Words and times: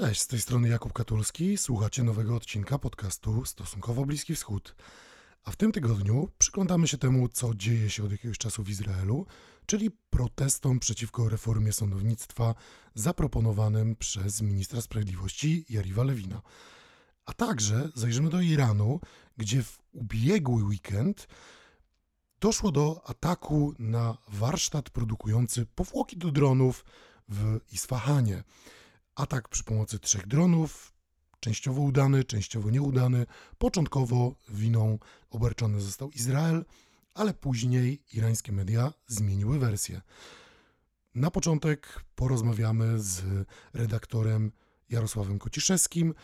Cześć, 0.00 0.20
z 0.20 0.26
tej 0.26 0.40
strony 0.40 0.68
Jakub 0.68 0.92
Katulski. 0.92 1.56
Słuchacie 1.56 2.02
nowego 2.02 2.36
odcinka 2.36 2.78
podcastu 2.78 3.44
Stosunkowo 3.44 4.06
Bliski 4.06 4.34
Wschód. 4.34 4.76
A 5.44 5.50
w 5.50 5.56
tym 5.56 5.72
tygodniu 5.72 6.28
przyglądamy 6.38 6.88
się 6.88 6.98
temu, 6.98 7.28
co 7.28 7.54
dzieje 7.54 7.90
się 7.90 8.04
od 8.04 8.12
jakiegoś 8.12 8.38
czasu 8.38 8.64
w 8.64 8.68
Izraelu, 8.68 9.26
czyli 9.66 9.90
protestom 10.10 10.78
przeciwko 10.78 11.28
reformie 11.28 11.72
sądownictwa 11.72 12.54
zaproponowanym 12.94 13.96
przez 13.96 14.42
ministra 14.42 14.80
sprawiedliwości 14.80 15.64
Jariwa 15.68 16.04
Lewina. 16.04 16.42
A 17.26 17.32
także 17.32 17.88
zajrzymy 17.94 18.30
do 18.30 18.40
Iranu, 18.40 19.00
gdzie 19.36 19.62
w 19.62 19.78
ubiegły 19.92 20.64
weekend 20.64 21.28
doszło 22.40 22.72
do 22.72 23.02
ataku 23.04 23.74
na 23.78 24.18
warsztat 24.28 24.90
produkujący 24.90 25.66
powłoki 25.66 26.16
do 26.16 26.30
dronów 26.30 26.84
w 27.28 27.60
Isfahanie. 27.72 28.42
Atak 29.20 29.48
przy 29.48 29.64
pomocy 29.64 29.98
trzech 29.98 30.26
dronów, 30.26 30.92
częściowo 31.40 31.82
udany, 31.82 32.24
częściowo 32.24 32.70
nieudany. 32.70 33.26
Początkowo 33.58 34.34
winą 34.48 34.98
obarczony 35.30 35.80
został 35.80 36.10
Izrael, 36.10 36.64
ale 37.14 37.34
później 37.34 38.02
irańskie 38.12 38.52
media 38.52 38.92
zmieniły 39.06 39.58
wersję. 39.58 40.00
Na 41.14 41.30
początek 41.30 42.04
porozmawiamy 42.14 43.00
z 43.00 43.22
redaktorem 43.74 44.52
Jarosławem 44.90 45.38
Kociszewskim, 45.38 46.14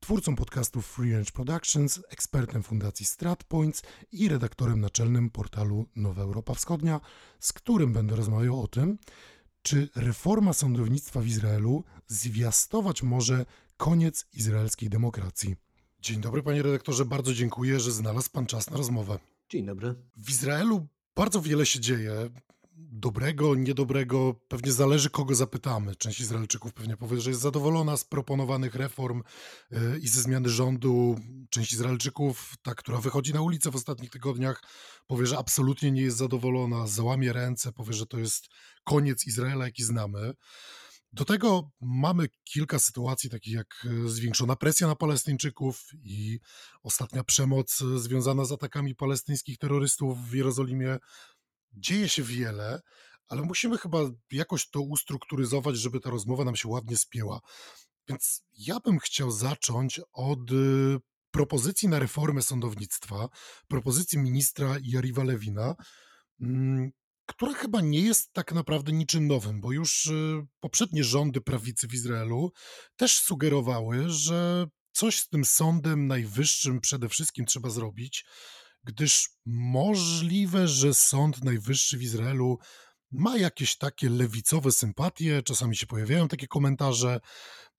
twórcą 0.00 0.36
podcastu 0.36 0.82
Free 0.82 1.12
Range 1.12 1.30
Productions, 1.30 2.00
ekspertem 2.08 2.62
Fundacji 2.62 3.06
StratPoints 3.06 3.82
i 4.12 4.28
redaktorem 4.28 4.80
naczelnym 4.80 5.30
portalu 5.30 5.86
Nowa 5.96 6.22
Europa 6.22 6.54
Wschodnia, 6.54 7.00
z 7.40 7.52
którym 7.52 7.92
będę 7.92 8.16
rozmawiał 8.16 8.62
o 8.62 8.68
tym, 8.68 8.98
czy 9.66 9.88
reforma 9.96 10.52
sądownictwa 10.52 11.20
w 11.20 11.26
Izraelu 11.26 11.84
zwiastować 12.06 13.02
może 13.02 13.46
koniec 13.76 14.26
izraelskiej 14.32 14.88
demokracji? 14.88 15.56
Dzień 16.00 16.20
dobry, 16.20 16.42
panie 16.42 16.62
redaktorze, 16.62 17.04
bardzo 17.04 17.34
dziękuję, 17.34 17.80
że 17.80 17.92
znalazł 17.92 18.30
pan 18.30 18.46
czas 18.46 18.70
na 18.70 18.76
rozmowę. 18.76 19.18
Dzień 19.48 19.66
dobry. 19.66 19.94
W 20.16 20.30
Izraelu 20.30 20.86
bardzo 21.16 21.40
wiele 21.40 21.66
się 21.66 21.80
dzieje. 21.80 22.30
Dobrego, 22.78 23.54
niedobrego, 23.54 24.34
pewnie 24.48 24.72
zależy 24.72 25.10
kogo 25.10 25.34
zapytamy. 25.34 25.96
Część 25.96 26.20
Izraelczyków 26.20 26.72
pewnie 26.72 26.96
powie, 26.96 27.20
że 27.20 27.30
jest 27.30 27.42
zadowolona 27.42 27.96
z 27.96 28.04
proponowanych 28.04 28.74
reform 28.74 29.22
yy, 29.70 29.98
i 30.02 30.08
ze 30.08 30.22
zmiany 30.22 30.48
rządu. 30.48 31.16
Część 31.50 31.72
Izraelczyków, 31.72 32.54
ta, 32.62 32.74
która 32.74 32.98
wychodzi 32.98 33.34
na 33.34 33.40
ulicę 33.40 33.70
w 33.70 33.76
ostatnich 33.76 34.10
tygodniach, 34.10 34.62
powie, 35.06 35.26
że 35.26 35.38
absolutnie 35.38 35.90
nie 35.90 36.02
jest 36.02 36.16
zadowolona, 36.16 36.86
załamie 36.86 37.32
ręce, 37.32 37.72
powie, 37.72 37.92
że 37.92 38.06
to 38.06 38.18
jest 38.18 38.48
koniec 38.86 39.26
Izraela, 39.26 39.64
jaki 39.64 39.84
znamy. 39.84 40.32
Do 41.12 41.24
tego 41.24 41.70
mamy 41.80 42.28
kilka 42.44 42.78
sytuacji, 42.78 43.30
takich 43.30 43.54
jak 43.54 43.86
e, 43.86 44.08
zwiększona 44.08 44.56
presja 44.56 44.86
na 44.86 44.96
Palestyńczyków 44.96 45.82
i 46.02 46.40
ostatnia 46.82 47.24
przemoc 47.24 47.82
e, 47.82 47.98
związana 47.98 48.44
z 48.44 48.52
atakami 48.52 48.94
palestyńskich 48.94 49.58
terrorystów 49.58 50.28
w 50.28 50.34
Jerozolimie. 50.34 50.98
Dzieje 51.72 52.08
się 52.08 52.22
wiele, 52.22 52.80
ale 53.28 53.42
musimy 53.42 53.78
chyba 53.78 53.98
jakoś 54.30 54.70
to 54.70 54.80
ustrukturyzować, 54.80 55.76
żeby 55.76 56.00
ta 56.00 56.10
rozmowa 56.10 56.44
nam 56.44 56.56
się 56.56 56.68
ładnie 56.68 56.96
spięła. 56.96 57.40
Więc 58.08 58.42
ja 58.58 58.80
bym 58.80 58.98
chciał 58.98 59.30
zacząć 59.30 60.00
od 60.12 60.50
e, 60.50 60.54
propozycji 61.30 61.88
na 61.88 61.98
reformę 61.98 62.42
sądownictwa, 62.42 63.28
propozycji 63.68 64.18
ministra 64.18 64.76
Jariwa 64.82 65.24
Lewina, 65.24 65.74
mm, 66.40 66.90
która 67.26 67.54
chyba 67.54 67.80
nie 67.80 68.00
jest 68.00 68.32
tak 68.32 68.52
naprawdę 68.52 68.92
niczym 68.92 69.26
nowym, 69.26 69.60
bo 69.60 69.72
już 69.72 70.06
y, 70.06 70.46
poprzednie 70.60 71.04
rządy 71.04 71.40
prawicy 71.40 71.88
w 71.88 71.94
Izraelu 71.94 72.52
też 72.96 73.18
sugerowały, 73.18 74.04
że 74.10 74.66
coś 74.92 75.20
z 75.20 75.28
tym 75.28 75.44
sądem 75.44 76.06
najwyższym 76.06 76.80
przede 76.80 77.08
wszystkim 77.08 77.46
trzeba 77.46 77.70
zrobić, 77.70 78.24
gdyż 78.84 79.30
możliwe, 79.46 80.68
że 80.68 80.94
Sąd 80.94 81.44
Najwyższy 81.44 81.98
w 81.98 82.02
Izraelu 82.02 82.58
ma 83.10 83.36
jakieś 83.36 83.76
takie 83.76 84.08
lewicowe 84.08 84.72
sympatie, 84.72 85.42
czasami 85.42 85.76
się 85.76 85.86
pojawiają 85.86 86.28
takie 86.28 86.46
komentarze. 86.46 87.20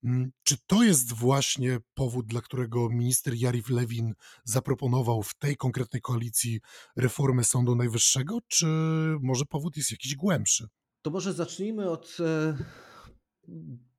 Mm, 0.04 0.32
czy 0.44 0.56
to 0.68 0.84
jest 0.84 1.14
właśnie 1.14 1.80
powód, 1.94 2.26
dla 2.26 2.42
którego 2.42 2.90
minister 2.90 3.34
Jarif 3.36 3.70
Lewin 3.70 4.14
zaproponował 4.44 5.24
w 5.24 5.36
tej 5.36 5.58
konkretnej 5.58 6.02
koalicji 6.02 6.60
reformę 6.96 7.44
Sądu 7.44 7.76
Najwyższego, 7.76 8.38
czy 8.48 8.66
może 9.22 9.46
powód 9.46 9.78
jest 9.78 9.92
jakiś 9.92 10.16
głębszy? 10.16 10.68
To 11.02 11.12
może 11.12 11.34
zacznijmy 11.34 11.90
od 11.90 12.18
e, 12.20 12.58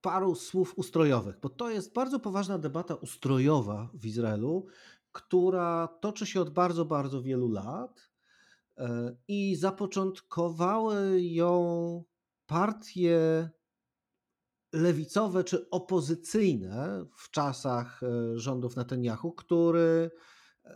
paru 0.00 0.34
słów 0.34 0.72
ustrojowych, 0.76 1.40
bo 1.42 1.48
to 1.48 1.70
jest 1.70 1.92
bardzo 1.92 2.20
poważna 2.20 2.58
debata 2.58 2.94
ustrojowa 2.94 3.90
w 3.94 4.06
Izraelu, 4.06 4.66
która 5.12 5.88
toczy 6.00 6.26
się 6.26 6.40
od 6.40 6.50
bardzo, 6.50 6.84
bardzo 6.84 7.22
wielu 7.22 7.48
lat 7.48 8.10
e, 8.76 9.16
i 9.28 9.56
zapoczątkowały 9.56 11.22
ją 11.22 12.04
partie 12.46 13.48
lewicowe 14.72 15.44
czy 15.44 15.70
opozycyjne 15.70 17.04
w 17.16 17.30
czasach 17.30 18.02
e, 18.02 18.38
rządów 18.38 18.76
Netanyahu, 18.76 19.32
który 19.32 20.10
e, 20.64 20.74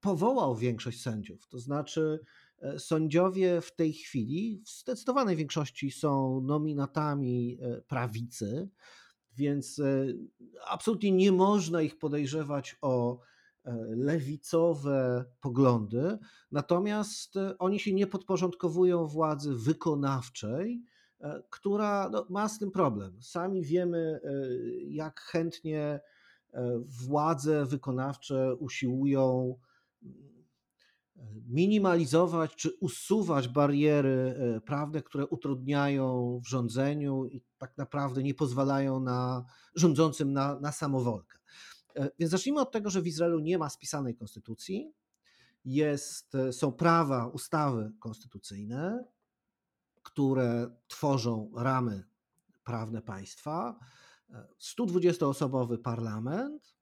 powołał 0.00 0.56
większość 0.56 1.02
sędziów. 1.02 1.48
To 1.48 1.58
znaczy, 1.58 2.20
e, 2.58 2.78
sędziowie 2.78 3.60
w 3.60 3.74
tej 3.74 3.92
chwili 3.92 4.62
w 4.66 4.70
zdecydowanej 4.70 5.36
większości 5.36 5.90
są 5.90 6.40
nominatami 6.40 7.58
prawicy, 7.88 8.68
więc 9.36 9.80
absolutnie 10.66 11.12
nie 11.12 11.32
można 11.32 11.82
ich 11.82 11.98
podejrzewać 11.98 12.76
o 12.82 13.18
lewicowe 13.96 15.24
poglądy, 15.40 16.18
natomiast 16.50 17.34
oni 17.58 17.80
się 17.80 17.92
nie 17.92 18.06
podporządkowują 18.06 19.06
władzy 19.06 19.54
wykonawczej 19.54 20.82
która 21.50 22.08
no, 22.08 22.26
ma 22.30 22.48
z 22.48 22.58
tym 22.58 22.70
problem. 22.70 23.22
Sami 23.22 23.62
wiemy, 23.62 24.20
e, 24.24 24.30
jak 24.88 25.20
chętnie 25.20 26.00
e, 26.52 26.80
władze 27.06 27.66
wykonawcze 27.66 28.54
usiłują 28.54 29.56
mm, 30.02 30.42
minimalizować 31.48 32.56
czy 32.56 32.70
usuwać 32.80 33.48
bariery 33.48 34.34
prawne, 34.66 35.02
które 35.02 35.26
utrudniają 35.26 36.40
w 36.44 36.48
rządzeniu 36.48 37.26
i 37.26 37.42
tak 37.58 37.76
naprawdę 37.76 38.22
nie 38.22 38.34
pozwalają 38.34 39.00
na 39.00 39.44
rządzącym 39.74 40.32
na, 40.32 40.60
na 40.60 40.72
samowolkę. 40.72 41.38
Więc 42.18 42.30
zacznijmy 42.30 42.60
od 42.60 42.72
tego, 42.72 42.90
że 42.90 43.02
w 43.02 43.06
Izraelu 43.06 43.38
nie 43.38 43.58
ma 43.58 43.70
spisanej 43.70 44.14
konstytucji. 44.14 44.92
Jest, 45.64 46.32
są 46.52 46.72
prawa, 46.72 47.26
ustawy 47.26 47.92
konstytucyjne, 48.00 49.04
które 50.02 50.76
tworzą 50.88 51.52
ramy 51.56 52.04
prawne 52.64 53.02
państwa, 53.02 53.78
120-osobowy 54.60 55.78
parlament 55.78 56.74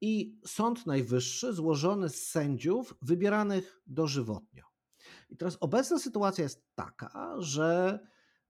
i 0.00 0.38
Sąd 0.46 0.86
Najwyższy 0.86 1.52
złożony 1.52 2.08
z 2.08 2.28
sędziów 2.28 2.94
wybieranych 3.02 3.80
dożywotnio. 3.86 4.64
I 5.30 5.36
teraz 5.36 5.56
obecna 5.60 5.98
sytuacja 5.98 6.44
jest 6.44 6.66
taka, 6.74 7.34
że 7.38 7.98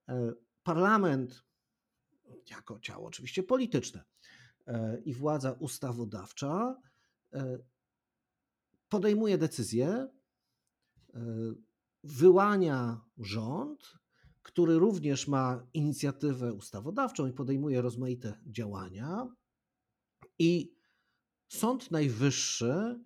e, 0.08 0.32
parlament, 0.62 1.44
jako 2.50 2.80
ciało 2.80 3.06
oczywiście 3.06 3.42
polityczne, 3.42 4.04
e, 4.66 5.00
i 5.04 5.14
władza 5.14 5.52
ustawodawcza 5.52 6.76
e, 7.32 7.58
podejmuje 8.88 9.38
decyzje, 9.38 10.08
wyłania 12.04 13.00
rząd, 13.18 13.92
który 14.42 14.78
również 14.78 15.28
ma 15.28 15.66
inicjatywę 15.74 16.52
ustawodawczą 16.52 17.26
i 17.26 17.32
podejmuje 17.32 17.82
rozmaite 17.82 18.40
działania. 18.46 19.28
I 20.38 20.74
Sąd 21.48 21.90
Najwyższy, 21.90 23.00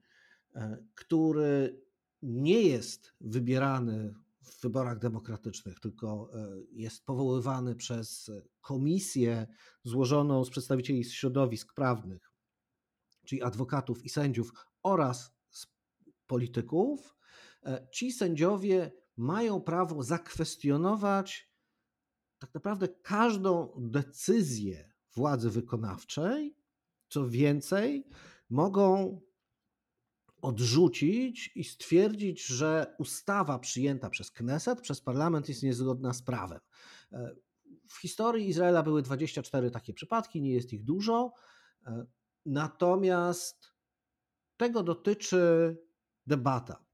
e, 0.54 0.84
który 0.94 1.82
nie 2.22 2.62
jest 2.62 3.14
wybierany 3.20 4.14
w 4.42 4.60
wyborach 4.62 4.98
demokratycznych, 4.98 5.80
tylko 5.80 6.30
e, 6.34 6.48
jest 6.72 7.04
powoływany 7.04 7.74
przez 7.74 8.30
komisję 8.60 9.46
złożoną 9.84 10.44
z 10.44 10.50
przedstawicieli 10.50 11.04
środowisk 11.04 11.74
prawnych, 11.74 12.32
czyli 13.26 13.42
adwokatów 13.42 14.04
i 14.04 14.08
sędziów 14.08 14.52
oraz 14.82 15.32
polityków, 16.26 17.17
E, 17.17 17.17
ci 17.92 18.12
sędziowie 18.12 18.92
mają 19.16 19.60
prawo 19.60 20.02
zakwestionować 20.02 21.48
tak 22.38 22.54
naprawdę 22.54 22.88
każdą 22.88 23.72
decyzję 23.76 24.92
władzy 25.14 25.50
wykonawczej. 25.50 26.56
Co 27.08 27.28
więcej, 27.28 28.08
mogą 28.50 29.20
odrzucić 30.42 31.52
i 31.54 31.64
stwierdzić, 31.64 32.46
że 32.46 32.94
ustawa 32.98 33.58
przyjęta 33.58 34.10
przez 34.10 34.30
Kneset, 34.30 34.80
przez 34.80 35.00
parlament 35.00 35.48
jest 35.48 35.62
niezgodna 35.62 36.12
z 36.12 36.22
prawem. 36.22 36.60
E, 37.12 37.34
w 37.88 38.00
historii 38.00 38.48
Izraela 38.48 38.82
były 38.82 39.02
24 39.02 39.70
takie 39.70 39.94
przypadki, 39.94 40.42
nie 40.42 40.52
jest 40.52 40.72
ich 40.72 40.84
dużo. 40.84 41.32
E, 41.86 42.06
natomiast 42.46 43.72
tego 44.56 44.82
dotyczy 44.82 45.76
debata. 46.26 46.87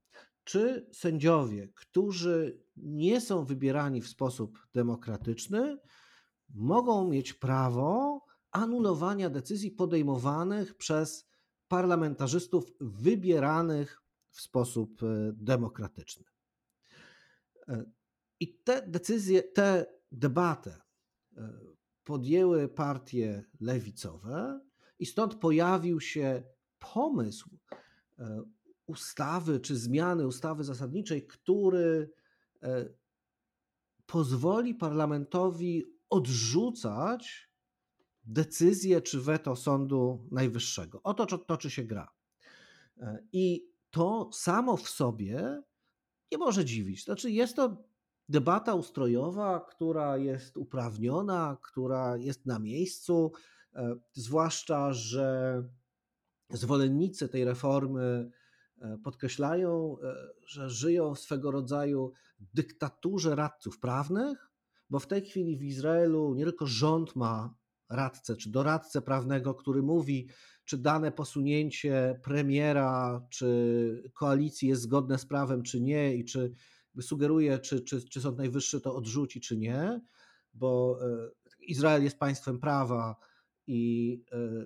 Czy 0.45 0.89
sędziowie, 0.91 1.67
którzy 1.75 2.63
nie 2.77 3.21
są 3.21 3.45
wybierani 3.45 4.01
w 4.01 4.07
sposób 4.07 4.67
demokratyczny, 4.73 5.77
mogą 6.49 7.07
mieć 7.07 7.33
prawo 7.33 8.21
anulowania 8.51 9.29
decyzji 9.29 9.71
podejmowanych 9.71 10.77
przez 10.77 11.29
parlamentarzystów 11.67 12.65
wybieranych 12.79 14.01
w 14.29 14.41
sposób 14.41 15.03
e, 15.03 15.31
demokratyczny? 15.33 16.25
E, 17.67 17.85
I 18.39 18.57
te 18.57 18.87
decyzje, 18.87 19.43
tę 19.43 19.85
debatę 20.11 20.81
e, 21.37 21.59
podjęły 22.03 22.67
partie 22.67 23.45
lewicowe, 23.59 24.59
i 24.99 25.05
stąd 25.05 25.35
pojawił 25.35 26.01
się 26.01 26.43
pomysł 26.93 27.49
ustawy 28.87 29.59
czy 29.59 29.75
zmiany 29.75 30.27
ustawy 30.27 30.63
zasadniczej, 30.63 31.27
który 31.27 32.11
pozwoli 34.05 34.75
parlamentowi 34.75 35.83
odrzucać 36.09 37.49
decyzję 38.23 39.01
czy 39.01 39.21
weto 39.21 39.55
Sądu 39.55 40.27
Najwyższego. 40.31 41.01
Oto 41.03 41.37
toczy 41.37 41.69
się 41.69 41.83
gra. 41.83 42.11
I 43.31 43.71
to 43.89 44.29
samo 44.33 44.77
w 44.77 44.89
sobie 44.89 45.61
nie 46.31 46.37
może 46.37 46.65
dziwić. 46.65 47.03
Znaczy, 47.03 47.31
jest 47.31 47.55
to 47.55 47.83
debata 48.29 48.73
ustrojowa, 48.73 49.65
która 49.69 50.17
jest 50.17 50.57
uprawniona, 50.57 51.57
która 51.61 52.17
jest 52.17 52.45
na 52.45 52.59
miejscu, 52.59 53.31
e, 53.73 53.95
zwłaszcza, 54.13 54.93
że 54.93 55.63
zwolennicy 56.49 57.29
tej 57.29 57.45
reformy 57.45 58.01
e, 58.01 58.44
podkreślają, 59.03 59.97
e, 60.03 60.15
że 60.47 60.69
żyją 60.69 61.15
w 61.15 61.19
swego 61.19 61.51
rodzaju 61.51 62.11
dyktaturze 62.39 63.35
radców 63.35 63.79
prawnych, 63.79 64.51
bo 64.89 64.99
w 64.99 65.07
tej 65.07 65.21
chwili 65.21 65.57
w 65.57 65.63
Izraelu 65.63 66.35
nie 66.35 66.43
tylko 66.43 66.67
rząd 66.67 67.15
ma 67.15 67.55
radcę 67.89 68.35
czy 68.35 68.49
doradcę 68.49 69.01
prawnego, 69.01 69.53
który 69.53 69.83
mówi, 69.83 70.27
czy 70.65 70.77
dane 70.77 71.11
posunięcie 71.11 72.19
premiera 72.23 73.25
czy 73.29 74.11
koalicji 74.13 74.69
jest 74.69 74.81
zgodne 74.81 75.17
z 75.17 75.25
prawem, 75.25 75.63
czy 75.63 75.81
nie, 75.81 76.15
i 76.15 76.25
czy 76.25 76.51
sugeruje, 77.01 77.59
czy, 77.59 77.81
czy, 77.81 78.09
czy 78.09 78.21
Sąd 78.21 78.37
Najwyższy 78.37 78.81
to 78.81 78.95
odrzuci, 78.95 79.41
czy 79.41 79.57
nie, 79.57 80.01
bo 80.53 80.99
e, 81.01 81.29
Izrael 81.59 82.03
jest 82.03 82.19
państwem 82.19 82.59
prawa 82.59 83.15
i 83.67 84.23
e, 84.31 84.65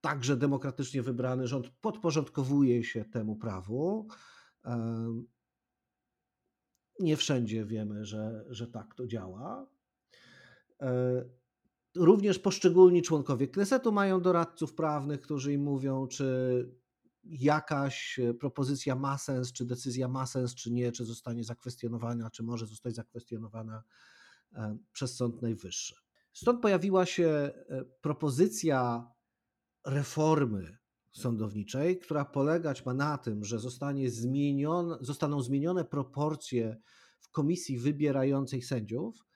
także 0.00 0.36
demokratycznie 0.36 1.02
wybrany 1.02 1.46
rząd 1.46 1.70
podporządkowuje 1.80 2.84
się 2.84 3.04
temu 3.04 3.36
prawu. 3.36 4.08
E, 4.64 5.22
nie 7.00 7.16
wszędzie 7.16 7.64
wiemy, 7.64 8.04
że, 8.04 8.44
że 8.48 8.66
tak 8.66 8.94
to 8.94 9.06
działa. 9.06 9.66
Również 11.96 12.38
poszczególni 12.38 13.02
członkowie 13.02 13.48
Knesetu 13.48 13.92
mają 13.92 14.20
doradców 14.20 14.74
prawnych, 14.74 15.20
którzy 15.20 15.52
im 15.52 15.62
mówią, 15.62 16.06
czy 16.06 16.68
jakaś 17.24 18.20
propozycja 18.40 18.94
ma 18.94 19.18
sens, 19.18 19.52
czy 19.52 19.64
decyzja 19.66 20.08
ma 20.08 20.26
sens, 20.26 20.54
czy 20.54 20.70
nie, 20.72 20.92
czy 20.92 21.04
zostanie 21.04 21.44
zakwestionowana, 21.44 22.30
czy 22.30 22.42
może 22.42 22.66
zostać 22.66 22.94
zakwestionowana 22.94 23.82
e, 24.52 24.78
przez 24.92 25.16
Sąd 25.16 25.42
Najwyższy. 25.42 25.94
Stąd 26.32 26.62
pojawiła 26.62 27.06
się 27.06 27.26
e, 27.26 27.52
propozycja 28.00 29.10
reformy 29.86 30.78
sądowniczej, 31.12 31.98
która 31.98 32.24
polegać 32.24 32.86
ma 32.86 32.94
na 32.94 33.18
tym, 33.18 33.44
że 33.44 33.58
zostanie 33.58 34.10
zmienione, 34.10 34.96
zostaną 35.00 35.42
zmienione 35.42 35.84
proporcje 35.84 36.76
w 37.20 37.30
komisji 37.30 37.78
wybierającej 37.78 38.62
sędziów, 38.62 39.28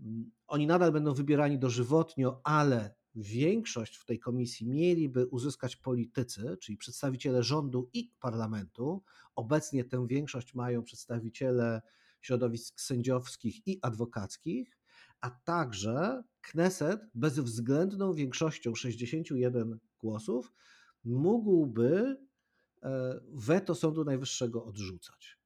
Mm, 0.00 0.30
oni 0.46 0.66
nadal 0.66 0.92
będą 0.92 1.14
wybierani 1.14 1.58
dożywotnio, 1.58 2.40
ale 2.44 2.94
większość 3.14 3.96
w 3.96 4.04
tej 4.04 4.18
komisji 4.18 4.68
mieliby 4.68 5.26
uzyskać 5.26 5.76
politycy, 5.76 6.56
czyli 6.60 6.78
przedstawiciele 6.78 7.42
rządu 7.42 7.90
i 7.92 8.12
parlamentu. 8.20 9.02
Obecnie 9.34 9.84
tę 9.84 10.06
większość 10.06 10.54
mają 10.54 10.82
przedstawiciele 10.82 11.82
środowisk 12.20 12.80
sędziowskich 12.80 13.66
i 13.66 13.78
adwokackich, 13.82 14.78
a 15.20 15.30
także 15.30 16.22
Kneset 16.40 17.00
bezwzględną 17.14 18.14
większością 18.14 18.74
61 18.74 19.78
głosów 19.98 20.52
mógłby 21.04 22.16
e, 22.82 23.20
weto 23.32 23.74
Sądu 23.74 24.04
Najwyższego 24.04 24.64
odrzucać. 24.64 25.38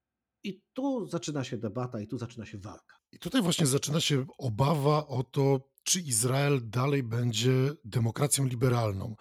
I 0.42 0.62
tu 0.72 1.06
zaczyna 1.06 1.44
się 1.44 1.58
debata, 1.58 2.00
i 2.00 2.06
tu 2.06 2.18
zaczyna 2.18 2.46
się 2.46 2.58
walka. 2.58 2.96
I 3.12 3.18
tutaj 3.18 3.42
właśnie 3.42 3.66
zaczyna 3.66 4.00
się 4.00 4.26
obawa 4.38 5.06
o 5.06 5.22
to, 5.22 5.70
czy 5.82 6.00
Izrael 6.00 6.60
dalej 6.70 7.02
będzie 7.02 7.72
demokracją 7.84 8.44
liberalną. 8.44 9.16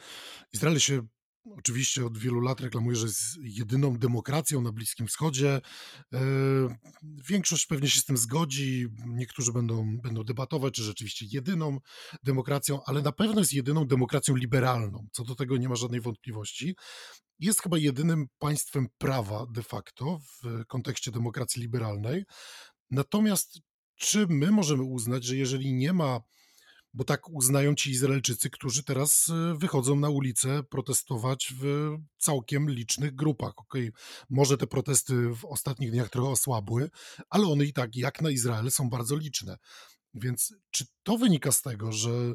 Izrael 0.54 0.80
się 0.80 1.08
oczywiście 1.46 2.06
od 2.06 2.18
wielu 2.18 2.40
lat 2.40 2.60
reklamuje, 2.62 2.96
że 2.96 3.06
jest 3.06 3.38
jedyną 3.42 3.98
demokracją 3.98 4.62
na 4.62 4.72
Bliskim 4.72 5.08
Wschodzie. 5.08 5.62
E, 6.14 6.20
większość 7.04 7.66
pewnie 7.66 7.90
się 7.90 8.02
z 8.02 8.06
tym 8.06 8.18
zgodzi. 8.18 8.88
Niektórzy 9.06 9.52
będą, 9.52 9.98
będą 9.98 10.24
debatować, 10.24 10.74
czy 10.74 10.84
rzeczywiście 10.84 11.26
jedyną 11.32 11.80
demokracją, 12.24 12.80
ale 12.86 13.02
na 13.02 13.12
pewno 13.12 13.40
jest 13.40 13.54
jedyną 13.54 13.88
demokracją 13.88 14.36
liberalną. 14.36 15.08
Co 15.12 15.24
do 15.24 15.36
tego 15.36 15.58
nie 15.58 15.70
ma 15.70 15.76
żadnej 15.76 16.02
wątpliwości. 16.02 16.76
Jest 17.40 17.62
chyba 17.62 17.78
jedynym 17.78 18.28
państwem 18.40 18.88
prawa 18.98 19.46
de 19.52 19.64
facto 19.64 20.20
w 20.20 20.66
kontekście 20.68 21.12
demokracji 21.12 21.62
liberalnej. 21.62 22.24
Natomiast 22.92 23.60
czy 23.96 24.28
my 24.28 24.52
możemy 24.52 24.84
uznać, 24.84 25.24
że 25.24 25.36
jeżeli 25.36 25.74
nie 25.74 25.94
ma 25.94 26.20
bo 26.94 27.04
tak 27.04 27.30
uznają 27.30 27.76
ci 27.76 27.92
Izraelczycy, 27.92 28.50
którzy 28.50 28.84
teraz 28.84 29.30
e, 29.30 29.58
wychodzą 29.58 29.96
na 29.96 30.10
ulicę 30.10 30.64
protestować 30.64 31.54
w 31.60 31.90
całkiem 32.18 32.70
licznych 32.70 33.16
grupach. 33.16 33.54
Okay, 33.58 33.92
może 34.30 34.58
te 34.58 34.68
protesty 34.68 35.30
w 35.30 35.46
ostatnich 35.46 35.92
dniach 35.92 36.10
trochę 36.10 36.30
osłabły, 36.30 36.90
ale 37.30 37.48
one 37.48 37.66
i 37.66 37.74
tak, 37.74 37.96
jak 37.96 38.22
na 38.22 38.30
Izrael, 38.30 38.72
są 38.72 38.90
bardzo 38.90 39.16
liczne. 39.16 39.58
Więc 40.14 40.56
czy 40.72 40.86
to 41.04 41.18
wynika 41.18 41.52
z 41.52 41.62
tego, 41.62 41.92
że 41.92 42.34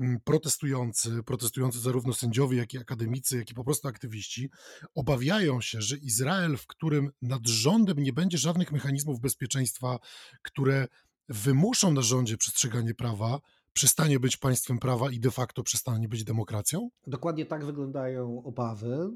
mm, 0.00 0.20
protestujący, 0.24 1.22
protestujący 1.22 1.80
zarówno 1.80 2.12
sędziowie, 2.12 2.58
jak 2.58 2.74
i 2.74 2.78
akademicy, 2.78 3.36
jak 3.36 3.50
i 3.50 3.54
po 3.54 3.64
prostu 3.64 3.88
aktywiści, 3.88 4.50
obawiają 4.94 5.60
się, 5.60 5.80
że 5.80 5.96
Izrael, 5.96 6.56
w 6.56 6.66
którym 6.66 7.10
nad 7.22 7.46
rządem 7.46 7.98
nie 7.98 8.12
będzie 8.12 8.38
żadnych 8.38 8.72
mechanizmów 8.72 9.20
bezpieczeństwa, 9.20 9.98
które 10.42 10.88
wymuszą 11.28 11.92
na 11.92 12.02
rządzie 12.02 12.36
przestrzeganie 12.36 12.94
prawa, 12.94 13.40
przestanie 13.76 14.20
być 14.20 14.36
państwem 14.36 14.78
prawa 14.78 15.10
i 15.10 15.20
de 15.20 15.30
facto 15.30 15.62
przestanie 15.62 16.08
być 16.08 16.24
demokracją? 16.24 16.90
Dokładnie 17.06 17.46
tak 17.46 17.64
wyglądają 17.64 18.42
obawy. 18.44 19.10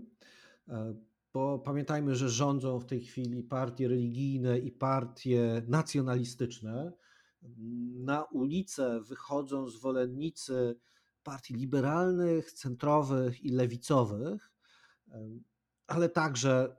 E, 0.69 0.95
bo 1.33 1.59
pamiętajmy, 1.59 2.17
że 2.17 2.29
rządzą 2.29 2.81
w 2.81 2.87
tej 2.87 3.01
chwili 3.01 3.43
partie 3.43 3.89
religijne 3.89 4.59
i 4.59 4.73
partie 4.73 5.63
nacjonalistyczne. 5.69 6.93
Na 7.95 8.25
ulicę 8.25 9.01
wychodzą 9.01 9.69
zwolennicy 9.69 10.77
partii 11.23 11.55
liberalnych, 11.55 12.53
centrowych 12.53 13.45
i 13.45 13.49
lewicowych, 13.49 14.51
e, 15.09 15.29
ale 15.87 16.09
także 16.09 16.77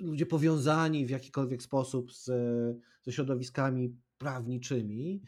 ludzie 0.00 0.26
powiązani 0.26 1.06
w 1.06 1.10
jakikolwiek 1.10 1.62
sposób 1.62 2.12
z, 2.12 2.24
ze 3.02 3.12
środowiskami 3.12 3.96
prawniczymi. 4.18 5.22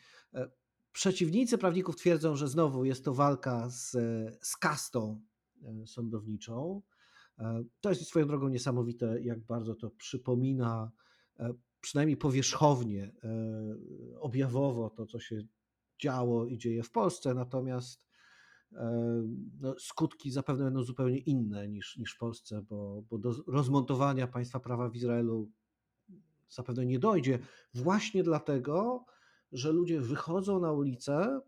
E, 0.92 0.94
przeciwnicy 0.94 1.58
prawników 1.58 1.96
twierdzą, 1.96 2.36
że 2.36 2.48
znowu 2.48 2.84
jest 2.84 3.04
to 3.04 3.14
walka 3.14 3.70
z, 3.70 3.90
z 4.42 4.56
kastą 4.56 5.20
e, 5.62 5.86
sądowniczą. 5.86 6.82
E, 7.38 7.64
to 7.80 7.88
jest 7.88 8.06
swoją 8.06 8.26
drogą 8.26 8.48
niesamowite, 8.48 9.20
jak 9.22 9.40
bardzo 9.40 9.74
to 9.74 9.90
przypomina, 9.90 10.90
przynajmniej 11.80 12.16
powierzchownie, 12.16 13.12
objawowo 14.20 14.90
to, 14.90 15.06
co 15.06 15.20
się 15.20 15.42
działo 15.98 16.46
i 16.46 16.58
dzieje 16.58 16.82
w 16.82 16.90
Polsce, 16.90 17.34
natomiast 17.34 18.06
no, 19.60 19.74
skutki 19.78 20.30
zapewne 20.30 20.64
będą 20.64 20.82
zupełnie 20.82 21.18
inne 21.18 21.68
niż, 21.68 21.96
niż 21.96 22.14
w 22.14 22.18
Polsce, 22.18 22.62
bo, 22.62 23.02
bo 23.10 23.18
do 23.18 23.34
rozmontowania 23.46 24.26
państwa 24.26 24.60
prawa 24.60 24.88
w 24.88 24.96
Izraelu 24.96 25.50
zapewne 26.48 26.86
nie 26.86 26.98
dojdzie, 26.98 27.38
właśnie 27.74 28.22
dlatego, 28.22 29.04
że 29.52 29.72
ludzie 29.72 30.00
wychodzą 30.00 30.60
na 30.60 30.72
ulicę, 30.72 31.40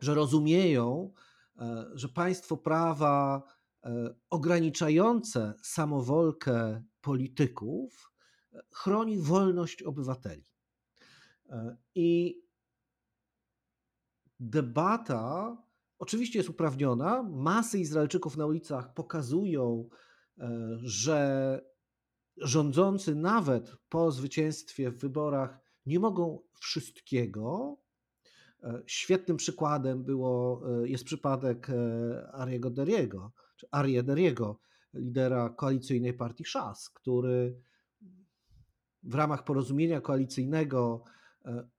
że 0.00 0.14
rozumieją, 0.14 1.12
e, 1.58 1.86
że 1.94 2.08
państwo 2.08 2.56
prawa 2.56 3.42
e, 3.84 4.14
ograniczające 4.30 5.54
samowolkę 5.62 6.82
polityków 7.00 8.12
e, 8.52 8.62
chroni 8.72 9.18
wolność 9.18 9.82
obywateli. 9.82 10.44
I 11.94 12.40
debata 14.40 15.56
oczywiście 15.98 16.38
jest 16.38 16.48
uprawniona. 16.48 17.22
Masy 17.22 17.78
Izraelczyków 17.78 18.36
na 18.36 18.46
ulicach 18.46 18.94
pokazują, 18.94 19.88
że 20.76 21.60
rządzący 22.36 23.14
nawet 23.14 23.76
po 23.88 24.10
zwycięstwie 24.10 24.90
w 24.90 24.98
wyborach 24.98 25.60
nie 25.88 26.00
mogą 26.00 26.40
wszystkiego. 26.60 27.76
E, 28.62 28.82
świetnym 28.86 29.36
przykładem 29.36 30.04
było, 30.04 30.62
e, 30.82 30.88
jest 30.88 31.04
przypadek 31.04 31.68
Ariego 32.32 32.70
Deriego, 32.70 33.32
czy 33.56 33.66
Arie 33.70 34.02
Deriego, 34.02 34.60
lidera 34.94 35.50
koalicyjnej 35.50 36.14
partii 36.14 36.44
Szas, 36.44 36.90
który 36.90 37.60
w 39.02 39.14
ramach 39.14 39.44
porozumienia 39.44 40.00
koalicyjnego 40.00 41.04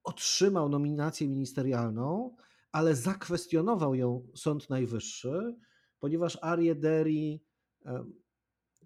otrzymał 0.03 0.69
nominację 0.69 1.27
ministerialną, 1.27 2.35
ale 2.71 2.95
zakwestionował 2.95 3.95
ją 3.95 4.27
Sąd 4.35 4.69
Najwyższy, 4.69 5.55
ponieważ 5.99 6.37
Arie 6.41 6.75
Deri 6.75 7.43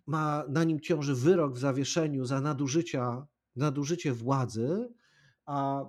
ma 0.05 0.45
na 0.49 0.63
nim 0.63 0.79
ciąży 0.79 1.15
wyrok 1.15 1.53
w 1.53 1.59
zawieszeniu 1.59 2.25
za 2.25 2.41
nadużycia, 2.41 3.27
nadużycie 3.55 4.13
władzy, 4.13 4.93
a 5.45 5.85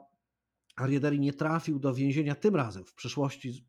Arie 0.76 1.00
Deri 1.00 1.20
nie 1.20 1.32
trafił 1.32 1.78
do 1.78 1.94
więzienia 1.94 2.34
tym 2.34 2.56
razem. 2.56 2.84
W 2.84 2.94
przeszłości 2.94 3.66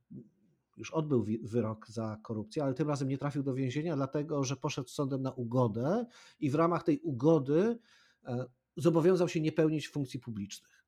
już 0.77 0.91
odbył 0.91 1.25
wyrok 1.43 1.87
za 1.87 2.17
korupcję, 2.23 2.63
ale 2.63 2.73
tym 2.73 2.87
razem 2.89 3.07
nie 3.07 3.17
trafił 3.17 3.43
do 3.43 3.53
więzienia, 3.53 3.95
dlatego 3.95 4.43
że 4.43 4.55
poszedł 4.55 4.89
sądem 4.89 5.21
na 5.21 5.31
ugodę 5.31 6.05
i 6.39 6.49
w 6.49 6.55
ramach 6.55 6.83
tej 6.83 6.99
ugody 6.99 7.77
e, 8.25 8.45
zobowiązał 8.77 9.29
się 9.29 9.41
nie 9.41 9.51
pełnić 9.51 9.89
funkcji 9.89 10.19
publicznych. 10.19 10.85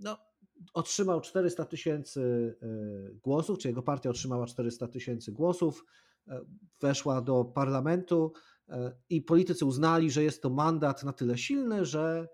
No, 0.00 0.18
otrzymał 0.74 1.20
400 1.20 1.64
tysięcy 1.64 2.54
e, 2.62 3.14
głosów, 3.14 3.58
czy 3.58 3.68
jego 3.68 3.82
partia 3.82 4.10
otrzymała 4.10 4.46
400 4.46 4.88
tysięcy 4.88 5.32
głosów, 5.32 5.84
e, 6.28 6.40
weszła 6.80 7.22
do 7.22 7.44
parlamentu 7.44 8.32
i 9.10 9.22
politycy 9.22 9.64
uznali, 9.64 10.10
że 10.10 10.22
jest 10.22 10.42
to 10.42 10.50
mandat 10.50 11.04
na 11.04 11.12
tyle 11.12 11.38
silny, 11.38 11.84
że 11.84 12.28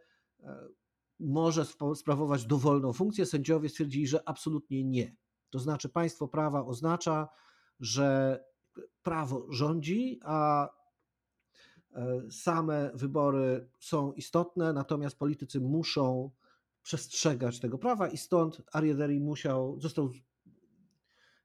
może 1.20 1.64
sprawować 1.94 2.46
dowolną 2.46 2.92
funkcję. 2.92 3.26
Sędziowie 3.26 3.68
stwierdzili, 3.68 4.06
że 4.06 4.28
absolutnie 4.28 4.84
nie. 4.84 5.16
To 5.50 5.58
znaczy, 5.58 5.88
państwo 5.88 6.28
prawa 6.28 6.64
oznacza, 6.64 7.28
że 7.80 8.40
prawo 9.02 9.46
rządzi, 9.52 10.20
a 10.22 10.68
same 12.30 12.90
wybory 12.94 13.68
są 13.78 14.12
istotne, 14.12 14.72
natomiast 14.72 15.18
politycy 15.18 15.60
muszą 15.60 16.30
przestrzegać 16.82 17.60
tego 17.60 17.78
prawa 17.78 18.08
i 18.08 18.16
stąd 18.16 18.62
Ariaderi 18.72 19.20
musiał, 19.20 19.80
został 19.80 20.10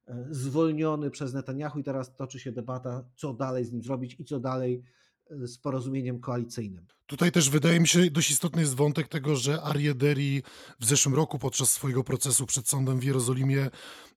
e, 0.08 0.28
zwolniony 0.30 1.12
przez 1.12 1.34
Netanyahu 1.34 1.80
i 1.80 1.84
teraz 1.84 2.16
toczy 2.16 2.40
się 2.40 2.52
debata, 2.52 3.04
co 3.16 3.34
dalej 3.34 3.66
z 3.66 3.72
nim 3.72 3.84
zrobić 3.84 4.20
i 4.20 4.26
co 4.26 4.40
dalej 4.40 4.74
e, 4.76 4.84
z 5.30 5.58
porozumieniem 5.58 6.20
koalicyjnym. 6.20 6.86
Tutaj 7.06 7.32
też 7.32 7.50
wydaje 7.50 7.80
mi 7.80 7.88
się 7.88 8.12
dość 8.12 8.32
istotny 8.32 8.62
jest 8.62 8.76
wątek 8.76 9.08
tego, 9.08 9.36
że 9.36 9.62
Ariaderi 9.62 10.44
w 10.80 10.86
zeszłym 10.86 11.16
roku 11.16 11.40
podczas 11.40 11.72
swojego 11.72 12.04
procesu 12.04 12.46
przed 12.46 12.68
sądem 12.68 13.00
w 13.00 13.04
Jerozolimie 13.04 13.70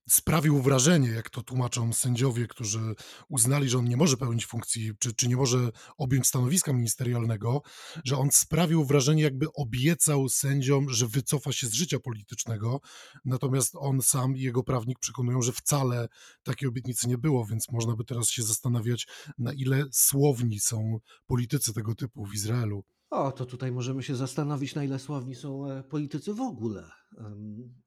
sprawił 0.09 0.61
wrażenie, 0.61 1.09
jak 1.09 1.29
to 1.29 1.43
tłumaczą 1.43 1.93
sędziowie, 1.93 2.47
którzy 2.47 2.95
uznali, 3.29 3.69
że 3.69 3.77
on 3.77 3.85
nie 3.85 3.97
może 3.97 4.17
pełnić 4.17 4.45
funkcji, 4.45 4.91
czy, 4.99 5.13
czy 5.13 5.27
nie 5.27 5.35
może 5.35 5.69
objąć 5.97 6.27
stanowiska 6.27 6.73
ministerialnego, 6.73 7.61
że 8.03 8.17
on 8.17 8.29
sprawił 8.31 8.85
wrażenie, 8.85 9.23
jakby 9.23 9.53
obiecał 9.53 10.29
sędziom, 10.29 10.89
że 10.89 11.07
wycofa 11.07 11.51
się 11.51 11.67
z 11.67 11.73
życia 11.73 11.99
politycznego, 11.99 12.81
natomiast 13.25 13.75
on 13.75 14.01
sam 14.01 14.37
i 14.37 14.41
jego 14.41 14.63
prawnik 14.63 14.99
przekonują, 14.99 15.41
że 15.41 15.51
wcale 15.51 16.07
takiej 16.43 16.69
obietnicy 16.69 17.07
nie 17.07 17.17
było, 17.17 17.45
więc 17.45 17.71
można 17.71 17.95
by 17.95 18.05
teraz 18.05 18.29
się 18.29 18.43
zastanawiać, 18.43 19.07
na 19.37 19.53
ile 19.53 19.85
słowni 19.91 20.59
są 20.59 20.99
politycy 21.27 21.73
tego 21.73 21.95
typu 21.95 22.25
w 22.25 22.33
Izraelu. 22.33 22.83
O, 23.09 23.31
to 23.31 23.45
tutaj 23.45 23.71
możemy 23.71 24.03
się 24.03 24.15
zastanowić, 24.15 24.75
na 24.75 24.83
ile 24.83 24.99
sławni 24.99 25.35
są 25.35 25.71
e, 25.71 25.83
politycy 25.83 26.33
w 26.33 26.41
ogóle 26.41 26.89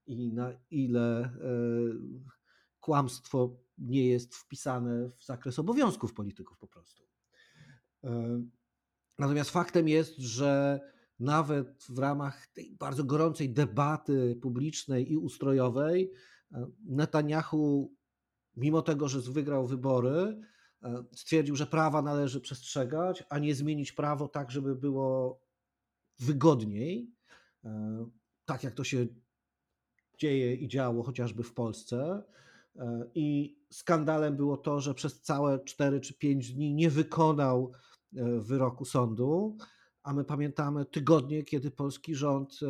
i 0.07 0.33
na 0.33 0.53
ile 0.71 1.25
e, 1.25 1.31
kłamstwo 2.81 3.57
nie 3.79 4.09
jest 4.09 4.35
wpisane 4.35 5.11
w 5.19 5.25
zakres 5.25 5.59
obowiązków 5.59 6.15
polityków 6.15 6.59
po 6.59 6.69
prostu. 6.69 7.03
Natomiast 9.19 9.51
faktem 9.51 9.89
jest, 9.89 10.19
że 10.19 10.81
nawet 11.19 11.85
w 11.89 11.99
ramach 11.99 12.47
tej 12.47 12.77
bardzo 12.79 13.05
gorącej 13.05 13.53
debaty 13.53 14.39
publicznej 14.43 15.13
i 15.13 15.17
ustrojowej 15.17 16.13
e, 16.53 16.67
Netanyahu, 16.85 17.95
mimo 18.57 18.83
tego, 18.83 19.09
że 19.09 19.21
wygrał 19.21 19.67
wybory, 19.67 20.41
E, 20.41 20.47
stwierdził, 21.13 21.57
że 21.57 21.67
prawa 21.67 22.03
należy 22.03 22.41
przestrzegać, 22.41 23.25
a 23.29 23.39
nie 23.39 23.55
zmienić 23.55 23.93
prawo 23.93 24.29
tak, 24.29 24.51
żeby 24.51 24.77
było 24.77 25.41
wygodniej, 26.19 27.13
e, 27.65 28.07
tak 28.45 28.65
jak 28.65 28.75
to 28.75 28.85
się 28.85 29.07
dzieje 30.19 30.55
i 30.55 30.69
działo 30.69 31.03
chociażby 31.03 31.43
w 31.43 31.55
Polsce. 31.55 32.23
E, 32.77 33.11
I 33.15 33.59
skandalem 33.71 34.37
było 34.37 34.57
to, 34.57 34.81
że 34.81 34.95
przez 34.95 35.23
całe 35.23 35.65
4 35.65 36.01
czy 36.01 36.15
5 36.15 36.53
dni 36.53 36.75
nie 36.75 36.91
wykonał 36.91 37.73
wyroku 38.41 38.85
sądu, 38.85 39.57
a 40.03 40.13
my 40.13 40.25
pamiętamy 40.25 40.85
tygodnie, 40.85 41.43
kiedy 41.43 41.71
polski 41.71 42.15
rząd 42.15 42.61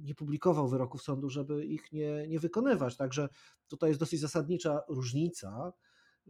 nie 0.00 0.14
publikował 0.14 0.68
wyroków 0.68 1.02
sądu, 1.02 1.30
żeby 1.30 1.66
ich 1.66 1.92
nie, 1.92 2.28
nie 2.28 2.38
wykonywać. 2.38 2.96
Także 2.96 3.28
tutaj 3.68 3.90
jest 3.90 4.00
dosyć 4.00 4.20
zasadnicza 4.20 4.82
różnica 4.88 5.72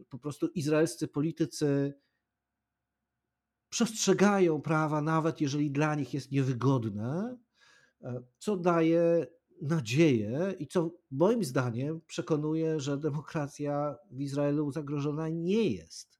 po 0.09 0.19
prostu 0.19 0.47
izraelscy 0.47 1.07
politycy 1.07 1.93
przestrzegają 3.69 4.61
prawa, 4.61 5.01
nawet 5.01 5.41
jeżeli 5.41 5.71
dla 5.71 5.95
nich 5.95 6.13
jest 6.13 6.31
niewygodne, 6.31 7.37
e, 8.01 8.23
co 8.37 8.57
daje 8.57 9.27
nadzieję 9.61 10.55
i 10.59 10.67
co 10.67 10.91
moim 11.11 11.43
zdaniem 11.43 12.01
przekonuje, 12.07 12.79
że 12.79 12.97
demokracja 12.97 13.95
w 14.11 14.21
Izraelu 14.21 14.71
zagrożona 14.71 15.29
nie 15.29 15.63
jest. 15.69 16.19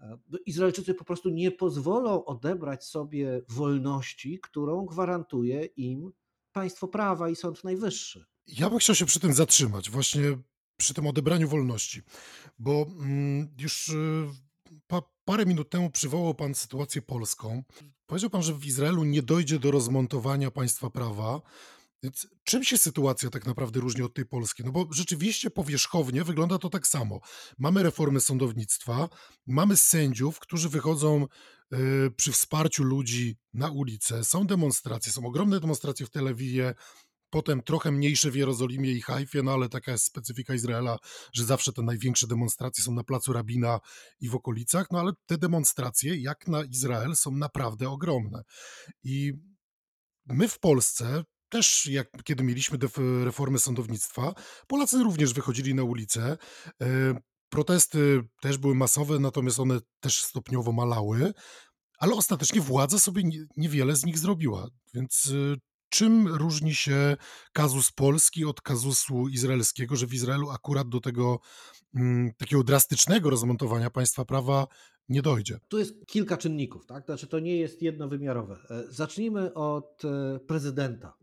E, 0.00 0.18
Izraelczycy 0.46 0.94
po 0.94 1.04
prostu 1.04 1.28
nie 1.28 1.50
pozwolą 1.50 2.24
odebrać 2.24 2.84
sobie 2.84 3.42
wolności, 3.48 4.40
którą 4.42 4.86
gwarantuje 4.86 5.64
im 5.64 6.12
państwo 6.52 6.88
prawa 6.88 7.28
i 7.28 7.36
Sąd 7.36 7.64
Najwyższy. 7.64 8.24
Ja 8.46 8.70
bym 8.70 8.78
chciał 8.78 8.94
się 8.94 9.06
przy 9.06 9.20
tym 9.20 9.32
zatrzymać, 9.32 9.90
właśnie 9.90 10.38
przy 10.78 10.94
tym 10.94 11.06
odebraniu 11.06 11.48
wolności, 11.48 12.02
bo 12.58 12.86
mm, 13.00 13.48
już 13.58 13.88
y, 13.88 14.26
pa, 14.86 15.02
parę 15.24 15.46
minut 15.46 15.70
temu 15.70 15.90
przywołał 15.90 16.34
Pan 16.34 16.54
sytuację 16.54 17.02
polską. 17.02 17.62
Powiedział 18.06 18.30
Pan, 18.30 18.42
że 18.42 18.54
w 18.54 18.66
Izraelu 18.66 19.04
nie 19.04 19.22
dojdzie 19.22 19.58
do 19.58 19.70
rozmontowania 19.70 20.50
państwa 20.50 20.90
prawa. 20.90 21.40
Więc 22.02 22.26
czym 22.44 22.64
się 22.64 22.78
sytuacja 22.78 23.30
tak 23.30 23.46
naprawdę 23.46 23.80
różni 23.80 24.02
od 24.02 24.14
tej 24.14 24.26
polskiej? 24.26 24.66
No 24.66 24.72
bo 24.72 24.86
rzeczywiście 24.90 25.50
powierzchownie 25.50 26.24
wygląda 26.24 26.58
to 26.58 26.70
tak 26.70 26.86
samo. 26.86 27.20
Mamy 27.58 27.82
reformy 27.82 28.20
sądownictwa, 28.20 29.08
mamy 29.46 29.76
sędziów, 29.76 30.38
którzy 30.38 30.68
wychodzą 30.68 31.26
y, 31.72 32.10
przy 32.16 32.32
wsparciu 32.32 32.84
ludzi 32.84 33.36
na 33.54 33.70
ulicę, 33.70 34.24
są 34.24 34.46
demonstracje, 34.46 35.12
są 35.12 35.26
ogromne 35.26 35.60
demonstracje 35.60 36.06
w 36.06 36.10
Tel 36.10 36.28
Awiwie, 36.28 36.74
potem 37.30 37.62
trochę 37.62 37.92
mniejsze 37.92 38.30
w 38.30 38.36
Jerozolimie 38.36 38.92
i 38.92 39.00
Hajfie, 39.00 39.42
no 39.42 39.52
ale 39.52 39.68
taka 39.68 39.92
jest 39.92 40.04
specyfika 40.04 40.54
Izraela, 40.54 40.98
że 41.32 41.44
zawsze 41.44 41.72
te 41.72 41.82
największe 41.82 42.26
demonstracje 42.26 42.84
są 42.84 42.92
na 42.92 43.04
placu 43.04 43.32
Rabina 43.32 43.80
i 44.20 44.28
w 44.28 44.34
okolicach, 44.34 44.86
no 44.90 45.00
ale 45.00 45.12
te 45.26 45.38
demonstracje, 45.38 46.16
jak 46.16 46.48
na 46.48 46.64
Izrael, 46.64 47.16
są 47.16 47.30
naprawdę 47.30 47.90
ogromne. 47.90 48.42
I 49.04 49.32
my 50.26 50.48
w 50.48 50.58
Polsce 50.58 51.24
też, 51.48 51.86
jak 51.86 52.08
kiedy 52.24 52.44
mieliśmy 52.44 52.78
reformy 53.24 53.58
sądownictwa, 53.58 54.34
Polacy 54.66 55.02
również 55.02 55.34
wychodzili 55.34 55.74
na 55.74 55.82
ulicę. 55.82 56.36
E, 56.82 56.86
protesty 57.48 58.20
też 58.40 58.58
były 58.58 58.74
masowe, 58.74 59.18
natomiast 59.18 59.60
one 59.60 59.80
też 60.00 60.22
stopniowo 60.24 60.72
malały, 60.72 61.32
ale 61.98 62.14
ostatecznie 62.14 62.60
władza 62.60 62.98
sobie 62.98 63.22
niewiele 63.56 63.96
z 63.96 64.04
nich 64.04 64.18
zrobiła. 64.18 64.68
Więc 64.94 65.26
y, 65.26 65.56
Czym 65.88 66.28
różni 66.28 66.74
się 66.74 67.16
kazus 67.52 67.92
polski 67.92 68.44
od 68.44 68.60
kazusu 68.60 69.28
izraelskiego, 69.28 69.96
że 69.96 70.06
w 70.06 70.14
Izraelu 70.14 70.50
akurat 70.50 70.88
do 70.88 71.00
tego 71.00 71.40
mm, 71.94 72.32
takiego 72.38 72.64
drastycznego 72.64 73.30
rozmontowania 73.30 73.90
państwa 73.90 74.24
prawa 74.24 74.66
nie 75.08 75.22
dojdzie? 75.22 75.58
Tu 75.68 75.78
jest 75.78 76.06
kilka 76.06 76.36
czynników, 76.36 76.86
tak? 76.86 77.04
Znaczy 77.04 77.26
to 77.26 77.38
nie 77.38 77.56
jest 77.56 77.82
jednowymiarowe. 77.82 78.58
E, 78.70 78.92
zacznijmy 78.92 79.54
od 79.54 80.04
e, 80.04 80.38
prezydenta, 80.38 81.16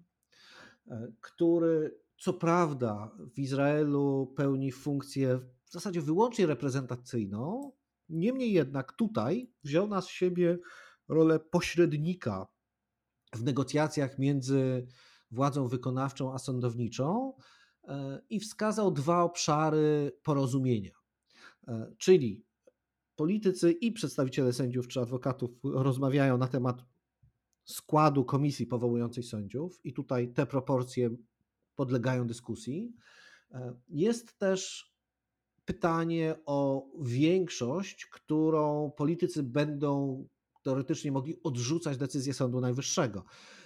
e, 0.88 1.08
który 1.22 2.06
co 2.18 2.34
prawda 2.34 3.12
w 3.36 3.40
Izraelu 3.40 4.34
pełni 4.36 4.72
funkcję 4.72 5.40
w 5.66 5.72
zasadzie 5.72 6.02
wyłącznie 6.02 6.46
reprezentacyjną, 6.46 7.72
niemniej 8.10 8.54
jednak 8.54 8.94
tutaj 8.94 9.52
wziął 9.64 9.88
na 9.88 10.02
siebie 10.02 10.58
rolę 11.08 11.40
pośrednika 11.40 12.48
w 13.34 13.44
negocjacjach 13.44 14.20
między 14.20 14.88
władzą 15.32 15.68
wykonawczą 15.68 16.34
a 16.34 16.38
sądowniczą 16.38 17.34
i 18.30 18.40
wskazał 18.40 18.92
dwa 18.92 19.24
obszary 19.24 20.18
porozumienia. 20.24 20.92
Czyli 21.98 22.46
politycy 23.16 23.72
i 23.72 23.92
przedstawiciele 23.92 24.54
sędziów 24.54 24.88
czy 24.88 25.00
adwokatów 25.00 25.52
rozmawiają 25.64 26.38
na 26.38 26.48
temat 26.48 26.86
składu 27.64 28.26
komisji 28.26 28.68
powołującej 28.68 29.24
sędziów, 29.24 29.80
i 29.84 29.94
tutaj 29.94 30.34
te 30.34 30.46
proporcje 30.46 31.10
podlegają 31.76 32.28
dyskusji. 32.28 32.94
Jest 33.88 34.38
też 34.38 34.94
pytanie 35.66 36.36
o 36.46 36.88
większość, 37.02 38.06
którą 38.06 38.92
politycy 38.98 39.44
będą 39.44 40.28
teoretycznie 40.66 41.12
mogli 41.12 41.44
odrzucać 41.44 41.98
decyzję 41.98 42.34
Sądu 42.34 42.62
Najwyższego. 42.62 43.24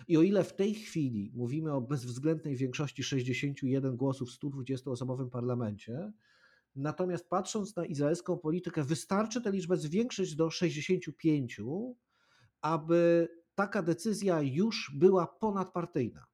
I 0.08 0.18
o 0.18 0.22
ile 0.22 0.44
w 0.44 0.56
tej 0.56 0.74
chwili 0.74 1.32
mówimy 1.36 1.74
o 1.74 1.82
bezwzględnej 1.82 2.56
większości 2.56 3.04
61 3.04 3.98
głosów 3.98 4.30
w 4.30 4.40
120-osobowym 4.40 5.30
parlamencie, 5.30 6.12
natomiast 6.76 7.30
patrząc 7.30 7.76
na 7.76 7.86
izraelską 7.86 8.38
politykę, 8.38 8.84
wystarczy 8.84 9.42
tę 9.42 9.52
liczbę 9.52 9.78
zwiększyć 9.78 10.36
do 10.36 10.50
65, 10.50 11.62
aby 12.62 13.28
taka 13.56 13.84
decyzja 13.84 14.42
już 14.42 14.92
była 14.96 15.28
ponadpartyjna, 15.28 16.26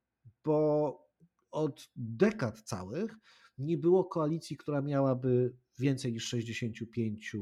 bo 0.45 1.07
od 1.51 1.89
dekad 1.95 2.61
całych 2.61 3.17
nie 3.57 3.77
było 3.77 4.05
koalicji, 4.05 4.57
która 4.57 4.81
miałaby 4.81 5.55
więcej 5.79 6.13
niż 6.13 6.27
65 6.27 7.35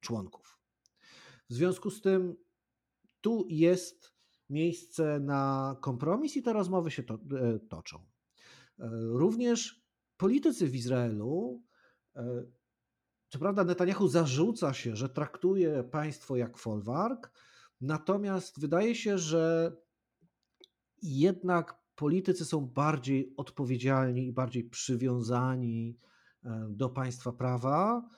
członków. 0.00 0.58
W 1.50 1.54
związku 1.54 1.90
z 1.90 2.00
tym 2.00 2.43
tu 3.24 3.46
jest 3.48 4.14
miejsce 4.50 5.20
na 5.20 5.76
kompromis 5.80 6.36
i 6.36 6.42
te 6.42 6.52
rozmowy 6.52 6.90
się 6.90 7.02
to, 7.02 7.14
e, 7.14 7.58
toczą. 7.58 7.98
E, 7.98 8.88
również 9.12 9.84
politycy 10.16 10.68
w 10.68 10.74
Izraelu, 10.74 11.62
e, 12.16 12.44
co 13.28 13.38
prawda 13.38 13.64
Netanyahu 13.64 14.08
zarzuca 14.08 14.74
się, 14.74 14.96
że 14.96 15.08
traktuje 15.08 15.84
państwo 15.84 16.36
jak 16.36 16.58
folwark, 16.58 17.30
natomiast 17.80 18.60
wydaje 18.60 18.94
się, 18.94 19.18
że 19.18 19.76
jednak 21.02 21.80
politycy 21.94 22.44
są 22.44 22.66
bardziej 22.66 23.34
odpowiedzialni 23.36 24.26
i 24.26 24.32
bardziej 24.32 24.64
przywiązani 24.64 25.98
do 26.68 26.88
państwa 26.88 27.32
prawa 27.32 28.08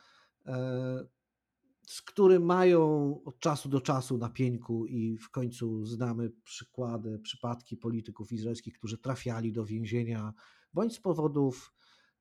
z 1.87 2.03
którym 2.03 2.45
mają 2.45 3.15
od 3.25 3.39
czasu 3.39 3.69
do 3.69 3.81
czasu 3.81 4.19
na 4.19 4.29
pieńku 4.29 4.87
i 4.87 5.19
w 5.19 5.31
końcu 5.31 5.85
znamy 5.85 6.31
przykłady, 6.45 7.19
przypadki 7.19 7.77
polityków 7.77 8.33
izraelskich, 8.33 8.75
którzy 8.75 8.99
trafiali 8.99 9.53
do 9.53 9.65
więzienia 9.65 10.33
bądź 10.75 10.95
z 10.95 11.01
powodów 11.01 11.75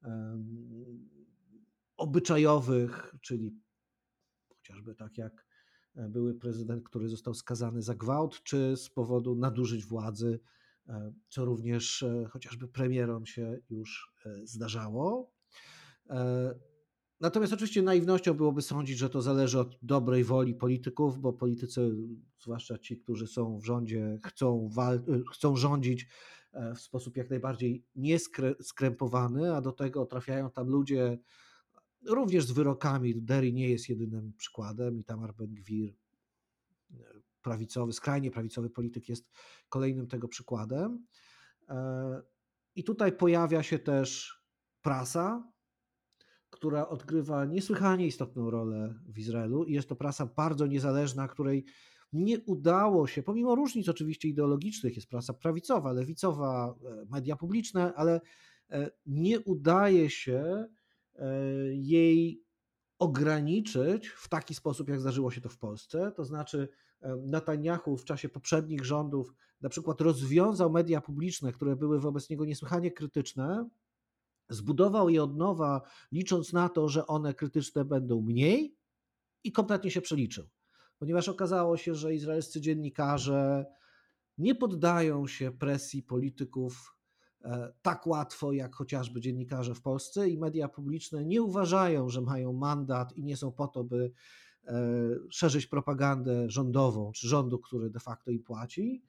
um, 0.04 1.10
obyczajowych, 1.98 3.16
czyli 3.22 3.52
chociażby 4.48 4.96
tak 4.96 5.18
jak 5.18 5.46
e, 5.96 6.10
były 6.10 6.34
prezydent, 6.34 6.84
który 6.84 7.10
został 7.10 7.34
skazany 7.34 7.82
za 7.82 7.96
gwałt, 7.96 8.44
czy 8.44 8.78
z 8.78 8.90
powodu 8.90 9.36
nadużyć 9.36 9.86
władzy, 9.86 10.40
e, 10.88 11.14
co 11.30 11.46
również 11.46 12.04
e, 12.04 12.26
chociażby 12.30 12.68
premierom 12.68 13.26
się 13.26 13.60
już 13.70 14.14
zdarzało. 14.44 15.36
Natomiast 17.20 17.54
oczywiście 17.54 17.82
naiwnością 17.82 18.34
byłoby 18.34 18.62
sądzić, 18.62 18.98
że 18.98 19.10
to 19.10 19.22
zależy 19.22 19.60
od 19.60 19.78
dobrej 19.82 20.24
woli 20.24 20.56
polityków, 20.56 21.20
bo 21.20 21.34
politycy, 21.34 21.92
zwłaszcza 22.40 22.78
ci, 22.78 22.98
którzy 22.98 23.28
są 23.28 23.60
w 23.60 23.66
rządzie, 23.66 24.20
chcą, 24.26 24.70
chcą 25.34 25.56
rządzić 25.56 26.08
e, 26.54 26.76
w 26.76 26.80
sposób 26.80 27.18
jak 27.18 27.30
najbardziej 27.30 27.84
nieskrępowany, 27.96 29.56
a 29.56 29.62
do 29.62 29.72
tego 29.72 30.06
trafiają 30.06 30.52
tam 30.52 30.68
ludzie 30.68 31.18
również 32.06 32.46
z 32.46 32.52
wyrokami. 32.52 33.22
Derry 33.22 33.54
nie 33.54 33.70
jest 33.70 33.90
jedynym 33.90 34.34
przykładem 34.38 35.00
i 35.00 35.04
Tamar 35.04 35.34
Ben-Gwir, 35.34 35.94
e, 36.92 36.96
prawicowy, 37.42 37.94
skrajnie 37.94 38.32
prawicowy 38.32 38.70
polityk 38.70 39.10
jest 39.10 39.32
kolejnym 39.70 40.08
tego 40.08 40.28
przykładem. 40.28 41.06
E, 41.70 42.22
I 42.76 42.84
tutaj 42.84 43.12
pojawia 43.12 43.64
się 43.64 43.80
też 43.80 44.40
prasa, 44.82 45.55
która 46.56 46.88
odgrywa 46.88 47.46
niesłychanie 47.46 48.08
istotną 48.08 48.50
rolę 48.50 48.96
w 49.08 49.20
Izraelu 49.20 49.64
i 49.64 49.74
jest 49.74 49.90
to 49.90 49.96
prasa 49.96 50.26
bardzo 50.26 50.68
niezależna, 50.68 51.28
której 51.28 51.66
nie 52.14 52.40
udało 52.40 53.08
się, 53.08 53.24
pomimo 53.24 53.56
różnic 53.56 53.90
oczywiście 53.90 54.28
ideologicznych, 54.28 54.96
jest 54.96 55.10
prasa 55.10 55.34
prawicowa, 55.34 55.92
lewicowa, 55.92 56.76
e, 56.86 57.06
media 57.10 57.36
publiczne, 57.36 57.94
ale 57.94 58.22
e, 58.70 58.92
nie 59.06 59.40
udaje 59.40 60.10
się 60.10 60.66
e, 61.16 61.28
jej 61.74 62.44
ograniczyć 63.00 64.08
w 64.08 64.30
taki 64.30 64.56
sposób, 64.56 64.90
jak 64.90 65.00
zdarzyło 65.00 65.32
się 65.32 65.42
to 65.42 65.50
w 65.50 65.58
Polsce. 65.58 66.12
To 66.16 66.26
znaczy, 66.26 66.70
Netanyahu 67.26 67.98
w 67.98 68.06
czasie 68.06 68.30
poprzednich 68.30 68.86
rządów 68.86 69.34
na 69.62 69.70
przykład 69.70 70.02
rozwiązał 70.02 70.72
media 70.72 71.02
publiczne, 71.02 71.52
które 71.52 71.76
były 71.76 72.00
wobec 72.00 72.30
niego 72.30 72.46
niesłychanie 72.46 72.92
krytyczne, 72.92 73.70
zbudował 74.50 75.10
je 75.10 75.24
od 75.24 75.38
nowa, 75.38 75.82
licząc 76.12 76.54
na 76.54 76.70
to, 76.70 76.90
że 76.90 77.08
one 77.08 77.34
krytyczne 77.34 77.86
będą 77.86 78.22
mniej 78.22 78.78
i 79.44 79.52
kompletnie 79.52 79.92
się 79.92 80.02
przeliczył. 80.02 80.48
Ponieważ 81.00 81.30
okazało 81.30 81.78
się, 81.78 81.96
że 81.96 82.16
izraelscy 82.16 82.62
dziennikarze 82.62 83.66
nie 84.38 84.56
poddają 84.56 85.28
się 85.28 85.52
presji 85.52 86.04
polityków 86.04 86.96
e, 87.44 87.74
tak 87.82 88.08
łatwo 88.08 88.54
jak 88.54 88.76
chociażby 88.76 89.22
dziennikarze 89.22 89.76
w 89.76 89.82
Polsce 89.82 90.30
i 90.30 90.38
media 90.38 90.68
publiczne 90.68 91.26
nie 91.26 91.42
uważają, 91.42 92.10
że 92.10 92.22
mają 92.22 92.54
mandat 92.54 93.18
i 93.18 93.24
nie 93.24 93.38
są 93.38 93.52
po 93.52 93.68
to, 93.68 93.84
by 93.84 94.12
e, 94.68 94.74
szerzyć 95.30 95.68
propagandę 95.68 96.50
rządową 96.50 97.12
czy 97.12 97.28
rządu, 97.28 97.60
który 97.60 97.90
de 97.90 98.00
facto 98.00 98.32
im 98.32 98.44
płaci, 98.44 99.04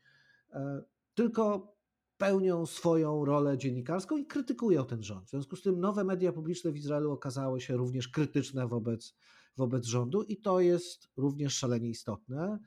e, 0.53 0.83
tylko 1.15 1.76
pełnią 2.19 2.67
swoją 2.67 3.25
rolę 3.25 3.59
dziennikarską 3.59 4.17
i 4.17 4.27
krytykują 4.27 4.85
ten 4.85 5.03
rząd. 5.03 5.27
W 5.27 5.31
związku 5.31 5.57
z 5.57 5.63
tym 5.63 5.81
nowe 5.81 6.05
media 6.05 6.33
publiczne 6.33 6.73
w 6.73 6.77
Izraelu 6.77 7.13
okazały 7.13 7.61
się 7.61 7.77
również 7.77 8.09
krytyczne 8.09 8.69
wobec, 8.69 9.15
wobec 9.57 9.87
rządu 9.87 10.23
i 10.23 10.37
to 10.37 10.61
jest 10.61 11.09
również 11.17 11.55
szalenie 11.55 11.89
istotne. 11.89 12.59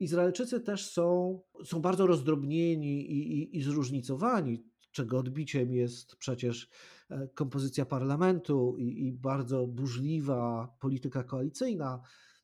Izraelczycy 0.00 0.60
też 0.60 0.90
są, 0.90 1.40
są 1.64 1.80
bardzo 1.80 2.06
rozdrobnieni 2.06 3.10
i, 3.10 3.38
i, 3.38 3.58
i 3.58 3.62
zróżnicowani, 3.62 4.64
czego 4.90 5.18
odbiciem 5.18 5.72
jest 5.72 6.16
przecież 6.16 6.68
e, 7.10 7.28
kompozycja 7.28 7.86
parlamentu 7.86 8.76
i, 8.78 9.06
i 9.06 9.12
bardzo 9.12 9.66
burzliwa 9.66 10.76
polityka 10.80 11.24
koalicyjna. 11.24 12.00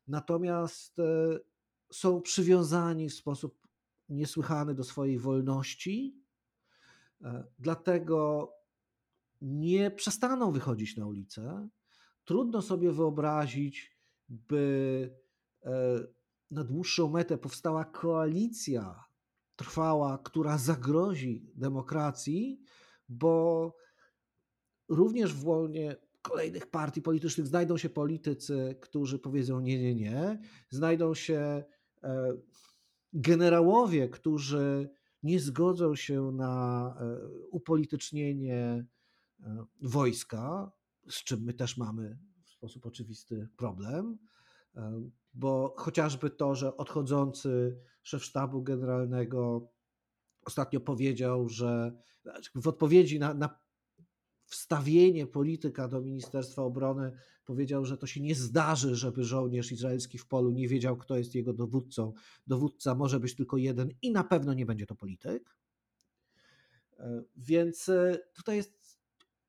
Natomiast 0.08 0.98
e, 0.98 1.38
są 1.92 2.20
przywiązani 2.20 3.08
w 3.08 3.14
sposób 3.14 3.68
niesłychany 4.08 4.74
do 4.74 4.84
swojej 4.84 5.18
wolności 5.18 6.21
dlatego 7.58 8.48
nie 9.40 9.90
przestaną 9.90 10.52
wychodzić 10.52 10.96
na 10.96 11.06
ulicę. 11.06 11.68
Trudno 12.24 12.62
sobie 12.62 12.92
wyobrazić, 12.92 13.98
by 14.28 15.14
e, 15.64 15.70
na 16.50 16.64
dłuższą 16.64 17.11
metę 17.11 17.38
powstała 17.38 17.85
koalicja 17.85 19.04
trwała, 19.56 20.18
która 20.18 20.58
zagrozi 20.58 21.50
demokracji, 21.54 22.62
bo 23.08 23.74
również 24.88 25.35
w 25.35 25.46
łonie 25.46 25.96
kolejnych 26.22 26.66
partii 26.66 27.02
politycznych 27.02 27.46
znajdą 27.46 27.76
się 27.76 27.90
politycy, 27.90 28.78
którzy 28.80 29.18
powiedzą 29.18 29.61
nie, 29.61 29.82
nie, 29.82 29.94
nie. 29.94 30.38
Znajdą 30.70 31.14
się 31.14 31.64
e, 32.02 32.32
generałowie, 33.12 34.08
którzy 34.08 34.90
nie 35.22 35.40
zgodzą 35.40 35.96
się 35.96 36.32
na 36.32 36.94
e, 37.00 37.28
upolitycznienie 37.50 38.87
e, 39.40 39.64
wojska, 39.82 40.72
z 41.08 41.24
czym 41.24 41.42
my 41.42 41.54
też 41.54 41.76
mamy 41.76 42.18
w 42.44 42.50
sposób 42.50 42.87
oczywisty 42.87 43.48
problem, 43.56 44.18
e, 44.76 45.02
bo 45.35 45.74
chociażby 45.78 46.30
to, 46.30 46.54
że 46.54 46.76
odchodzący 46.76 47.78
szef 48.02 48.24
sztabu 48.24 48.62
generalnego 48.62 49.68
ostatnio 50.44 50.80
powiedział, 50.80 51.48
że 51.48 51.92
znaczy 52.22 52.50
w 52.54 52.68
odpowiedzi 52.68 53.18
na, 53.18 53.35
na 53.35 53.62
wstawienie 54.44 55.26
polityka 55.26 55.88
do 55.88 56.00
Ministerstwa 56.00 56.62
Obrony 56.62 57.12
powiedział, 57.44 57.85
że 57.85 57.96
to 57.96 58.07
się 58.07 58.20
nie 58.20 58.35
zdarzy, 58.35 58.96
żeby 58.96 59.24
żołnierz 59.24 59.72
izraelski 59.72 60.18
w 60.18 60.26
polu 60.26 60.50
nie 60.50 60.68
wiedział, 60.68 60.96
kto 60.96 61.18
jest 61.18 61.35
jego 61.35 61.52
dowódcą. 61.52 62.12
Dowódca 62.46 62.94
może 62.94 63.20
być 63.20 63.37
tylko 63.37 63.57
jeden 63.57 63.90
i 64.02 64.11
na 64.11 64.24
pewno 64.24 64.55
nie 64.55 64.66
będzie 64.66 64.87
to 64.87 64.94
polityk. 64.94 65.57
E, 66.98 67.22
więc 67.37 67.88
e, 67.88 68.18
tutaj 68.35 68.57
jest 68.57 68.98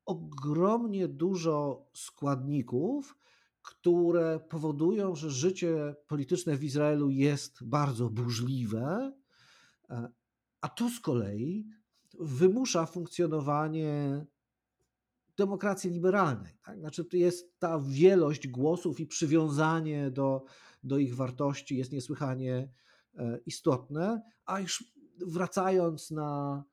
ogromnie 0.06 1.08
dużo 1.08 1.86
składników, 1.94 3.16
które 3.62 4.40
powodują, 4.48 5.14
że 5.14 5.30
życie 5.30 5.94
polityczne 6.06 6.56
w 6.56 6.64
Izraelu 6.64 7.10
jest 7.10 7.64
bardzo 7.64 8.10
burzliwe, 8.10 9.12
e, 9.90 10.08
a 10.60 10.68
to 10.68 10.90
z 10.90 11.00
kolei 11.00 11.66
wymusza 12.20 12.86
funkcjonowanie 12.86 14.26
demokracji 15.36 15.90
liberalnej. 15.90 16.52
Tak? 16.64 16.78
Znaczy, 16.78 17.04
to 17.04 17.16
jest 17.16 17.58
ta 17.58 17.80
wielość 17.80 18.48
głosów 18.48 19.00
i 19.00 19.06
przywiązanie 19.06 20.10
do, 20.10 20.44
do 20.84 20.98
ich 20.98 21.16
wartości 21.16 21.76
jest 21.76 21.92
niesłychanie 21.92 22.68
e, 23.14 23.38
istotne. 23.46 24.22
A 24.46 24.60
już 24.60 24.84
wracając 25.26 26.10
na, 26.10 26.64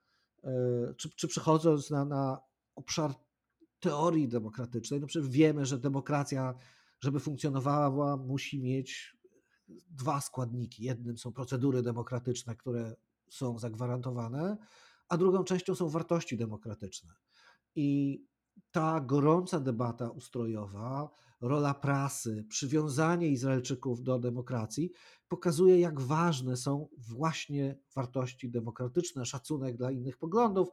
e, 0.44 0.50
czy, 0.98 1.10
czy 1.10 1.28
przechodząc 1.28 1.90
na, 1.90 2.06
na 2.06 2.40
obszar 2.76 3.14
teorii 3.80 4.28
demokratycznej, 4.28 5.02
no 5.02 5.08
przecież 5.08 5.30
wiemy, 5.30 5.66
że 5.66 5.80
demokracja, 5.80 6.54
żeby 7.00 7.20
funkcjonowała, 7.20 8.18
musi 8.18 8.62
mieć 8.62 9.18
dwa 9.90 10.22
składniki. 10.22 10.84
Jednym 10.84 11.18
są 11.18 11.34
procedury 11.34 11.82
demokratyczne, 11.82 12.56
które 12.56 12.96
są 13.30 13.60
zagwarantowane, 13.60 14.58
a 15.10 15.18
drugą 15.18 15.44
częścią 15.44 15.76
są 15.76 15.90
wartości 15.90 16.38
demokratyczne. 16.38 17.14
I 17.76 18.20
ta 18.72 19.00
gorąca 19.00 19.60
debata 19.60 20.10
ustrojowa, 20.10 21.10
rola 21.42 21.74
prasy, 21.74 22.46
przywiązanie 22.50 23.28
Izraelczyków 23.28 24.04
do 24.04 24.20
demokracji 24.20 24.92
pokazuje, 25.28 25.80
jak 25.80 26.02
ważne 26.02 26.58
są 26.58 26.88
właśnie 26.98 27.78
wartości 27.96 28.50
demokratyczne, 28.50 29.26
szacunek 29.26 29.78
dla 29.78 29.92
innych 29.92 30.18
poglądów, 30.18 30.70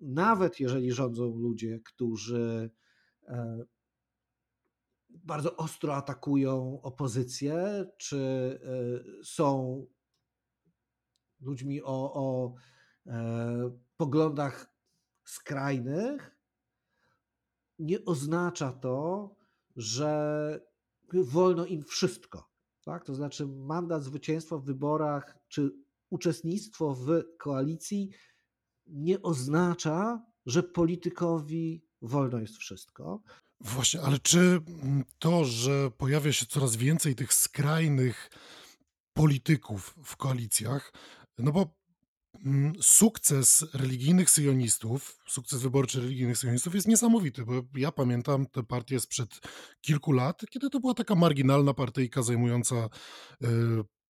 nawet 0.00 0.60
jeżeli 0.60 0.92
rządzą 0.92 1.36
ludzie, 1.36 1.80
którzy 1.84 2.70
e, 3.28 3.64
bardzo 5.08 5.56
ostro 5.56 5.96
atakują 5.96 6.82
opozycję, 6.82 7.86
czy 7.96 8.18
e, 9.20 9.24
są 9.24 9.86
ludźmi 11.40 11.82
o, 11.82 12.12
o 12.14 12.54
e, 13.06 13.70
poglądach 13.96 14.74
skrajnych, 15.24 16.35
nie 17.78 18.04
oznacza 18.04 18.72
to, 18.72 19.34
że 19.76 20.60
wolno 21.12 21.66
im 21.66 21.82
wszystko. 21.82 22.50
Tak? 22.84 23.04
To 23.04 23.14
znaczy, 23.14 23.46
mandat 23.46 24.04
zwycięstwa 24.04 24.58
w 24.58 24.64
wyborach 24.64 25.38
czy 25.48 25.70
uczestnictwo 26.10 26.94
w 26.94 27.22
koalicji 27.38 28.10
nie 28.86 29.22
oznacza, 29.22 30.22
że 30.46 30.62
politykowi 30.62 31.86
wolno 32.02 32.38
jest 32.38 32.56
wszystko. 32.56 33.22
Właśnie, 33.60 34.00
ale 34.00 34.18
czy 34.18 34.60
to, 35.18 35.44
że 35.44 35.90
pojawia 35.90 36.32
się 36.32 36.46
coraz 36.46 36.76
więcej 36.76 37.14
tych 37.14 37.34
skrajnych 37.34 38.30
polityków 39.12 39.94
w 40.04 40.16
koalicjach, 40.16 40.92
no 41.38 41.52
bo 41.52 41.75
sukces 42.80 43.64
religijnych 43.74 44.30
syjonistów, 44.30 45.18
sukces 45.28 45.62
wyborczy 45.62 46.00
religijnych 46.00 46.38
syjonistów 46.38 46.74
jest 46.74 46.88
niesamowity, 46.88 47.44
bo 47.44 47.52
ja 47.76 47.92
pamiętam 47.92 48.46
tę 48.46 48.62
partię 48.62 49.00
sprzed 49.00 49.40
kilku 49.80 50.12
lat, 50.12 50.42
kiedy 50.50 50.70
to 50.70 50.80
była 50.80 50.94
taka 50.94 51.14
marginalna 51.14 51.74
partyjka 51.74 52.22
zajmująca 52.22 52.76
e, 52.76 52.88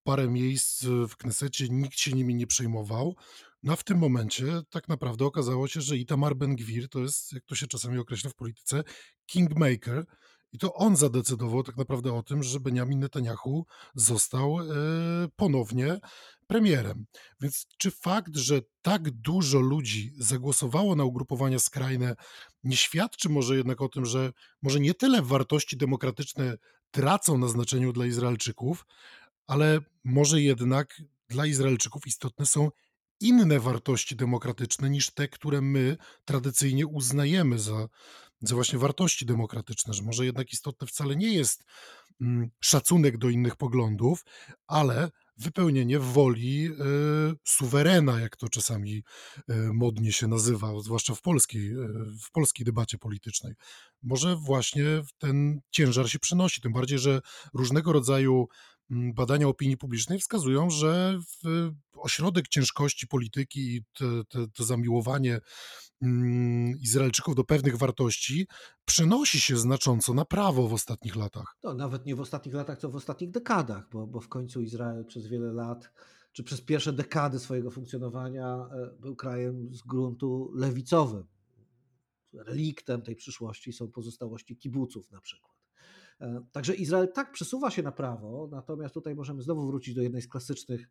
parę 0.03 0.29
miejsc 0.29 0.85
w 0.85 1.17
Knesecie, 1.17 1.69
nikt 1.69 1.99
się 1.99 2.13
nimi 2.13 2.35
nie 2.35 2.47
przejmował. 2.47 3.17
No 3.63 3.73
a 3.73 3.77
w 3.77 3.85
tym 3.85 3.99
momencie 3.99 4.63
tak 4.71 4.89
naprawdę 4.89 5.25
okazało 5.25 5.69
się, 5.69 5.81
że 5.81 5.97
Itamar 5.97 6.37
Ben-Gwir 6.37 6.89
to 6.89 6.99
jest, 6.99 7.33
jak 7.33 7.45
to 7.45 7.55
się 7.55 7.67
czasami 7.67 7.99
określa 7.99 8.31
w 8.31 8.35
polityce, 8.35 8.85
kingmaker, 9.27 10.05
i 10.57 10.59
to 10.59 10.75
on 10.75 10.97
zadecydował 10.97 11.63
tak 11.63 11.77
naprawdę 11.77 12.15
o 12.15 12.23
tym, 12.23 12.43
że 12.43 12.61
Benjamin 12.61 12.99
Netanyahu 12.99 13.67
został 13.95 14.61
e, 14.61 14.65
ponownie 15.37 15.99
premierem. 16.47 17.07
Więc 17.41 17.67
czy 17.79 17.91
fakt, 17.91 18.37
że 18.37 18.61
tak 18.83 19.11
dużo 19.11 19.61
ludzi 19.61 20.13
zagłosowało 20.19 20.97
na 20.97 21.05
ugrupowania 21.05 21.59
skrajne, 21.59 22.17
nie 22.65 22.77
świadczy 22.77 23.29
może 23.29 23.57
jednak 23.57 23.81
o 23.81 23.89
tym, 23.89 24.07
że 24.07 24.33
może 24.63 24.81
nie 24.81 24.95
tyle 24.95 25.23
wartości 25.23 25.77
demokratyczne 25.77 26.57
tracą 26.91 27.39
na 27.39 27.49
znaczeniu 27.49 27.93
dla 27.93 28.07
Izraelczyków, 28.07 28.87
ale 29.47 29.81
może 30.05 30.43
jednak 30.43 31.03
dla 31.29 31.47
Izraelczyków 31.47 32.07
istotne 32.07 32.47
są 32.47 32.71
inne 33.21 33.61
wartości 33.61 34.17
demokratyczne 34.17 34.91
niż 34.91 35.11
te, 35.11 35.29
które 35.29 35.61
my 35.61 35.97
tradycyjnie 36.25 36.87
uznajemy 36.87 37.59
za, 37.59 37.89
za 38.41 38.55
właśnie 38.55 38.79
wartości 38.79 39.27
demokratyczne, 39.27 39.95
że 39.95 40.03
może 40.03 40.25
jednak 40.25 40.53
istotne 40.53 40.87
wcale 40.87 41.17
nie 41.17 41.35
jest 41.35 41.65
mm, 42.21 42.51
szacunek 42.61 43.19
do 43.19 43.29
innych 43.29 43.57
poglądów, 43.57 44.25
ale 44.67 45.11
wypełnienie 45.37 45.99
woli 45.99 46.67
y, 46.67 46.73
suwerena, 47.45 48.21
jak 48.21 48.37
to 48.37 48.49
czasami 48.49 49.03
y, 49.51 49.55
modnie 49.73 50.13
się 50.13 50.27
nazywa, 50.27 50.81
zwłaszcza 50.81 51.15
w 51.15 51.23
polskiej, 51.23 51.71
y, 51.71 51.89
w 52.25 52.31
polskiej 52.33 52.65
debacie 52.65 52.99
politycznej. 52.99 53.55
Może 54.03 54.37
właśnie 54.37 54.85
ten 55.19 55.61
ciężar 55.71 56.11
się 56.11 56.19
przenosi, 56.19 56.61
tym 56.61 56.73
bardziej, 56.73 56.99
że 56.99 57.21
różnego 57.55 57.93
rodzaju 57.93 58.49
badania 58.91 59.49
opinii 59.49 59.77
publicznej 59.77 60.19
wskazują, 60.19 60.71
że 60.71 61.19
ośrodek 61.93 62.49
ciężkości 62.49 63.07
polityki 63.07 63.77
i 63.77 63.83
to 64.55 64.65
zamiłowanie 64.65 65.41
Mm, 66.03 66.79
Izraelczyków 66.81 67.35
do 67.35 67.45
pewnych 67.45 67.77
wartości 67.77 68.47
przenosi 68.85 69.41
się 69.41 69.57
znacząco 69.57 70.15
na 70.15 70.25
prawo 70.25 70.69
w 70.69 70.73
ostatnich 70.73 71.17
latach. 71.17 71.57
To 71.61 71.75
nawet 71.75 72.07
nie 72.07 72.15
w 72.15 72.21
ostatnich 72.21 72.55
latach, 72.55 72.79
co 72.79 72.91
w 72.91 72.97
ostatnich 72.97 73.31
dekadach, 73.31 73.89
bo, 73.93 74.07
bo 74.07 74.21
w 74.21 74.29
końcu 74.29 74.63
Izrael 74.63 75.05
przez 75.05 75.27
wiele 75.27 75.53
lat, 75.53 75.93
czy 76.33 76.45
przez 76.45 76.61
pierwsze 76.61 76.93
dekady 76.93 77.39
swojego 77.39 77.71
funkcjonowania 77.71 78.69
e, 78.73 79.01
był 79.01 79.17
krajem 79.17 79.75
z 79.75 79.83
gruntu 79.83 80.53
lewicowym. 80.55 81.27
Reliktem 82.33 83.03
tej 83.03 83.17
przyszłości 83.17 83.73
są 83.73 83.91
pozostałości 83.91 84.57
kibuców 84.57 85.11
na 85.11 85.21
przykład. 85.21 85.56
E, 86.21 86.45
także 86.53 86.75
Izrael 86.75 87.13
tak 87.13 87.33
przesuwa 87.33 87.71
się 87.71 87.83
na 87.83 87.93
prawo, 87.93 88.49
natomiast 88.53 88.95
tutaj 88.95 89.15
możemy 89.15 89.43
znowu 89.43 89.67
wrócić 89.67 89.95
do 89.95 90.03
jednej 90.03 90.23
z 90.23 90.29
klasycznych 90.29 90.89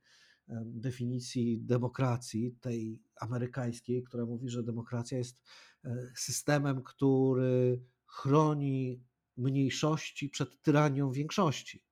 definicji 0.66 1.62
demokracji, 1.62 2.56
tej 2.62 3.02
amerykańskiej, 3.22 4.04
która 4.04 4.26
mówi, 4.26 4.50
że 4.50 4.64
demokracja 4.64 5.18
jest 5.18 5.42
e, 5.86 6.12
systemem, 6.16 6.84
który 6.84 7.82
chroni 8.06 9.04
mniejszości 9.38 10.30
przed 10.30 10.62
tyranią 10.62 11.12
większości. 11.12 11.84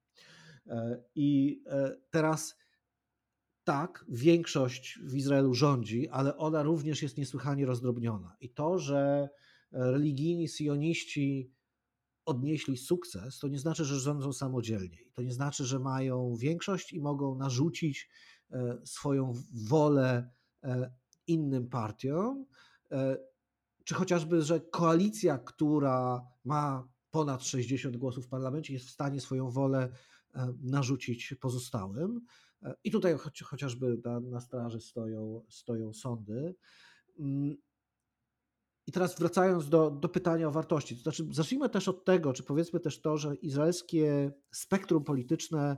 E, 0.68 1.04
I 1.16 1.62
e, 1.68 1.96
teraz 2.10 2.56
tak, 3.64 4.06
większość 4.10 5.00
w 5.04 5.16
Izraelu 5.16 5.54
rządzi, 5.54 6.10
ale 6.10 6.38
ona 6.38 6.64
również 6.64 7.02
jest 7.02 7.18
niesłychanie 7.18 7.66
rozdrobniona. 7.66 8.36
I 8.42 8.50
to, 8.50 8.80
że 8.80 9.30
religijni 9.72 10.48
sioniści 10.48 11.52
odnieśli 12.26 12.78
sukces, 12.78 13.40
to 13.40 13.48
nie 13.48 13.60
znaczy, 13.60 13.86
że 13.86 14.00
rządzą 14.00 14.34
samodzielnie. 14.34 14.98
To 15.14 15.22
nie 15.22 15.34
znaczy, 15.34 15.66
że 15.66 15.80
mają 15.80 16.36
większość 16.36 16.94
i 16.94 17.02
mogą 17.02 17.36
narzucić 17.36 18.10
E, 18.54 18.78
swoją 18.86 19.34
wolę 19.70 20.30
e, 20.64 20.92
innym 21.28 21.70
partiom, 21.70 22.46
e, 22.92 23.18
czy 23.84 23.96
chociażby, 23.96 24.42
że 24.42 24.60
koalicja, 24.60 25.38
która 25.38 26.28
ma 26.46 26.88
ponad 27.12 27.44
60 27.44 27.98
głosów 27.98 28.26
w 28.26 28.30
parlamencie, 28.30 28.74
jest 28.74 28.86
w 28.86 28.92
stanie 28.92 29.22
swoją 29.22 29.50
wolę 29.50 29.90
narzucić 30.62 31.36
pozostałym. 31.42 32.22
I 32.84 32.92
tutaj 32.92 33.16
chociażby 33.44 34.02
na, 34.22 34.42
straży 34.42 34.80
stoją, 34.80 35.46
stoją 35.50 35.94
sądy. 35.94 36.56
I 38.88 38.92
teraz 38.92 39.20
wracając 39.20 39.70
do, 39.70 39.92
do 39.92 40.10
pytania 40.10 40.48
o 40.48 40.52
wartości, 40.52 40.96
to 40.96 41.02
znaczy 41.02 41.28
zacznijmy 41.32 41.70
też 41.70 41.88
od 41.88 42.06
tego, 42.06 42.34
czy 42.34 42.44
powiedzmy 42.44 42.80
też 42.80 43.02
to, 43.02 43.18
że 43.18 43.36
izraelskie 43.36 44.32
spektrum 44.52 45.04
polityczne 45.04 45.78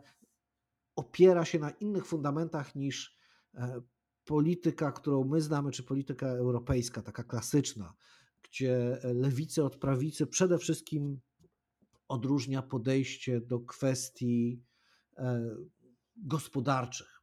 opiera 0.95 1.45
się 1.45 1.59
na 1.59 1.69
innych 1.69 2.05
fundamentach 2.05 2.75
niż 2.75 3.17
e, 3.53 3.81
polityka, 4.25 4.91
którą 4.91 5.23
my 5.23 5.41
znamy, 5.41 5.71
czy 5.71 5.83
polityka 5.83 6.27
europejska, 6.27 7.01
taka 7.01 7.23
klasyczna, 7.23 7.93
gdzie 8.43 8.99
lewicy 9.03 9.63
od 9.63 9.77
prawicy 9.77 10.27
przede 10.27 10.57
wszystkim 10.57 11.19
odróżnia 12.07 12.61
podejście 12.61 13.41
do 13.41 13.59
kwestii 13.59 14.63
e, 15.17 15.55
gospodarczych, 16.15 17.21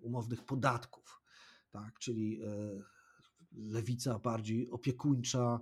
umownych 0.00 0.44
podatków, 0.44 1.22
tak? 1.70 1.98
czyli 1.98 2.40
e, 2.42 2.82
lewica 3.58 4.18
bardziej 4.18 4.70
opiekuńcza, 4.70 5.60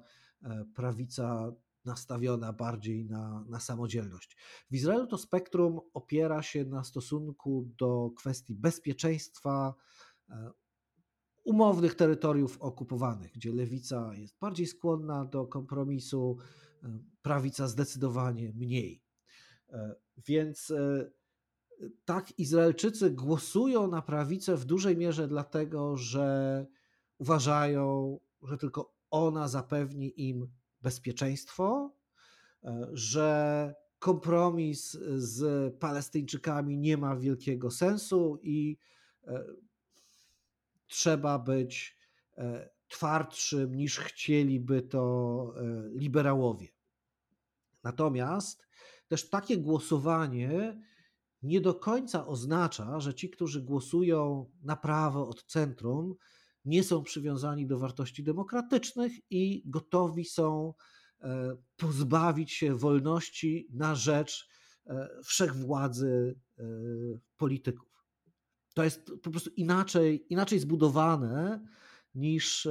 prawica 0.74 1.52
nastawiona 1.86 2.52
bardziej 2.52 3.04
na, 3.04 3.44
na 3.48 3.60
samodzielność. 3.60 4.36
W 4.70 4.74
Izraelu 4.74 5.06
to 5.06 5.18
spektrum 5.18 5.80
opiera 5.94 6.42
się 6.42 6.64
na 6.64 6.84
stosunku 6.84 7.68
do 7.78 8.10
kwestii 8.16 8.54
bezpieczeństwa, 8.54 9.74
e, 10.28 10.50
umownych 11.44 11.94
terytoriów 11.94 12.58
okupowanych, 12.60 13.32
gdzie 13.32 13.52
lewica 13.52 14.14
jest 14.14 14.38
bardziej 14.40 14.66
skłonna 14.66 15.24
do 15.24 15.46
kompromisu, 15.46 16.38
e, 16.82 16.98
prawica 17.22 17.68
zdecydowanie 17.68 18.52
mniej. 18.52 19.02
E, 19.70 19.94
więc 20.26 20.72
tak, 22.04 22.38
Izraelczycy 22.38 23.10
głosują 23.10 23.86
na 23.88 24.02
prawicę 24.02 24.56
w 24.56 24.64
dużej 24.64 24.96
mierze 24.96 25.28
dlatego, 25.28 25.96
że 25.96 26.66
uważają, 27.18 28.18
że 28.42 28.58
tylko 28.58 28.94
ona 29.10 29.48
zapewni 29.48 30.28
im 30.28 30.48
bezpieczeństwo, 30.82 31.94
e, 32.64 32.86
że 32.92 33.74
kompromis 33.98 34.98
z 35.16 35.74
Palestyńczykami 35.78 36.78
nie 36.78 36.96
ma 36.96 37.16
wielkiego 37.16 37.70
sensu 37.70 38.38
i 38.42 38.78
e, 39.24 39.44
trzeba 40.86 41.38
być 41.38 41.98
e, 42.36 42.70
twardszym 42.88 43.74
niż 43.74 43.98
chcieliby 43.98 44.82
to 44.82 45.54
liberałowie. 45.94 46.68
Natomiast 47.82 48.66
też 49.08 49.30
takie 49.30 49.58
głosowanie 49.58 50.80
nie 51.42 51.60
do 51.60 51.74
końca 51.74 52.26
oznacza, 52.26 53.00
że 53.00 53.14
ci, 53.14 53.30
którzy 53.30 53.62
głosują 53.62 54.50
na 54.62 54.76
prawo 54.76 55.28
od 55.28 55.44
centrum, 55.44 56.14
nie 56.66 56.84
są 56.84 57.02
przywiązani 57.02 57.66
do 57.66 57.78
wartości 57.78 58.22
demokratycznych 58.22 59.12
i 59.30 59.62
gotowi 59.66 60.24
są 60.24 60.74
e, 61.20 61.56
pozbawić 61.76 62.52
się 62.52 62.74
wolności 62.74 63.68
na 63.70 63.94
rzecz 63.94 64.48
e, 64.86 65.08
wszechwładzy 65.24 66.38
e, 66.58 66.62
polityków. 67.36 68.06
To 68.74 68.84
jest 68.84 69.10
po 69.22 69.30
prostu 69.30 69.50
inaczej, 69.50 70.26
inaczej 70.32 70.58
zbudowane 70.58 71.66
niż 72.14 72.68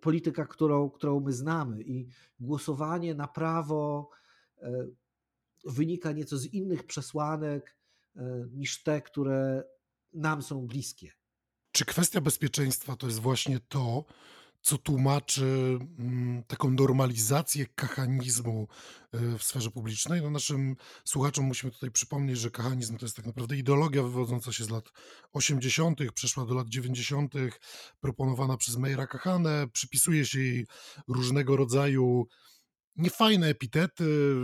polityka, 0.00 0.46
którą, 0.46 0.90
którą 0.90 1.20
my 1.20 1.32
znamy. 1.32 1.82
I 1.82 2.06
głosowanie 2.40 3.14
na 3.14 3.28
prawo 3.28 4.10
wynika 5.64 6.12
nieco 6.12 6.38
z 6.38 6.46
innych 6.46 6.86
przesłanek 6.86 7.76
niż 8.52 8.82
te, 8.82 9.02
które 9.02 9.64
nam 10.12 10.42
są 10.42 10.66
bliskie. 10.66 11.12
Czy 11.74 11.84
kwestia 11.84 12.20
bezpieczeństwa 12.20 12.96
to 12.96 13.06
jest 13.06 13.18
właśnie 13.18 13.60
to, 13.60 14.04
co 14.62 14.78
tłumaczy 14.78 15.78
mm, 15.98 16.42
taką 16.42 16.70
normalizację 16.70 17.66
kachanizmu 17.66 18.68
y, 19.14 19.38
w 19.38 19.44
sferze 19.44 19.70
publicznej? 19.70 20.22
No 20.22 20.30
naszym 20.30 20.76
słuchaczom 21.04 21.44
musimy 21.44 21.72
tutaj 21.72 21.90
przypomnieć, 21.90 22.38
że 22.38 22.50
kachanizm 22.50 22.96
to 22.96 23.04
jest 23.04 23.16
tak 23.16 23.26
naprawdę 23.26 23.56
ideologia 23.56 24.02
wywodząca 24.02 24.52
się 24.52 24.64
z 24.64 24.70
lat 24.70 24.92
80., 25.32 26.00
przeszła 26.14 26.46
do 26.46 26.54
lat 26.54 26.68
90., 26.68 27.34
proponowana 28.00 28.56
przez 28.56 28.76
Meira 28.76 29.06
Kahanę, 29.06 29.66
przypisuje 29.72 30.26
się 30.26 30.40
jej 30.40 30.66
różnego 31.08 31.56
rodzaju 31.56 32.26
niefajne 32.96 33.46
epitety. 33.46 34.34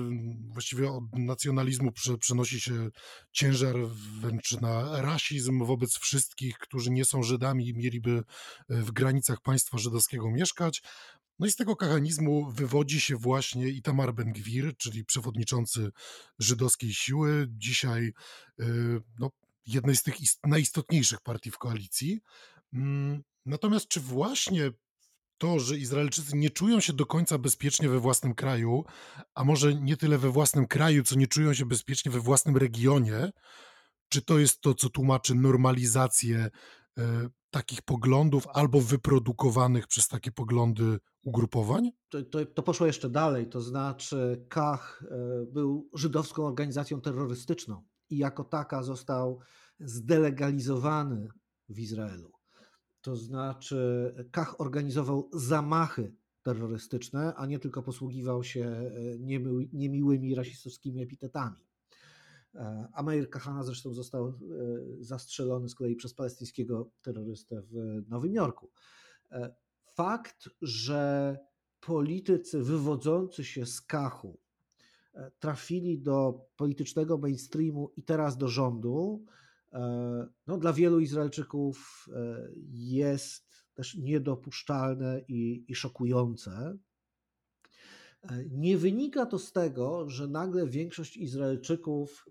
Właściwie 0.48 0.90
od 0.90 1.04
nacjonalizmu 1.12 1.92
przenosi 2.20 2.60
się 2.60 2.88
ciężar 3.32 3.76
wręcz 4.20 4.52
na 4.52 5.02
rasizm 5.02 5.64
wobec 5.64 5.98
wszystkich, 5.98 6.58
którzy 6.58 6.90
nie 6.90 7.04
są 7.04 7.22
Żydami 7.22 7.68
i 7.68 7.74
mieliby 7.74 8.10
e, 8.10 8.22
w 8.82 8.92
granicach 8.92 9.40
państwa 9.42 9.78
żydowskiego 9.78 10.30
mieszkać. 10.30 10.82
No 11.38 11.46
i 11.46 11.50
z 11.50 11.56
tego 11.56 11.76
kachanizmu 11.76 12.50
wywodzi 12.52 13.00
się 13.00 13.16
właśnie 13.16 13.68
Itamar 13.68 14.14
Ben-Gwir, 14.14 14.76
czyli 14.76 15.04
przewodniczący 15.04 15.90
żydowskiej 16.38 16.94
siły, 16.94 17.46
dzisiaj 17.50 18.12
e, 18.60 18.64
no, 19.18 19.30
jednej 19.66 19.96
z 19.96 20.02
tych 20.02 20.14
najistotniejszych 20.44 21.20
partii 21.20 21.50
w 21.50 21.58
koalicji. 21.58 22.20
Mm, 22.72 23.22
natomiast 23.46 23.88
czy 23.88 24.00
właśnie 24.00 24.70
to, 25.40 25.58
że 25.58 25.78
Izraelczycy 25.78 26.36
nie 26.36 26.50
czują 26.50 26.80
się 26.80 26.92
do 26.92 27.06
końca 27.06 27.38
bezpiecznie 27.38 27.88
we 27.88 28.00
własnym 28.00 28.34
kraju, 28.34 28.84
a 29.34 29.44
może 29.44 29.74
nie 29.74 29.96
tyle 29.96 30.18
we 30.18 30.30
własnym 30.30 30.66
kraju, 30.66 31.02
co 31.02 31.14
nie 31.16 31.26
czują 31.26 31.54
się 31.54 31.66
bezpiecznie 31.66 32.12
we 32.12 32.20
własnym 32.20 32.56
regionie, 32.56 33.30
czy 34.08 34.22
to 34.22 34.38
jest 34.38 34.60
to, 34.60 34.74
co 34.74 34.90
tłumaczy 34.90 35.34
normalizację 35.34 36.50
e, 36.98 37.28
takich 37.50 37.82
poglądów 37.82 38.46
albo 38.52 38.80
wyprodukowanych 38.80 39.86
przez 39.86 40.08
takie 40.08 40.32
poglądy 40.32 40.98
ugrupowań? 41.24 41.90
To, 42.08 42.22
to, 42.22 42.46
to, 42.46 42.62
poszło 42.62 42.86
jeszcze 42.86 43.10
dalej, 43.10 43.48
to 43.48 43.60
znaczy 43.60 44.46
Kach 44.48 45.04
e, 45.10 45.46
był 45.46 45.90
żydowską 45.94 46.46
organizacją 46.46 47.00
terrorystyczną 47.00 47.84
i 48.10 48.18
jako 48.18 48.44
taka 48.44 48.82
został 48.82 49.40
zdelegalizowany 49.78 51.28
w 51.68 51.78
Izraelu. 51.78 52.39
To 53.00 53.16
znaczy, 53.16 54.14
Kach 54.30 54.60
organizował 54.60 55.30
zamachy 55.32 56.12
terrorystyczne, 56.42 57.34
a 57.34 57.46
nie 57.46 57.58
tylko 57.58 57.82
posługiwał 57.82 58.44
się 58.44 58.64
e, 58.64 58.90
niemiłymi 59.72 60.34
rasistowskimi 60.34 61.02
epitetami. 61.02 61.66
E, 62.54 62.88
a 62.92 63.02
Meir 63.02 63.30
Kahana 63.30 63.62
zresztą 63.62 63.92
został 63.92 64.28
e, 64.28 64.32
zastrzelony 65.00 65.68
z 65.68 65.74
kolei 65.74 65.96
przez 65.96 66.14
palestyńskiego 66.14 66.90
terrorystę 67.02 67.62
w 67.62 68.02
Nowym 68.08 68.34
Jorku. 68.34 68.70
Fakt, 69.94 70.48
że 70.62 71.38
politycy 71.80 72.62
wywodzący 72.62 73.44
się 73.44 73.66
z 73.66 73.80
Kachu 73.80 74.38
trafili 75.38 75.98
do 75.98 76.46
politycznego 76.56 77.18
mainstreamu 77.18 77.90
i 77.96 78.02
teraz 78.02 78.36
do 78.36 78.48
rządu, 78.48 79.24
no, 80.46 80.58
dla 80.58 80.72
wielu 80.72 81.00
Izraelczyków 81.00 82.06
e, 82.12 82.48
jest 82.72 83.64
też 83.74 83.94
niedopuszczalne 83.94 85.20
i, 85.28 85.64
i 85.68 85.74
szokujące. 85.74 86.78
E, 88.22 88.44
nie 88.50 88.78
wynika 88.78 89.26
to 89.26 89.38
z 89.38 89.52
tego, 89.52 90.08
że 90.08 90.28
nagle 90.28 90.66
większość 90.66 91.16
Izraelczyków 91.16 92.28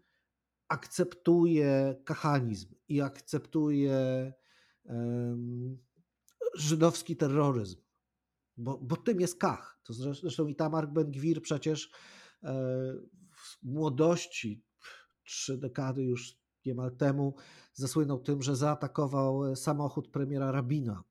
akceptuje 0.67 2.01
kachanizm 2.05 2.75
i 2.87 3.01
akceptuje 3.01 4.33
um, 4.83 5.77
żydowski 6.55 7.17
terroryzm, 7.17 7.81
bo, 8.57 8.77
bo 8.77 8.95
tym 8.95 9.19
jest 9.19 9.39
kach. 9.39 9.79
To 9.83 9.93
zresztą 9.93 10.47
i 10.47 10.55
Tamar 10.55 10.89
Ben-Gwir 10.89 11.41
przecież 11.41 11.91
w 13.31 13.63
młodości, 13.63 14.63
trzy 15.23 15.57
dekady 15.57 16.03
już 16.03 16.38
niemal 16.65 16.91
temu 16.91 17.35
zasłynął 17.73 18.19
tym, 18.19 18.41
że 18.41 18.55
zaatakował 18.55 19.45
e, 19.45 19.55
samochód 19.55 20.07
premiera 20.07 20.51
Rabina. 20.51 21.03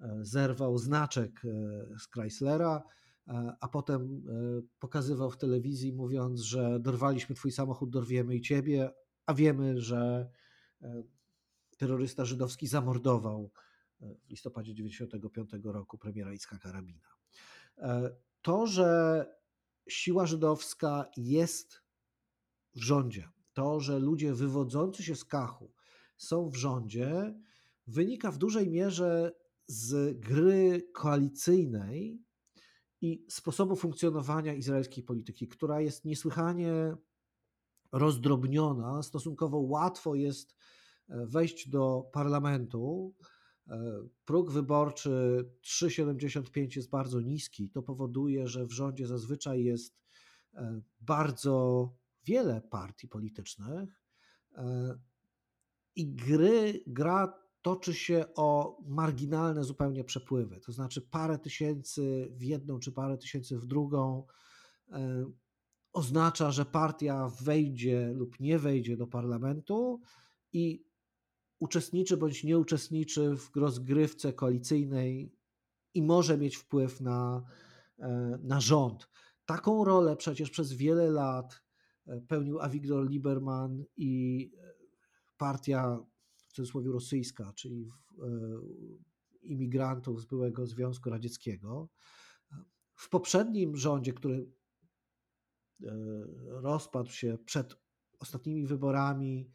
E, 0.00 0.18
zerwał 0.22 0.78
znaczek 0.78 1.42
e, 1.44 1.98
z 1.98 2.08
Chryslera, 2.08 2.82
a 3.60 3.68
potem 3.68 4.22
pokazywał 4.78 5.30
w 5.30 5.36
telewizji, 5.36 5.92
mówiąc, 5.92 6.40
że 6.40 6.80
dorwaliśmy 6.80 7.34
twój 7.34 7.52
samochód, 7.52 7.90
dorwiemy 7.90 8.36
i 8.36 8.40
ciebie, 8.40 8.90
a 9.26 9.34
wiemy, 9.34 9.80
że 9.80 10.30
terrorysta 11.78 12.24
żydowski 12.24 12.66
zamordował 12.66 13.50
w 14.00 14.30
listopadzie 14.30 14.74
1995 14.74 15.64
roku 15.64 15.98
premiera 15.98 16.32
Itzhaka 16.32 16.72
Rabina. 16.72 17.08
To, 18.42 18.66
że 18.66 19.24
siła 19.88 20.26
żydowska 20.26 21.10
jest 21.16 21.82
w 22.74 22.82
rządzie, 22.82 23.28
to, 23.56 23.80
że 23.80 23.98
ludzie 23.98 24.34
wywodzący 24.34 25.02
się 25.02 25.16
z 25.16 25.24
Kachu 25.24 25.72
są 26.16 26.48
w 26.48 26.56
rządzie, 26.56 27.34
wynika 27.86 28.30
w 28.30 28.38
dużej 28.38 28.70
mierze 28.70 29.32
z 29.66 30.18
gry 30.18 30.88
koalicyjnej 30.94 32.22
i 33.00 33.24
sposobu 33.28 33.76
funkcjonowania 33.76 34.54
izraelskiej 34.54 35.04
polityki, 35.04 35.48
która 35.48 35.80
jest 35.80 36.04
niesłychanie 36.04 36.96
rozdrobniona. 37.92 39.02
Stosunkowo 39.02 39.58
łatwo 39.58 40.14
jest 40.14 40.56
e, 41.08 41.26
wejść 41.26 41.68
do 41.68 42.10
parlamentu. 42.12 43.14
E, 43.68 44.08
próg 44.24 44.50
wyborczy 44.50 45.44
3,75 45.62 46.76
jest 46.76 46.90
bardzo 46.90 47.20
niski. 47.20 47.70
To 47.70 47.82
powoduje, 47.82 48.48
że 48.48 48.66
w 48.66 48.72
rządzie 48.72 49.06
zazwyczaj 49.06 49.64
jest 49.64 49.98
e, 50.54 50.80
bardzo 51.00 51.88
wiele 52.26 52.60
partii 52.60 53.08
politycznych 53.08 54.02
e, 54.54 54.98
i 55.96 56.14
gry, 56.14 56.82
gra 56.86 57.46
toczy 57.62 57.94
się 57.94 58.24
o 58.34 58.78
marginalne 58.86 59.64
zupełnie 59.64 60.04
przepływy, 60.04 60.60
to 60.60 60.72
znaczy 60.72 61.02
parę 61.02 61.38
tysięcy 61.38 62.28
w 62.36 62.42
jedną 62.42 62.78
czy 62.78 62.92
parę 62.92 63.18
tysięcy 63.18 63.58
w 63.58 63.66
drugą 63.66 64.26
e, 64.92 65.30
oznacza, 65.92 66.50
że 66.50 66.64
partia 66.64 67.30
wejdzie 67.42 68.12
lub 68.14 68.40
nie 68.40 68.58
wejdzie 68.58 68.96
do 68.96 69.06
parlamentu 69.06 70.00
i 70.52 70.86
uczestniczy 71.58 72.16
bądź 72.16 72.44
nie 72.44 72.58
uczestniczy 72.58 73.36
w 73.36 73.56
rozgrywce 73.56 74.32
koalicyjnej 74.32 75.32
i 75.94 76.02
może 76.02 76.38
mieć 76.38 76.56
wpływ 76.56 77.00
na, 77.00 77.42
e, 77.98 78.38
na 78.42 78.60
rząd. 78.60 79.08
Taką 79.46 79.84
rolę 79.84 80.16
przecież 80.16 80.50
przez 80.50 80.72
wiele 80.72 81.10
lat 81.10 81.65
pełnił 82.28 82.60
Avigdor 82.60 83.10
Lieberman 83.10 83.84
i 83.96 84.50
e, 84.58 84.72
partia 85.36 85.98
w 86.36 86.52
cudzysłowie 86.52 86.90
rosyjska, 86.90 87.52
czyli 87.54 87.90
e, 88.18 88.26
imigrantów 89.42 90.20
z 90.20 90.24
byłego 90.24 90.66
Związku 90.66 91.10
Radzieckiego. 91.10 91.88
W 92.94 93.08
poprzednim 93.08 93.76
rządzie, 93.76 94.12
który 94.12 94.52
e, 95.82 95.92
rozpadł 96.46 97.10
się 97.10 97.38
przed 97.44 97.76
ostatnimi 98.18 98.66
wyborami, 98.66 99.50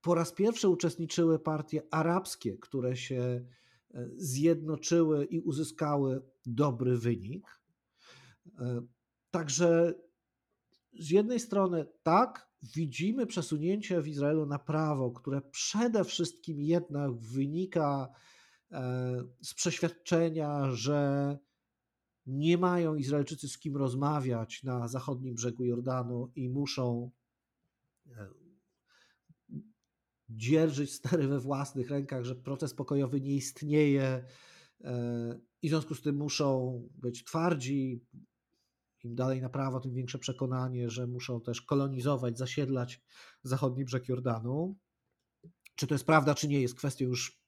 po 0.00 0.14
raz 0.14 0.32
pierwszy 0.32 0.68
uczestniczyły 0.68 1.38
partie 1.38 1.82
arabskie, 1.90 2.58
które 2.58 2.96
się 2.96 3.46
zjednoczyły 4.16 5.24
i 5.24 5.40
uzyskały 5.40 6.22
dobry 6.46 6.98
wynik. 6.98 7.60
Także 9.30 9.94
z 10.98 11.10
jednej 11.10 11.40
strony 11.40 11.86
tak, 12.02 12.50
widzimy 12.74 13.26
przesunięcie 13.26 14.02
w 14.02 14.08
Izraelu 14.08 14.46
na 14.46 14.58
prawo, 14.58 15.10
które 15.10 15.42
przede 15.42 16.04
wszystkim 16.04 16.60
jednak 16.60 17.14
wynika 17.14 18.08
z 19.42 19.54
przeświadczenia, 19.54 20.70
że 20.70 21.38
nie 22.26 22.58
mają 22.58 22.94
Izraelczycy 22.94 23.48
z 23.48 23.58
kim 23.58 23.76
rozmawiać 23.76 24.62
na 24.62 24.88
zachodnim 24.88 25.34
brzegu 25.34 25.64
Jordanu 25.64 26.32
i 26.34 26.48
muszą 26.48 27.10
dzierżyć 30.30 30.92
stery 30.92 31.28
we 31.28 31.40
własnych 31.40 31.90
rękach, 31.90 32.24
że 32.24 32.34
proces 32.34 32.74
pokojowy 32.74 33.20
nie 33.20 33.34
istnieje 33.34 34.24
i 35.62 35.68
w 35.68 35.70
związku 35.70 35.94
z 35.94 36.02
tym 36.02 36.16
muszą 36.16 36.82
być 36.94 37.24
twardzi. 37.24 38.04
Im 39.06 39.14
dalej 39.14 39.40
na 39.40 39.48
prawo, 39.48 39.80
tym 39.80 39.94
większe 39.94 40.18
przekonanie, 40.18 40.90
że 40.90 41.06
muszą 41.06 41.40
też 41.40 41.62
kolonizować, 41.62 42.38
zasiedlać 42.38 43.02
zachodni 43.42 43.84
brzeg 43.84 44.08
Jordanu. 44.08 44.76
Czy 45.74 45.86
to 45.86 45.94
jest 45.94 46.06
prawda, 46.06 46.34
czy 46.34 46.48
nie, 46.48 46.60
jest 46.60 46.74
kwestią 46.74 47.04
już 47.04 47.40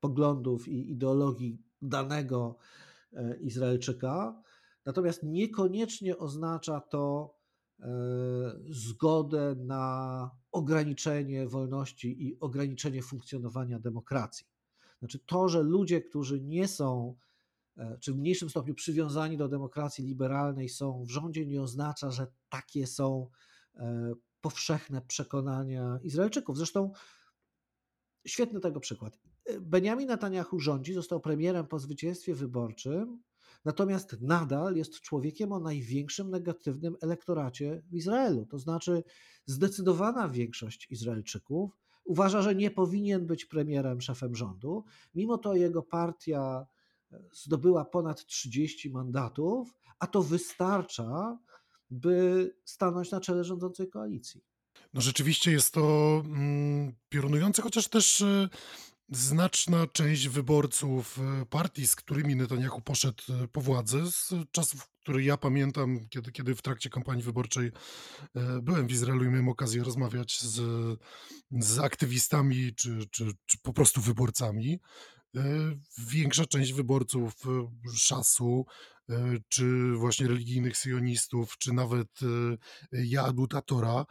poglądów 0.00 0.68
i 0.68 0.90
ideologii 0.90 1.62
danego 1.82 2.58
e, 3.12 3.36
Izraelczyka. 3.36 4.42
Natomiast 4.84 5.22
niekoniecznie 5.22 6.18
oznacza 6.18 6.80
to 6.80 7.34
e, 7.80 7.86
zgodę 8.70 9.54
na 9.58 10.30
ograniczenie 10.52 11.46
wolności 11.46 12.26
i 12.26 12.40
ograniczenie 12.40 13.02
funkcjonowania 13.02 13.78
demokracji. 13.78 14.46
Znaczy 14.98 15.18
to, 15.26 15.48
że 15.48 15.62
ludzie, 15.62 16.00
którzy 16.00 16.40
nie 16.40 16.68
są, 16.68 17.16
czy 18.00 18.12
w 18.12 18.16
mniejszym 18.16 18.50
stopniu 18.50 18.74
przywiązani 18.74 19.36
do 19.36 19.48
demokracji 19.48 20.06
liberalnej 20.06 20.68
są 20.68 21.04
w 21.04 21.10
rządzie, 21.10 21.46
nie 21.46 21.62
oznacza, 21.62 22.10
że 22.10 22.26
takie 22.48 22.86
są 22.86 23.30
powszechne 24.40 25.02
przekonania 25.02 25.98
Izraelczyków. 26.02 26.56
Zresztą 26.56 26.92
świetny 28.26 28.60
tego 28.60 28.80
przykład. 28.80 29.18
Benjamin 29.60 30.08
Netanyahu 30.08 30.60
rządzi, 30.60 30.94
został 30.94 31.20
premierem 31.20 31.66
po 31.66 31.78
zwycięstwie 31.78 32.34
wyborczym, 32.34 33.22
natomiast 33.64 34.20
nadal 34.20 34.76
jest 34.76 35.00
człowiekiem 35.00 35.52
o 35.52 35.60
największym 35.60 36.30
negatywnym 36.30 36.96
elektoracie 37.02 37.82
w 37.90 37.94
Izraelu. 37.94 38.46
To 38.46 38.58
znaczy, 38.58 39.02
zdecydowana 39.46 40.28
większość 40.28 40.90
Izraelczyków 40.90 41.78
uważa, 42.04 42.42
że 42.42 42.54
nie 42.54 42.70
powinien 42.70 43.26
być 43.26 43.44
premierem, 43.44 44.00
szefem 44.00 44.34
rządu. 44.34 44.84
Mimo 45.14 45.38
to 45.38 45.54
jego 45.54 45.82
partia 45.82 46.66
zdobyła 47.32 47.84
ponad 47.84 48.26
30 48.26 48.90
mandatów, 48.90 49.74
a 49.98 50.06
to 50.06 50.22
wystarcza, 50.22 51.38
by 51.90 52.54
stanąć 52.64 53.10
na 53.10 53.20
czele 53.20 53.44
rządzącej 53.44 53.88
koalicji. 53.88 54.44
No 54.94 55.00
rzeczywiście 55.00 55.52
jest 55.52 55.74
to 55.74 56.22
mm, 56.24 56.94
piorunujące, 57.08 57.62
chociaż 57.62 57.88
też 57.88 58.20
y, 58.20 58.48
znaczna 59.08 59.86
część 59.86 60.28
wyborców 60.28 61.18
y, 61.42 61.46
partii, 61.46 61.86
z 61.86 61.96
którymi 61.96 62.36
Netanyahu 62.36 62.80
poszedł 62.80 63.22
y, 63.44 63.48
po 63.48 63.60
władzę, 63.60 64.10
z 64.10 64.34
czasów, 64.50 64.88
które 65.02 65.22
ja 65.22 65.36
pamiętam, 65.36 66.08
kiedy, 66.08 66.32
kiedy 66.32 66.54
w 66.54 66.62
trakcie 66.62 66.90
kampanii 66.90 67.22
wyborczej 67.22 67.72
byłem 68.62 68.86
w 68.86 68.92
Izraelu 68.92 69.24
i 69.24 69.28
miałem 69.28 69.48
okazję 69.48 69.84
rozmawiać 69.84 70.40
z, 70.40 70.60
z 71.50 71.78
aktywistami 71.78 72.74
czy, 72.74 73.06
czy, 73.10 73.32
czy 73.46 73.58
po 73.58 73.72
prostu 73.72 74.00
wyborcami. 74.00 74.80
Większa 75.98 76.46
część 76.46 76.72
wyborców 76.72 77.34
Szasu, 77.96 78.66
czy 79.48 79.92
właśnie 79.96 80.28
religijnych 80.28 80.76
sionistów, 80.76 81.58
czy 81.58 81.72
nawet 81.72 82.08
Jadu 82.92 83.46
Tatora, 83.46 84.04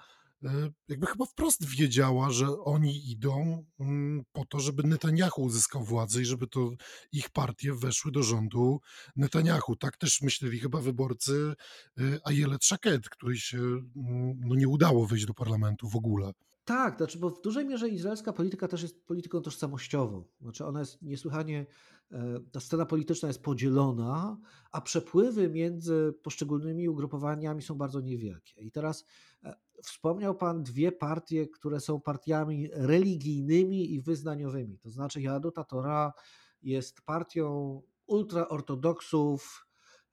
E, 0.45 0.71
jakby 0.87 1.07
chyba 1.07 1.25
wprost 1.25 1.65
wiedziała, 1.65 2.31
że 2.31 2.59
oni 2.59 3.11
idą 3.11 3.65
mm, 3.79 4.23
po 4.31 4.45
to, 4.45 4.59
żeby 4.59 4.83
Netanyahu 4.83 5.41
uzyskał 5.43 5.83
władzę 5.83 6.21
i 6.21 6.25
żeby 6.25 6.47
to 6.47 6.71
ich 7.11 7.29
partie 7.29 7.73
weszły 7.73 8.11
do 8.11 8.23
rządu 8.23 8.81
Netanyahu. 9.15 9.75
Tak 9.75 9.97
też 9.97 10.21
myśleli 10.21 10.59
chyba 10.59 10.81
wyborcy 10.81 11.53
e, 11.97 12.01
Ayelet 12.23 12.65
Shaked, 12.65 13.09
której 13.09 13.37
się 13.37 13.57
mm, 13.57 14.39
no, 14.39 14.55
nie 14.55 14.67
udało 14.67 15.07
wejść 15.07 15.25
do 15.25 15.33
parlamentu 15.33 15.89
w 15.89 15.95
ogóle. 15.95 16.31
Tak, 16.65 16.97
znaczy, 16.97 17.19
bo 17.19 17.29
w 17.29 17.41
dużej 17.41 17.65
mierze 17.65 17.89
izraelska 17.89 18.33
polityka 18.33 18.67
też 18.67 18.81
jest 18.81 19.05
polityką 19.05 19.41
tożsamościową. 19.41 20.23
Znaczy 20.41 20.65
ona 20.65 20.79
jest 20.79 21.01
niesłychanie, 21.01 21.65
e, 22.11 22.39
ta 22.51 22.59
scena 22.59 22.85
polityczna 22.85 23.27
jest 23.27 23.43
podzielona, 23.43 24.37
a 24.71 24.81
przepływy 24.81 25.49
między 25.49 26.13
poszczególnymi 26.23 26.89
ugrupowaniami 26.89 27.61
są 27.61 27.75
bardzo 27.75 28.01
niewielkie. 28.01 28.61
I 28.61 28.71
teraz 28.71 29.05
e, 29.43 29.55
wspomniał 29.83 30.35
Pan 30.35 30.63
dwie 30.63 30.91
partie, 30.91 31.47
które 31.47 31.79
są 31.79 32.01
partiami 32.01 32.69
religijnymi 32.73 33.93
i 33.93 34.01
wyznaniowymi. 34.01 34.79
To 34.79 34.89
znaczy 34.89 35.21
Jaduta 35.21 35.63
Torah 35.63 36.13
jest 36.61 37.01
partią 37.01 37.81
ultraortodoksów 38.07 39.67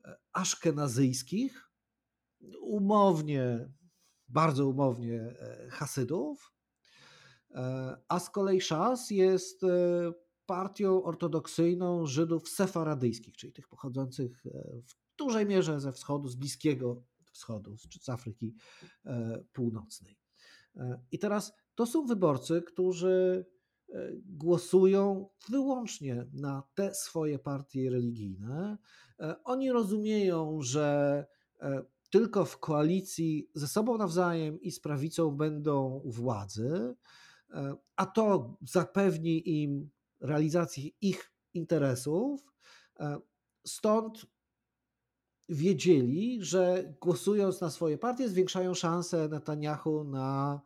e, 0.04 0.16
aszkenazyjskich, 0.32 1.70
umownie 2.60 3.68
bardzo 4.32 4.68
umownie 4.68 5.20
e, 5.20 5.68
Hasydów, 5.70 6.52
e, 7.50 7.96
a 8.08 8.20
z 8.20 8.30
kolei 8.30 8.60
Szas 8.60 9.10
jest 9.10 9.64
e, 9.64 9.68
partią 10.46 11.02
ortodoksyjną 11.02 12.06
Żydów 12.06 12.48
sefaradyjskich, 12.48 13.36
czyli 13.36 13.52
tych 13.52 13.68
pochodzących 13.68 14.44
w 14.86 15.16
dużej 15.16 15.46
mierze 15.46 15.80
ze 15.80 15.92
wschodu, 15.92 16.28
z 16.28 16.36
Bliskiego 16.36 17.02
Wschodu, 17.32 17.76
z 18.00 18.08
Afryki 18.08 18.54
Północnej. 19.52 20.18
I 21.12 21.18
teraz 21.18 21.52
to 21.74 21.86
są 21.86 22.06
wyborcy, 22.06 22.62
którzy 22.62 23.46
głosują 24.24 25.28
wyłącznie 25.48 26.26
na 26.32 26.62
te 26.74 26.94
swoje 26.94 27.38
partie 27.38 27.90
religijne. 27.90 28.78
Oni 29.44 29.72
rozumieją, 29.72 30.62
że 30.62 31.26
tylko 32.12 32.44
w 32.44 32.58
koalicji 32.58 33.50
ze 33.54 33.68
sobą 33.68 33.98
nawzajem 33.98 34.60
i 34.60 34.70
z 34.70 34.80
prawicą 34.80 35.30
będą 35.30 36.00
u 36.04 36.10
władzy, 36.10 36.94
e, 37.50 37.76
a 37.96 38.06
to 38.06 38.56
zapewni 38.68 39.62
im 39.62 39.90
realizację 40.20 40.90
ich 41.00 41.32
interesów. 41.54 42.40
E, 43.00 43.18
stąd 43.66 44.26
wiedzieli, 45.48 46.44
że 46.44 46.94
głosując 47.00 47.60
na 47.60 47.70
swoje 47.70 47.98
partie, 47.98 48.28
zwiększają 48.28 48.74
szanse 48.74 49.28
Netanyahu 49.28 50.04
na 50.04 50.60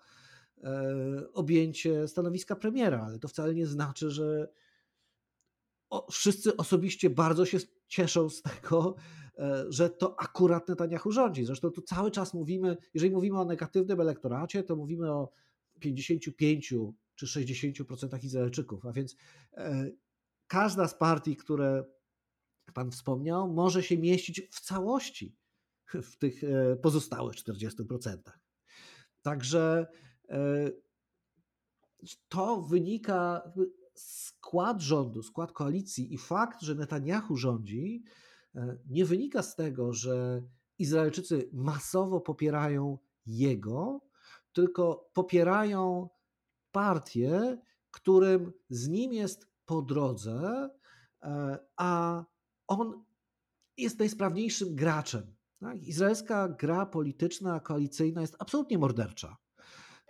e, 0.65 1.33
objęcie 1.33 2.09
stanowiska 2.09 2.57
premiera, 2.57 3.05
ale 3.07 3.19
to 3.19 3.29
wcale 3.29 3.55
nie 3.55 3.67
znaczy, 3.67 4.11
że 4.11 4.49
wszyscy 6.11 6.57
osobiście 6.57 7.11
bardzo 7.11 7.47
się 7.47 7.59
cieszą 7.89 8.29
z 8.29 8.43
tego, 8.43 8.97
że 9.69 9.91
to 9.91 10.21
akurat 10.21 10.69
Netanyahu 10.69 11.13
rządzi. 11.13 11.45
Zresztą 11.45 11.71
tu 11.71 11.83
cały 11.83 12.11
czas 12.11 12.35
mówimy, 12.35 12.77
jeżeli 12.95 13.13
mówimy 13.15 13.41
o 13.41 13.45
negatywnym 13.45 14.01
elektoracie, 14.01 14.63
to 14.63 14.77
mówimy 14.77 15.13
o 15.13 15.33
55 15.81 16.75
czy 17.15 17.27
60% 17.27 18.25
Izraelczyków, 18.25 18.87
a 18.87 18.93
więc 18.93 19.17
e, 19.53 19.91
każda 20.47 20.89
z 20.89 20.95
partii, 20.95 21.37
które 21.37 21.85
Pan 22.75 22.91
wspomniał, 22.91 23.53
może 23.53 23.83
się 23.83 23.99
mieścić 23.99 24.43
w 24.51 24.61
całości 24.61 25.37
w 25.87 26.17
tych 26.17 26.45
e, 26.45 26.77
pozostałych 26.77 27.35
40%. 27.37 28.17
Także 29.23 29.87
to 32.29 32.63
wynika, 32.63 33.53
skład 33.95 34.81
rządu, 34.81 35.23
skład 35.23 35.53
koalicji 35.53 36.15
i 36.15 36.19
fakt, 36.19 36.63
że 36.63 36.75
Netanyahu 36.75 37.37
rządzi, 37.37 38.05
E, 38.05 38.36
nie 38.87 39.05
wynika 39.05 39.43
z 39.43 39.57
tego, 39.57 39.93
że 39.93 40.43
Izraelczycy 40.79 41.51
masowo 41.53 42.21
popierają 42.21 42.99
jego, 43.27 44.01
tylko 44.53 45.11
popierają 45.13 46.09
partię, 46.73 47.59
którym 47.91 48.53
z 48.71 48.89
nim 48.89 49.13
jest 49.13 49.49
po 49.65 49.83
drodze, 49.83 50.71
e, 51.23 51.59
a 51.77 52.25
on 52.67 53.05
jest 53.77 53.99
najsprawniejszym 53.99 54.75
graczem. 54.75 55.37
Tak? 55.61 55.83
Izraelska 55.83 56.49
gra 56.49 56.87
polityczna, 56.87 57.61
koalicyjna 57.61 58.21
jest 58.21 58.37
absolutnie 58.39 58.79
mordercza. 58.79 59.37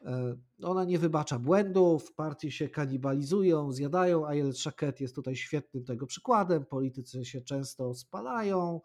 E, 0.05 0.37
ona 0.63 0.85
nie 0.85 0.99
wybacza 0.99 1.39
błędów, 1.39 2.13
partie 2.13 2.51
się 2.51 2.69
kanibalizują, 2.69 3.73
zjadają. 3.73 4.27
Ayelet 4.27 4.59
Shaked 4.59 5.01
jest 5.01 5.15
tutaj 5.15 5.37
świetnym 5.37 5.85
tego 5.85 6.07
przykładem. 6.07 6.67
Politycy 6.67 7.25
się 7.25 7.41
często 7.41 7.95
spalają, 7.95 8.81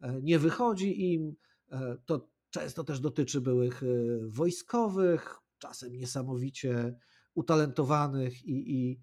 e, 0.00 0.22
nie 0.22 0.38
wychodzi 0.38 1.12
im. 1.12 1.34
E, 1.72 1.96
to 2.06 2.28
często 2.50 2.84
też 2.84 3.00
dotyczy 3.00 3.40
byłych 3.40 3.82
wojskowych, 4.26 5.38
czasem 5.58 5.92
niesamowicie 5.92 6.96
utalentowanych 7.34 8.44
i, 8.44 8.74
i 8.74 9.00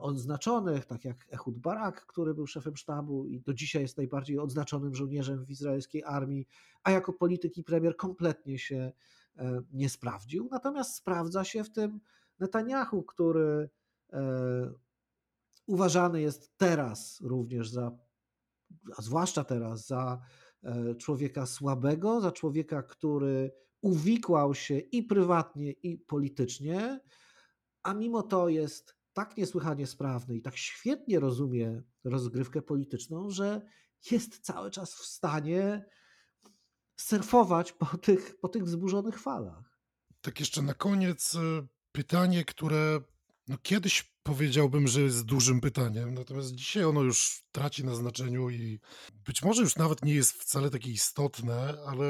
odznaczonych, 0.00 0.84
tak 0.84 1.04
jak 1.04 1.26
Ehud 1.30 1.58
Barak, 1.58 2.06
który 2.06 2.34
był 2.34 2.46
szefem 2.46 2.76
sztabu 2.76 3.26
i 3.26 3.40
do 3.40 3.54
dzisiaj 3.54 3.82
jest 3.82 3.96
najbardziej 3.96 4.38
odznaczonym 4.38 4.94
żołnierzem 4.94 5.44
w 5.44 5.50
izraelskiej 5.50 6.04
armii, 6.04 6.46
a 6.82 6.90
jako 6.90 7.12
polityk 7.12 7.56
i 7.56 7.64
premier 7.64 7.96
kompletnie 7.96 8.58
się 8.58 8.92
nie 9.72 9.88
sprawdził. 9.88 10.48
Natomiast 10.50 10.94
sprawdza 10.94 11.44
się 11.44 11.64
w 11.64 11.72
tym 11.72 12.00
Netanyahu, 12.38 13.02
który 13.02 13.70
uważany 15.66 16.20
jest 16.20 16.56
teraz 16.56 17.20
również 17.20 17.68
za, 17.70 17.98
a 18.96 19.02
zwłaszcza 19.02 19.44
teraz, 19.44 19.86
za 19.86 20.20
człowieka 20.98 21.46
słabego, 21.46 22.20
za 22.20 22.32
człowieka, 22.32 22.82
który 22.82 23.52
uwikłał 23.80 24.54
się 24.54 24.78
i 24.78 25.02
prywatnie, 25.02 25.70
i 25.70 25.98
politycznie, 25.98 27.00
a 27.82 27.94
mimo 27.94 28.22
to 28.22 28.48
jest 28.48 28.96
tak 29.12 29.36
niesłychanie 29.36 29.86
sprawny 29.86 30.36
i 30.36 30.42
tak 30.42 30.56
świetnie 30.56 31.20
rozumie 31.20 31.82
rozgrywkę 32.04 32.62
polityczną, 32.62 33.30
że 33.30 33.62
jest 34.10 34.38
cały 34.38 34.70
czas 34.70 34.94
w 34.94 35.04
stanie 35.04 35.84
surfować 36.96 37.72
po 37.72 37.98
tych, 37.98 38.40
po 38.40 38.48
tych 38.48 38.64
wzburzonych 38.64 39.20
falach. 39.20 39.78
Tak 40.20 40.40
jeszcze 40.40 40.62
na 40.62 40.74
koniec 40.74 41.34
y, 41.34 41.38
pytanie, 41.92 42.44
które 42.44 43.00
no 43.48 43.58
kiedyś 43.62 44.12
powiedziałbym, 44.22 44.88
że 44.88 45.00
jest 45.00 45.24
dużym 45.24 45.60
pytaniem, 45.60 46.14
natomiast 46.14 46.52
dzisiaj 46.52 46.84
ono 46.84 47.02
już 47.02 47.44
traci 47.52 47.84
na 47.84 47.94
znaczeniu 47.94 48.50
i 48.50 48.80
być 49.12 49.42
może 49.42 49.62
już 49.62 49.76
nawet 49.76 50.04
nie 50.04 50.14
jest 50.14 50.32
wcale 50.32 50.70
takie 50.70 50.90
istotne, 50.90 51.74
ale 51.86 52.06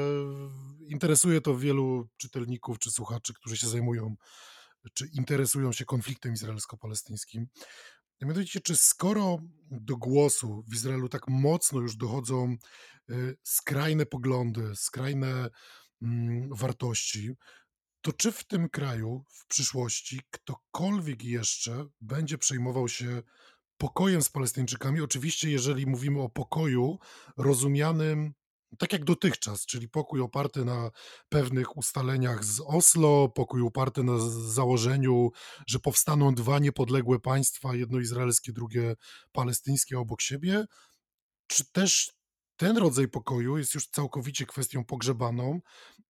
interesuje 0.87 1.41
to 1.41 1.57
wielu 1.57 2.09
czytelników 2.17 2.79
czy 2.79 2.91
słuchaczy, 2.91 3.33
którzy 3.33 3.57
się 3.57 3.67
zajmują 3.67 4.15
czy 4.93 5.09
interesują 5.13 5.71
się 5.71 5.85
konfliktem 5.85 6.33
izraelsko-palestyńskim. 6.33 7.47
Mianowicie, 8.21 8.61
czy 8.61 8.75
skoro 8.75 9.37
do 9.71 9.97
głosu 9.97 10.63
w 10.67 10.73
Izraelu 10.73 11.09
tak 11.09 11.27
mocno 11.27 11.79
już 11.79 11.95
dochodzą 11.95 12.55
skrajne 13.43 14.05
poglądy, 14.05 14.75
skrajne 14.75 15.49
mm, 16.01 16.49
wartości, 16.51 17.35
to 18.01 18.13
czy 18.13 18.31
w 18.31 18.43
tym 18.43 18.69
kraju 18.69 19.25
w 19.29 19.47
przyszłości 19.47 20.21
ktokolwiek 20.31 21.23
jeszcze 21.23 21.85
będzie 22.01 22.37
przejmował 22.37 22.89
się 22.89 23.21
pokojem 23.77 24.21
z 24.21 24.29
Palestyńczykami? 24.29 25.01
Oczywiście, 25.01 25.49
jeżeli 25.49 25.85
mówimy 25.85 26.21
o 26.21 26.29
pokoju 26.29 26.99
rozumianym 27.37 28.33
tak 28.79 28.93
jak 28.93 29.03
dotychczas, 29.03 29.65
czyli 29.65 29.89
pokój 29.89 30.21
oparty 30.21 30.65
na 30.65 30.91
pewnych 31.29 31.77
ustaleniach 31.77 32.45
z 32.45 32.61
Oslo, 32.65 33.29
pokój 33.29 33.61
oparty 33.61 34.03
na 34.03 34.13
założeniu, 34.53 35.31
że 35.67 35.79
powstaną 35.79 36.35
dwa 36.35 36.59
niepodległe 36.59 37.19
państwa, 37.19 37.75
jedno 37.75 37.99
izraelskie, 37.99 38.53
drugie 38.53 38.95
palestyńskie 39.31 39.99
obok 39.99 40.21
siebie, 40.21 40.65
czy 41.47 41.71
też 41.71 42.13
ten 42.57 42.77
rodzaj 42.77 43.07
pokoju 43.07 43.57
jest 43.57 43.75
już 43.75 43.87
całkowicie 43.87 44.45
kwestią 44.45 44.85
pogrzebaną 44.85 45.59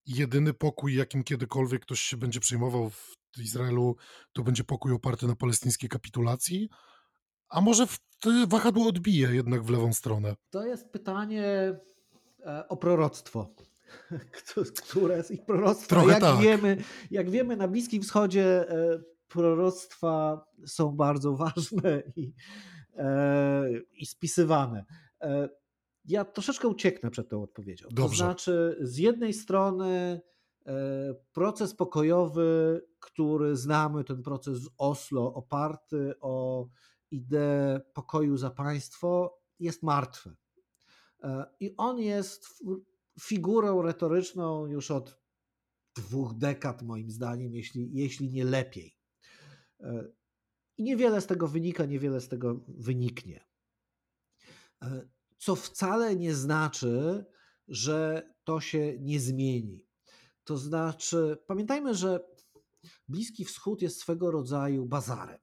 jedyny 0.05 0.53
pokój, 0.53 0.95
jakim 0.95 1.23
kiedykolwiek 1.23 1.81
ktoś 1.81 1.99
się 1.99 2.17
będzie 2.17 2.39
przejmował 2.39 2.89
w 2.89 3.41
Izraelu, 3.41 3.95
to 4.33 4.43
będzie 4.43 4.63
pokój 4.63 4.91
oparty 4.91 5.27
na 5.27 5.35
palestyńskiej 5.35 5.89
kapitulacji? 5.89 6.69
A 7.49 7.61
może 7.61 7.87
wahadło 8.47 8.87
odbije 8.87 9.35
jednak 9.35 9.63
w 9.63 9.69
lewą 9.69 9.93
stronę? 9.93 10.35
To 10.49 10.65
jest 10.65 10.89
pytanie 10.89 11.75
e, 12.45 12.67
o 12.67 12.77
proroctwo 12.77 13.55
które 14.87 15.23
z 15.23 15.31
ich 15.31 15.45
proroctwa, 15.45 16.03
jak, 16.03 16.19
tak. 16.21 16.39
wiemy, 16.41 16.77
jak 17.11 17.29
wiemy 17.29 17.57
na 17.57 17.67
Bliskim 17.67 18.01
Wschodzie 18.01 18.69
e, 18.69 18.99
proroctwa 19.27 20.45
są 20.65 20.91
bardzo 20.91 21.35
ważne 21.35 22.03
i, 22.15 22.33
e, 22.97 23.65
i 23.93 24.05
spisywane 24.05 24.85
ja 26.05 26.25
troszeczkę 26.25 26.67
ucieknę 26.67 27.11
przed 27.11 27.29
tą 27.29 27.43
odpowiedzią. 27.43 27.87
Dobrze. 27.91 28.09
To 28.09 28.15
znaczy, 28.15 28.77
z 28.81 28.97
jednej 28.97 29.33
strony 29.33 30.21
e, 30.65 31.15
proces 31.33 31.75
pokojowy, 31.75 32.81
który 32.99 33.55
znamy, 33.55 34.03
ten 34.03 34.23
proces 34.23 34.57
z 34.57 34.69
Oslo, 34.77 35.33
oparty 35.33 36.13
o 36.21 36.67
ideę 37.11 37.81
pokoju 37.93 38.37
za 38.37 38.49
państwo, 38.49 39.39
jest 39.59 39.83
martwy. 39.83 40.35
E, 41.23 41.45
I 41.59 41.75
on 41.77 41.99
jest 41.99 42.63
figurą 43.21 43.81
retoryczną 43.81 44.65
już 44.65 44.91
od 44.91 45.23
dwóch 45.95 46.37
dekad, 46.37 46.81
moim 46.81 47.11
zdaniem, 47.11 47.53
jeśli, 47.53 47.89
jeśli 47.93 48.29
nie 48.29 48.45
lepiej. 48.45 48.97
E, 49.79 50.07
I 50.77 50.83
niewiele 50.83 51.21
z 51.21 51.27
tego 51.27 51.47
wynika, 51.47 51.85
niewiele 51.85 52.21
z 52.21 52.27
tego 52.27 52.65
wyniknie 52.67 53.45
co 55.43 55.55
wcale 55.55 56.15
nie 56.15 56.35
znaczy, 56.35 57.25
że 57.67 58.29
to 58.43 58.61
się 58.61 58.99
nie 58.99 59.19
zmieni. 59.19 59.85
To 60.43 60.57
znaczy, 60.57 61.37
pamiętajmy, 61.47 61.95
że 61.95 62.19
Bliski 63.07 63.45
Wschód 63.45 63.81
jest 63.81 63.99
swego 63.99 64.31
rodzaju 64.31 64.85
bazarem. 64.85 65.39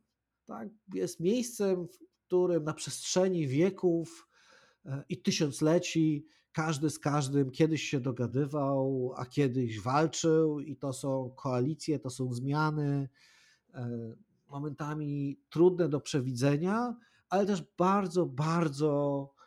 Tak? 0.47 0.69
Jest 0.95 1.21
miejscem, 1.21 1.89
w 1.89 1.99
którym 2.27 2.65
na 2.65 2.75
przestrzeni 2.75 3.47
wieków 3.47 4.29
e, 4.87 5.05
i 5.09 5.23
tysiącleci 5.23 6.27
każdy 6.53 6.91
z 6.91 6.99
każdym 6.99 7.51
kiedyś 7.51 7.83
się 7.83 8.01
dogadywał, 8.01 9.13
a 9.17 9.27
kiedyś 9.27 9.81
walczył, 9.81 10.61
i 10.61 10.77
to 10.77 10.93
są 10.93 11.31
koalicje, 11.37 11.99
to 11.99 12.11
są 12.11 12.33
zmiany, 12.33 13.09
e, 13.75 14.15
momentami 14.49 15.41
trudne 15.51 15.89
do 15.89 16.01
przewidzenia, 16.01 16.97
ale 17.29 17.47
też 17.47 17.63
bardzo, 17.79 18.27
bardzo 18.27 19.40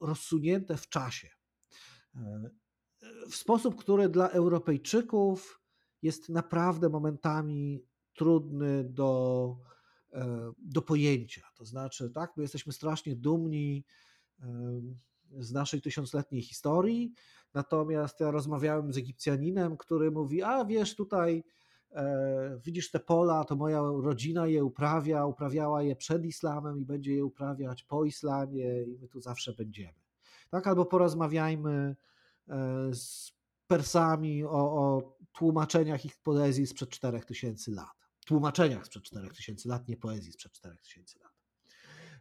rozsunięte 0.00 0.76
w 0.76 0.88
czasie. 0.88 1.28
E, 2.14 2.50
w 3.30 3.36
sposób, 3.36 3.76
który 3.76 4.08
dla 4.08 4.28
Europejczyków 4.28 5.60
jest 6.02 6.28
naprawdę 6.28 6.88
momentami 6.88 7.84
trudny 8.14 8.84
do, 8.84 9.56
e, 10.12 10.52
do 10.58 10.82
pojęcia. 10.82 11.48
To 11.54 11.64
znaczy, 11.64 12.10
tak, 12.10 12.36
my 12.36 12.42
jesteśmy 12.42 12.72
strasznie 12.72 13.16
dumni 13.16 13.84
z 15.38 15.52
naszej 15.52 15.80
tysiącletniej 15.80 16.42
historii, 16.42 17.12
natomiast 17.54 18.20
ja 18.20 18.30
rozmawiałem 18.30 18.92
z 18.92 18.96
Egipcjaninem, 18.96 19.76
który 19.76 20.10
mówi, 20.10 20.42
a 20.42 20.64
wiesz, 20.64 20.96
tutaj 20.96 21.44
E, 21.44 21.67
widzisz 22.64 22.90
te 22.90 23.00
pola, 23.00 23.44
to 23.44 23.56
moja 23.56 23.80
rodzina 23.80 24.46
je 24.46 24.64
uprawia, 24.64 25.26
uprawiała 25.26 25.82
je 25.82 25.96
przed 25.96 26.24
islamem 26.24 26.78
i 26.78 26.84
będzie 26.84 27.14
je 27.14 27.24
uprawiać 27.24 27.82
po 27.82 28.04
islamie 28.04 28.82
i 28.82 28.98
my 28.98 29.08
tu 29.08 29.20
zawsze 29.20 29.52
będziemy. 29.52 29.98
Tak, 30.50 30.66
albo 30.66 30.84
porozmawiajmy 30.84 31.96
e, 32.48 32.94
z 32.94 33.32
Persami 33.66 34.44
o, 34.44 34.50
o 34.50 35.16
tłumaczeniach 35.32 36.04
ich 36.04 36.16
poezji 36.16 36.66
sprzed 36.66 36.90
4000 36.90 37.70
lat. 37.70 38.08
Tłumaczeniach 38.26 38.86
sprzed 38.86 39.02
4000 39.02 39.68
lat, 39.68 39.88
nie 39.88 39.96
poezji 39.96 40.32
sprzed 40.32 40.52
4000 40.52 41.18
lat. 41.22 41.32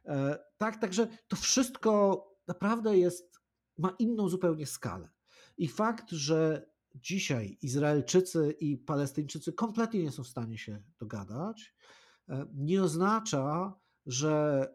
E, 0.05 0.39
tak, 0.57 0.82
także 0.82 1.07
to 1.28 1.36
wszystko 1.36 2.24
naprawdę 2.47 2.97
jest, 2.97 3.39
ma 3.78 3.95
inną 3.99 4.30
zupełnie 4.30 4.65
skalę. 4.65 5.09
I 5.57 5.68
fakt, 5.68 6.11
że 6.11 6.70
dzisiaj 7.01 7.57
Izraelczycy 7.61 8.55
i 8.59 8.77
Palestyńczycy 8.77 9.53
kompletnie 9.53 10.03
nie 10.03 10.11
są 10.11 10.23
w 10.23 10.27
stanie 10.27 10.57
się 10.57 10.83
dogadać, 10.99 11.75
e, 12.29 12.45
nie 12.53 12.83
oznacza, 12.83 13.73
że 14.05 14.67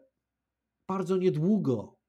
bardzo 0.87 1.17
niedługo, 1.17 1.99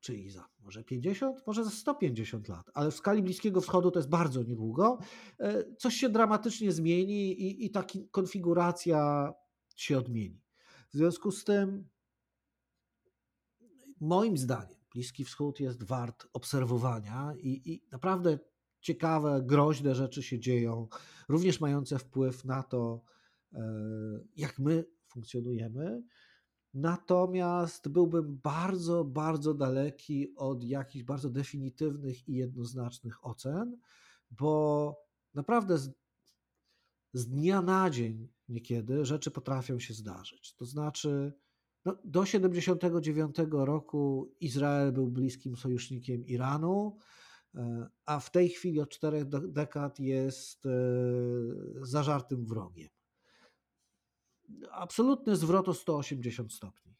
czyli 0.00 0.30
za 0.30 0.48
może 0.58 0.84
50, 0.84 1.46
może 1.46 1.64
za 1.64 1.70
150 1.70 2.48
lat, 2.48 2.70
ale 2.74 2.90
w 2.90 2.94
skali 2.94 3.22
Bliskiego 3.22 3.60
Wschodu 3.60 3.90
to 3.90 3.98
jest 3.98 4.08
bardzo 4.08 4.42
niedługo, 4.42 4.98
e, 5.38 5.74
coś 5.76 5.94
się 5.94 6.08
dramatycznie 6.08 6.72
zmieni 6.72 7.42
i, 7.42 7.66
i 7.66 7.70
ta 7.70 7.84
konfiguracja 8.10 9.32
się 9.76 9.98
odmieni. 9.98 10.42
W 10.90 10.96
związku 10.96 11.30
z 11.30 11.44
tym, 11.44 11.88
moim 14.00 14.36
zdaniem, 14.36 14.78
Bliski 14.94 15.24
Wschód 15.24 15.60
jest 15.60 15.82
wart 15.82 16.26
obserwowania 16.32 17.32
i, 17.38 17.72
i 17.72 17.86
naprawdę 17.92 18.38
ciekawe, 18.84 19.42
groźne 19.42 19.94
rzeczy 19.94 20.22
się 20.22 20.38
dzieją, 20.38 20.88
również 21.28 21.60
mające 21.60 21.98
wpływ 21.98 22.44
na 22.44 22.62
to, 22.62 23.02
e, 23.52 23.60
jak 24.36 24.58
my 24.58 24.84
funkcjonujemy. 25.06 26.02
Natomiast 26.74 27.88
byłbym 27.88 28.40
bardzo, 28.42 29.04
bardzo 29.04 29.54
daleki 29.54 30.34
od 30.36 30.64
jakichś 30.64 31.04
bardzo 31.04 31.30
definitywnych 31.30 32.28
i 32.28 32.34
jednoznacznych 32.34 33.26
ocen, 33.26 33.78
bo 34.30 34.96
naprawdę 35.34 35.78
z, 35.78 35.90
z 37.12 37.28
dnia 37.28 37.62
na 37.62 37.90
dzień 37.90 38.28
niekiedy 38.48 39.04
rzeczy 39.04 39.30
potrafią 39.30 39.78
się 39.78 39.94
zdarzyć. 39.94 40.54
To 40.54 40.64
znaczy, 40.66 41.32
no, 41.84 41.96
do 42.04 42.26
79 42.26 43.36
roku 43.50 44.34
Izrael 44.40 44.92
był 44.92 45.10
bliskim 45.10 45.56
sojusznikiem 45.56 46.26
Iranu. 46.26 46.98
E, 47.54 47.86
a 48.06 48.20
w 48.20 48.30
tej 48.30 48.48
chwili 48.48 48.80
od 48.80 48.88
czterech 48.88 49.24
dekad 49.28 50.00
jest 50.00 50.66
e, 50.66 50.70
zażartym 51.80 52.46
wrogiem. 52.46 52.88
absolutny 54.70 55.36
zwrot 55.36 55.68
o 55.68 55.74
180 55.74 56.52
stopni. 56.52 56.94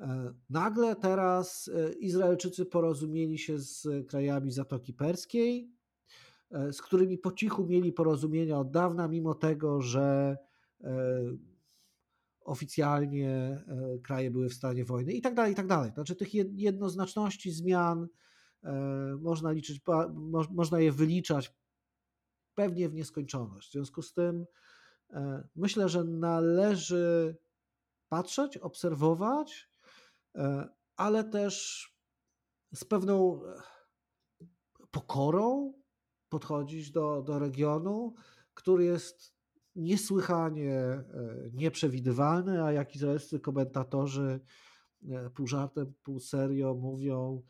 E, 0.00 0.34
nagle 0.50 0.96
teraz 0.96 1.70
Izraelczycy 1.98 2.66
porozumieli 2.66 3.38
się 3.38 3.58
z 3.58 3.88
krajami 4.08 4.52
Zatoki 4.52 4.94
Perskiej, 4.94 5.72
z 6.50 6.82
którymi 6.82 7.18
po 7.18 7.32
cichu 7.32 7.66
mieli 7.66 7.92
porozumienia 7.92 8.58
od 8.58 8.70
dawna, 8.70 9.08
mimo 9.08 9.34
tego, 9.34 9.80
że 9.80 10.36
oficjalnie 12.40 13.64
kraje 14.02 14.30
były 14.30 14.48
w 14.48 14.54
stanie 14.54 14.84
wojny 14.84 15.12
i 15.12 15.20
tak 15.20 15.34
dalej, 15.34 15.52
i 15.52 15.56
tak 15.56 15.66
dalej. 15.66 15.92
Znaczy 15.92 16.16
tych 16.16 16.34
jednoznaczności 16.34 17.50
zmian 17.50 18.08
można 19.20 19.52
liczyć, 19.52 19.80
można 20.50 20.80
je 20.80 20.92
wyliczać 20.92 21.54
pewnie 22.54 22.88
w 22.88 22.94
nieskończoność. 22.94 23.68
W 23.68 23.72
związku 23.72 24.02
z 24.02 24.12
tym 24.12 24.46
myślę, 25.56 25.88
że 25.88 26.04
należy 26.04 27.36
patrzeć, 28.08 28.56
obserwować, 28.56 29.68
E, 30.38 30.68
ale 30.96 31.24
też 31.24 31.86
z 32.74 32.84
pewną 32.84 33.40
e, 33.44 33.62
pokorą 34.90 35.72
podchodzić 36.28 36.90
do, 36.90 37.22
do 37.22 37.38
regionu, 37.38 38.14
który 38.54 38.84
jest 38.84 39.34
niesłychanie 39.76 40.74
e, 40.74 41.04
nieprzewidywalny, 41.52 42.64
a 42.64 42.72
jak 42.72 42.96
izraelscy 42.96 43.40
komentatorzy 43.40 44.40
pół 45.34 45.46
żartem, 45.46 45.94
pół 46.02 46.20
serio 46.20 46.74
mówią, 46.74 47.42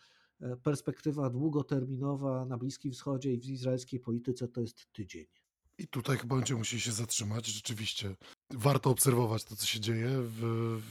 perspektywa 0.62 1.30
długoterminowa 1.30 2.45
na 2.45 2.59
Bliskim 2.59 2.93
Wschodzie 2.93 3.32
i 3.32 3.41
w 3.41 3.45
izraelskiej 3.45 4.01
polityce 4.01 4.49
to 4.49 4.61
jest 4.61 4.93
tydzień. 4.93 5.26
I 5.78 5.89
tutaj 5.89 6.16
chyba 6.16 6.36
będziemy 6.36 6.59
musieli 6.59 6.80
się 6.80 6.93
zatrzymać. 6.93 7.47
Rzeczywiście 7.47 8.16
warto 8.51 8.91
obserwować 8.91 9.45
to, 9.45 9.57
co 9.57 9.66
się 9.66 9.80
dzieje 9.80 10.09
w, 10.11 10.41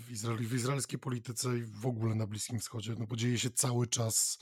w 0.08 0.12
Izraelu, 0.12 0.44
w 0.44 0.54
izraelskiej 0.54 1.00
polityce 1.00 1.58
i 1.58 1.64
w 1.64 1.86
ogóle 1.86 2.16
na 2.16 2.28
Bliskim 2.28 2.60
Wschodzie, 2.60 2.96
no 3.00 3.08
bo 3.08 3.16
dzieje 3.16 3.40
się 3.40 3.50
cały 3.50 3.88
czas 3.88 4.40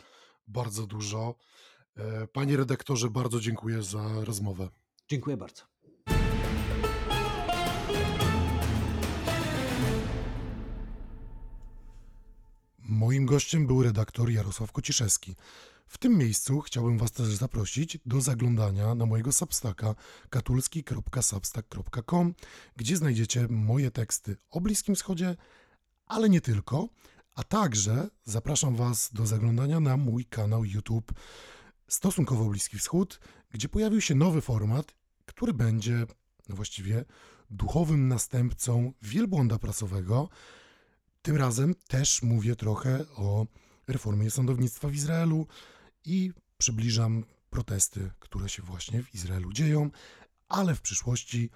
bardzo 0.47 0.87
dużo. 0.87 1.35
E, 1.95 2.27
panie 2.27 2.57
redaktorze, 2.57 3.09
bardzo 3.09 3.39
dziękuję 3.39 3.83
za 3.83 4.25
rozmowę. 4.25 4.69
Dziękuję 5.07 5.37
bardzo. 5.37 5.74
Moim 12.89 13.25
gościem 13.25 13.67
był 13.67 13.83
redaktor 13.83 14.31
Jarosław 14.31 14.71
Kociszewski. 14.71 15.35
W 15.87 15.97
tym 15.97 16.17
miejscu 16.17 16.61
chciałbym 16.61 16.97
Was 16.97 17.11
też 17.11 17.27
zaprosić 17.27 17.97
do 18.05 18.21
zaglądania 18.21 18.95
na 18.95 19.05
mojego 19.05 19.31
substacka 19.31 19.95
katulski.substack.com, 20.29 22.33
gdzie 22.75 22.97
znajdziecie 22.97 23.47
moje 23.49 23.91
teksty 23.91 24.37
o 24.49 24.61
Bliskim 24.61 24.95
Wschodzie, 24.95 25.35
ale 26.05 26.29
nie 26.29 26.41
tylko, 26.41 26.89
a 27.35 27.43
także 27.43 28.07
zapraszam 28.23 28.75
Was 28.75 29.09
do 29.13 29.25
zaglądania 29.25 29.79
na 29.79 29.97
mój 29.97 30.25
kanał 30.25 30.65
YouTube 30.65 31.11
Stosunkowo 31.87 32.45
Bliski 32.45 32.79
Wschód, 32.79 33.19
gdzie 33.51 33.69
pojawił 33.69 34.01
się 34.01 34.15
nowy 34.15 34.41
format, 34.41 34.95
który 35.25 35.53
będzie 35.53 36.05
właściwie 36.49 37.05
duchowym 37.49 38.07
następcą 38.07 38.93
wielbłąda 39.01 39.59
prasowego. 39.59 40.29
Tym 41.25 41.37
razem 41.37 41.75
też 41.87 42.23
mówię 42.23 42.55
trochę 42.55 43.05
o 43.15 43.45
reformie 43.87 44.31
sądownictwa 44.31 44.87
w 44.87 44.95
Izraelu, 44.95 45.47
i 46.05 46.31
przybliżam 46.57 47.23
protesty, 47.49 48.11
które 48.19 48.49
się 48.49 48.63
właśnie 48.63 49.03
w 49.03 49.15
Izraelu 49.15 49.53
dzieją, 49.53 49.89
ale 50.47 50.75
w 50.75 50.81
przyszłości 50.81 51.49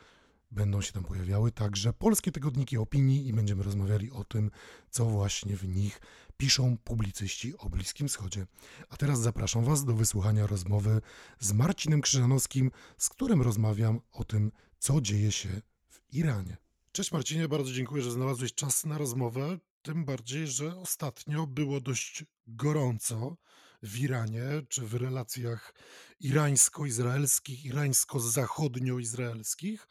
będą 0.52 0.82
się 0.82 0.92
tam 0.92 1.04
pojawiały 1.04 1.52
także 1.52 1.94
polskie 1.94 2.32
tygodniki 2.32 2.78
opinii 2.78 3.28
i 3.28 3.34
będziemy 3.34 3.64
rozmawiali 3.64 4.12
o 4.12 4.24
tym, 4.24 4.52
co 4.90 5.06
właśnie 5.06 5.58
w 5.58 5.68
nich 5.68 6.02
piszą 6.38 6.78
publicyści 6.78 7.58
o 7.58 7.70
Bliskim 7.70 8.08
Wschodzie. 8.08 8.48
A 8.90 8.98
teraz 8.98 9.20
zapraszam 9.20 9.64
Was 9.64 9.86
do 9.86 9.94
wysłuchania 9.94 10.48
rozmowy 10.48 11.02
z 11.40 11.54
Marcinem 11.54 12.02
Krzyżanowskim, 12.02 12.72
z 12.98 13.10
którym 13.10 13.42
rozmawiam 13.42 14.00
o 14.12 14.24
tym, 14.24 14.52
co 14.80 15.02
dzieje 15.02 15.32
się 15.32 15.62
w 15.90 16.14
Iranie. 16.14 16.69
Cześć 16.92 17.12
Marcinie, 17.12 17.48
bardzo 17.48 17.72
dziękuję, 17.72 18.04
że 18.04 18.12
znalazłeś 18.12 18.54
czas 18.54 18.86
na 18.86 18.98
rozmowę. 18.98 19.58
Tym 19.82 20.06
bardziej, 20.06 20.48
że 20.48 20.76
ostatnio 20.76 21.48
było 21.48 21.82
dość 21.82 22.26
gorąco 22.48 23.38
w 23.84 24.00
Iranie, 24.00 24.44
czy 24.70 24.82
w 24.82 24.94
relacjach 24.94 25.74
irańsko-izraelskich, 26.20 27.66
irańsko-zachodnioizraelskich 27.66 29.88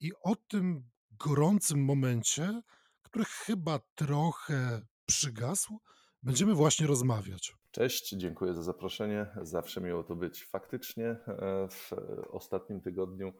i 0.00 0.12
o 0.22 0.36
tym 0.36 0.90
gorącym 1.10 1.84
momencie, 1.84 2.62
który 3.02 3.24
chyba 3.24 3.80
trochę 3.94 4.82
przygasł, 5.06 5.78
będziemy 6.22 6.54
właśnie 6.54 6.86
rozmawiać. 6.86 7.54
Cześć, 7.70 8.10
dziękuję 8.10 8.54
za 8.54 8.62
zaproszenie. 8.62 9.26
Zawsze 9.42 9.80
miło 9.80 10.02
to 10.02 10.16
być. 10.16 10.44
Faktycznie 10.44 11.06
e, 11.06 11.68
w 11.70 11.92
ostatnim 12.30 12.80
tygodniu 12.80 13.32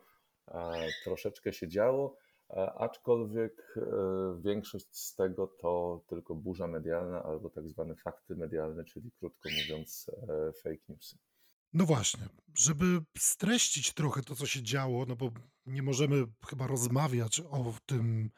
e, 0.48 0.72
troszeczkę 1.04 1.52
się 1.52 1.68
działo. 1.68 2.25
E, 2.50 2.72
aczkolwiek 2.72 3.76
e, 3.76 3.82
większość 4.40 4.96
z 4.96 5.14
tego 5.14 5.46
to 5.46 6.04
tylko 6.08 6.34
burza 6.34 6.66
medialna 6.66 7.22
albo 7.22 7.50
tak 7.50 7.68
zwane 7.68 7.94
fakty 7.96 8.36
medialne, 8.36 8.84
czyli 8.84 9.10
krótko 9.18 9.48
mówiąc 9.50 10.10
e, 10.28 10.52
fake 10.52 10.82
newsy. 10.88 11.18
No 11.72 11.86
właśnie, 11.86 12.28
żeby 12.54 12.84
streścić 13.18 13.94
trochę 13.94 14.22
to, 14.22 14.34
co 14.34 14.46
się 14.46 14.62
działo, 14.62 15.06
no 15.06 15.16
bo 15.16 15.30
nie 15.66 15.82
możemy 15.82 16.24
chyba 16.48 16.66
rozmawiać 16.66 17.40
o 17.40 17.74
tym, 17.86 18.30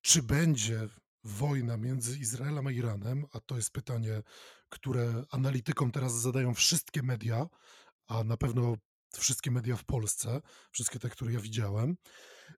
czy 0.00 0.22
będzie 0.22 0.88
wojna 1.24 1.76
między 1.76 2.18
Izraelem 2.18 2.66
a 2.66 2.72
Iranem, 2.72 3.24
a 3.32 3.40
to 3.40 3.56
jest 3.56 3.72
pytanie, 3.72 4.22
które 4.68 5.24
analitykom 5.30 5.90
teraz 5.90 6.12
zadają 6.12 6.54
wszystkie 6.54 7.02
media, 7.02 7.46
a 8.06 8.24
na 8.24 8.36
pewno 8.36 8.74
wszystkie 9.14 9.50
media 9.50 9.76
w 9.76 9.84
Polsce, 9.84 10.40
wszystkie 10.70 10.98
te, 10.98 11.08
które 11.08 11.32
ja 11.32 11.40
widziałem. 11.40 11.96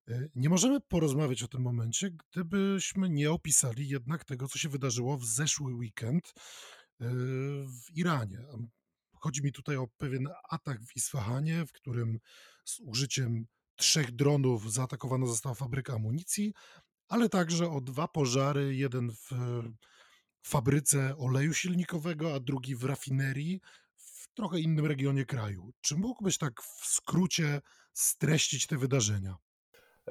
E, 0.08 0.28
nie 0.34 0.48
możemy 0.48 0.80
porozmawiać 0.80 1.42
o 1.42 1.48
tym 1.48 1.62
momencie, 1.62 2.10
gdybyśmy 2.10 3.08
nie 3.08 3.30
opisali 3.30 3.88
jednak 3.88 4.24
tego, 4.24 4.48
co 4.48 4.58
się 4.58 4.68
wydarzyło 4.68 5.18
w 5.18 5.24
zeszły 5.24 5.74
weekend 5.74 6.32
e, 7.00 7.08
w 7.66 7.96
Iranie. 7.96 8.38
Chodzi 9.14 9.42
mi 9.42 9.52
tutaj 9.52 9.76
o 9.76 9.88
pewien 9.98 10.28
atak 10.50 10.84
w 10.84 10.96
Isfahanie, 10.96 11.66
w 11.66 11.72
którym 11.72 12.18
z 12.64 12.80
użyciem 12.80 13.46
trzech 13.76 14.12
dronów 14.12 14.72
zaatakowano 14.72 15.26
została 15.26 15.54
fabryka 15.54 15.94
amunicji, 15.94 16.52
ale 17.08 17.28
także 17.28 17.70
o 17.70 17.80
dwa 17.80 18.08
pożary, 18.08 18.74
jeden 18.74 19.10
w 19.10 19.30
fabryce 20.42 21.16
oleju 21.16 21.54
silnikowego, 21.54 22.34
a 22.34 22.40
drugi 22.40 22.76
w 22.76 22.84
rafinerii 22.84 23.60
w 23.96 24.34
trochę 24.34 24.60
innym 24.60 24.86
regionie 24.86 25.24
kraju. 25.24 25.72
Czy 25.80 25.96
mógłbyś 25.96 26.38
tak 26.38 26.62
w 26.62 26.86
skrócie 26.86 27.60
streścić 27.92 28.66
te 28.66 28.78
wydarzenia? 28.78 29.36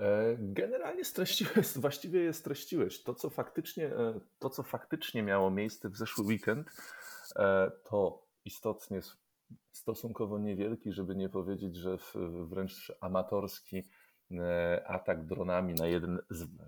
E, 0.02 0.38
generalnie 0.40 1.06
streściłeś, 1.06 1.68
właściwie 1.78 2.20
je 2.20 2.34
streściłeś. 2.34 3.04
To 3.04 3.16
co, 3.16 3.30
faktycznie, 3.30 3.86
e, 3.86 4.20
to, 4.40 4.50
co 4.50 4.64
faktycznie 4.64 5.24
miało 5.24 5.52
miejsce 5.52 5.90
w 5.90 5.98
zeszły 5.98 6.26
weekend, 6.26 6.72
e, 7.36 7.72
to 7.84 8.28
istotnie 8.46 9.00
stosunkowo 9.72 10.40
niewielki, 10.40 10.92
żeby 10.92 11.16
nie 11.16 11.30
powiedzieć, 11.30 11.76
że 11.76 11.98
wręcz 12.46 12.92
amatorski 13.02 13.84
atak 14.86 15.26
dronami 15.26 15.74
na 15.74 15.88
jeden, 15.88 16.20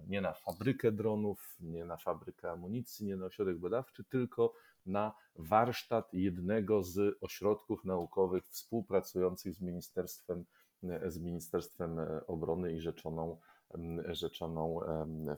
nie 0.07 0.21
na 0.21 0.34
fabrykę 0.34 0.91
dronów, 0.91 1.57
nie 1.59 1.86
na 1.86 1.97
fabrykę 1.97 2.51
amunicji, 2.51 3.05
nie 3.05 3.15
na 3.15 3.25
ośrodek 3.25 3.57
badawczy, 3.57 4.03
tylko 4.03 4.53
na 4.86 5.13
warsztat 5.36 6.13
jednego 6.13 6.84
z 6.84 7.17
ośrodków 7.21 7.86
naukowych 7.86 8.47
współpracujących 8.47 9.53
z 9.53 9.61
Ministerstwem 9.61 10.45
z 11.07 11.17
Ministerstwem 11.17 11.97
Obrony 12.27 12.73
i 12.73 12.82
rzeczoną, 12.82 13.39
rzeczoną 14.07 14.80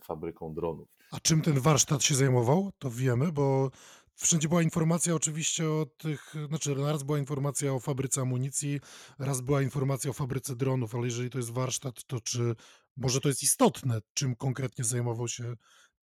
fabryką 0.03 0.53
dronów. 0.53 0.89
A 1.11 1.19
czym 1.19 1.41
ten 1.41 1.59
warsztat 1.59 2.03
się 2.03 2.15
zajmował? 2.15 2.71
To 2.79 2.89
wiemy, 2.89 3.31
bo 3.31 3.71
wszędzie 4.15 4.49
była 4.49 4.61
informacja 4.61 5.15
oczywiście 5.15 5.69
o 5.69 5.85
tych, 5.97 6.33
znaczy 6.47 6.75
raz 6.75 7.03
była 7.03 7.17
informacja 7.17 7.73
o 7.73 7.79
fabryce 7.79 8.21
amunicji, 8.21 8.79
raz 9.19 9.41
była 9.41 9.61
informacja 9.61 10.09
o 10.11 10.13
fabryce 10.13 10.55
dronów, 10.55 10.95
ale 10.95 11.05
jeżeli 11.05 11.29
to 11.29 11.37
jest 11.37 11.51
warsztat, 11.51 12.03
to 12.03 12.19
czy 12.19 12.55
może 12.97 13.21
to 13.21 13.27
jest 13.27 13.43
istotne, 13.43 13.99
czym 14.13 14.35
konkretnie 14.35 14.83
zajmował 14.83 15.27
się 15.27 15.55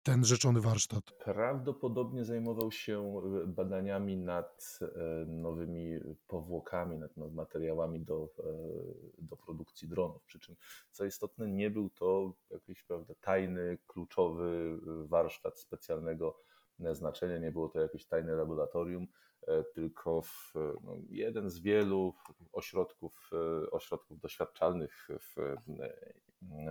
ten 0.06 0.24
rzeczony 0.24 0.60
warsztat? 0.60 1.04
Prawdopodobnie 1.24 2.24
zajmował 2.24 2.72
się 2.72 3.22
e, 3.42 3.46
badaniami 3.46 4.16
nad 4.16 4.78
e, 4.82 4.86
nowymi 5.26 6.00
powłokami, 6.28 6.98
nad 6.98 7.16
materiałami 7.16 8.00
do, 8.00 8.28
e, 8.38 8.42
do 9.18 9.36
produkcji 9.36 9.88
dronów. 9.88 10.24
Przy 10.24 10.38
czym, 10.38 10.56
co 10.90 11.04
istotne, 11.04 11.48
nie 11.48 11.70
był 11.70 11.90
to 11.90 12.34
jakiś 12.50 12.82
prawda, 12.82 13.14
tajny, 13.20 13.78
kluczowy 13.86 14.78
warsztat 15.06 15.58
specjalnego 15.58 16.40
znaczenie, 16.92 17.40
nie 17.40 17.52
było 17.52 17.68
to 17.68 17.80
jakieś 17.80 18.06
tajne 18.06 18.32
laboratorium, 18.32 19.06
tylko 19.74 20.22
w, 20.22 20.52
no, 20.54 20.92
jeden 21.08 21.50
z 21.50 21.58
wielu 21.58 22.14
ośrodków, 22.52 23.30
ośrodków 23.70 24.20
doświadczalnych 24.20 25.08
w, 25.20 25.56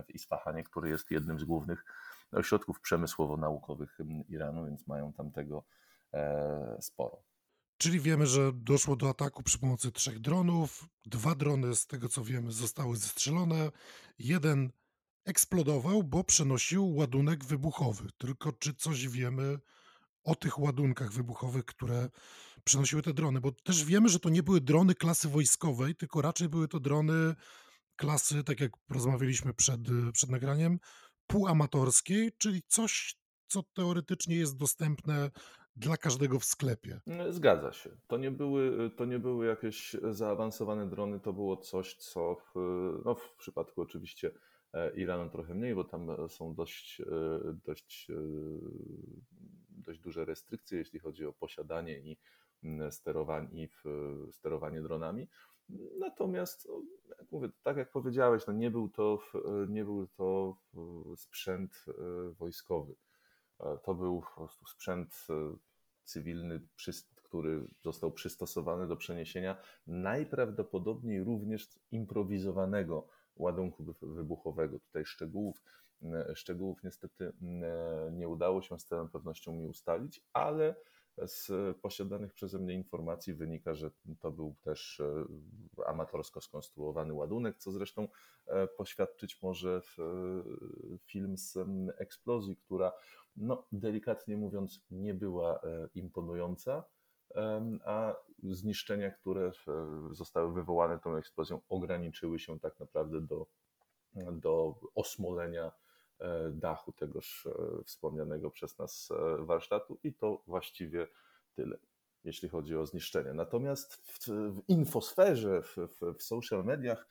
w 0.06 0.14
Isfahanie, 0.14 0.64
który 0.64 0.88
jest 0.88 1.10
jednym 1.10 1.38
z 1.38 1.44
głównych 1.44 1.84
ośrodków 2.32 2.80
przemysłowo-naukowych 2.80 3.98
Iranu, 4.28 4.66
więc 4.66 4.86
mają 4.86 5.12
tam 5.12 5.32
tego 5.32 5.64
sporo. 6.80 7.22
Czyli 7.78 8.00
wiemy, 8.00 8.26
że 8.26 8.52
doszło 8.54 8.96
do 8.96 9.08
ataku 9.08 9.42
przy 9.42 9.58
pomocy 9.58 9.92
trzech 9.92 10.18
dronów. 10.18 10.88
Dwa 11.06 11.34
drony, 11.34 11.74
z 11.74 11.86
tego 11.86 12.08
co 12.08 12.24
wiemy, 12.24 12.52
zostały 12.52 12.96
zestrzelone. 12.96 13.70
Jeden 14.18 14.70
eksplodował, 15.24 16.02
bo 16.02 16.24
przenosił 16.24 16.94
ładunek 16.94 17.44
wybuchowy. 17.44 18.08
Tylko 18.18 18.52
czy 18.52 18.74
coś 18.74 19.08
wiemy 19.08 19.58
o 20.24 20.34
tych 20.34 20.58
ładunkach 20.58 21.12
wybuchowych, 21.12 21.64
które 21.64 22.08
przenosiły 22.64 23.02
te 23.02 23.14
drony? 23.14 23.40
Bo 23.40 23.52
też 23.52 23.84
wiemy, 23.84 24.08
że 24.08 24.20
to 24.20 24.28
nie 24.28 24.42
były 24.42 24.60
drony 24.60 24.94
klasy 24.94 25.28
wojskowej, 25.28 25.96
tylko 25.96 26.22
raczej 26.22 26.48
były 26.48 26.68
to 26.68 26.80
drony 26.80 27.34
klasy, 27.96 28.44
tak 28.44 28.60
jak 28.60 28.72
rozmawialiśmy 28.90 29.54
przed, 29.54 29.80
przed 30.12 30.30
nagraniem, 30.30 30.78
półamatorskiej, 31.26 32.32
czyli 32.38 32.62
coś, 32.66 33.16
co 33.46 33.62
teoretycznie 33.62 34.36
jest 34.36 34.56
dostępne 34.56 35.30
dla 35.76 35.96
każdego 35.96 36.38
w 36.38 36.44
sklepie. 36.44 37.00
Zgadza 37.30 37.72
się. 37.72 37.90
To 38.06 38.16
nie 38.16 38.30
były, 38.30 38.90
to 38.90 39.04
nie 39.04 39.18
były 39.18 39.46
jakieś 39.46 39.96
zaawansowane 40.10 40.90
drony, 40.90 41.20
to 41.20 41.32
było 41.32 41.56
coś, 41.56 41.94
co 41.94 42.34
w, 42.34 42.54
no 43.04 43.14
w 43.14 43.34
przypadku 43.36 43.82
oczywiście 43.82 44.30
e, 44.72 44.96
Iranu 44.96 45.30
trochę 45.30 45.54
mniej, 45.54 45.74
bo 45.74 45.84
tam 45.84 46.28
są 46.28 46.54
dość, 46.54 47.00
e, 47.00 47.04
dość, 47.64 48.10
e, 48.10 48.14
dość 49.70 50.00
duże 50.00 50.24
restrykcje, 50.24 50.78
jeśli 50.78 50.98
chodzi 50.98 51.26
o 51.26 51.32
posiadanie 51.32 51.98
i 51.98 52.18
sterowanie, 52.90 53.64
i 53.64 53.68
sterowanie 54.32 54.82
dronami. 54.82 55.28
Natomiast, 55.98 56.68
no, 56.68 56.82
jak 57.18 57.32
mówię, 57.32 57.48
tak 57.62 57.76
jak 57.76 57.90
powiedziałeś, 57.90 58.46
no 58.46 58.52
nie, 58.52 58.70
był 58.70 58.88
to, 58.88 59.18
nie 59.68 59.84
był 59.84 60.06
to 60.06 60.56
sprzęt 61.16 61.84
wojskowy. 62.38 62.94
To 63.82 63.94
był 63.94 64.20
po 64.20 64.40
prostu 64.40 64.66
sprzęt 64.66 65.26
cywilny, 66.04 66.60
który 67.22 67.68
został 67.82 68.12
przystosowany 68.12 68.88
do 68.88 68.96
przeniesienia 68.96 69.56
najprawdopodobniej 69.86 71.24
również 71.24 71.68
improwizowanego 71.90 73.08
ładunku 73.36 73.84
wybuchowego. 74.02 74.78
Tutaj 74.78 75.04
szczegółów, 75.04 75.62
szczegółów 76.34 76.82
niestety 76.84 77.32
nie 78.12 78.28
udało 78.28 78.62
się 78.62 78.78
z 78.78 78.84
całą 78.84 79.08
pewnością 79.08 79.52
mi 79.52 79.66
ustalić, 79.68 80.24
ale 80.32 80.74
z 81.24 81.50
posiadanych 81.78 82.32
przeze 82.32 82.58
mnie 82.58 82.74
informacji 82.74 83.34
wynika, 83.34 83.74
że 83.74 83.90
to 84.20 84.30
był 84.30 84.54
też 84.62 85.00
e, 85.00 85.88
amatorsko 85.88 86.40
skonstruowany 86.40 87.12
ładunek, 87.12 87.58
co 87.58 87.72
zresztą 87.72 88.08
e, 88.46 88.66
poświadczyć 88.66 89.42
może 89.42 89.80
e, 89.98 90.02
film 91.04 91.38
z 91.38 91.58
eksplozji, 91.98 92.56
która 92.56 92.92
no, 93.36 93.66
delikatnie 93.72 94.36
mówiąc 94.36 94.80
nie 94.90 95.14
była 95.14 95.60
imponująca, 95.94 96.84
a 97.84 98.16
zniszczenia, 98.42 99.10
które 99.10 99.52
zostały 100.10 100.52
wywołane 100.52 100.98
tą 100.98 101.16
eksplozją, 101.16 101.60
ograniczyły 101.68 102.38
się 102.38 102.60
tak 102.60 102.80
naprawdę 102.80 103.20
do, 103.20 103.46
do 104.32 104.74
osmolenia 104.94 105.72
dachu 106.52 106.92
tegoż 106.92 107.46
e, 107.46 107.84
wspomnianego 107.84 108.50
przez 108.50 108.78
nas 108.78 109.08
e, 109.10 109.44
warsztatu 109.44 109.98
i 110.04 110.14
to 110.14 110.42
właściwie 110.46 111.06
tyle, 111.54 111.78
jeśli 112.24 112.48
chodzi 112.48 112.76
o 112.76 112.86
zniszczenie. 112.86 113.32
Natomiast 113.32 113.94
w, 113.94 114.26
w 114.28 114.62
infosferze, 114.68 115.62
w, 115.62 115.76
w, 115.76 116.18
w 116.18 116.22
social 116.22 116.64
mediach 116.64 117.08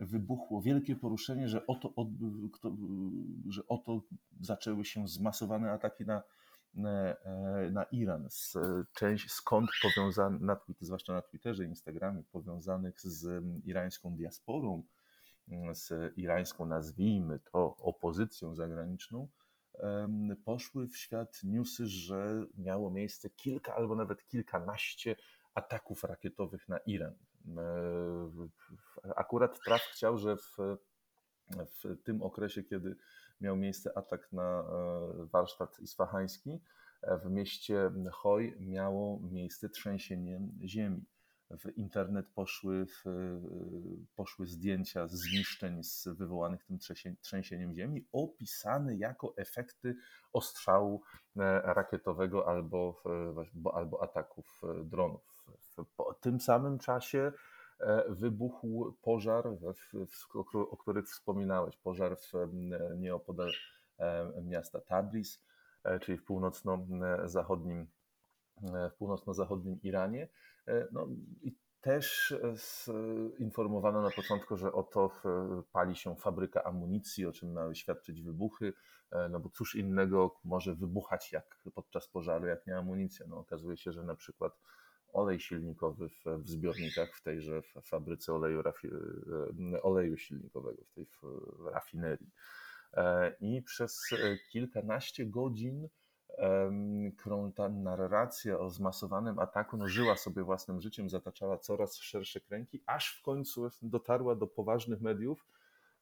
wybuchło 0.00 0.62
wielkie 0.62 0.96
poruszenie, 0.96 1.48
że 1.48 1.66
oto, 1.66 1.92
od, 1.96 2.08
że 3.48 3.62
oto 3.68 4.00
zaczęły 4.40 4.84
się 4.84 5.08
zmasowane 5.08 5.70
ataki 5.72 6.04
na, 6.04 6.22
na 7.70 7.84
Iran. 7.92 8.26
Z, 8.30 8.56
część 8.94 9.30
skąd 9.30 9.70
powiązane, 9.82 10.38
na, 10.40 10.60
zwłaszcza 10.80 11.12
na 11.12 11.22
Twitterze, 11.22 11.64
Instagramie, 11.64 12.22
powiązanych 12.22 13.00
z 13.00 13.44
irańską 13.64 14.16
diasporą, 14.16 14.82
z 15.72 16.12
irańską, 16.16 16.66
nazwijmy 16.66 17.38
to, 17.38 17.76
opozycją 17.76 18.54
zagraniczną, 18.54 19.28
poszły 20.44 20.88
w 20.88 20.96
świat 20.96 21.40
newsy, 21.44 21.86
że 21.86 22.46
miało 22.58 22.90
miejsce 22.90 23.30
kilka 23.30 23.74
albo 23.74 23.96
nawet 23.96 24.26
kilkanaście 24.26 25.16
ataków 25.54 26.04
rakietowych 26.04 26.68
na 26.68 26.78
Iran. 26.78 27.14
Akurat 29.16 29.60
Trump 29.64 29.82
chciał, 29.82 30.18
że 30.18 30.36
w, 30.36 30.56
w 31.82 32.02
tym 32.02 32.22
okresie, 32.22 32.62
kiedy 32.62 32.96
miał 33.40 33.56
miejsce 33.56 33.98
atak 33.98 34.32
na 34.32 34.60
e, 34.60 34.64
warsztat 35.32 35.80
isfahański, 35.80 36.60
w 37.24 37.30
mieście 37.30 37.90
Hoj 38.12 38.56
miało 38.60 39.20
miejsce 39.20 39.68
trzęsienie 39.68 40.40
ziemi 40.64 41.04
w 41.58 41.78
internet 41.78 42.26
poszły, 42.34 42.86
w, 42.86 43.04
poszły 44.16 44.46
zdjęcia 44.46 45.06
zniszczeń 45.08 45.82
z 45.82 46.08
wywołanych 46.08 46.64
tym 46.64 46.78
trzęsieniem 47.20 47.74
ziemi, 47.74 48.06
opisane 48.12 48.96
jako 48.96 49.34
efekty 49.36 49.96
ostrzału 50.32 51.02
e, 51.36 51.60
rakietowego 51.74 52.48
albo, 52.48 53.02
albo 53.74 54.02
ataków 54.02 54.60
e, 54.64 54.84
dronów. 54.84 55.46
W 55.78 56.20
tym 56.20 56.40
samym 56.40 56.78
czasie 56.78 57.32
e, 57.80 58.04
wybuchł 58.08 58.92
pożar, 59.02 59.46
o 60.70 60.76
których 60.76 61.06
wspominałeś, 61.06 61.76
pożar 61.76 62.16
w, 62.16 62.32
nieopodal 62.98 63.50
miasta 64.42 64.80
Tabriz, 64.80 65.42
czyli 66.00 66.18
w 66.18 66.24
północno-zachodnim, 66.24 67.86
w 68.90 68.94
północno-zachodnim 68.98 69.82
Iranie. 69.82 70.28
E, 70.68 70.88
no 70.92 71.08
i 71.42 71.56
też 71.82 72.34
informowano 73.38 74.02
na 74.02 74.10
początku, 74.10 74.56
że 74.56 74.72
oto 74.72 75.10
pali 75.72 75.96
się 75.96 76.16
fabryka 76.16 76.64
amunicji, 76.64 77.26
o 77.26 77.32
czym 77.32 77.52
miały 77.52 77.74
świadczyć 77.74 78.22
wybuchy, 78.22 78.72
e, 79.10 79.28
no 79.28 79.40
bo 79.40 79.48
cóż 79.50 79.74
innego 79.74 80.40
może 80.44 80.74
wybuchać 80.74 81.32
jak 81.32 81.62
podczas 81.74 82.08
pożaru, 82.08 82.46
jak 82.46 82.66
nie 82.66 82.76
amunicja. 82.76 83.26
No 83.28 83.38
okazuje 83.38 83.76
się, 83.76 83.92
że 83.92 84.02
na 84.02 84.14
przykład 84.14 84.58
olej 85.12 85.40
silnikowy 85.40 86.08
w, 86.08 86.24
w 86.42 86.48
zbiornikach 86.48 87.16
w 87.16 87.22
tejże 87.22 87.62
fabryce 87.84 88.34
oleju, 88.34 88.62
rafi, 88.62 88.88
e, 89.72 89.82
oleju 89.82 90.16
silnikowego, 90.16 90.84
w 90.84 90.92
tej 90.92 91.06
rafinerii. 91.72 92.30
I 93.40 93.62
przez 93.62 94.00
kilkanaście 94.50 95.26
godzin 95.26 95.88
którą 97.18 97.52
ta 97.52 97.68
narracja 97.68 98.58
o 98.58 98.70
zmasowanym 98.70 99.38
ataku 99.38 99.76
no, 99.76 99.88
żyła 99.88 100.16
sobie 100.16 100.42
własnym 100.42 100.80
życiem, 100.80 101.10
zataczała 101.10 101.58
coraz 101.58 101.96
szersze 101.96 102.40
kręgi, 102.40 102.82
aż 102.86 103.18
w 103.18 103.22
końcu 103.22 103.68
dotarła 103.82 104.34
do 104.34 104.46
poważnych 104.46 105.00
mediów, 105.00 105.46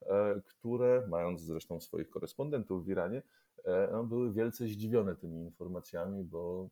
e, 0.03 0.41
które, 0.47 1.07
mając 1.09 1.41
zresztą 1.41 1.81
swoich 1.81 2.11
korespondentów 2.11 2.85
w 2.85 2.89
Iranie, 2.89 3.23
e, 3.65 3.89
no, 3.93 4.05
były 4.05 4.33
wielce 4.33 4.65
zdziwione 4.65 5.17
tymi 5.17 5.45
informacjami, 5.45 6.25
bo 6.25 6.69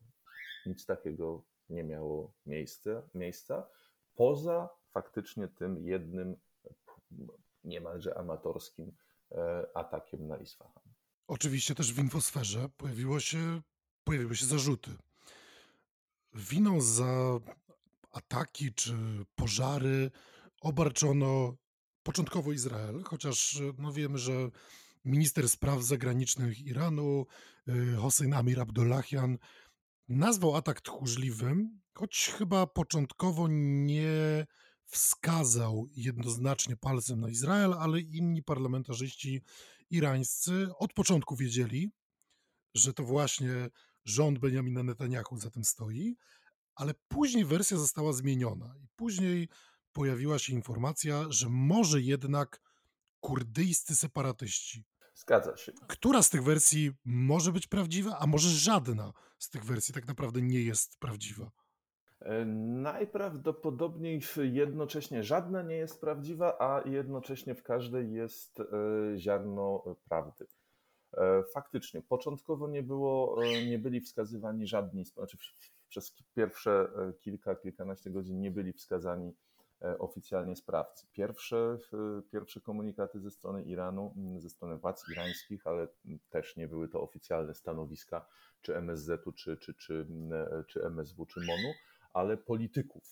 nic 0.65 0.85
takiego 0.85 1.43
nie 1.69 1.83
miało 1.83 2.31
miejsca, 2.45 3.01
miejsca 3.15 3.67
poza 4.15 4.69
faktycznie 4.91 5.47
tym 5.47 5.77
jednym 5.77 6.35
niemalże 7.63 8.17
amatorskim 8.17 8.91
e, 9.31 9.67
atakiem 9.73 10.27
na 10.27 10.37
Isfahan. 10.37 10.88
Oczywiście 11.29 11.75
też 11.75 11.93
w 11.93 11.99
infosferze 11.99 12.69
pojawiło 12.77 13.19
się, 13.19 13.61
pojawiły 14.03 14.35
się 14.35 14.45
zarzuty. 14.45 14.91
Winą 16.33 16.81
za 16.81 17.39
ataki 18.11 18.73
czy 18.73 18.93
pożary 19.35 20.11
obarczono 20.61 21.55
początkowo 22.03 22.51
Izrael, 22.51 23.03
chociaż 23.03 23.61
no 23.77 23.93
wiemy, 23.93 24.17
że 24.17 24.49
minister 25.05 25.49
spraw 25.49 25.83
zagranicznych 25.83 26.59
Iranu, 26.61 27.25
y, 27.67 27.95
Hossein 27.95 28.33
Amir 28.33 28.59
Abdullahian, 28.59 29.37
nazwał 30.07 30.55
atak 30.55 30.81
tchórzliwym, 30.81 31.79
choć 31.93 32.31
chyba 32.37 32.67
początkowo 32.67 33.47
nie 33.51 34.45
wskazał 34.85 35.87
jednoznacznie 35.95 36.75
palcem 36.77 37.19
na 37.19 37.29
Izrael, 37.29 37.73
ale 37.73 37.99
inni 37.99 38.43
parlamentarzyści 38.43 39.41
irańscy 39.89 40.67
od 40.77 40.93
początku 40.93 41.35
wiedzieli, 41.35 41.91
że 42.75 42.93
to 42.93 43.03
właśnie 43.03 43.69
rząd 44.05 44.39
Benjamina 44.39 44.83
Netanyahu 44.83 45.37
za 45.37 45.49
tym 45.49 45.63
stoi, 45.63 46.15
ale 46.75 46.93
później 47.07 47.45
wersja 47.45 47.77
została 47.77 48.13
zmieniona 48.13 48.75
i 48.83 48.87
później 48.95 49.49
pojawiła 49.93 50.39
się 50.39 50.53
informacja, 50.53 51.25
że 51.29 51.49
może 51.49 52.01
jednak 52.01 52.61
kurdyjscy 53.19 53.95
separatyści. 53.95 54.85
Zgadza 55.15 55.57
się. 55.57 55.71
Która 55.87 56.23
z 56.23 56.29
tych 56.29 56.43
wersji 56.43 56.91
może 57.05 57.51
być 57.51 57.67
prawdziwa, 57.67 58.19
a 58.19 58.27
może 58.27 58.49
żadna 58.49 59.13
z 59.39 59.49
tych 59.49 59.65
wersji 59.65 59.93
tak 59.93 60.07
naprawdę 60.07 60.41
nie 60.41 60.61
jest 60.61 60.97
prawdziwa? 60.99 61.51
E, 62.21 62.45
najprawdopodobniej 62.45 64.21
jednocześnie 64.37 65.23
żadna 65.23 65.61
nie 65.61 65.75
jest 65.75 66.01
prawdziwa, 66.01 66.57
a 66.59 66.81
jednocześnie 66.89 67.55
w 67.55 67.63
każdej 67.63 68.13
jest 68.13 68.59
e, 68.59 68.63
ziarno 69.17 69.83
prawdy. 70.09 70.45
E, 71.17 71.43
faktycznie, 71.53 72.01
początkowo 72.01 72.67
nie, 72.67 72.83
było, 72.83 73.37
nie 73.67 73.79
byli 73.79 74.01
wskazywani 74.01 74.67
żadni, 74.67 75.05
znaczy 75.05 75.37
przez 75.89 76.13
pierwsze 76.35 76.87
kilka, 77.19 77.55
kilkanaście 77.55 78.09
godzin 78.09 78.41
nie 78.41 78.51
byli 78.51 78.73
wskazani 78.73 79.33
oficjalnie 79.99 80.55
sprawcy. 80.55 81.07
Pierwsze, 81.11 81.77
pierwsze 82.31 82.61
komunikaty 82.61 83.19
ze 83.19 83.31
strony 83.31 83.63
Iranu, 83.63 84.13
ze 84.37 84.49
strony 84.49 84.77
władz 84.77 85.09
irańskich, 85.09 85.67
ale 85.67 85.87
też 86.29 86.57
nie 86.57 86.67
były 86.67 86.87
to 86.87 87.01
oficjalne 87.01 87.53
stanowiska 87.53 88.25
czy 88.61 88.75
MSZ-u, 88.75 89.31
czy, 89.31 89.57
czy, 89.57 89.73
czy, 89.73 90.07
czy 90.67 90.85
MSW, 90.85 91.25
czy 91.25 91.39
MONU 91.39 91.73
ale 92.19 92.37
polityków. 92.37 93.03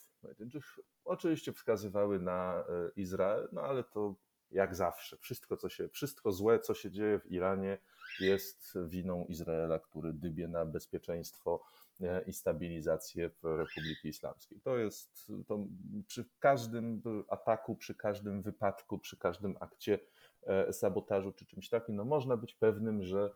Oczywiście 1.05 1.53
wskazywały 1.53 2.19
na 2.19 2.59
e, 2.59 2.63
Izrael, 2.95 3.49
no 3.51 3.61
ale 3.61 3.83
to 3.83 4.15
jak 4.51 4.75
zawsze, 4.75 5.17
wszystko, 5.17 5.57
co 5.57 5.69
się, 5.69 5.89
wszystko 5.89 6.31
złe, 6.31 6.59
co 6.59 6.73
się 6.73 6.91
dzieje 6.91 7.19
w 7.19 7.31
Iranie, 7.31 7.77
jest 8.19 8.77
winą 8.87 9.25
Izraela, 9.25 9.79
który 9.79 10.13
dybie 10.13 10.47
na 10.47 10.65
bezpieczeństwo 10.65 11.63
e, 12.01 12.21
i 12.21 12.33
stabilizację 12.33 13.29
w 13.29 13.43
Republiki 13.43 14.07
Islamskiej. 14.07 14.61
To 14.61 14.77
jest 14.77 15.31
to 15.47 15.67
przy 16.07 16.29
każdym 16.39 17.01
ataku, 17.29 17.75
przy 17.75 17.95
każdym 17.95 18.41
wypadku, 18.41 18.99
przy 18.99 19.17
każdym 19.17 19.57
akcie 19.59 19.99
e, 20.43 20.73
sabotażu 20.73 21.31
czy 21.31 21.45
czymś 21.45 21.69
takim, 21.69 21.95
no 21.95 22.05
można 22.05 22.37
być 22.37 22.55
pewnym, 22.55 23.03
że 23.03 23.31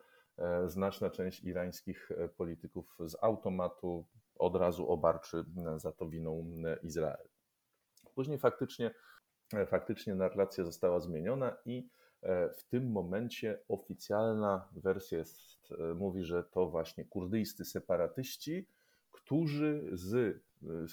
znaczna 0.65 1.09
część 1.09 1.43
irańskich 1.43 2.09
polityków 2.37 2.97
z 3.05 3.15
automatu 3.21 4.05
od 4.41 4.55
razu 4.55 4.89
obarczy 4.89 5.45
za 5.77 5.91
to 5.91 6.09
winą 6.09 6.45
Izrael. 6.83 7.27
Później 8.15 8.39
faktycznie, 8.39 8.91
faktycznie 9.67 10.15
narracja 10.15 10.63
została 10.63 10.99
zmieniona 10.99 11.57
i 11.65 11.89
e, 12.21 12.49
w 12.49 12.63
tym 12.63 12.91
momencie 12.91 13.59
oficjalna 13.67 14.69
wersja 14.71 15.17
jest, 15.17 15.71
e, 15.71 15.93
mówi, 15.93 16.23
że 16.23 16.43
to 16.43 16.69
właśnie 16.69 17.05
kurdyjscy 17.05 17.65
separatyści, 17.65 18.67
którzy 19.11 19.89
z, 19.93 20.41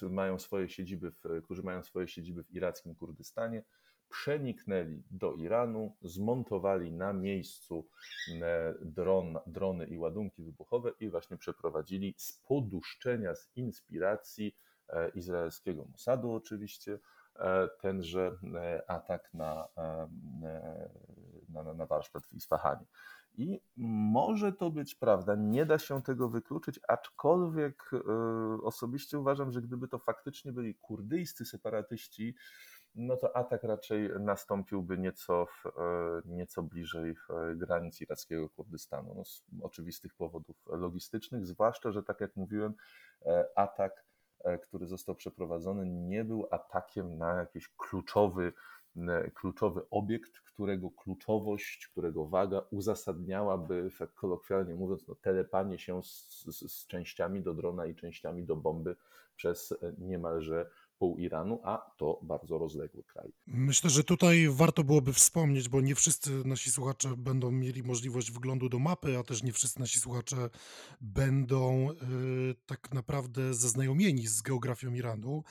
mają 0.02 0.38
swoje 0.38 0.68
siedziby 0.68 1.10
w, 1.10 1.42
którzy 1.44 1.62
mają 1.62 1.82
swoje 1.82 2.08
siedziby 2.08 2.44
w 2.44 2.50
irackim 2.50 2.94
Kurdystanie, 2.94 3.62
przeniknęli 4.08 5.02
do 5.10 5.34
Iranu, 5.34 5.96
zmontowali 6.02 6.92
na 6.92 7.12
miejscu 7.12 7.88
e, 8.42 8.74
dron, 8.80 9.38
drony 9.46 9.86
i 9.86 9.98
ładunki 9.98 10.42
wybuchowe 10.42 10.92
i 11.00 11.10
właśnie 11.10 11.36
przeprowadzili 11.36 12.14
z 12.16 12.32
poduszczenia, 12.32 13.34
z 13.34 13.50
inspiracji 13.56 14.56
e, 14.88 15.08
izraelskiego 15.08 15.84
Mossadu 15.84 16.32
oczywiście, 16.32 16.98
e, 17.36 17.68
tenże 17.80 18.36
atak 18.86 19.34
na, 19.34 19.68
na, 21.48 21.74
na 21.74 21.86
warsztat 21.86 22.26
w 22.26 22.34
Isfahanie. 22.34 22.86
I 23.38 23.60
może 24.16 24.52
to 24.52 24.70
być 24.70 24.94
prawda, 24.94 25.34
nie 25.34 25.66
da 25.66 25.78
się 25.78 26.02
tego 26.02 26.28
wykluczyć, 26.28 26.80
aczkolwiek 26.88 27.90
osobiście 28.62 29.18
uważam, 29.18 29.52
że 29.52 29.62
gdyby 29.62 29.88
to 29.88 29.98
faktycznie 29.98 30.52
byli 30.52 30.74
kurdyjscy 30.74 31.44
separatyści, 31.44 32.34
no 32.98 33.16
to 33.16 33.36
atak 33.36 33.62
raczej 33.62 34.10
nastąpiłby 34.20 34.98
nieco, 34.98 35.46
w, 35.46 35.66
e, 35.66 35.70
nieco 36.24 36.62
bliżej 36.62 37.10
e, 37.10 37.54
granic 37.54 38.00
irackiego 38.00 38.48
Kurdystanu. 38.48 39.14
No 39.14 39.24
z 39.24 39.44
oczywistych 39.62 40.14
powodów 40.14 40.56
logistycznych, 40.66 41.46
zwłaszcza, 41.46 41.92
że 41.92 42.02
tak 42.02 42.20
jak 42.20 42.36
mówiłem, 42.36 42.74
e, 43.26 43.44
atak, 43.56 44.08
który 44.62 44.86
został 44.86 45.14
przeprowadzony, 45.14 45.86
nie 45.86 46.24
był 46.24 46.46
atakiem 46.50 47.18
na 47.18 47.34
jakiś 47.34 47.68
kluczowy, 47.76 48.52
kluczowy 49.34 49.80
obiekt, 49.90 50.40
którego 50.40 50.90
kluczowość, 50.90 51.88
którego 51.88 52.26
waga 52.26 52.62
uzasadniałaby, 52.70 53.90
tak 53.98 54.14
kolokwialnie 54.14 54.74
mówiąc, 54.74 55.08
no, 55.08 55.14
telepanie 55.14 55.78
się 55.78 56.02
z, 56.02 56.28
z, 56.44 56.72
z 56.72 56.86
częściami 56.86 57.42
do 57.42 57.54
drona 57.54 57.86
i 57.86 57.94
częściami 57.94 58.44
do 58.44 58.56
bomby 58.56 58.96
przez 59.36 59.74
niemalże 59.98 60.70
pół 60.98 61.16
Iranu, 61.16 61.60
a 61.64 61.90
to 61.96 62.20
bardzo 62.22 62.58
rozległy 62.58 63.04
kraj. 63.04 63.32
Myślę, 63.46 63.90
że 63.90 64.04
tutaj 64.04 64.48
warto 64.50 64.84
byłoby 64.84 65.12
wspomnieć, 65.12 65.68
bo 65.68 65.80
nie 65.80 65.94
wszyscy 65.94 66.30
nasi 66.44 66.70
słuchacze 66.70 67.16
będą 67.16 67.50
mieli 67.50 67.82
możliwość 67.82 68.32
wglądu 68.32 68.68
do 68.68 68.78
mapy, 68.78 69.18
a 69.18 69.22
też 69.22 69.42
nie 69.42 69.52
wszyscy 69.52 69.80
nasi 69.80 70.00
słuchacze 70.00 70.50
będą 71.00 71.90
y, 71.90 71.94
tak 72.66 72.92
naprawdę 72.92 73.54
zaznajomieni 73.54 74.26
z 74.26 74.42
geografią 74.42 74.92
Iranu. 74.92 75.42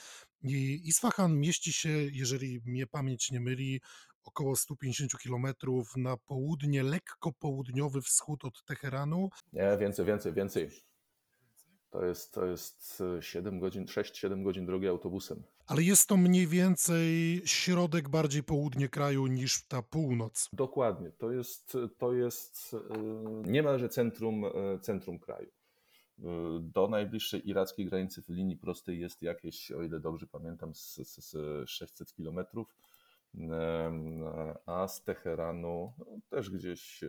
I 0.44 0.82
Isfahan 0.88 1.40
mieści 1.40 1.74
się, 1.74 1.90
jeżeli 2.12 2.62
mnie 2.66 2.88
pamięć 2.88 3.32
nie 3.32 3.40
myli, 3.40 3.82
około 4.24 4.56
150 4.56 5.18
kilometrów 5.18 5.98
na 5.98 6.18
południe, 6.18 6.84
lekko 6.84 7.32
południowy 7.32 8.02
wschód 8.02 8.46
od 8.46 8.64
Teheranu. 8.64 9.30
Nie, 9.54 9.78
więcej, 9.80 10.06
więcej, 10.06 10.34
więcej. 10.34 10.70
To 11.98 12.06
jest, 12.06 12.34
to 12.34 12.46
jest 12.46 13.04
7 13.20 13.60
godzin, 13.60 13.86
6-7 13.86 14.44
godzin 14.44 14.66
drogi 14.66 14.88
autobusem. 14.88 15.44
Ale 15.68 15.84
jest 15.84 16.10
to 16.10 16.18
mniej 16.18 16.48
więcej 16.48 17.42
środek, 17.46 18.10
bardziej 18.10 18.44
południe 18.44 18.90
kraju 18.90 19.28
niż 19.28 19.64
ta 19.68 19.82
północ. 19.82 20.50
Dokładnie. 20.54 21.12
To 21.12 21.32
jest, 21.32 21.78
to 21.98 22.14
jest 22.14 22.74
e, 22.74 23.50
niemalże 23.52 23.90
centrum, 23.90 24.46
e, 24.46 24.80
centrum 24.82 25.20
kraju. 25.20 25.48
Do 26.62 26.88
najbliższej 26.88 27.50
irackiej 27.50 27.86
granicy 27.86 28.22
w 28.22 28.30
linii 28.30 28.58
prostej 28.58 29.00
jest 29.00 29.22
jakieś, 29.22 29.72
o 29.72 29.84
ile 29.84 30.00
dobrze 30.00 30.28
pamiętam, 30.28 30.76
z, 30.76 30.96
z, 30.96 31.32
z 31.32 31.70
600 31.70 32.14
kilometrów 32.14 32.76
a 34.66 34.88
z 34.88 35.04
Teheranu 35.04 35.94
no, 35.98 36.06
też 36.30 36.50
gdzieś 36.50 37.04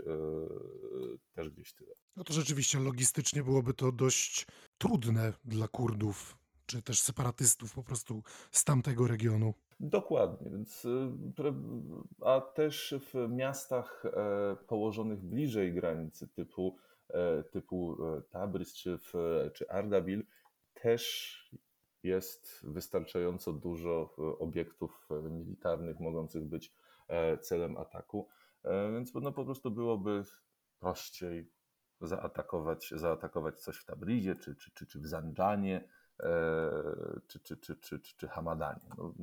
też 1.35 1.51
gdzieś 1.51 1.73
tyle. 1.73 1.95
No 2.17 2.25
to 2.25 2.33
rzeczywiście 2.33 2.79
logistycznie 2.79 3.43
byłoby 3.43 3.75
to 3.75 3.93
dość 3.93 4.47
trudne 4.79 5.33
dla 5.45 5.69
Kurdów, 5.69 6.37
czy 6.67 6.83
też 6.83 7.01
separatystów 7.01 7.75
po 7.75 7.83
prostu 7.83 8.23
z 8.51 8.65
tamtego 8.65 9.07
regionu. 9.07 9.55
Dokładnie, 9.81 10.51
więc 10.51 10.85
y, 10.85 10.89
a 12.21 12.41
też 12.41 12.95
w 13.01 13.29
miastach 13.29 14.05
e, 14.05 14.57
położonych 14.67 15.21
bliżej 15.21 15.73
granicy 15.73 16.29
typu, 16.29 16.77
e, 17.09 17.43
typu 17.43 17.97
e, 18.05 18.23
Tabriz 18.23 18.75
czy, 18.75 18.99
w, 18.99 19.13
czy 19.55 19.71
Ardabil 19.71 20.25
też 20.75 21.35
jest 22.09 22.67
wystarczająco 22.67 23.53
dużo 23.53 24.15
obiektów 24.39 25.09
militarnych 25.31 26.01
mogących 26.01 26.45
być 26.45 26.75
celem 27.41 27.77
ataku, 27.77 28.29
więc 28.93 29.15
no 29.15 29.33
po 29.33 29.45
prostu 29.45 29.71
byłoby 29.71 30.25
prościej 30.79 31.51
zaatakować, 32.01 32.91
zaatakować 32.97 33.61
coś 33.61 33.77
w 33.77 33.85
Tabrizie, 33.85 34.35
czy, 34.35 34.57
czy, 34.57 34.71
czy, 34.71 34.87
czy 34.87 35.01
w 35.01 35.07
Zandżanie, 35.07 35.89
czy, 37.27 37.41
czy, 37.41 37.57
czy, 37.57 37.77
czy, 37.77 38.01
czy, 38.01 38.17
czy 38.17 38.29
Hamadanie. 38.29 38.91
No, 38.99 39.15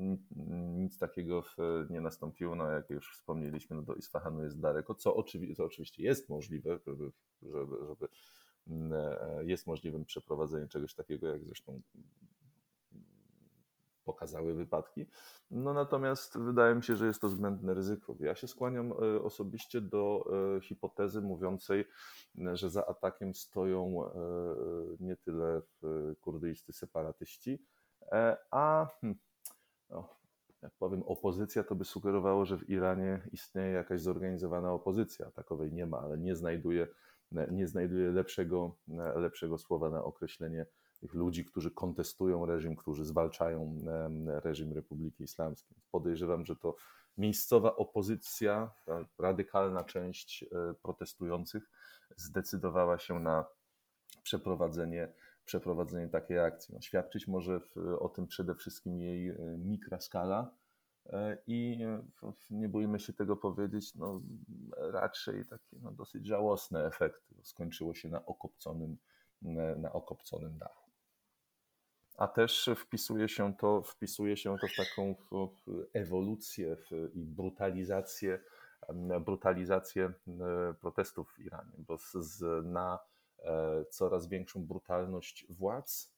nic 0.75 0.97
takiego 0.97 1.43
nie 1.89 2.01
nastąpiło, 2.01 2.55
no 2.55 2.71
jak 2.71 2.89
już 2.89 3.13
wspomnieliśmy, 3.13 3.75
no 3.75 3.81
do 3.81 3.95
Isfahanu 3.95 4.43
jest 4.43 4.59
daleko, 4.59 4.95
co, 4.95 5.15
oczywi 5.15 5.55
co 5.55 5.65
oczywiście 5.65 6.03
jest 6.03 6.29
możliwe, 6.29 6.79
żeby, 6.87 7.11
żeby, 7.41 7.75
żeby 7.87 8.07
jest 9.41 9.67
możliwym 9.67 10.05
przeprowadzenie 10.05 10.67
czegoś 10.67 10.93
takiego, 10.93 11.27
jak 11.27 11.45
zresztą 11.45 11.81
pokazały 14.05 14.53
wypadki. 14.53 15.05
No 15.51 15.73
natomiast 15.73 16.37
wydaje 16.37 16.75
mi 16.75 16.83
się, 16.83 16.95
że 16.95 17.07
jest 17.07 17.21
to 17.21 17.29
zbędne 17.29 17.73
ryzyko. 17.73 18.15
Ja 18.19 18.35
się 18.35 18.47
skłaniam 18.47 18.91
e, 18.91 19.21
osobiście 19.23 19.81
do 19.81 20.25
e, 20.57 20.61
hipotezy 20.61 21.21
mówiącej, 21.21 21.85
że 22.53 22.69
za 22.69 22.85
atakiem 22.85 23.35
stoją 23.35 24.05
e, 24.05 24.11
nie 24.99 25.15
tyle 25.15 25.61
kurdyjscy 26.21 26.73
separatyści, 26.73 27.65
a 28.51 28.87
no, 29.89 30.09
jak 30.61 30.73
powiem 30.79 31.03
opozycja, 31.03 31.63
to 31.63 31.75
by 31.75 31.85
sugerowało, 31.85 32.45
że 32.45 32.57
w 32.57 32.69
Iranie 32.69 33.21
istnieje 33.31 33.71
jakaś 33.71 34.01
zorganizowana 34.01 34.71
opozycja. 34.71 35.31
Takowej 35.31 35.73
nie 35.73 35.85
ma, 35.85 35.99
ale 35.99 36.17
nie 36.17 36.35
znajduję, 36.35 36.87
nie 37.31 37.67
znajduję 37.67 38.11
lepszego, 38.11 38.75
lepszego 39.15 39.57
słowa 39.57 39.89
na 39.89 40.03
określenie 40.03 40.65
tych 41.05 41.13
ludzi, 41.13 41.45
którzy 41.45 41.71
kontestują 41.71 42.45
reżim, 42.45 42.75
którzy 42.75 43.05
zwalczają 43.05 43.81
reżim 44.43 44.73
Republiki 44.73 45.23
Islamskiej. 45.23 45.77
Podejrzewam, 45.91 46.45
że 46.45 46.55
to 46.55 46.75
miejscowa 47.17 47.75
opozycja, 47.75 48.71
radykalna 49.19 49.83
część 49.83 50.43
e, 50.43 50.47
protestujących 50.81 51.69
zdecydowała 52.15 52.97
się 52.97 53.19
na 53.19 53.45
przeprowadzenie, 54.23 55.13
przeprowadzenie 55.45 56.07
takiej 56.07 56.39
akcji. 56.39 56.73
No, 56.73 56.81
świadczyć 56.81 57.27
może 57.27 57.61
o 57.99 58.09
tym 58.09 58.27
przede 58.27 58.55
wszystkim 58.55 59.01
jej 59.01 59.29
e, 59.29 59.35
mikroskala, 59.57 60.51
E, 61.09 61.37
I 61.47 61.79
nie 62.49 62.69
bójmy 62.69 62.99
się 62.99 63.13
tego 63.13 63.37
powiedzieć, 63.37 63.95
no, 63.95 64.21
raczej 64.77 65.45
takie 65.45 65.77
no, 65.81 65.91
dosyć 65.91 66.25
żałosne 66.25 66.85
efekty. 66.85 67.35
Skończyło 67.43 67.93
się 67.93 68.09
na 68.09 68.25
okopconym, 68.25 68.97
na 69.77 69.93
okopconym 69.93 70.57
dachu. 70.57 70.84
A 72.17 72.27
też 72.27 72.69
wpisuje 72.75 73.29
się 73.29 73.53
to, 73.53 73.81
wpisuje 73.81 74.37
się 74.37 74.57
to 74.61 74.67
w 74.67 74.75
taką 74.75 75.15
ewolucję 75.93 76.77
i 77.13 77.25
brutalizację, 77.25 78.39
brutalizację 79.21 80.13
protestów 80.81 81.33
w 81.33 81.39
Iranie, 81.39 81.73
bo 81.77 81.97
z, 82.13 82.65
na 82.65 82.99
coraz 83.89 84.27
większą 84.27 84.65
brutalność 84.65 85.45
władz 85.49 86.15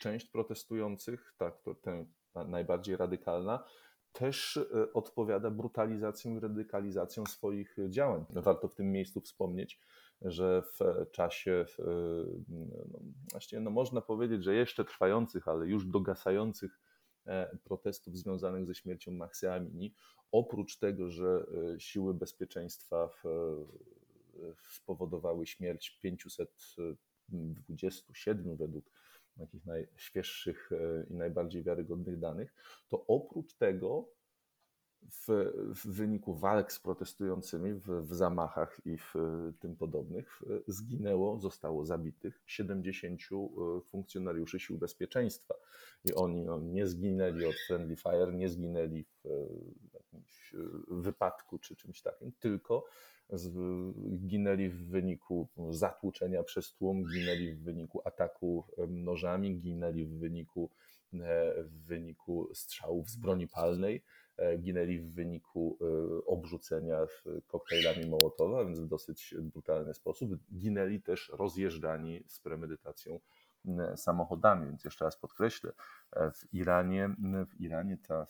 część 0.00 0.26
protestujących, 0.26 1.34
tak, 1.38 1.62
to, 1.62 1.74
tę 1.74 2.06
najbardziej 2.34 2.96
radykalna, 2.96 3.64
też 4.12 4.56
e, 4.56 4.92
odpowiada 4.92 5.50
brutalizacją 5.50 6.36
i 6.36 6.40
radykalizacją 6.40 7.26
swoich 7.26 7.76
działań. 7.88 8.24
Warto 8.30 8.68
w 8.68 8.74
tym 8.74 8.92
miejscu 8.92 9.20
wspomnieć, 9.20 9.80
że 10.24 10.62
w 10.62 10.78
czasie, 11.10 11.66
no, 12.48 13.00
właściwie 13.32 13.62
no 13.62 13.70
można 13.70 14.00
powiedzieć, 14.00 14.44
że 14.44 14.54
jeszcze 14.54 14.84
trwających, 14.84 15.48
ale 15.48 15.66
już 15.66 15.86
dogasających 15.86 16.80
e, 17.26 17.58
protestów 17.64 18.18
związanych 18.18 18.66
ze 18.66 18.74
śmiercią 18.74 19.12
Mahsa 19.12 19.54
Amini, 19.54 19.94
oprócz 20.32 20.78
tego, 20.78 21.10
że 21.10 21.46
e, 21.74 21.80
siły 21.80 22.14
bezpieczeństwa 22.14 23.10
spowodowały 24.70 25.46
śmierć 25.46 25.98
527 26.02 28.56
według 28.56 28.90
takich 29.38 29.66
najświeższych 29.66 30.70
e, 30.72 31.06
i 31.10 31.14
najbardziej 31.14 31.62
wiarygodnych 31.62 32.18
danych, 32.18 32.54
to 32.88 33.06
oprócz 33.06 33.54
tego 33.54 34.08
w, 35.10 35.52
w 35.74 35.86
wyniku 35.86 36.34
walk 36.34 36.72
z 36.72 36.80
protestującymi 36.80 37.74
w, 37.74 37.86
w, 37.86 38.14
zamachach 38.14 38.80
i 38.84 38.98
w 38.98 39.14
tym 39.60 39.76
podobnych 39.76 40.42
zginęło, 40.66 41.38
zostało 41.38 41.84
zabitych 41.84 42.42
70 42.46 43.20
e, 43.22 43.80
funkcjonariuszy 43.80 44.60
sił 44.60 44.78
bezpieczeństwa. 44.78 45.54
I 46.04 46.14
oni 46.14 46.44
no, 46.44 46.60
nie 46.60 46.86
zginęli 46.86 47.44
od 47.44 47.54
friendly 47.66 47.96
fire, 47.96 48.32
nie 48.32 48.48
zginęli 48.48 49.04
w, 49.04 49.24
jakimś 49.94 50.54
wypadku 50.88 51.58
czy 51.58 51.76
czymś 51.76 52.02
takim, 52.02 52.32
tylko 52.32 52.84
ginęli 54.26 54.68
w 54.68 54.88
wyniku 54.88 55.48
zatłuczenia 55.70 56.42
przez 56.42 56.72
tłum, 56.72 57.04
ginęli 57.04 57.52
w 57.52 57.62
wyniku 57.62 58.02
ataku 58.04 58.64
nożami, 58.88 59.60
ginęli 59.60 60.04
w 60.04 60.18
wyniku, 60.18 60.70
e, 61.14 61.62
w 61.62 61.84
wyniku 61.86 62.50
strzałów 62.54 63.10
z 63.10 63.16
broni 63.16 63.48
palnej, 63.48 63.96
e, 63.96 64.02
ginęli 64.58 64.98
w 64.98 65.14
wyniku 65.14 65.78
e, 65.80 66.24
obrzucenia 66.26 66.98
koktajlami 67.46 68.06
Mołotowa, 68.06 68.64
więc 68.64 68.80
w 68.80 68.86
dosyć 68.86 69.34
brutalny 69.42 69.94
sposób. 69.94 70.30
Ginęli 70.54 71.02
też 71.02 71.30
rozjeżdżani 71.34 72.24
z 72.26 72.40
premedytacją 72.40 73.20
samochodami. 73.96 74.66
Więc 74.66 74.84
jeszcze 74.84 75.04
raz 75.04 75.16
podkreślę, 75.16 75.72
w 76.16 76.54
Iranie, 76.54 77.16
w 77.48 77.60
Iranie 77.60 77.98
ta 78.08 78.26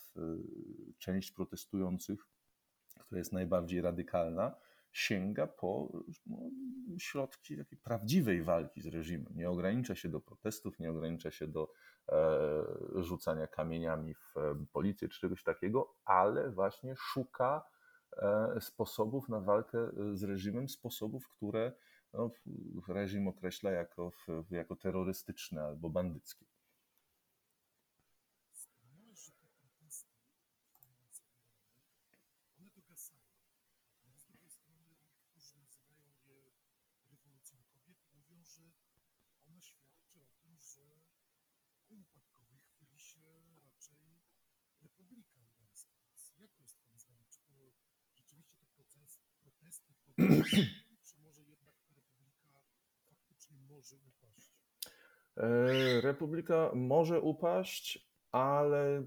część 0.99 1.33
protestujących, 1.33 2.27
która 3.01 3.19
jest 3.19 3.33
najbardziej 3.33 3.81
radykalna, 3.81 4.55
sięga 4.95 5.47
po 5.47 5.93
no, 6.27 6.39
środki 6.99 7.57
takiej 7.57 7.79
prawdziwej 7.79 8.43
walki 8.43 8.81
z 8.83 8.87
reżimem. 8.87 9.33
Nie 9.37 9.51
ogranicza 9.51 9.95
się 9.95 10.09
do 10.09 10.21
protestów, 10.21 10.79
nie 10.79 10.91
ogranicza 10.91 11.31
się 11.31 11.47
do 11.47 11.63
e, 11.63 11.73
rzucania 12.95 13.47
kamieniami 13.47 14.15
w 14.15 14.37
e, 14.37 14.67
policję 14.73 15.09
czy 15.09 15.21
czegoś 15.21 15.43
takiego, 15.43 15.95
ale 16.05 16.51
właśnie 16.51 16.95
szuka 16.97 17.65
e, 18.17 18.61
sposobów 18.61 19.29
na 19.29 19.41
walkę 19.41 19.79
z 20.13 20.23
reżimem, 20.23 20.69
sposobów, 20.69 21.29
które 21.29 21.73
no, 22.13 22.31
reżim 22.89 23.29
określa 23.29 23.71
jako, 23.71 24.13
jako 24.51 24.77
terrorystyczne 24.77 25.65
albo 25.65 25.91
bandyckie. 25.91 26.47
Republika 56.01 56.71
może 56.75 57.21
upaść, 57.21 58.09
ale 58.33 59.03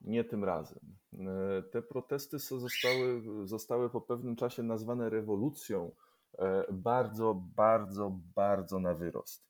nie 0.00 0.24
tym 0.24 0.44
razem. 0.44 0.80
E, 1.12 1.62
te 1.62 1.82
protesty 1.82 2.38
zostały, 2.38 3.22
zostały 3.44 3.90
po 3.90 4.00
pewnym 4.00 4.36
czasie 4.36 4.62
nazwane 4.62 5.10
rewolucją 5.10 5.92
e, 6.38 6.64
bardzo, 6.72 7.34
bardzo, 7.56 8.18
bardzo 8.34 8.78
na 8.78 8.94
wyrost. 8.94 9.44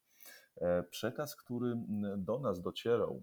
Przekaz, 0.90 1.36
który 1.36 1.74
do 2.16 2.38
nas 2.38 2.60
docierał, 2.60 3.22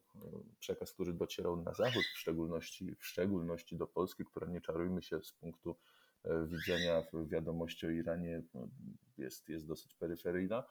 przekaz, 0.60 0.94
który 0.94 1.14
docierał 1.14 1.58
na 1.58 1.74
zachód, 1.74 2.04
w 2.16 2.18
szczególności, 2.18 2.96
w 2.96 3.06
szczególności 3.06 3.78
do 3.78 3.88
Polski, 3.88 4.26
która 4.26 4.48
nie 4.48 4.62
czarujmy 4.62 5.02
się 5.02 5.22
z 5.22 5.32
punktu 5.32 5.76
E, 6.24 6.48
widzenia 6.48 7.04
wiadomości 7.26 7.88
o 7.88 7.90
Iranie 7.90 8.42
no, 8.54 8.68
jest, 9.18 9.50
jest 9.50 9.68
dosyć 9.68 9.96
peryferyjna, 9.96 10.58
e, 10.60 10.64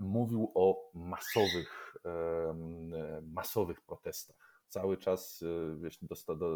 mówił 0.00 0.52
o 0.54 0.90
masowych, 0.94 1.96
e, 2.04 3.22
masowych 3.22 3.80
protestach. 3.80 4.36
Cały 4.68 4.96
czas, 4.96 5.44
jeśli 5.82 6.08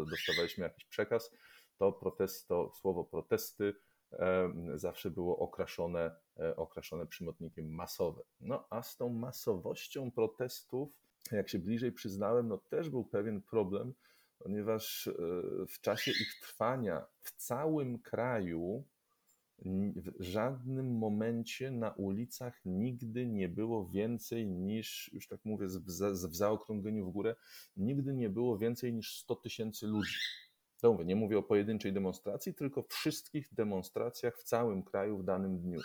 dostawaliśmy 0.09 0.63
jakiś 0.63 0.85
przekaz, 0.85 1.31
to 1.77 1.91
protest, 1.91 2.47
to 2.47 2.71
słowo 2.73 3.03
protesty 3.03 3.73
zawsze 4.75 5.11
było 5.11 5.39
okraszone, 5.39 6.15
okraszone 6.55 7.07
przymotnikiem 7.07 7.69
masowe. 7.69 8.21
No 8.41 8.67
a 8.69 8.83
z 8.83 8.97
tą 8.97 9.09
masowością 9.09 10.11
protestów, 10.11 10.89
jak 11.31 11.49
się 11.49 11.59
bliżej 11.59 11.91
przyznałem, 11.91 12.47
no 12.47 12.57
też 12.57 12.89
był 12.89 13.05
pewien 13.05 13.41
problem, 13.41 13.93
ponieważ 14.43 15.07
e, 15.07 15.13
w 15.67 15.81
czasie 15.81 16.11
ich 16.11 16.39
trwania 16.41 17.05
w 17.19 17.31
całym 17.31 17.99
kraju 17.99 18.83
w 19.65 20.23
żadnym 20.23 20.97
momencie 20.97 21.71
na 21.71 21.91
ulicach 21.91 22.61
nigdy 22.65 23.27
nie 23.27 23.49
było 23.49 23.87
więcej 23.87 24.47
niż, 24.47 25.11
już 25.13 25.27
tak 25.27 25.45
mówię 25.45 25.67
w, 25.67 26.35
zaokrągleniu 26.35 27.05
w 27.05 27.11
górę, 27.11 27.35
nigdy 27.77 28.13
nie 28.13 28.29
było 28.29 28.57
więcej 28.57 28.93
niż 28.93 29.17
100 29.17 29.35
tysięcy 29.35 29.87
ludzi. 29.87 30.15
To 30.81 30.91
mówię, 30.91 31.05
nie 31.05 31.15
mówię 31.15 31.37
o 31.37 31.43
pojedynczej 31.43 31.93
demonstracji, 31.93 32.53
tylko 32.53 32.83
wszystkich 32.89 33.53
demonstracjach 33.53 34.37
w 34.37 34.43
całym 34.43 34.83
kraju 34.83 35.17
w 35.17 35.23
danym 35.23 35.59
dniu. 35.59 35.79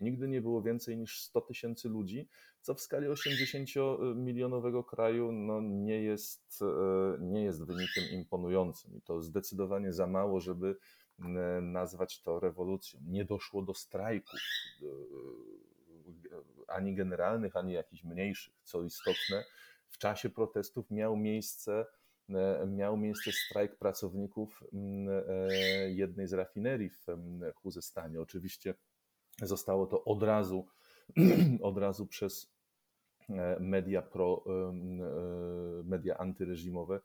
Nigdy 0.00 0.28
nie 0.28 0.40
było 0.40 0.62
więcej 0.62 0.98
niż 0.98 1.20
100 1.20 1.40
tysięcy 1.40 1.88
ludzi, 1.88 2.28
co 2.60 2.74
w 2.74 2.80
skali 2.80 3.06
80-milionowego 3.08 4.84
kraju 4.84 5.32
no, 5.32 5.60
nie, 5.60 6.02
jest, 6.02 6.62
e, 6.62 7.18
nie 7.20 7.42
jest 7.42 7.64
wynikiem 7.64 8.04
imponującym. 8.12 8.96
I 8.96 9.02
to 9.02 9.22
zdecydowanie 9.22 9.92
za 9.92 10.06
mało, 10.06 10.40
żeby 10.40 10.76
nazwać 11.62 12.22
to 12.22 12.40
rewolucją. 12.40 13.00
Nie 13.06 13.24
doszło 13.24 13.62
do 13.62 13.74
strajków 13.74 14.40
e, 14.82 14.86
ani 16.68 16.94
generalnych, 16.94 17.56
ani 17.56 17.72
jakichś 17.72 18.04
mniejszych. 18.04 18.54
Co 18.62 18.82
istotne, 18.82 19.44
w 19.88 19.98
czasie 19.98 20.30
protestów 20.30 20.90
miał 20.90 21.16
miejsce 21.16 21.86
E, 22.34 22.66
miał 22.66 22.96
miejsce 22.96 23.32
strajk 23.32 23.76
pracowników 23.76 24.64
e, 25.28 25.90
jednej 25.90 26.26
z 26.26 26.32
rafinerii 26.32 26.90
w 26.90 27.06
Chuzestanie. 27.54 28.20
Oczywiście 28.20 28.74
zostało 29.42 29.86
to 29.86 30.04
od 30.04 30.22
razu, 30.22 30.66
od 31.62 31.78
razu 31.78 32.06
przez 32.06 32.52
e, 33.28 33.56
media, 33.60 34.02
pro, 34.02 34.44
media 35.84 36.18
antyreżimowe 36.18 37.00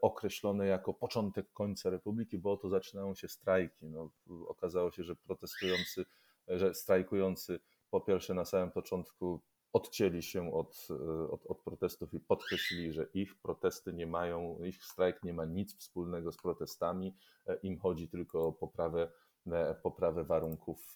określone 0.00 0.66
jako 0.66 0.94
początek 0.94 1.52
końca 1.52 1.90
republiki, 1.90 2.38
bo 2.38 2.52
oto 2.52 2.68
zaczynają 2.68 3.14
się 3.14 3.28
strajki. 3.28 3.86
No, 3.86 4.10
okazało 4.46 4.90
się, 4.90 5.04
że 5.04 5.16
protestujący, 5.16 6.04
że 6.48 6.74
strajkujący 6.74 7.60
po 7.90 8.00
pierwsze 8.00 8.34
na 8.34 8.44
samym 8.44 8.70
początku 8.70 9.40
odcięli 9.72 10.22
się 10.22 10.54
od, 10.54 10.88
e, 10.90 11.30
od, 11.30 11.46
od, 11.46 11.62
protestów 11.62 12.14
i 12.14 12.20
podkreślili, 12.20 12.92
że 12.92 13.06
ich 13.14 13.40
protesty 13.40 13.92
nie 13.92 14.06
mają, 14.06 14.58
ich 14.64 14.84
strajk 14.84 15.22
nie 15.22 15.32
ma 15.32 15.44
nic 15.44 15.76
wspólnego 15.76 16.32
z 16.32 16.36
protestami, 16.36 17.16
e, 17.46 17.56
im 17.56 17.78
chodzi 17.78 18.08
tylko 18.08 18.46
o 18.46 18.52
poprawę, 18.52 19.12
e, 19.46 19.74
poprawę 19.74 20.24
warunków 20.24 20.94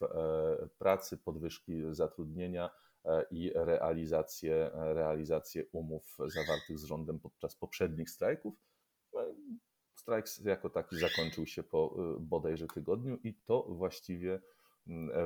pracy, 0.78 1.18
podwyżki 1.18 1.82
zatrudnienia 1.90 2.70
i 3.30 3.52
realizację, 3.54 4.70
realizację 4.74 5.64
umów 5.72 6.16
zawartych 6.26 6.78
z 6.78 6.84
rządem 6.84 7.20
podczas 7.20 7.56
poprzednich 7.56 8.10
strajków. 8.10 8.54
No 9.12 9.20
strajk 9.94 10.26
jako 10.44 10.70
taki 10.70 10.98
zakończył 10.98 11.46
się 11.46 11.62
po 11.62 11.96
bodajże 12.20 12.66
tygodniu 12.66 13.18
i 13.24 13.34
to 13.34 13.62
właściwie, 13.62 14.40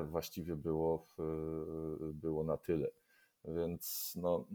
właściwie 0.05 0.57
było, 0.57 1.07
było 2.01 2.45
na 2.45 2.57
tyle. 2.57 2.91
Więc 3.45 4.12
no, 4.16 4.49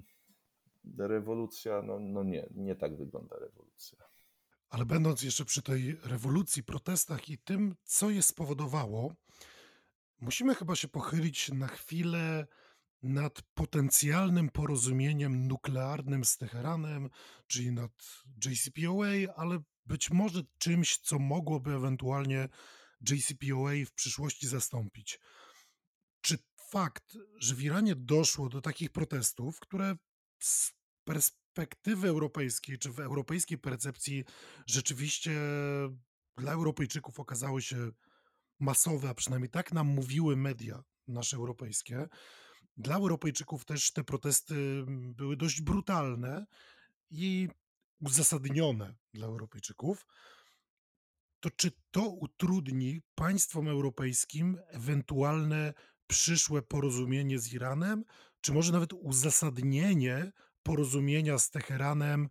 rewolucja, 0.98 1.82
no, 1.82 2.00
no 2.00 2.24
nie, 2.24 2.50
nie 2.56 2.76
tak 2.76 2.98
wygląda 2.98 3.36
rewolucja. 3.40 3.98
Ale 4.70 4.86
będąc 4.86 5.22
jeszcze 5.24 5.46
przy 5.46 5.62
tej 5.62 5.96
rewolucji, 6.04 6.64
protestach 6.64 7.30
i 7.30 7.38
tym, 7.38 7.76
co 7.84 8.10
je 8.10 8.24
spowodowało, 8.24 9.14
musimy 10.20 10.56
chyba 10.56 10.76
się 10.76 10.88
pochylić 10.88 11.52
na 11.52 11.68
chwilę 11.68 12.48
nad 13.04 13.42
potencjalnym 13.54 14.50
porozumieniem 14.50 15.48
nuklearnym 15.48 16.26
z 16.26 16.38
Teheranem, 16.38 17.10
czyli 17.48 17.72
nad 17.72 17.92
JCPOA, 18.46 19.34
ale 19.36 19.64
być 19.86 20.12
może 20.12 20.42
czymś, 20.58 20.98
co 20.98 21.20
mogłoby 21.20 21.74
ewentualnie 21.74 22.50
JCPOA 23.10 23.72
w 23.86 23.94
przyszłości 23.94 24.48
zastąpić. 24.48 25.20
Czy 26.22 26.38
fakt, 26.70 27.18
że 27.38 27.56
w 27.56 27.64
Iranie 27.64 27.96
doszło 27.96 28.50
do 28.50 28.62
takich 28.62 28.92
protestów, 28.92 29.60
które 29.60 29.96
z 30.40 30.74
perspektywy 31.04 32.08
europejskiej, 32.08 32.78
czy 32.78 32.92
w 32.92 33.00
europejskiej 33.00 33.58
percepcji 33.58 34.24
rzeczywiście 34.68 35.32
dla 36.38 36.52
Europejczyków 36.52 37.20
okazały 37.20 37.62
się 37.62 37.92
masowe, 38.60 39.10
a 39.10 39.14
przynajmniej 39.14 39.50
tak 39.50 39.72
nam 39.72 39.88
mówiły 39.88 40.36
media 40.36 40.84
nasze 41.08 41.38
europejskie. 41.38 42.08
Dla 42.78 42.96
Europejczyków 42.96 43.66
też 43.66 43.94
te 43.94 44.04
protesty 44.04 44.86
były 44.88 45.38
dość 45.38 45.62
brutalne 45.62 46.46
i 47.12 47.50
uzasadnione 48.02 48.96
dla 49.14 49.28
Europejczyków. 49.28 50.06
To 51.40 51.50
czy 51.50 51.72
to 51.92 52.10
utrudni 52.10 53.02
państwom 53.16 53.68
europejskim 53.68 54.58
ewentualne 54.68 55.74
przyszłe 56.08 56.62
porozumienie 56.62 57.40
z 57.40 57.54
Iranem, 57.54 58.04
czy 58.42 58.54
może 58.54 58.72
nawet 58.74 58.94
uzasadnienie 58.94 60.32
porozumienia 60.64 61.38
z 61.38 61.50
Teheranem 61.50 62.30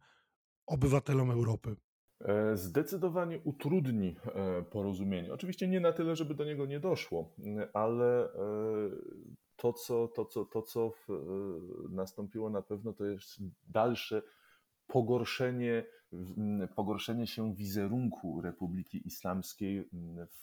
obywatelom 0.67 1.31
Europy? 1.31 1.77
E, 2.21 2.57
zdecydowanie 2.57 3.41
utrudni 3.45 4.17
e, 4.25 4.63
porozumienie. 4.63 5.33
Oczywiście 5.35 5.69
nie 5.69 5.81
na 5.81 5.93
tyle, 5.93 6.17
żeby 6.17 6.35
do 6.35 6.45
niego 6.45 6.67
nie 6.67 6.81
doszło, 6.81 7.35
ale 7.73 8.25
e, 8.25 8.39
to, 9.63 9.73
co, 9.73 10.09
to, 10.09 10.25
co, 10.25 10.45
to, 10.45 10.63
co 10.63 10.93
nastąpiło 11.91 12.51
na 12.51 12.63
pewno, 12.63 12.93
to 12.93 13.05
jest 13.05 13.29
dalsze 13.69 14.23
pogorszenie, 14.87 15.85
pogorszenie 16.77 17.27
się 17.27 17.55
wizerunku 17.55 18.41
Republiki 18.41 19.07
Islamskiej 19.07 19.89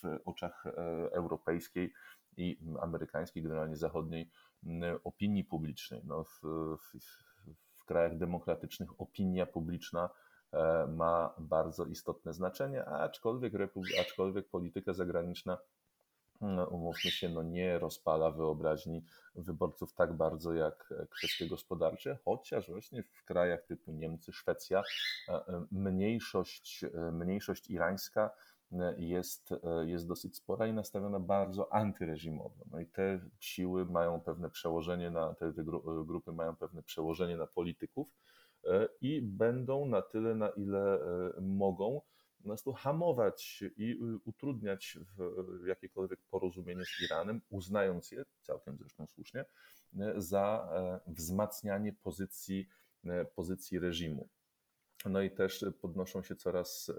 w 0.02 0.20
oczach 0.26 0.64
europejskiej 1.12 1.94
i 2.38 2.60
amerykańskiej, 2.82 3.44
generalnie 3.44 3.76
zachodniej 3.76 4.32
opinii 5.04 5.44
publicznej. 5.44 6.02
No, 6.06 6.24
w, 6.24 6.42
w, 6.78 7.00
w 7.76 7.86
krajach 7.86 8.18
demokratycznych 8.18 9.02
opinia 9.02 9.46
publiczna 9.46 10.10
e, 10.52 10.88
ma 10.88 11.34
bardzo 11.40 11.86
istotne 11.86 12.34
znaczenie, 12.34 12.86
aczkolwiek, 12.86 13.54
aczkolwiek 14.00 14.50
polityka 14.50 14.94
zagraniczna, 14.94 15.58
umówmy 16.72 17.12
się, 17.12 17.30
no 17.30 17.44
nie 17.44 17.80
rozpala 17.80 18.32
wyobraźni 18.32 19.04
wyborców 19.36 19.94
tak 19.94 20.14
bardzo 20.14 20.54
jak 20.54 20.94
kwestie 21.10 21.48
gospodarcze, 21.48 22.18
chociaż 22.26 22.70
właśnie 22.72 23.04
w 23.04 23.24
krajach 23.26 23.64
typu 23.66 23.92
Niemcy, 23.92 24.34
Szwecja 24.34 24.84
e, 25.30 25.34
e, 25.34 25.66
mniejszość, 25.72 26.86
mniejszość 27.12 27.70
irańska 27.70 28.32
jest, 28.98 29.50
jest 29.86 30.08
dosyć 30.08 30.36
spora 30.36 30.68
i 30.68 30.74
nastawiona 30.74 31.20
bardzo 31.20 31.74
antyreżimowo. 31.74 32.66
No 32.72 32.80
i 32.80 32.86
te 32.86 33.20
siły 33.40 33.86
mają 33.86 34.22
pewne 34.22 34.50
przełożenie 34.50 35.12
na, 35.12 35.34
te, 35.34 35.54
te 35.54 35.64
grupy 36.06 36.32
mają 36.32 36.56
pewne 36.56 36.84
przełożenie 36.84 37.38
na 37.38 37.48
polityków 37.48 38.08
e, 38.66 38.88
i 39.02 39.22
będą 39.22 39.86
na 39.86 40.02
tyle, 40.02 40.36
na 40.36 40.50
ile 40.50 40.94
e, 40.94 41.42
mogą, 41.42 42.02
po 42.40 42.44
prostu 42.44 42.74
hamować 42.74 43.64
i 43.78 44.00
utrudniać 44.26 45.00
jakiekolwiek 45.66 46.20
porozumienie 46.32 46.86
z 46.86 47.04
Iranem, 47.04 47.42
uznając 47.50 48.12
je, 48.12 48.26
całkiem 48.42 48.78
zresztą 48.78 49.08
słusznie, 49.08 49.46
e, 50.00 50.14
za 50.18 50.70
wzmacnianie 51.08 51.94
pozycji, 51.94 52.68
pozycji 53.36 53.80
reżimu. 53.80 54.30
No 55.06 55.22
i 55.22 55.32
też 55.32 55.66
podnoszą 55.82 56.24
się 56.24 56.36
coraz, 56.36 56.92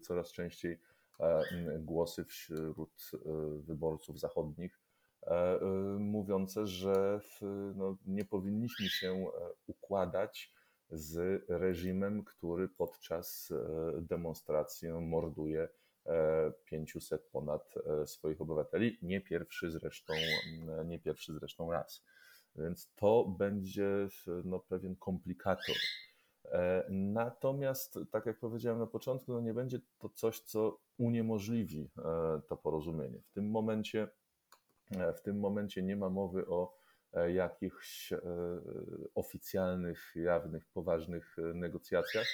coraz 0.00 0.32
częściej 0.32 0.78
E, 1.20 1.42
głosy 1.78 2.24
wśród 2.24 3.10
e, 3.14 3.18
wyborców 3.62 4.20
zachodnich, 4.20 4.80
e, 5.22 5.58
mówiące, 5.98 6.66
że 6.66 7.20
no, 7.74 7.96
nie 8.06 8.24
powinniśmy 8.24 8.88
się 8.88 9.26
układać 9.66 10.52
z 10.90 11.44
reżimem, 11.48 12.24
który 12.24 12.68
podczas 12.68 13.52
demonstracji 14.00 14.88
morduje 14.88 15.68
500 16.64 17.22
ponad 17.22 17.74
swoich 18.06 18.40
obywateli. 18.40 18.98
Nie 19.02 19.20
pierwszy 19.20 19.70
zresztą, 19.70 20.14
nie 20.84 20.98
pierwszy 20.98 21.32
zresztą 21.32 21.72
raz. 21.72 22.04
Więc 22.56 22.92
to 22.94 23.24
będzie 23.38 24.08
no, 24.44 24.58
pewien 24.58 24.96
komplikator 24.96 25.76
E, 26.52 26.86
natomiast, 26.90 27.98
tak 28.10 28.26
jak 28.26 28.38
powiedziałem 28.38 28.78
na 28.78 28.86
początku, 28.86 29.32
no 29.32 29.40
nie 29.40 29.54
będzie 29.54 29.80
to 29.98 30.08
coś, 30.08 30.40
co 30.40 30.78
uniemożliwi 30.98 31.90
e, 31.98 32.40
to 32.48 32.56
porozumienie. 32.56 33.20
W 33.20 33.30
tym 33.30 33.50
momencie, 33.50 34.08
e, 34.90 35.12
w 35.12 35.22
tym 35.22 35.40
momencie 35.40 35.82
nie 35.82 35.96
ma 35.96 36.08
mowy 36.08 36.46
o 36.46 36.76
jakichś 37.34 38.12
oficjalnych, 39.14 40.12
jawnych, 40.14 40.66
poważnych 40.66 41.36
negocjacjach 41.54 42.26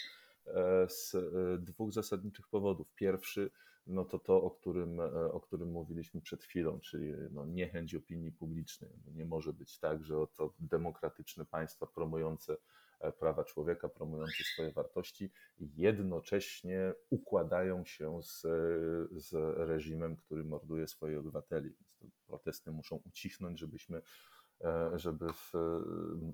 z 0.89 1.17
dwóch 1.65 1.93
zasadniczych 1.93 2.49
powodów. 2.49 2.95
Pierwszy, 2.95 3.51
no 3.87 4.05
to 4.05 4.19
to, 4.19 4.43
o 4.43 4.51
którym, 4.51 5.01
o 5.33 5.41
którym 5.41 5.71
mówiliśmy 5.71 6.21
przed 6.21 6.45
chwilą, 6.45 6.81
czyli 6.81 7.13
no 7.31 7.47
niechęć 7.47 7.95
opinii 7.95 8.33
publicznej. 8.33 8.91
Nie 9.15 9.25
może 9.25 9.53
być 9.53 9.79
tak, 9.79 10.05
że 10.05 10.19
oto 10.19 10.55
demokratyczne 10.59 11.45
państwa 11.45 11.87
promujące 11.87 12.57
E, 13.03 13.13
prawa 13.13 13.45
człowieka, 13.45 13.89
promujący 13.89 14.45
swoje 14.45 14.73
wartości, 14.73 15.31
jednocześnie 15.59 16.95
układają 17.11 17.85
się 17.85 18.23
z, 18.23 18.41
z 19.13 19.35
reżimem, 19.57 20.17
który 20.17 20.45
morduje 20.45 20.87
swoich 20.87 21.19
obywateli. 21.19 21.75
Więc 22.01 22.19
protesty 22.27 22.71
muszą 22.71 22.97
ucichnąć, 22.97 23.59
żebyśmy 23.59 23.99
e, 23.99 24.03
żeby 24.95 25.33
w, 25.33 25.53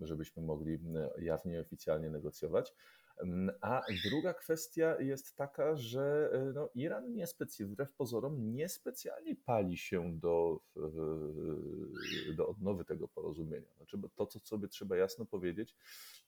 żebyśmy 0.02 0.42
mogli 0.42 0.78
jawnie, 1.18 1.60
oficjalnie 1.60 2.10
negocjować. 2.10 2.74
A 3.60 3.82
druga 4.10 4.34
kwestia 4.34 5.00
jest 5.00 5.36
taka, 5.36 5.76
że 5.76 6.30
e, 6.32 6.52
no, 6.54 6.68
Iran 6.74 7.12
niespecjalnie, 7.12 7.72
wbrew 7.72 7.92
pozorom, 7.92 8.54
niespecjalnie 8.54 9.36
pali 9.36 9.76
się 9.76 10.18
do, 10.18 10.60
do 12.36 12.48
odnowy 12.48 12.84
tego 12.84 13.08
porozumienia. 13.08 13.66
Znaczy, 13.76 13.98
to, 14.14 14.26
co 14.26 14.38
sobie 14.38 14.68
trzeba 14.68 14.96
jasno 14.96 15.26
powiedzieć, 15.26 15.76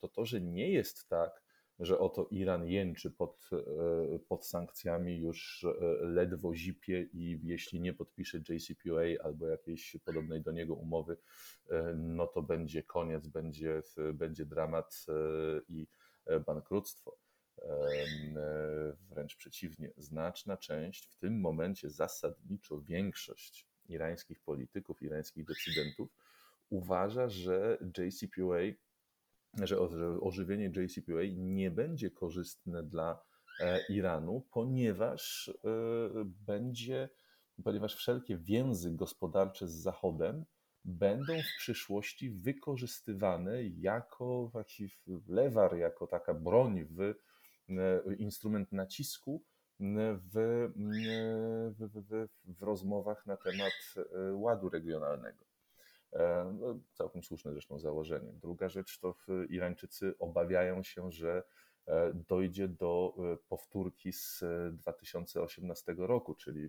to 0.01 0.09
to, 0.09 0.25
że 0.25 0.41
nie 0.41 0.73
jest 0.73 1.09
tak, 1.09 1.43
że 1.81 1.99
oto 1.99 2.29
Iran 2.31 2.67
jęczy 2.67 3.11
pod, 3.11 3.51
e, 3.53 4.19
pod 4.19 4.47
sankcjami, 4.47 5.19
już 5.19 5.65
e, 5.65 5.85
ledwo 6.05 6.55
zipie 6.55 7.09
i 7.13 7.41
jeśli 7.43 7.81
nie 7.81 7.95
podpisze 7.95 8.39
JCPOA 8.39 9.25
albo 9.25 9.47
jakiejś 9.47 9.97
podobnej 10.05 10.43
do 10.43 10.53
niego 10.53 10.75
umowy, 10.75 11.17
no 11.97 12.27
to 12.27 12.43
będzie 12.43 12.83
koniec, 12.83 13.29
będzie, 13.29 13.83
będzie 14.15 14.47
dramat 14.47 15.07
i 15.69 15.87
E, 16.27 16.41
bankructwo. 16.41 17.19
E, 17.63 18.97
wręcz 19.09 19.37
przeciwnie, 19.37 19.93
znaczna 19.97 20.57
część, 20.57 21.07
w 21.07 21.17
tym 21.17 21.41
momencie 21.41 21.91
zasadniczo 21.91 22.81
większość 22.81 23.67
irańskich 23.89 24.41
polityków, 24.41 25.03
irańskich 25.03 25.45
decydentów 25.45 26.11
uważa, 26.69 27.29
że 27.29 27.79
JCPOA, 27.99 28.61
że 29.55 29.81
ożywienie 30.21 30.73
JCPOA 30.77 31.23
nie 31.37 31.71
będzie 31.71 32.11
korzystne 32.11 32.83
dla 32.83 33.23
e, 33.61 33.81
Iranu, 33.89 34.47
ponieważ 34.53 35.53
będzie, 36.25 37.09
ponieważ 37.65 37.97
wszelkie 37.97 38.39
więzy 38.39 38.93
gospodarcze 38.93 39.69
z 39.69 39.73
Zachodem 39.73 40.45
będą 40.85 41.33
w 41.43 41.59
przyszłości 41.59 42.31
wykorzystywane 42.31 43.63
jako 43.65 44.51
taki 44.53 44.91
lewar, 45.29 45.77
jako 45.77 46.07
taka 46.07 46.35
broń, 46.35 46.85
w, 46.85 47.01
e, 47.01 48.15
instrument 48.19 48.73
nacisku 48.73 49.45
w, 49.81 50.71
w, 51.79 51.89
w, 52.09 52.29
w 52.45 52.63
rozmowach 52.63 53.27
na 53.27 53.37
temat 53.37 53.73
e, 53.97 54.35
ładu 54.35 54.69
regionalnego. 54.69 55.50
E, 56.13 56.57
no, 56.61 56.81
całkiem 56.93 57.23
słuszne 57.23 57.53
zresztą 57.53 57.79
założenie. 57.79 58.33
Druga 58.33 58.69
rzecz 58.69 58.99
to 58.99 59.15
Irańczycy 59.49 60.15
obawiają 60.19 60.83
się, 60.83 61.13
że 61.13 61.43
e, 61.87 62.13
dojdzie 62.15 62.69
do 62.69 63.15
e, 63.19 63.37
powtórki 63.49 64.13
z 64.13 64.45
2018 64.73 65.95
roku, 65.99 66.35
czyli, 66.35 66.69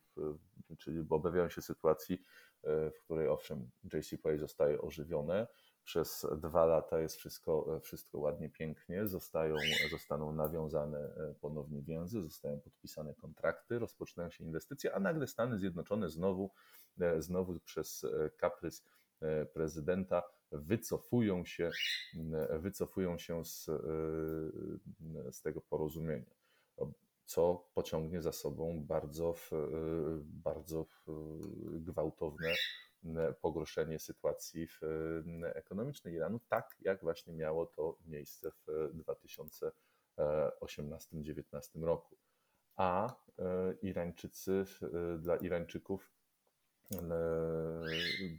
czyli 0.77 1.05
obawiają 1.09 1.49
się 1.49 1.61
sytuacji, 1.61 2.23
w 2.63 3.03
której 3.03 3.27
owszem 3.27 3.69
JCPOA 3.93 4.37
zostaje 4.37 4.81
ożywione, 4.81 5.47
przez 5.83 6.25
dwa 6.37 6.65
lata 6.65 6.99
jest 6.99 7.15
wszystko, 7.15 7.79
wszystko 7.83 8.19
ładnie, 8.19 8.49
pięknie, 8.49 9.07
zostają, 9.07 9.55
zostaną 9.91 10.33
nawiązane 10.33 11.13
ponownie 11.39 11.81
więzy, 11.81 12.21
zostają 12.21 12.59
podpisane 12.59 13.15
kontrakty, 13.15 13.79
rozpoczynają 13.79 14.29
się 14.29 14.43
inwestycje, 14.43 14.95
a 14.95 14.99
nagle 14.99 15.27
Stany 15.27 15.57
Zjednoczone 15.57 16.09
znowu, 16.09 16.51
znowu 17.19 17.59
przez 17.59 18.05
kaprys 18.37 18.83
prezydenta 19.53 20.23
wycofują 20.51 21.45
się, 21.45 21.71
wycofują 22.59 23.17
się 23.17 23.45
z, 23.45 23.65
z 25.31 25.41
tego 25.41 25.61
porozumienia, 25.61 26.35
co 27.25 27.69
pociągnie 27.73 28.21
za 28.21 28.31
sobą 28.31 28.83
bardzo, 28.87 29.35
bardzo 30.23 30.85
gwałtowne 31.63 32.53
pogorszenie 33.41 33.99
sytuacji 33.99 34.67
ekonomicznej 35.43 36.13
Iranu, 36.13 36.39
tak 36.49 36.75
jak 36.79 37.01
właśnie 37.01 37.33
miało 37.33 37.65
to 37.65 37.97
miejsce 38.05 38.51
w 38.51 38.65
2018-2019 40.17 41.83
roku. 41.83 42.17
A 42.75 43.15
Irańczycy, 43.81 44.65
dla 45.19 45.35
Irańczyków 45.37 46.11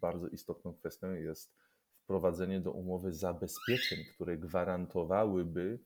bardzo 0.01 0.29
istotną 0.29 0.75
kwestią 0.75 1.13
jest 1.13 1.55
wprowadzenie 2.03 2.61
do 2.61 2.71
umowy 2.71 3.13
zabezpieczeń, 3.13 3.99
które 4.15 4.39
gwarantowałyby 4.39 5.79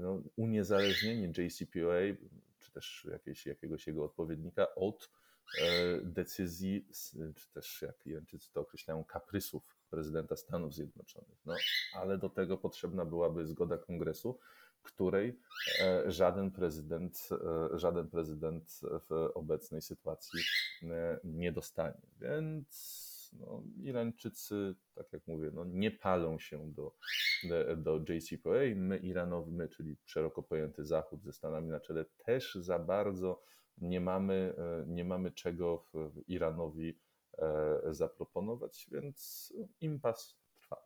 no, 0.00 0.22
uniezależnienie 0.36 1.32
JCPOA, 1.38 2.00
czy 2.58 2.72
też 2.72 3.06
jakieś, 3.10 3.46
jakiegoś 3.46 3.86
jego 3.86 4.04
odpowiednika 4.04 4.74
od 4.74 5.10
E, 5.56 6.00
decyzji, 6.02 6.88
czy 7.36 7.52
też 7.52 7.82
jak 7.82 8.06
Irańczycy 8.06 8.52
to 8.52 8.60
określają, 8.60 9.04
kaprysów 9.04 9.76
prezydenta 9.90 10.36
Stanów 10.36 10.74
Zjednoczonych. 10.74 11.38
No, 11.46 11.54
ale 11.94 12.18
do 12.18 12.28
tego 12.28 12.58
potrzebna 12.58 13.04
byłaby 13.04 13.46
zgoda 13.46 13.78
kongresu, 13.78 14.38
której 14.92 15.38
e, 15.80 16.10
żaden 16.10 16.50
prezydent, 16.50 17.28
e, 17.72 17.78
żaden 17.78 18.08
prezydent 18.08 18.80
w 18.82 19.30
obecnej 19.34 19.82
sytuacji 19.82 20.40
nie 21.24 21.52
dostanie. 21.52 22.00
Więc 22.20 22.98
no, 23.32 23.62
Irańczycy, 23.82 24.74
tak 24.94 25.12
jak 25.12 25.26
mówię, 25.26 25.50
no, 25.54 25.64
nie 25.64 25.90
palą 25.90 26.38
się 26.38 26.72
do, 26.72 26.94
do 27.76 28.00
JCPOA. 28.08 28.74
My, 28.76 28.98
Iranowi, 28.98 29.52
czyli 29.76 29.96
szeroko 30.04 30.42
pojęty 30.42 30.84
Zachód 30.84 31.22
ze 31.22 31.32
Stanami 31.32 31.68
na 31.68 31.80
czele, 31.80 32.04
też 32.04 32.54
za 32.54 32.78
bardzo 32.78 33.42
nie 33.78 34.00
mamy, 34.00 34.54
e, 34.58 34.84
nie 34.86 35.04
mamy 35.04 35.32
czego 35.32 35.84
Iranowi 36.26 36.98
e, 37.38 37.94
zaproponować, 37.94 38.86
więc 38.92 39.52
impas 39.80 40.36
trwa. 40.54 40.76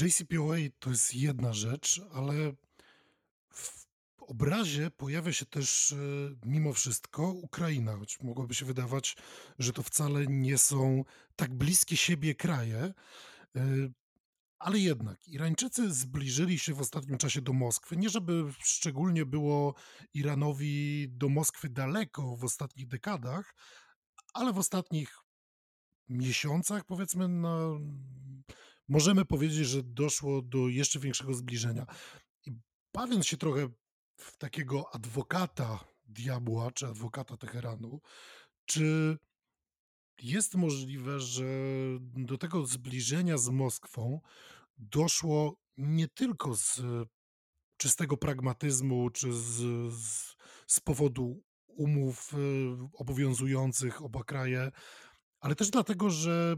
JCPOA 0.00 0.56
to 0.78 0.90
jest 0.90 1.14
jedna 1.14 1.52
rzecz, 1.52 2.00
ale 2.12 2.34
w 3.52 3.88
obrazie 4.18 4.90
pojawia 4.90 5.32
się 5.32 5.46
też 5.46 5.92
e, 5.92 5.96
mimo 6.44 6.72
wszystko 6.72 7.32
Ukraina, 7.32 7.96
choć 7.96 8.20
mogłoby 8.20 8.54
się 8.54 8.64
wydawać, 8.64 9.16
że 9.58 9.72
to 9.72 9.82
wcale 9.82 10.26
nie 10.26 10.58
są 10.58 11.04
tak 11.36 11.54
bliskie 11.54 11.96
siebie 11.96 12.34
kraje. 12.34 12.94
Ale 14.58 14.78
jednak 14.78 15.28
Irańczycy 15.28 15.94
zbliżyli 15.94 16.58
się 16.58 16.74
w 16.74 16.80
ostatnim 16.80 17.18
czasie 17.18 17.42
do 17.42 17.52
Moskwy. 17.52 17.96
Nie 17.96 18.08
żeby 18.08 18.44
szczególnie 18.58 19.26
było 19.26 19.74
Iranowi 20.14 21.06
do 21.08 21.28
Moskwy 21.28 21.68
daleko 21.68 22.36
w 22.36 22.44
ostatnich 22.44 22.88
dekadach, 22.88 23.54
ale 24.34 24.52
w 24.52 24.58
ostatnich 24.58 25.18
miesiącach, 26.08 26.84
powiedzmy, 26.84 27.28
no, 27.28 27.80
możemy 28.88 29.24
powiedzieć, 29.24 29.66
że 29.66 29.82
doszło 29.82 30.42
do 30.42 30.68
jeszcze 30.68 30.98
większego 30.98 31.34
zbliżenia. 31.34 31.86
Bawiąc 32.94 33.26
się 33.26 33.36
trochę 33.36 33.68
w 34.16 34.36
takiego 34.36 34.94
adwokata 34.94 35.84
diabła, 36.04 36.70
czy 36.70 36.86
adwokata 36.86 37.36
Teheranu, 37.36 38.00
czy 38.64 39.18
jest 40.22 40.54
możliwe, 40.54 41.20
że 41.20 41.44
do 42.00 42.38
tego 42.38 42.66
zbliżenia 42.66 43.38
z 43.38 43.48
Moskwą 43.48 44.20
doszło 44.78 45.56
nie 45.76 46.08
tylko 46.08 46.56
z 46.56 46.82
czystego 47.76 48.16
pragmatyzmu, 48.16 49.10
czy 49.10 49.32
z, 49.32 49.62
z, 49.92 50.36
z 50.66 50.80
powodu 50.80 51.42
umów 51.66 52.34
y, 52.34 52.36
obowiązujących 52.92 54.02
oba 54.02 54.24
kraje, 54.24 54.70
ale 55.40 55.54
też 55.54 55.70
dlatego, 55.70 56.10
że 56.10 56.56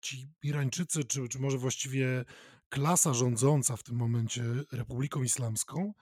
ci 0.00 0.28
Irańczycy, 0.42 1.04
czy, 1.04 1.28
czy 1.28 1.38
może 1.38 1.58
właściwie 1.58 2.24
klasa 2.70 3.14
rządząca 3.14 3.76
w 3.76 3.82
tym 3.82 3.96
momencie 3.96 4.42
Republiką 4.72 5.22
Islamską, 5.22 5.92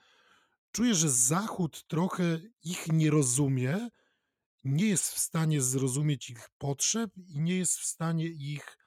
czuje, 0.71 0.95
że 0.95 1.09
Zachód 1.09 1.87
trochę 1.87 2.39
ich 2.63 2.87
nie 2.91 3.09
rozumie 3.09 3.89
nie 4.63 4.87
jest 4.89 5.11
w 5.11 5.19
stanie 5.19 5.61
zrozumieć 5.61 6.29
ich 6.29 6.49
potrzeb 6.57 7.11
i 7.17 7.41
nie 7.41 7.57
jest 7.57 7.77
w 7.77 7.85
stanie 7.85 8.25
ich 8.25 8.77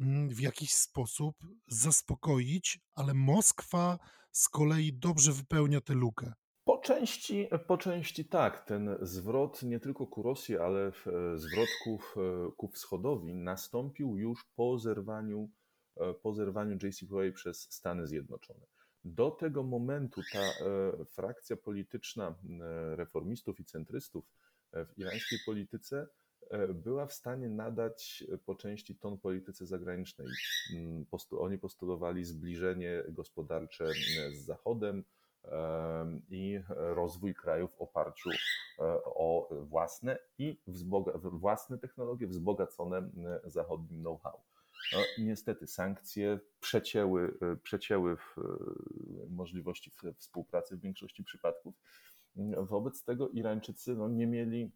mm, 0.00 0.28
w 0.28 0.40
jakiś 0.40 0.74
sposób 0.74 1.36
zaspokoić, 1.66 2.80
ale 2.94 3.14
Moskwa 3.14 3.98
z 4.32 4.48
kolei 4.48 4.92
dobrze 4.92 5.32
wypełnia 5.32 5.80
tę 5.80 5.94
lukę. 5.94 6.32
Po 6.64 6.78
części, 6.78 7.48
po 7.66 7.78
części 7.78 8.24
tak. 8.24 8.64
Ten 8.64 8.96
zwrot 9.00 9.62
nie 9.62 9.80
tylko 9.80 10.06
ku 10.06 10.22
Rosji, 10.22 10.58
ale 10.58 10.86
e, 10.86 10.92
zwrot 11.38 11.68
ku, 11.84 11.98
ku 12.56 12.68
wschodowi 12.68 13.34
nastąpił 13.34 14.16
już 14.16 14.44
po 14.56 14.78
zerwaniu, 14.78 15.38
e, 15.38 15.59
po 16.22 16.32
zerwaniu 16.32 16.78
JCPOA 16.82 17.32
przez 17.34 17.72
Stany 17.72 18.06
Zjednoczone. 18.06 18.66
Do 19.04 19.30
tego 19.30 19.62
momentu 19.62 20.20
ta 20.32 20.38
e, 20.38 21.04
frakcja 21.04 21.56
polityczna 21.56 22.34
reformistów 22.94 23.60
i 23.60 23.64
centrystów 23.64 24.24
w 24.72 24.98
irańskiej 24.98 25.38
polityce 25.46 26.08
e, 26.50 26.74
była 26.74 27.06
w 27.06 27.12
stanie 27.12 27.48
nadać 27.48 28.24
po 28.46 28.54
części 28.54 28.96
ton 28.96 29.18
polityce 29.18 29.66
zagranicznej. 29.66 30.28
Mm, 30.74 31.06
oni 31.30 31.58
postulowali 31.58 32.24
zbliżenie 32.24 33.04
gospodarcze 33.08 33.86
z 34.32 34.44
Zachodem 34.44 35.04
i 36.30 36.60
rozwój 36.68 37.34
krajów 37.34 37.70
w 37.76 37.80
oparciu 37.80 38.30
e, 38.30 38.34
o 39.04 39.48
własne 39.62 40.18
i 40.38 40.60
własne 41.22 41.78
technologie 41.78 42.26
wzbogacone 42.26 43.10
zachodnim 43.44 44.00
know-how. 44.00 44.42
No, 44.92 44.98
niestety 45.18 45.66
sankcje 45.66 46.40
przecięły, 46.60 47.34
e, 47.42 47.56
przecięły 47.56 48.16
możliwości 49.30 49.92
współpracy 50.18 50.76
w 50.76 50.80
większości 50.80 51.24
przypadków 51.24 51.74
Wobec 52.56 53.04
tego 53.04 53.28
Irańczycy 53.28 53.94
no, 53.94 54.08
nie, 54.08 54.26
mieli, 54.26 54.70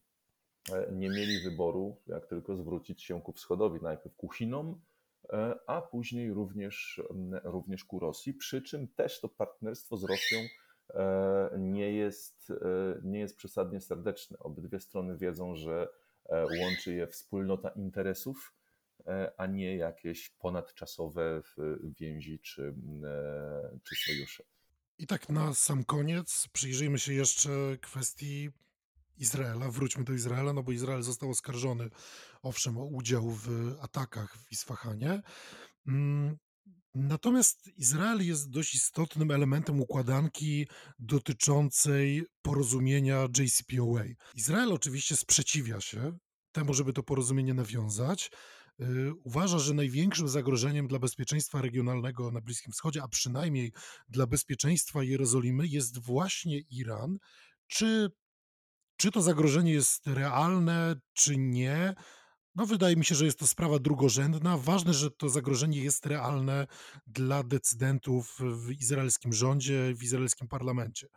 e, 0.73 0.93
nie 0.93 1.09
mieli 1.09 1.41
wyboru, 1.41 1.97
jak 2.07 2.27
tylko 2.27 2.57
zwrócić 2.57 3.03
się 3.03 3.23
ku 3.23 3.33
wschodowi, 3.33 3.81
najpierw 3.83 4.17
ku 4.17 4.29
Chinom, 4.29 4.81
e, 5.33 5.55
a 5.67 5.83
później 5.83 6.33
również, 6.33 7.03
również 7.45 7.85
ku 7.85 7.99
Rosji. 7.99 8.35
Przy 8.35 8.63
czym 8.63 8.89
też 8.89 9.21
to 9.21 9.29
partnerstwo 9.29 9.97
z 9.97 10.05
Rosją 10.05 10.39
e, 10.95 11.57
nie 11.59 11.93
jest, 11.93 12.53
nie 13.03 13.19
jest 13.19 13.37
przesadnie 13.37 13.81
serdeczne. 13.81 14.39
Obydwie 14.39 14.81
strony 14.81 15.17
wiedzą, 15.17 15.57
że 15.57 15.89
łączy 16.61 16.95
je 16.95 17.07
wspólnota 17.07 17.69
interesów, 17.69 18.55
a 19.37 19.47
nie 19.47 19.77
jakieś 19.77 20.31
ponadczasowe 20.31 21.43
więzi 22.01 22.39
czy, 22.39 22.75
czy 23.85 23.95
sojusze. 23.95 24.45
I 24.99 25.07
tak 25.07 25.29
na 25.29 25.55
sam 25.55 25.85
koniec 25.85 26.49
przyjrzyjmy 26.53 26.99
się 26.99 27.13
jeszcze 27.13 27.51
kwestii 27.81 28.51
Izraela. 29.17 29.71
Wróćmy 29.71 30.05
do 30.05 30.13
Izraela, 30.13 30.53
no 30.53 30.63
bo 30.63 30.73
Izrael 30.73 31.03
został 31.03 31.31
oskarżony, 31.31 31.91
owszem, 32.43 32.79
o 32.79 32.85
udział 32.85 33.31
w 33.31 33.77
atakach 33.81 34.37
w 34.37 34.53
Isfahanie. 34.53 35.23
Mm, 35.87 36.39
natomiast 36.95 37.69
Izrael 37.79 38.27
jest 38.27 38.51
dość 38.51 38.75
istotnym 38.75 39.31
elementem 39.31 39.81
układanki 39.81 40.69
dotyczącej 40.99 42.27
porozumienia 42.43 43.29
JCPOA. 43.39 44.05
Izrael 44.35 44.73
oczywiście 44.73 45.17
sprzeciwia 45.17 45.81
się 45.81 46.19
temu, 46.53 46.75
żeby 46.75 46.93
to 46.93 47.03
porozumienie 47.03 47.55
nawiązać. 47.55 48.31
Y, 48.81 49.13
uważa, 49.25 49.59
że 49.59 49.75
największym 49.75 50.29
zagrożeniem 50.29 50.89
dla 50.89 50.99
bezpieczeństwa 50.99 51.63
regionalnego 51.63 52.31
na 52.31 52.41
Bliskim 52.41 52.73
Wschodzie, 52.73 53.03
a 53.03 53.09
przynajmniej 53.09 53.73
dla 54.09 54.27
bezpieczeństwa 54.27 55.03
Jerozolimy, 55.03 55.67
jest 55.67 55.99
właśnie 55.99 56.59
Iran. 56.59 57.19
Czy, 57.67 58.11
czy 58.97 59.11
to 59.11 59.23
zagrożenie 59.23 59.73
jest 59.73 60.07
realne, 60.07 60.97
czy 61.13 61.37
nie? 61.37 61.95
No, 62.55 62.67
wydaje 62.67 62.97
mi 62.97 63.05
się, 63.05 63.15
że 63.15 63.25
jest 63.25 63.39
to 63.39 63.47
sprawa 63.47 63.79
drugorzędna. 63.79 64.59
Ważne, 64.59 64.95
że 64.95 65.11
to 65.11 65.29
zagrożenie 65.29 65.83
jest 65.83 66.07
realne 66.07 66.67
dla 67.07 67.43
decydentów 67.43 68.39
w 68.41 68.71
izraelskim 68.71 69.33
rządzie, 69.33 69.95
w 69.95 70.03
izraelskim 70.03 70.49
parlamencie. 70.49 71.09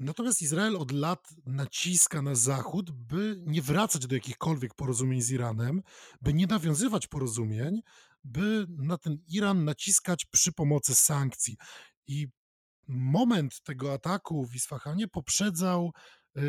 Natomiast 0.00 0.42
Izrael 0.42 0.76
od 0.76 0.92
lat 0.92 1.28
naciska 1.46 2.22
na 2.22 2.34
Zachód, 2.34 2.90
by 2.90 3.42
nie 3.46 3.62
wracać 3.62 4.06
do 4.06 4.14
jakichkolwiek 4.14 4.74
porozumień 4.74 5.22
z 5.22 5.30
Iranem, 5.30 5.82
by 6.22 6.34
nie 6.34 6.46
nawiązywać 6.46 7.06
porozumień, 7.06 7.80
by 8.24 8.66
na 8.68 8.98
ten 8.98 9.18
Iran 9.28 9.64
naciskać 9.64 10.24
przy 10.24 10.52
pomocy 10.52 10.94
sankcji. 10.94 11.56
I 12.06 12.28
moment 12.88 13.62
tego 13.62 13.92
ataku 13.92 14.46
w 14.46 14.54
Isfahanie 14.54 15.08
poprzedzał 15.08 15.92
y, 16.36 16.40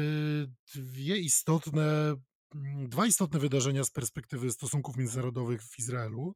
dwie 0.75 1.17
istotne, 1.17 2.15
mm, 2.55 2.89
dwa 2.89 3.05
istotne 3.05 3.39
wydarzenia 3.39 3.83
z 3.83 3.91
perspektywy 3.91 4.51
stosunków 4.51 4.97
międzynarodowych 4.97 5.63
w 5.63 5.79
Izraelu, 5.79 6.33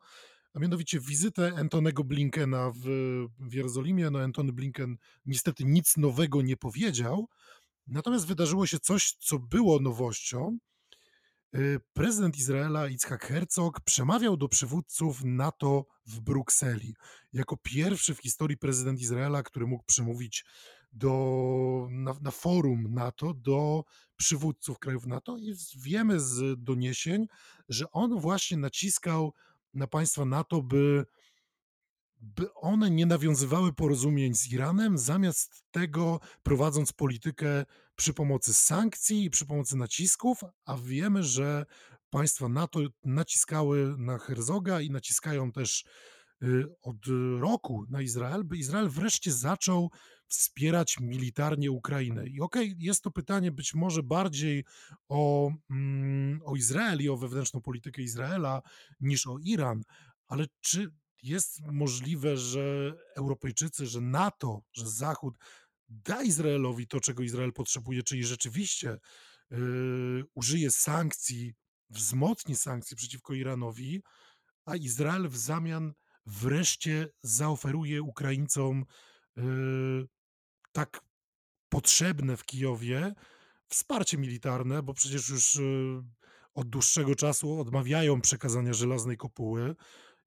a 0.55 0.59
mianowicie 0.59 0.99
wizytę 0.99 1.53
Antonego 1.57 2.03
Blinkena 2.03 2.71
w, 2.71 2.85
w 3.39 3.53
Jerozolimie. 3.53 4.09
No, 4.09 4.19
Antony 4.19 4.53
Blinken 4.53 4.97
niestety 5.25 5.65
nic 5.65 5.97
nowego 5.97 6.41
nie 6.41 6.57
powiedział, 6.57 7.29
natomiast 7.87 8.27
wydarzyło 8.27 8.67
się 8.67 8.79
coś, 8.79 9.15
co 9.19 9.39
było 9.39 9.79
nowością. 9.79 10.57
Y, 11.55 11.79
prezydent 11.93 12.37
Izraela 12.37 12.87
Yitzhak 12.87 13.25
Herzog 13.25 13.81
przemawiał 13.81 14.37
do 14.37 14.47
przywódców 14.47 15.21
NATO 15.23 15.85
w 16.05 16.19
Brukseli. 16.19 16.95
Jako 17.33 17.57
pierwszy 17.57 18.15
w 18.15 18.19
historii 18.19 18.57
prezydent 18.57 19.01
Izraela, 19.01 19.43
który 19.43 19.67
mógł 19.67 19.83
przemówić 19.83 20.45
do, 20.93 21.87
na, 21.91 22.13
na 22.21 22.31
forum 22.31 22.93
NATO 22.93 23.33
do 23.33 23.83
przywódców 24.15 24.79
krajów 24.79 25.07
NATO 25.07 25.37
i 25.37 25.53
wiemy 25.77 26.19
z 26.19 26.63
doniesień, 26.63 27.27
że 27.69 27.91
on 27.91 28.19
właśnie 28.19 28.57
naciskał 28.57 29.33
na 29.75 29.87
państwa 29.87 30.25
NATO, 30.25 30.61
by, 30.61 31.05
by 32.21 32.53
one 32.53 32.89
nie 32.89 33.05
nawiązywały 33.05 33.73
porozumień 33.73 34.35
z 34.35 34.51
Iranem, 34.51 34.97
zamiast 34.97 35.63
tego 35.71 36.19
prowadząc 36.43 36.93
politykę 36.93 37.65
przy 37.95 38.13
pomocy 38.13 38.53
sankcji 38.53 39.25
i 39.25 39.29
przy 39.29 39.45
pomocy 39.45 39.77
nacisków, 39.77 40.41
a 40.65 40.77
wiemy, 40.77 41.23
że 41.23 41.65
państwa 42.09 42.49
NATO 42.49 42.79
naciskały 43.03 43.95
na 43.97 44.17
Herzoga 44.17 44.81
i 44.81 44.91
naciskają 44.91 45.51
też 45.51 45.85
od 46.81 46.97
roku 47.39 47.85
na 47.89 48.01
Izrael, 48.01 48.43
by 48.43 48.57
Izrael 48.57 48.89
wreszcie 48.89 49.31
zaczął 49.31 49.91
wspierać 50.27 50.99
militarnie 50.99 51.71
Ukrainę. 51.71 52.27
I 52.27 52.41
okej, 52.41 52.67
okay, 52.67 52.75
jest 52.79 53.01
to 53.01 53.11
pytanie 53.11 53.51
być 53.51 53.73
może 53.73 54.03
bardziej 54.03 54.65
o, 55.09 55.51
mm, 55.69 56.41
o 56.45 56.55
Izrael 56.55 57.01
i 57.01 57.09
o 57.09 57.17
wewnętrzną 57.17 57.61
politykę 57.61 58.01
Izraela 58.01 58.61
niż 58.99 59.27
o 59.27 59.37
Iran, 59.43 59.81
ale 60.27 60.45
czy 60.61 60.91
jest 61.23 61.61
możliwe, 61.61 62.37
że 62.37 62.93
Europejczycy, 63.15 63.85
że 63.87 64.01
NATO, 64.01 64.61
że 64.73 64.87
Zachód 64.87 65.37
da 65.89 66.23
Izraelowi 66.23 66.87
to, 66.87 66.99
czego 66.99 67.23
Izrael 67.23 67.53
potrzebuje, 67.53 68.03
czyli 68.03 68.23
rzeczywiście 68.23 68.97
yy, 69.51 70.23
użyje 70.33 70.71
sankcji, 70.71 71.53
wzmocni 71.89 72.55
sankcje 72.55 72.97
przeciwko 72.97 73.33
Iranowi, 73.33 74.01
a 74.65 74.75
Izrael 74.75 75.29
w 75.29 75.37
zamian 75.37 75.93
wreszcie 76.25 77.07
zaoferuje 77.21 78.01
Ukraińcom 78.01 78.85
yy, 79.37 80.07
tak 80.71 81.01
potrzebne 81.69 82.37
w 82.37 82.45
Kijowie 82.45 83.13
wsparcie 83.67 84.17
militarne, 84.17 84.83
bo 84.83 84.93
przecież 84.93 85.29
już 85.29 85.55
y, 85.55 86.03
od 86.53 86.69
dłuższego 86.69 87.15
czasu 87.15 87.59
odmawiają 87.59 88.21
przekazania 88.21 88.73
żelaznej 88.73 89.17
kopuły 89.17 89.75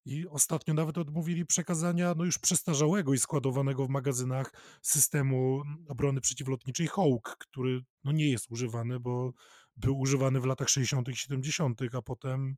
i 0.05 0.27
ostatnio 0.27 0.73
nawet 0.73 0.97
odmówili 0.97 1.45
przekazania 1.45 2.13
no 2.17 2.25
już 2.25 2.39
przestarzałego 2.39 3.13
i 3.13 3.17
składowanego 3.17 3.85
w 3.85 3.89
magazynach 3.89 4.53
systemu 4.81 5.61
obrony 5.87 6.21
przeciwlotniczej 6.21 6.87
Hawk, 6.87 7.35
który 7.39 7.81
no 8.03 8.11
nie 8.11 8.29
jest 8.29 8.51
używany, 8.51 8.99
bo 8.99 9.33
był 9.77 9.99
używany 9.99 10.39
w 10.39 10.45
latach 10.45 10.69
60. 10.69 11.09
i 11.09 11.15
70., 11.15 11.81
a 11.93 12.01
potem 12.01 12.55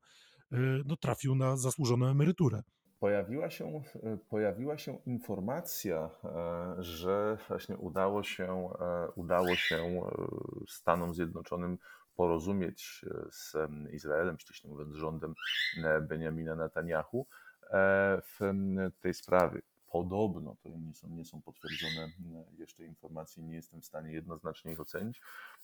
y, 0.54 0.58
no, 0.86 0.96
trafił 0.98 1.36
na 1.36 1.58
zasłużoną 1.58 2.06
emeryturę 2.08 2.62
pojawiła 3.02 3.50
się, 3.50 3.82
pojawiła 4.30 4.78
się 4.78 4.98
informacja, 5.06 6.10
e, 6.24 6.84
że 6.84 7.38
właśnie 7.48 7.78
udało 7.78 8.24
się, 8.24 8.70
e, 8.80 9.12
udało 9.16 9.56
się 9.56 9.76
e, 9.76 10.02
Stanom 10.68 11.14
Zjednoczonym 11.14 11.78
porozumieć 12.16 13.06
z 13.30 13.56
Izraelem, 13.92 14.40
ściśle 14.40 14.70
mówiąc 14.70 14.96
rządem 14.96 15.34
Benjamina 16.02 16.56
Netanyahu 16.56 17.28
w 18.24 18.40
tej 19.02 19.14
sprawie. 19.14 19.62
Podobno, 19.92 20.56
to 20.64 20.70
nie 20.70 20.94
są, 20.94 21.10
nie 21.10 21.26
są 21.26 21.42
potwierdzone 21.42 22.08
jeszcze 22.58 22.86
informacje, 22.86 23.44
nie 23.44 23.56
jestem 23.56 23.82
w 23.82 23.86
stanie 23.86 24.12
jednoznacznie 24.12 24.72
ich 24.72 24.80
ocenić, 24.80 25.22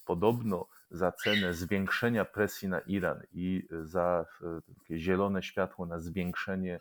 podobno 0.08 0.68
za 0.92 1.12
cenę 1.12 1.54
zwiększenia 1.54 2.26
presji 2.26 2.68
na 2.68 2.80
Iran 2.80 3.24
i 3.32 3.68
za 3.84 4.26
e, 4.42 4.62
takie 4.76 5.00
zielone 5.00 5.44
światło 5.44 5.86
na 5.86 6.00
zwiększenie, 6.00 6.80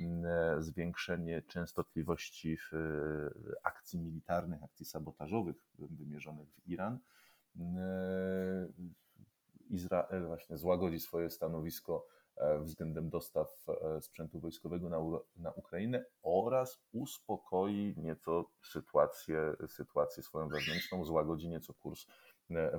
e, 0.00 0.56
zwiększenie 0.62 1.42
częstotliwości 1.42 2.56
w 2.56 2.74
e, 2.74 2.78
akcji 3.62 3.98
militarnych, 3.98 4.62
akcji 4.62 4.86
sabotażowych 4.86 5.56
wymierzonych 5.78 6.48
w 6.48 6.68
Iran, 6.68 6.98
Izrael 9.70 10.26
właśnie 10.26 10.56
złagodzi 10.58 11.00
swoje 11.00 11.30
stanowisko 11.30 12.06
E, 12.38 12.58
względem 12.58 13.10
dostaw 13.10 13.66
e, 13.68 14.00
sprzętu 14.00 14.40
wojskowego 14.40 14.88
na, 14.88 14.98
na 15.36 15.50
Ukrainę 15.50 16.04
oraz 16.22 16.80
uspokoi 16.92 17.94
nieco 17.96 18.50
sytuację, 18.62 19.56
sytuację 19.66 20.22
swoją 20.22 20.48
wewnętrzną, 20.48 21.04
złagodzi 21.04 21.48
nieco 21.48 21.74
kurs 21.74 22.06
e, 22.06 22.10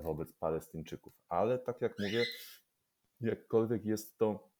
wobec 0.03 0.33
Palestyńczyków. 0.33 1.13
Ale 1.29 1.59
tak 1.59 1.81
jak 1.81 1.99
mówię, 1.99 2.25
jakkolwiek 3.21 3.85
jest 3.85 4.17
to, 4.17 4.51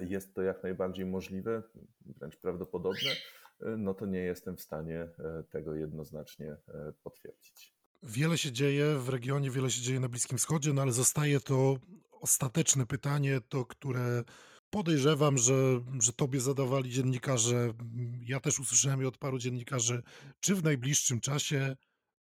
jest 0.00 0.34
to 0.34 0.42
jak 0.42 0.62
najbardziej 0.62 1.06
możliwe, 1.06 1.62
wręcz 2.00 2.36
prawdopodobne, 2.36 3.10
no 3.60 3.94
to 3.94 4.06
nie 4.06 4.20
jestem 4.20 4.56
w 4.56 4.60
stanie 4.60 5.08
tego 5.50 5.74
jednoznacznie 5.74 6.56
potwierdzić. 7.02 7.74
Wiele 8.02 8.38
się 8.38 8.52
dzieje 8.52 8.98
w 8.98 9.08
regionie, 9.08 9.50
wiele 9.50 9.70
się 9.70 9.82
dzieje 9.82 10.00
na 10.00 10.08
Bliskim 10.08 10.38
Wschodzie, 10.38 10.72
no 10.72 10.82
ale 10.82 10.92
zostaje 10.92 11.40
to 11.40 11.76
ostateczne 12.10 12.86
pytanie, 12.86 13.40
to 13.48 13.64
które 13.64 14.24
podejrzewam, 14.70 15.38
że, 15.38 15.80
że 16.02 16.12
tobie 16.12 16.40
zadawali 16.40 16.90
dziennikarze. 16.90 17.72
Ja 18.20 18.40
też 18.40 18.60
usłyszałem 18.60 19.00
je 19.00 19.08
od 19.08 19.18
paru 19.18 19.38
dziennikarzy, 19.38 20.02
czy 20.40 20.54
w 20.54 20.64
najbliższym 20.64 21.20
czasie 21.20 21.76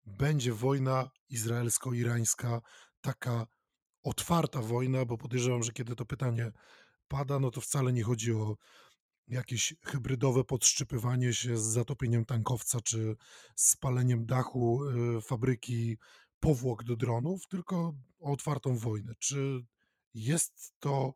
będzie 0.09 0.53
wojna 0.53 1.09
izraelsko-irańska, 1.29 2.61
taka 3.01 3.47
otwarta 4.03 4.61
wojna, 4.61 5.05
bo 5.05 5.17
podejrzewam, 5.17 5.63
że 5.63 5.71
kiedy 5.71 5.95
to 5.95 6.05
pytanie 6.05 6.51
pada, 7.07 7.39
no 7.39 7.51
to 7.51 7.61
wcale 7.61 7.93
nie 7.93 8.03
chodzi 8.03 8.33
o 8.33 8.57
jakieś 9.27 9.73
hybrydowe 9.85 10.43
podszczypywanie 10.43 11.33
się 11.33 11.57
z 11.57 11.63
zatopieniem 11.63 12.25
tankowca 12.25 12.81
czy 12.81 13.15
spaleniem 13.55 14.25
dachu 14.25 14.83
y, 15.17 15.21
fabryki 15.21 15.97
powłok 16.39 16.83
do 16.83 16.95
dronów, 16.95 17.47
tylko 17.47 17.93
o 18.19 18.31
otwartą 18.31 18.77
wojnę. 18.77 19.13
Czy 19.19 19.65
jest 20.13 20.73
to 20.79 21.13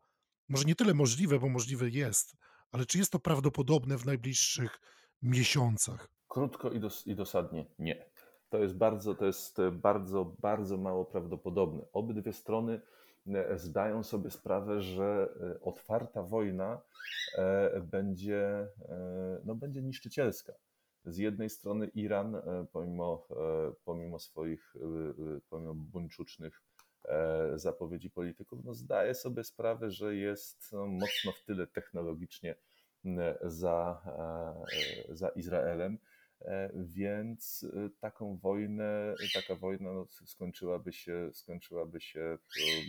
może 0.48 0.64
nie 0.64 0.74
tyle 0.74 0.94
możliwe, 0.94 1.38
bo 1.38 1.48
możliwe 1.48 1.90
jest, 1.90 2.36
ale 2.70 2.86
czy 2.86 2.98
jest 2.98 3.12
to 3.12 3.18
prawdopodobne 3.18 3.98
w 3.98 4.06
najbliższych 4.06 4.80
miesiącach? 5.22 6.08
Krótko 6.28 6.70
i, 6.70 6.80
dos 6.80 7.06
i 7.06 7.14
dosadnie 7.14 7.66
nie. 7.78 8.10
To 8.54 8.62
jest 8.62 8.76
bardzo, 8.76 9.14
to 9.14 9.26
jest 9.26 9.56
bardzo, 9.72 10.34
bardzo 10.38 10.76
mało 10.76 11.04
prawdopodobne. 11.04 11.84
Obydwie 11.92 12.32
strony 12.32 12.80
e, 13.26 13.58
zdają 13.58 14.02
sobie 14.02 14.30
sprawę, 14.30 14.82
że 14.82 15.28
e, 15.40 15.60
otwarta 15.60 16.22
wojna 16.22 16.80
e, 17.38 17.80
będzie, 17.80 18.68
no, 19.44 19.54
będzie 19.54 19.82
niszczycielska. 19.82 20.52
Z 21.04 21.18
jednej 21.18 21.50
strony 21.50 21.86
Iran, 21.86 22.36
pomimo, 22.72 23.26
pomimo 23.84 24.18
swoich, 24.18 24.74
pomimo 25.50 25.74
buńczucznych 25.74 26.62
E, 27.08 27.58
zapowiedzi 27.58 28.10
polityków, 28.10 28.64
no 28.64 28.74
zdaje 28.74 29.14
sobie 29.14 29.44
sprawę, 29.44 29.90
że 29.90 30.16
jest 30.16 30.72
no, 30.72 30.86
mocno 30.86 31.32
w 31.32 31.44
tyle 31.44 31.66
technologicznie 31.66 32.54
za, 33.42 34.02
e, 35.08 35.14
za 35.14 35.28
Izraelem. 35.28 35.98
E, 36.44 36.70
więc 36.74 37.66
taką 38.00 38.36
wojnę, 38.36 39.14
taka 39.34 39.54
wojna 39.54 39.92
no, 39.92 40.06
skończyłaby, 40.24 40.92
się, 40.92 41.30
skończyłaby 41.32 42.00
się 42.00 42.38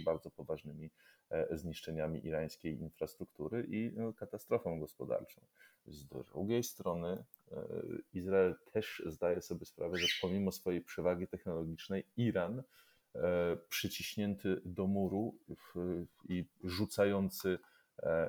bardzo 0.05 0.31
poważnymi 0.31 0.89
zniszczeniami 1.51 2.25
irańskiej 2.25 2.79
infrastruktury 2.79 3.67
i 3.69 3.91
no, 3.95 4.13
katastrofą 4.13 4.79
gospodarczą. 4.79 5.41
Z 5.87 6.05
drugiej 6.05 6.63
strony 6.63 7.23
Izrael 8.13 8.55
też 8.71 9.03
zdaje 9.05 9.41
sobie 9.41 9.65
sprawę, 9.65 9.97
że 9.97 10.07
pomimo 10.21 10.51
swojej 10.51 10.81
przewagi 10.81 11.27
technologicznej 11.27 12.05
Iran 12.17 12.63
przyciśnięty 13.69 14.61
do 14.65 14.87
muru 14.87 15.35
i 16.29 16.45
rzucający, 16.63 17.59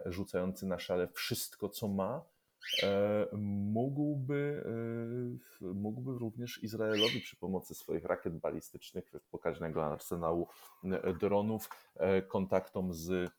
rzucający 0.07 0.67
na 0.67 0.79
szale 0.79 1.09
wszystko, 1.09 1.69
co 1.69 1.89
ma, 1.89 2.25
mógłby, 3.73 4.65
mógłby 5.61 6.19
również 6.19 6.63
Izraelowi 6.63 7.21
przy 7.21 7.37
pomocy 7.37 7.75
swoich 7.75 8.05
rakiet 8.05 8.39
balistycznych, 8.39 9.13
pokaźnego 9.31 9.85
arsenału 9.87 10.49
dronów, 11.21 11.69
kontaktom 12.29 12.95
z 12.95 13.31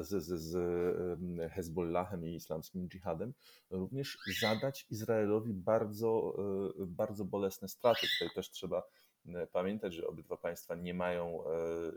z, 0.00 0.24
z, 0.24 0.40
z 0.40 1.52
Hezbollahem 1.52 2.24
i 2.24 2.34
islamskim 2.34 2.88
dżihadem, 2.88 3.34
również 3.70 4.18
zadać 4.40 4.86
Izraelowi 4.90 5.54
bardzo, 5.54 6.36
e, 6.78 6.86
bardzo 6.86 7.24
bolesne 7.24 7.68
straty. 7.68 8.06
Tutaj 8.18 8.34
też 8.34 8.50
trzeba 8.50 8.82
e, 9.26 9.46
pamiętać, 9.46 9.94
że 9.94 10.06
obydwa 10.06 10.36
państwa 10.36 10.74
nie 10.74 10.94
mają, 10.94 11.44
e, 11.46 11.48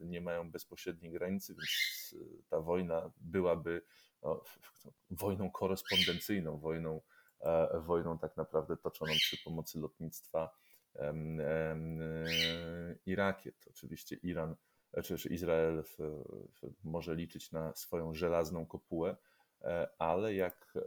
nie 0.02 0.22
mają 0.22 0.52
bezpośredniej 0.52 1.12
granicy, 1.12 1.56
więc 1.56 2.16
ta 2.49 2.62
wojna 2.62 3.12
byłaby 3.18 3.82
wojną 5.12 5.52
korespondencyjną, 5.52 6.58
wojną, 6.58 7.02
wojną 7.74 8.18
tak 8.18 8.38
naprawdę 8.38 8.78
toczoną 8.78 9.12
przy 9.12 9.44
pomocy 9.44 9.80
lotnictwa 9.80 10.49
i 13.06 13.16
rakiet. 13.16 13.56
Oczywiście 13.70 14.16
Iran 14.16 14.56
czy, 15.04 15.18
czy 15.18 15.30
Izrael 15.30 15.84
może 16.84 17.16
liczyć 17.16 17.52
na 17.52 17.76
swoją 17.76 18.14
żelazną 18.14 18.66
kopułę, 18.66 19.16
e, 19.62 19.88
ale 19.99 20.34
jak 20.34 20.74
e, 20.76 20.82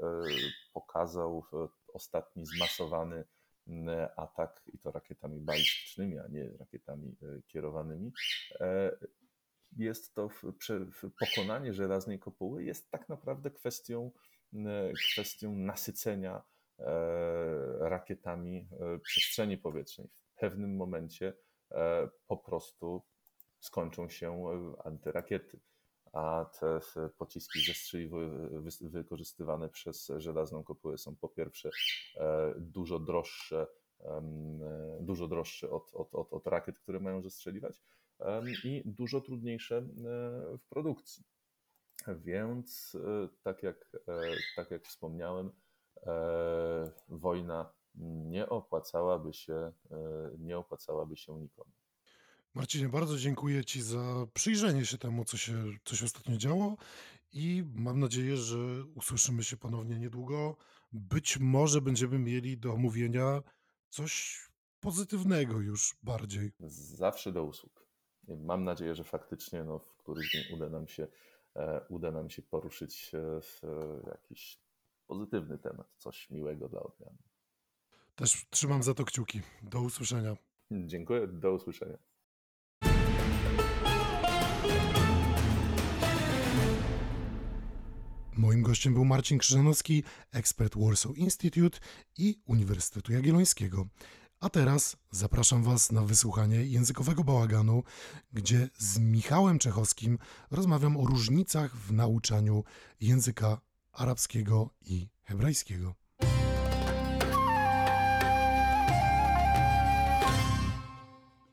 pokazał 0.73 1.45
ostatni 1.93 2.47
zmasowany 2.47 3.25
atak, 4.17 4.63
i 4.67 4.79
to 4.79 4.91
rakietami 4.91 5.41
balistycznymi, 5.41 6.19
a 6.19 6.27
nie 6.29 6.51
rakietami 6.59 7.17
e, 7.23 7.43
kierowanymi, 7.43 8.13
jest 9.77 10.15
to 10.15 10.29
w, 10.29 10.43
w 10.93 11.11
pokonanie 11.19 11.73
żelaznej 11.73 12.19
kopuły 12.19 12.65
jest 12.65 12.91
tak 12.91 13.09
naprawdę 13.09 13.51
kwestią, 13.51 14.11
kwestią 15.13 15.57
nasycenia 15.57 16.43
rakietami 17.79 18.69
przestrzeni 19.03 19.59
powietrznej. 19.59 20.09
W 20.09 20.41
pewnym 20.41 20.77
momencie 20.77 21.33
po 22.27 22.37
prostu 22.37 23.03
skończą 23.61 24.09
się 24.09 24.45
e, 24.49 24.87
antyrakiety, 24.87 25.61
a 26.13 26.51
te 26.61 26.81
pociski 27.19 27.59
wykorzystywane 28.81 29.69
przez 29.69 30.13
żelazną 30.17 30.65
kopułę 30.65 30.99
są 30.99 31.17
po 31.17 31.29
pierwsze 31.29 31.71
e, 32.17 32.55
dużo 32.59 32.99
droższe, 32.99 33.67
e, 34.01 34.23
dużo 35.01 35.29
droższe 35.29 35.71
od, 35.71 35.95
od, 35.95 36.15
od, 36.15 36.33
od 36.33 36.47
rakiet, 36.47 36.79
które 36.79 37.01
mają 37.01 37.23
zestrzeliwać 37.23 37.81
i 38.65 38.83
dużo 38.85 39.21
trudniejsze 39.21 39.83
w 40.59 40.69
produkcji. 40.69 41.25
Więc 42.09 42.97
tak 43.43 43.63
jak, 43.63 43.91
tak 44.57 44.71
jak 44.71 44.87
wspomniałem, 44.87 45.53
wojna 47.09 47.73
nie 48.29 48.49
opłacałaby 48.49 49.33
się, 49.33 49.73
nie 50.39 50.59
opłacałaby 50.59 51.17
się 51.17 51.41
nikomu. 51.41 51.71
Marcinie, 52.55 52.89
bardzo 52.89 53.19
dziękuję 53.19 53.65
Ci 53.65 53.83
za 53.83 54.27
przyjrzenie 54.35 54.87
się 54.87 54.99
temu, 54.99 55.25
co 55.25 55.37
się, 55.37 55.65
co 55.85 55.97
się 55.97 56.05
ostatnio 56.05 56.37
działo 56.37 56.77
i 57.33 57.65
mam 57.75 58.01
nadzieję, 58.01 58.37
że 58.37 58.59
usłyszymy 58.95 59.45
się 59.45 59.57
ponownie 59.57 59.99
niedługo. 59.99 60.57
Być 60.93 61.39
może 61.39 61.81
będziemy 61.81 62.19
mieli 62.19 62.59
do 62.59 62.73
omówienia 62.73 63.43
coś 63.89 64.41
pozytywnego 64.81 65.61
już 65.61 65.97
bardziej. 66.03 66.53
Zawsze 66.69 67.33
do 67.33 67.45
usług. 67.45 67.90
Mam 68.29 68.65
nadzieję, 68.65 68.95
że 68.95 69.05
faktycznie 69.05 69.65
no, 69.65 69.79
w 69.79 69.97
któryś 69.97 70.31
dzień 70.31 70.43
uda 70.55 70.69
nam 70.69 70.89
się, 70.89 71.07
e, 71.57 71.81
uda 71.89 72.11
nam 72.11 72.31
się 72.31 72.43
poruszyć 72.43 73.15
e, 73.15 73.41
w 73.41 73.61
jakiś 74.07 74.61
pozytywny 75.07 75.59
temat, 75.59 75.87
coś 75.97 76.31
miłego 76.31 76.69
dla 76.69 76.81
odmiany. 76.81 77.19
Też 78.15 78.47
trzymam 78.51 78.83
za 78.83 78.95
to 78.95 79.05
kciuki. 79.05 79.41
Do 79.63 79.81
usłyszenia. 79.81 80.37
Dziękuję, 80.71 81.27
do 81.27 81.53
usłyszenia. 81.53 81.99
Moim 88.37 88.63
gościem 88.63 88.95
był 88.95 89.05
Marcin 89.05 89.39
Krzyżanowski, 89.39 90.05
ekspert 90.33 90.75
Warsaw 90.77 91.19
Institute 91.19 91.79
i 92.19 92.41
Uniwersytetu 92.47 93.13
Jagiellońskiego. 93.13 93.87
A 94.41 94.49
teraz 94.49 94.97
zapraszam 95.11 95.63
Was 95.63 95.93
na 95.93 96.03
wysłuchanie 96.03 96.57
językowego 96.57 97.25
bałaganu, 97.25 97.83
gdzie 98.33 98.69
z 98.79 98.99
Michałem 98.99 99.59
Czechowskim 99.59 100.19
rozmawiam 100.51 100.97
o 100.97 101.07
różnicach 101.07 101.77
w 101.77 101.93
nauczaniu 101.93 102.65
języka 103.01 103.61
arabskiego 103.93 104.71
i 104.87 105.09
hebrajskiego. 105.23 105.95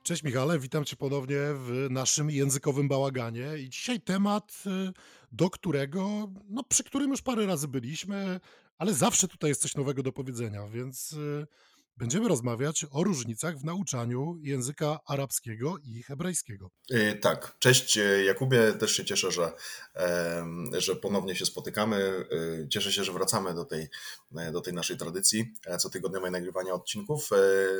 Cześć 0.03 0.23
Michale, 0.23 0.59
witam 0.59 0.85
Cię 0.85 0.95
ponownie 0.95 1.37
w 1.37 1.87
naszym 1.89 2.31
językowym 2.31 2.87
bałaganie. 2.87 3.57
I 3.57 3.69
dzisiaj 3.69 4.01
temat, 4.01 4.63
y, 4.89 4.93
do 5.31 5.49
którego, 5.49 6.31
no 6.49 6.63
przy 6.63 6.83
którym 6.83 7.11
już 7.11 7.21
parę 7.21 7.45
razy 7.45 7.67
byliśmy, 7.67 8.39
ale 8.77 8.93
zawsze 8.93 9.27
tutaj 9.27 9.49
jest 9.49 9.61
coś 9.61 9.75
nowego 9.75 10.03
do 10.03 10.11
powiedzenia, 10.11 10.67
więc 10.67 11.13
y, 11.13 11.47
Będziemy 11.97 12.27
rozmawiać 12.27 12.85
o 12.91 13.03
różnicach 13.03 13.57
w 13.57 13.63
nauczaniu 13.63 14.37
języka 14.41 14.99
arabskiego 15.05 15.77
i 15.83 16.03
hebrajskiego. 16.03 16.71
Y, 16.91 17.19
tak, 17.21 17.55
cześć 17.59 17.97
y, 17.97 18.23
Jakubie, 18.23 18.73
też 18.73 18.91
się 18.91 19.05
cieszę, 19.05 19.31
że, 19.31 19.51
że 20.77 20.95
ponownie 20.95 21.35
się 21.35 21.45
spotykamy. 21.45 21.97
Y, 22.31 22.67
cieszę 22.69 22.91
się, 22.91 23.03
że 23.03 23.11
wracamy 23.11 23.53
do 23.53 23.65
tej, 23.65 23.89
do 24.51 24.61
tej 24.61 24.73
naszej 24.73 24.97
tradycji 24.97 25.53
e, 25.65 25.77
cotygodniowej 25.77 26.31
nagrywania 26.31 26.73
odcinków. 26.73 27.29
E, 27.31 27.37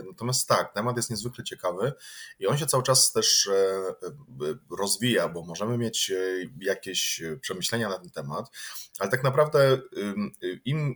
natomiast 0.07 0.47
tak, 0.47 0.73
temat 0.73 0.97
jest 0.97 1.09
niezwykle 1.09 1.43
ciekawy 1.43 1.93
i 2.39 2.47
on 2.47 2.57
się 2.57 2.65
cały 2.65 2.83
czas 2.83 3.11
też 3.11 3.47
e, 3.47 3.93
rozwija, 4.77 5.29
bo 5.29 5.45
możemy 5.45 5.77
mieć 5.77 6.11
jakieś 6.59 7.21
przemyślenia 7.41 7.89
na 7.89 7.99
ten 7.99 8.09
temat, 8.09 8.45
ale 8.99 9.11
tak 9.11 9.23
naprawdę 9.23 9.81
im, 10.65 10.95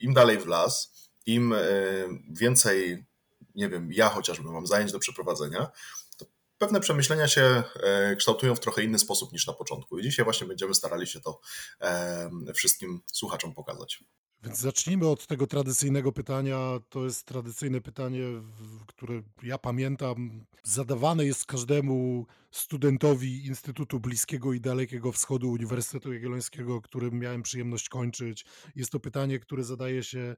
im 0.00 0.14
dalej 0.14 0.38
w 0.38 0.46
las, 0.46 1.05
im 1.26 1.52
e, 1.52 1.58
więcej, 2.30 3.06
nie 3.54 3.68
wiem, 3.68 3.92
ja 3.92 4.08
chociażby 4.08 4.50
mam 4.50 4.66
zajęć 4.66 4.92
do 4.92 4.98
przeprowadzenia, 4.98 5.70
to 6.18 6.26
pewne 6.58 6.80
przemyślenia 6.80 7.28
się 7.28 7.62
e, 7.82 8.16
kształtują 8.16 8.54
w 8.54 8.60
trochę 8.60 8.82
inny 8.82 8.98
sposób 8.98 9.32
niż 9.32 9.46
na 9.46 9.52
początku. 9.52 9.98
I 9.98 10.02
dzisiaj 10.02 10.24
właśnie 10.24 10.46
będziemy 10.46 10.74
starali 10.74 11.06
się 11.06 11.20
to 11.20 11.40
e, 11.80 12.30
wszystkim 12.54 13.00
słuchaczom 13.12 13.54
pokazać. 13.54 14.04
Więc 14.42 14.58
zacznijmy 14.58 15.08
od 15.08 15.26
tego 15.26 15.46
tradycyjnego 15.46 16.12
pytania. 16.12 16.58
To 16.88 17.04
jest 17.04 17.24
tradycyjne 17.24 17.80
pytanie, 17.80 18.22
które 18.86 19.22
ja 19.42 19.58
pamiętam. 19.58 20.46
Zadawane 20.62 21.24
jest 21.24 21.46
każdemu 21.46 22.26
studentowi 22.50 23.46
Instytutu 23.46 24.00
Bliskiego 24.00 24.52
i 24.52 24.60
Dalekiego 24.60 25.12
Wschodu 25.12 25.50
Uniwersytetu 25.50 26.12
Jagiellońskiego, 26.12 26.80
którym 26.80 27.18
miałem 27.18 27.42
przyjemność 27.42 27.88
kończyć. 27.88 28.44
Jest 28.76 28.92
to 28.92 29.00
pytanie, 29.00 29.38
które 29.38 29.64
zadaje 29.64 30.02
się 30.02 30.36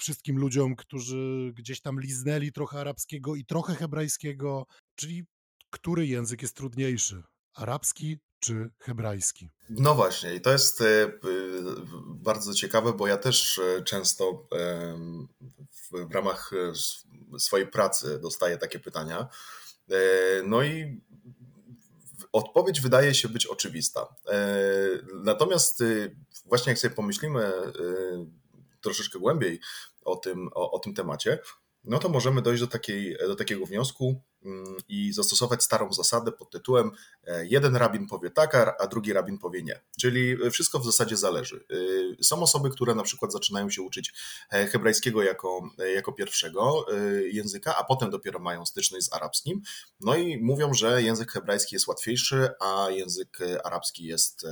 wszystkim 0.00 0.38
ludziom, 0.38 0.76
którzy 0.76 1.52
gdzieś 1.54 1.80
tam 1.80 2.00
liznęli 2.00 2.52
trochę 2.52 2.80
arabskiego 2.80 3.36
i 3.36 3.44
trochę 3.44 3.74
hebrajskiego, 3.74 4.66
czyli 4.94 5.24
który 5.70 6.06
język 6.06 6.42
jest 6.42 6.56
trudniejszy? 6.56 7.22
Arabski 7.54 8.18
czy 8.40 8.70
hebrajski? 8.78 9.50
No 9.70 9.94
właśnie, 9.94 10.34
i 10.34 10.40
to 10.40 10.52
jest 10.52 10.80
e, 10.80 11.12
bardzo 12.06 12.54
ciekawe, 12.54 12.92
bo 12.92 13.06
ja 13.06 13.16
też 13.16 13.58
e, 13.58 13.82
często 13.82 14.48
w 15.92 16.14
ramach 16.14 16.50
e, 16.52 17.38
swojej 17.38 17.66
pracy 17.66 18.18
dostaję 18.18 18.58
takie 18.58 18.78
pytania. 18.78 19.28
No 20.44 20.62
i 20.62 21.00
odpowiedź 22.32 22.80
wydaje 22.80 23.14
się 23.14 23.28
być 23.28 23.46
oczywista. 23.46 24.14
Natomiast 25.14 25.82
właśnie 26.44 26.70
jak 26.70 26.78
sobie 26.78 26.94
pomyślimy 26.94 27.52
troszeczkę 28.80 29.18
głębiej 29.18 29.60
o 30.04 30.16
tym, 30.16 30.48
o, 30.54 30.70
o 30.70 30.78
tym 30.78 30.94
temacie, 30.94 31.38
no 31.84 31.98
to 31.98 32.08
możemy 32.08 32.42
dojść 32.42 32.62
do, 32.62 32.66
takiej, 32.66 33.16
do 33.26 33.36
takiego 33.36 33.66
wniosku, 33.66 34.22
i 34.88 35.12
zastosować 35.12 35.62
starą 35.62 35.92
zasadę 35.92 36.32
pod 36.32 36.50
tytułem 36.50 36.90
e, 37.26 37.46
jeden 37.46 37.76
rabin 37.76 38.06
powie 38.06 38.30
tak, 38.30 38.54
a 38.80 38.86
drugi 38.86 39.12
rabin 39.12 39.38
powie 39.38 39.62
nie. 39.62 39.80
Czyli 40.00 40.50
wszystko 40.50 40.78
w 40.78 40.84
zasadzie 40.84 41.16
zależy. 41.16 41.64
E, 42.20 42.24
są 42.24 42.42
osoby, 42.42 42.70
które 42.70 42.94
na 42.94 43.02
przykład 43.02 43.32
zaczynają 43.32 43.70
się 43.70 43.82
uczyć 43.82 44.12
e, 44.50 44.66
hebrajskiego 44.66 45.22
jako, 45.22 45.70
jako 45.94 46.12
pierwszego 46.12 46.86
języka, 47.32 47.76
a 47.76 47.84
potem 47.84 48.10
dopiero 48.10 48.38
mają 48.38 48.66
styczność 48.66 49.06
z 49.06 49.12
arabskim. 49.12 49.62
No 50.00 50.16
i 50.16 50.38
mówią, 50.38 50.74
że 50.74 51.02
język 51.02 51.32
hebrajski 51.32 51.76
jest 51.76 51.86
łatwiejszy, 51.86 52.48
a 52.60 52.86
język 52.90 53.38
arabski 53.64 54.04
jest, 54.04 54.46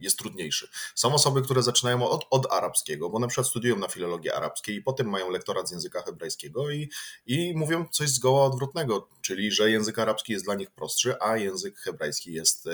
jest 0.00 0.18
trudniejszy. 0.18 0.68
Są 0.94 1.14
osoby, 1.14 1.42
które 1.42 1.62
zaczynają 1.62 2.08
od, 2.08 2.26
od 2.30 2.52
arabskiego, 2.52 3.10
bo 3.10 3.18
na 3.18 3.26
przykład 3.26 3.46
studiują 3.46 3.78
na 3.78 3.88
filologii 3.88 4.30
arabskiej 4.30 4.76
i 4.76 4.82
potem 4.82 5.08
mają 5.10 5.30
lektorat 5.30 5.68
z 5.68 5.72
języka 5.72 6.02
hebrajskiego 6.02 6.70
i, 6.70 6.90
i 7.26 7.54
mówią 7.56 7.86
coś 7.92 8.08
zgoła 8.08 8.39
odwrotnego, 8.44 9.08
czyli 9.20 9.52
że 9.52 9.70
język 9.70 9.98
arabski 9.98 10.32
jest 10.32 10.44
dla 10.44 10.54
nich 10.54 10.70
prostszy, 10.70 11.14
a 11.20 11.36
język 11.36 11.78
hebrajski 11.78 12.32
jest, 12.32 12.68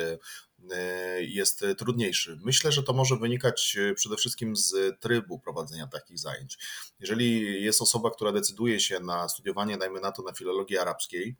jest 1.20 1.64
trudniejszy. 1.78 2.38
Myślę, 2.44 2.72
że 2.72 2.82
to 2.82 2.92
może 2.92 3.16
wynikać 3.16 3.76
przede 3.94 4.16
wszystkim 4.16 4.56
z 4.56 5.00
trybu 5.00 5.38
prowadzenia 5.38 5.86
takich 5.86 6.18
zajęć. 6.18 6.58
Jeżeli 7.00 7.62
jest 7.64 7.82
osoba, 7.82 8.10
która 8.10 8.32
decyduje 8.32 8.80
się 8.80 9.00
na 9.00 9.28
studiowanie, 9.28 9.78
dajmy 9.78 10.00
na 10.00 10.12
to, 10.12 10.22
na 10.22 10.32
filologii 10.32 10.78
arabskiej, 10.78 11.36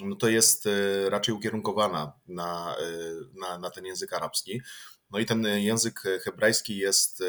no 0.00 0.16
to 0.16 0.28
jest 0.28 0.68
raczej 1.08 1.34
ukierunkowana 1.34 2.12
na, 2.28 2.76
na, 3.34 3.58
na 3.58 3.70
ten 3.70 3.84
język 3.84 4.12
arabski. 4.12 4.62
No 5.12 5.18
i 5.18 5.26
ten 5.26 5.44
język 5.44 6.00
hebrajski 6.24 6.76
jest 6.76 7.20
e, 7.20 7.24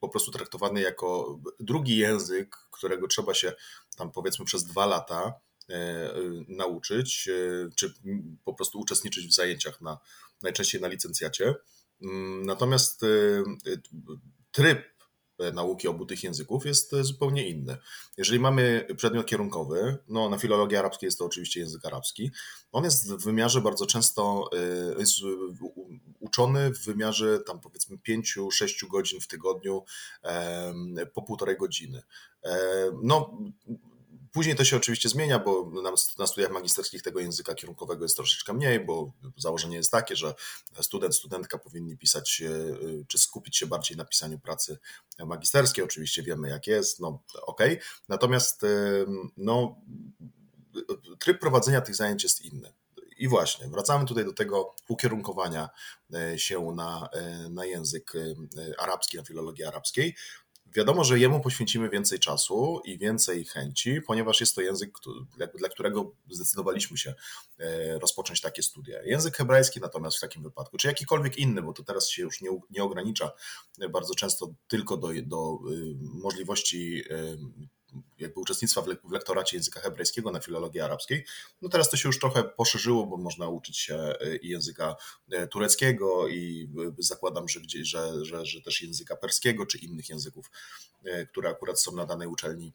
po 0.00 0.08
prostu 0.08 0.30
traktowany 0.30 0.80
jako 0.80 1.38
drugi 1.60 1.96
język, 1.96 2.56
którego 2.70 3.08
trzeba 3.08 3.34
się 3.34 3.52
tam 3.96 4.12
powiedzmy 4.12 4.44
przez 4.44 4.64
dwa 4.64 4.86
lata 4.86 5.34
e, 5.70 6.10
nauczyć, 6.48 7.28
e, 7.28 7.70
czy 7.76 7.94
po 8.44 8.54
prostu 8.54 8.80
uczestniczyć 8.80 9.26
w 9.26 9.34
zajęciach 9.34 9.80
na, 9.80 9.98
najczęściej 10.42 10.80
na 10.80 10.88
licencjacie. 10.88 11.54
Mm, 12.02 12.46
natomiast 12.46 13.00
tryb 14.52 14.78
E, 14.78 14.91
nauki 15.54 15.88
obu 15.88 16.06
tych 16.06 16.24
języków 16.24 16.66
jest 16.66 16.94
e, 16.94 17.04
zupełnie 17.04 17.48
inny. 17.48 17.76
Jeżeli 18.16 18.40
mamy 18.40 18.86
przedmiot 18.96 19.26
kierunkowy, 19.26 19.98
no 20.08 20.28
na 20.28 20.38
filologii 20.38 20.76
arabskiej 20.76 21.06
jest 21.06 21.18
to 21.18 21.24
oczywiście 21.24 21.60
język 21.60 21.86
arabski, 21.86 22.30
on 22.72 22.84
jest 22.84 23.12
w 23.12 23.24
wymiarze 23.24 23.60
bardzo 23.60 23.86
często 23.86 24.50
e, 24.52 24.98
jest 24.98 25.12
uczony 26.20 26.70
w 26.70 26.84
wymiarze 26.84 27.40
tam 27.40 27.60
powiedzmy 27.60 27.96
5-6 27.96 28.88
godzin 28.90 29.20
w 29.20 29.26
tygodniu 29.26 29.84
po 31.14 31.22
półtorej 31.22 31.56
godziny. 31.56 32.02
No, 33.02 33.38
Później 34.32 34.56
to 34.56 34.64
się 34.64 34.76
oczywiście 34.76 35.08
zmienia, 35.08 35.38
bo 35.38 35.70
na 36.18 36.26
studiach 36.26 36.52
magisterskich 36.52 37.02
tego 37.02 37.20
języka 37.20 37.54
kierunkowego 37.54 38.04
jest 38.04 38.16
troszeczkę 38.16 38.52
mniej, 38.52 38.80
bo 38.80 39.12
założenie 39.36 39.76
jest 39.76 39.90
takie, 39.90 40.16
że 40.16 40.34
student, 40.80 41.16
studentka 41.16 41.58
powinni 41.58 41.96
pisać, 41.96 42.42
e, 42.42 43.04
czy 43.08 43.18
skupić 43.18 43.56
się 43.56 43.66
bardziej 43.66 43.96
na 43.96 44.04
pisaniu 44.04 44.38
pracy 44.38 44.78
magisterskiej. 45.26 45.84
Oczywiście 45.84 46.22
wiemy, 46.22 46.48
jak 46.48 46.66
jest, 46.66 47.00
no 47.00 47.22
okej. 47.42 47.72
Okay. 47.72 47.86
Natomiast 48.08 48.64
e, 48.64 48.68
no, 49.36 49.76
tryb 51.18 51.40
prowadzenia 51.40 51.80
tych 51.80 51.94
zajęć 51.94 52.22
jest 52.22 52.40
inny. 52.42 52.72
I 53.18 53.28
właśnie, 53.28 53.68
wracamy 53.68 54.06
tutaj 54.06 54.24
do 54.24 54.32
tego 54.32 54.74
ukierunkowania 54.88 55.68
e, 56.14 56.38
się 56.38 56.72
na, 56.76 57.08
na 57.50 57.64
język 57.64 58.12
arabski, 58.78 59.16
na 59.16 59.24
filologię 59.24 59.68
arabskiej. 59.68 60.16
Wiadomo, 60.74 61.04
że 61.04 61.18
jemu 61.18 61.40
poświęcimy 61.40 61.88
więcej 61.88 62.18
czasu 62.18 62.80
i 62.84 62.98
więcej 62.98 63.44
chęci, 63.44 64.00
ponieważ 64.06 64.40
jest 64.40 64.54
to 64.54 64.60
język, 64.60 64.98
dla 65.58 65.68
którego 65.68 66.12
zdecydowaliśmy 66.30 66.98
się 66.98 67.14
e, 67.58 67.98
rozpocząć 67.98 68.40
takie 68.40 68.62
studia. 68.62 69.02
Język 69.02 69.36
hebrajski 69.36 69.80
natomiast 69.80 70.16
w 70.16 70.20
takim 70.20 70.42
wypadku, 70.42 70.76
czy 70.76 70.88
jakikolwiek 70.88 71.36
inny, 71.38 71.62
bo 71.62 71.72
to 71.72 71.82
teraz 71.82 72.08
się 72.08 72.22
już 72.22 72.40
nie, 72.40 72.50
nie 72.70 72.82
ogranicza 72.84 73.32
bardzo 73.90 74.14
często 74.14 74.54
tylko 74.68 74.96
do, 74.96 75.08
do 75.22 75.58
y, 75.70 75.94
możliwości 76.00 77.04
y, 77.10 77.38
jakby 78.18 78.40
uczestnictwa 78.40 78.82
w 78.82 79.12
lektoracie 79.12 79.56
języka 79.56 79.80
hebrajskiego 79.80 80.30
na 80.30 80.40
filologii 80.40 80.80
arabskiej. 80.80 81.24
No 81.62 81.68
teraz 81.68 81.90
to 81.90 81.96
się 81.96 82.08
już 82.08 82.18
trochę 82.18 82.44
poszerzyło, 82.44 83.06
bo 83.06 83.16
można 83.16 83.48
uczyć 83.48 83.78
się 83.78 83.94
e, 83.94 84.36
i 84.36 84.48
języka 84.48 84.96
e, 85.30 85.46
tureckiego 85.46 86.28
i 86.28 86.70
e, 86.78 86.92
zakładam, 86.98 87.48
że, 87.48 87.60
gdzieś, 87.60 87.88
że, 87.88 88.24
że, 88.24 88.46
że 88.46 88.62
też 88.62 88.82
języka 88.82 89.16
perskiego 89.16 89.66
czy 89.66 89.78
innych 89.78 90.08
języków, 90.08 90.50
które 91.28 91.50
akurat 91.50 91.80
są 91.80 91.92
na 91.92 92.06
danej 92.06 92.28
uczelni 92.28 92.72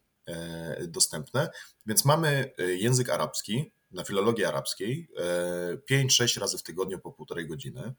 dostępne. 0.88 1.50
Więc 1.86 2.06
mamy 2.06 2.52
język 2.58 3.10
arabski 3.10 3.72
na 3.92 4.04
filologii 4.04 4.46
arabskiej 4.46 5.10
5-6 5.92 6.40
razy 6.40 6.58
w 6.58 6.64
tygodniu 6.64 7.00
po 7.00 7.12
półtorej 7.12 7.48
godziny. 7.48 7.94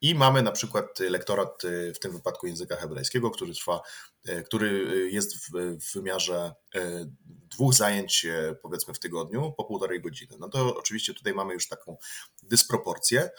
I 0.00 0.14
mamy 0.14 0.42
na 0.42 0.52
przykład 0.52 0.98
lektorat 0.98 1.64
y, 1.64 1.92
w 1.94 1.98
tym 1.98 2.12
wypadku 2.12 2.46
języka 2.46 2.76
hebrajskiego, 2.76 3.30
który 3.30 3.54
trwa, 3.54 3.80
y, 4.28 4.42
który 4.42 4.68
y, 4.68 5.10
jest 5.10 5.36
w, 5.36 5.50
wymiarze 5.94 6.54
dwóch 7.26 7.74
zajęć 7.74 8.26
powiedzmy 8.62 8.94
w 8.94 8.98
tygodniu 8.98 9.52
po 9.56 9.64
półtorej 9.64 10.00
godziny. 10.00 10.36
No 10.38 10.48
to 10.48 10.76
oczywiście 10.76 11.14
tutaj 11.14 11.34
mamy 11.34 11.54
już 11.54 11.68
taką 11.68 11.96
dysproporcję 12.42 13.30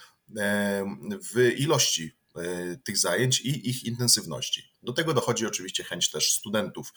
w 1.33 1.51
ilości 1.57 2.17
tych 2.83 2.97
zajęć 2.97 3.41
i 3.41 3.69
ich 3.69 3.83
intensywności. 3.83 4.73
Do 4.83 4.93
tego 4.93 5.13
dochodzi 5.13 5.47
oczywiście 5.47 5.83
chęć 5.83 6.11
też 6.11 6.33
studentów 6.33 6.93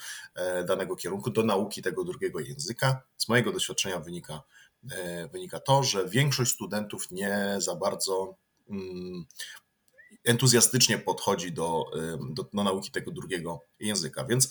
danego 0.66 0.96
kierunku 0.96 1.30
do 1.30 1.42
nauki 1.42 1.82
tego 1.82 2.04
drugiego 2.04 2.40
języka. 2.40 3.02
Z 3.18 3.28
mojego 3.28 3.52
doświadczenia 3.52 3.98
wynika, 4.00 4.42
wynika 5.32 5.60
to, 5.60 5.82
że 5.82 6.08
większość 6.08 6.52
studentów 6.52 7.10
nie 7.10 7.56
za 7.58 7.76
bardzo 7.76 8.36
entuzjastycznie 10.24 10.98
podchodzi 10.98 11.52
do, 11.52 11.84
do, 12.30 12.42
do 12.54 12.64
nauki 12.64 12.90
tego 12.90 13.10
drugiego 13.10 13.60
języka. 13.78 14.24
Więc 14.24 14.48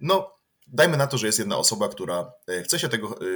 no, 0.00 0.40
dajmy 0.72 0.96
na 0.96 1.06
to, 1.06 1.18
że 1.18 1.26
jest 1.26 1.38
jedna 1.38 1.56
osoba, 1.56 1.88
która 1.88 2.32
e, 2.48 2.62
chce 2.62 2.78
się 2.78 2.88
tego 2.88 3.20
e, 3.20 3.24
e, 3.24 3.26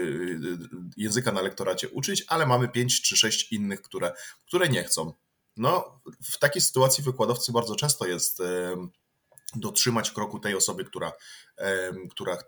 języka 0.97 1.33
na 1.33 1.43
lektoracie 1.43 1.89
uczyć, 1.89 2.25
ale 2.29 2.47
mamy 2.47 2.69
pięć 2.69 3.03
czy 3.03 3.17
sześć 3.17 3.53
innych, 3.53 3.83
które, 3.83 4.13
które 4.47 4.69
nie 4.69 4.85
chcą. 4.85 5.13
No, 5.57 6.01
w 6.23 6.39
takiej 6.39 6.63
sytuacji 6.63 7.05
wykładowcy 7.05 7.53
bardzo 7.53 7.77
często 7.77 8.07
jest 8.07 8.43
dotrzymać 9.57 10.11
kroku 10.11 10.39
tej 10.39 10.55
osoby, 10.55 10.85
która, 10.85 11.13
która 12.11 12.39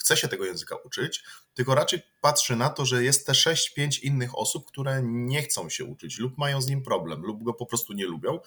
chce 0.00 0.16
się 0.16 0.28
tego 0.28 0.44
języka 0.44 0.76
uczyć, 0.76 1.24
tylko 1.54 1.74
raczej 1.74 2.02
patrzy 2.20 2.56
na 2.56 2.70
to, 2.70 2.86
że 2.86 3.04
jest 3.04 3.26
te 3.26 3.32
6-5 3.32 4.02
innych 4.02 4.38
osób, 4.38 4.66
które 4.66 5.02
nie 5.04 5.42
chcą 5.42 5.68
się 5.68 5.84
uczyć 5.84 6.18
lub 6.18 6.38
mają 6.38 6.62
z 6.62 6.66
nim 6.66 6.82
problem, 6.82 7.22
lub 7.22 7.42
go 7.42 7.54
po 7.54 7.66
prostu 7.66 7.92
nie 7.92 8.06
lubią. 8.06 8.40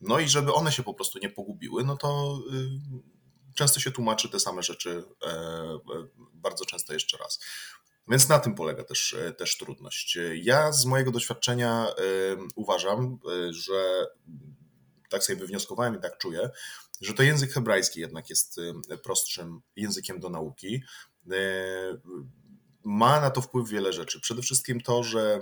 No 0.00 0.18
i 0.18 0.28
żeby 0.28 0.52
one 0.52 0.72
się 0.72 0.82
po 0.82 0.94
prostu 0.94 1.18
nie 1.18 1.30
pogubiły, 1.30 1.84
no 1.84 1.96
to 1.96 2.38
y, 2.52 3.20
często 3.54 3.80
się 3.80 3.90
tłumaczy 3.90 4.28
te 4.28 4.40
same 4.40 4.62
rzeczy 4.62 5.04
e, 5.22 5.28
e, 5.28 5.78
bardzo 6.34 6.64
często 6.64 6.92
jeszcze 6.92 7.18
raz. 7.18 7.40
Więc 8.08 8.28
na 8.28 8.38
tym 8.38 8.54
polega 8.54 8.84
też, 8.84 9.14
e, 9.14 9.32
też 9.32 9.58
trudność. 9.58 10.18
Ja 10.34 10.72
z 10.72 10.84
mojego 10.84 11.10
doświadczenia 11.10 11.86
uważam, 12.54 13.18
że 13.50 14.06
tak 15.08 15.24
sobie 15.24 15.38
wywnioskowałem 15.38 15.96
i 15.96 16.00
tak 16.00 16.18
czuję, 16.18 16.50
że 17.00 17.14
to 17.14 17.22
język 17.22 17.52
hebrajski 17.52 18.00
jednak 18.00 18.30
jest 18.30 18.58
y, 18.58 18.98
prostszym 18.98 19.60
językiem 19.76 20.20
do 20.20 20.30
nauki. 20.30 20.82
Y, 21.32 22.00
ma 22.84 23.20
na 23.20 23.30
to 23.30 23.40
wpływ 23.40 23.68
wiele 23.68 23.92
rzeczy. 23.92 24.20
Przede 24.20 24.42
wszystkim 24.42 24.80
to, 24.80 25.02
że 25.02 25.40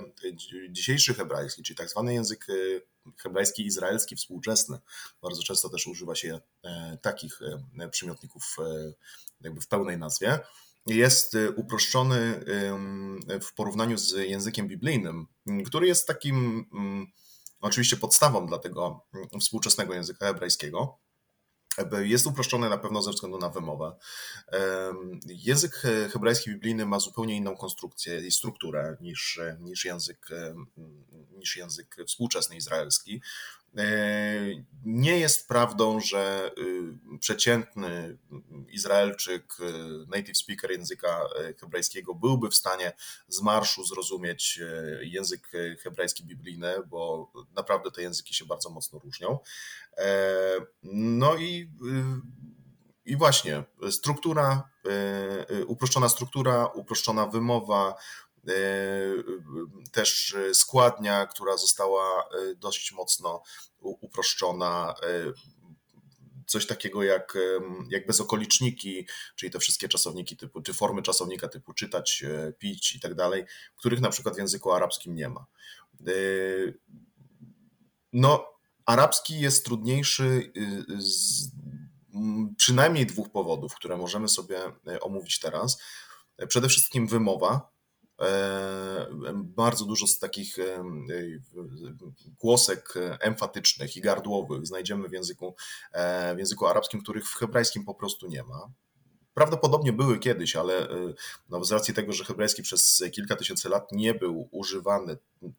dzisiejszy 0.69 1.13
hebrajski, 1.13 1.63
czyli 1.63 1.77
tak 1.77 1.89
zwany 1.89 2.13
język 2.13 2.49
y, 2.49 2.81
hebrajski 3.17 3.65
izraelski 3.65 4.15
współczesny, 4.15 4.79
bardzo 5.21 5.43
często 5.43 5.69
też 5.69 5.87
używa 5.87 6.15
się 6.15 6.39
e, 6.63 6.97
takich 7.01 7.39
e, 7.79 7.89
przymiotników 7.89 8.55
e, 8.59 8.93
jakby 9.41 9.61
w 9.61 9.67
pełnej 9.67 9.97
nazwie, 9.97 10.39
jest 10.85 11.37
uproszczony 11.55 12.43
w 13.41 13.53
porównaniu 13.53 13.97
z 13.97 14.11
językiem 14.11 14.67
biblijnym, 14.67 15.27
który 15.65 15.87
jest 15.87 16.07
takim 16.07 16.65
oczywiście 17.61 17.97
podstawą 17.97 18.47
dla 18.47 18.59
tego 18.59 19.05
współczesnego 19.39 19.93
języka 19.93 20.25
hebrajskiego. 20.25 20.99
Jest 22.01 22.27
uproszczony 22.27 22.69
na 22.69 22.77
pewno 22.77 23.01
ze 23.01 23.11
względu 23.11 23.37
na 23.37 23.49
wymowę. 23.49 23.95
Język 25.25 25.81
hebrajski 26.13 26.49
biblijny 26.49 26.85
ma 26.85 26.99
zupełnie 26.99 27.35
inną 27.35 27.57
konstrukcję 27.57 28.27
i 28.27 28.31
strukturę 28.31 28.97
niż, 29.01 29.39
niż, 29.59 29.85
język, 29.85 30.27
niż 31.37 31.57
język 31.57 31.95
współczesny 32.07 32.55
izraelski. 32.55 33.21
E, 33.77 33.83
nie 34.85 35.19
jest 35.19 35.47
prawdą, 35.47 35.99
że 35.99 36.51
y, 36.57 37.17
przeciętny 37.19 38.17
Izraelczyk, 38.69 39.57
y, 39.59 40.07
native 40.07 40.37
speaker 40.37 40.71
języka 40.71 41.21
e, 41.39 41.53
hebrajskiego 41.53 42.15
byłby 42.15 42.49
w 42.49 42.55
stanie 42.55 42.91
z 43.27 43.41
marszu 43.41 43.83
zrozumieć 43.83 44.59
e, 44.61 45.05
język 45.05 45.51
hebrajski 45.83 46.23
biblijny, 46.23 46.73
bo 46.87 47.31
naprawdę 47.55 47.91
te 47.91 48.01
języki 48.01 48.33
się 48.33 48.45
bardzo 48.45 48.69
mocno 48.69 48.99
różnią. 48.99 49.39
No 50.83 51.35
i, 51.37 51.71
i 53.05 53.17
właśnie 53.17 53.63
struktura, 53.91 54.69
uproszczona 55.67 56.09
struktura, 56.09 56.65
uproszczona 56.65 57.27
wymowa, 57.27 57.95
E, 58.28 58.28
też 59.91 60.35
składnia, 60.53 61.25
która 61.25 61.57
została 61.57 62.23
e, 62.23 62.55
dość 62.55 62.91
mocno 62.91 63.43
uproszczona. 63.79 64.95
E, 65.03 65.33
coś 66.47 66.67
takiego 66.67 67.03
jak, 67.03 67.37
jak 67.89 68.07
bezokoliczniki, 68.07 69.07
czyli 69.35 69.51
te 69.51 69.59
wszystkie 69.59 69.87
czasowniki 69.87 70.37
typu, 70.37 70.61
czy 70.61 70.73
formy 70.73 71.01
czasownika 71.01 71.47
typu 71.47 71.73
czytać, 71.73 72.23
pić 72.59 72.95
i 72.95 72.99
tak 72.99 73.15
dalej, 73.15 73.45
których 73.75 74.01
na 74.01 74.09
przykład 74.09 74.35
w 74.35 74.37
języku 74.37 74.71
arabskim 74.71 75.15
nie 75.15 75.29
ma. 75.29 75.45
No, 78.13 78.45
arabski 78.85 79.39
jest 79.39 79.65
trudniejszy 79.65 80.51
z 80.97 81.47
przynajmniej 82.57 83.05
dwóch 83.05 83.31
powodów, 83.31 83.75
które 83.75 83.97
możemy 83.97 84.27
sobie 84.27 84.59
omówić 85.01 85.39
teraz. 85.39 85.81
Przede 86.47 86.69
wszystkim 86.69 87.07
wymowa. 87.07 87.71
Bardzo 89.43 89.85
dużo 89.85 90.07
z 90.07 90.19
takich 90.19 90.57
głosek 92.39 92.93
emfatycznych 93.19 93.97
i 93.97 94.01
gardłowych 94.01 94.67
znajdziemy 94.67 95.09
w 95.09 95.13
języku, 95.13 95.55
w 96.35 96.39
języku 96.39 96.67
arabskim, 96.67 97.01
których 97.01 97.29
w 97.29 97.35
hebrajskim 97.35 97.85
po 97.85 97.95
prostu 97.95 98.27
nie 98.27 98.43
ma. 98.43 98.71
Prawdopodobnie 99.33 99.93
były 99.93 100.19
kiedyś, 100.19 100.55
ale 100.55 100.87
no, 101.49 101.63
z 101.65 101.71
racji 101.71 101.93
tego, 101.93 102.13
że 102.13 102.25
hebrajski 102.25 102.63
przez 102.63 103.03
kilka 103.11 103.35
tysięcy 103.35 103.69
lat 103.69 103.91
nie 103.91 104.13
był 104.13 104.47
używany 104.51 105.17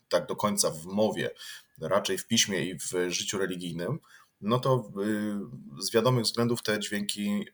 tak 0.08 0.26
do 0.26 0.36
końca 0.36 0.70
w 0.70 0.84
mowie, 0.84 1.30
raczej 1.80 2.18
w 2.18 2.26
piśmie 2.26 2.64
i 2.64 2.78
w 2.78 2.92
życiu 3.08 3.38
religijnym, 3.38 3.98
no 4.40 4.60
to 4.60 4.90
z 5.80 5.90
wiadomych 5.90 6.24
względów 6.24 6.62
te 6.62 6.80
dźwięki, 6.80 7.46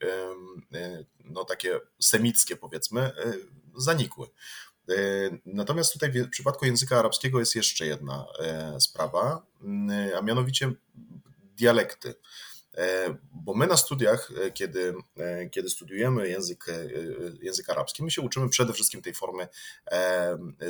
no 1.25 1.45
takie 1.45 1.81
semickie 2.01 2.57
powiedzmy, 2.57 3.11
zanikły. 3.77 4.27
Natomiast 5.47 5.93
tutaj 5.93 6.13
w 6.13 6.31
przypadku 6.31 6.67
języka 6.67 6.99
arabskiego 6.99 7.41
jest 7.41 7.55
jeszcze 7.55 7.87
jedna 7.87 8.27
sprawa, 8.79 9.47
a 10.19 10.23
mianowicie 10.23 10.73
dialekty. 11.57 12.15
E, 12.77 13.17
bo 13.33 13.55
my 13.55 13.67
na 13.67 13.77
studiach, 13.77 14.33
e, 14.45 14.51
kiedy, 14.51 14.95
e, 15.17 15.49
kiedy 15.49 15.71
studiujemy 15.71 16.29
język, 16.29 16.67
język 17.43 17.71
arabski, 17.71 18.05
my 18.05 18.11
się 18.11 18.23
uczymy 18.23 18.49
przede 18.49 18.73
wszystkim 18.73 19.03
tej 19.03 19.15
formy 19.15 19.49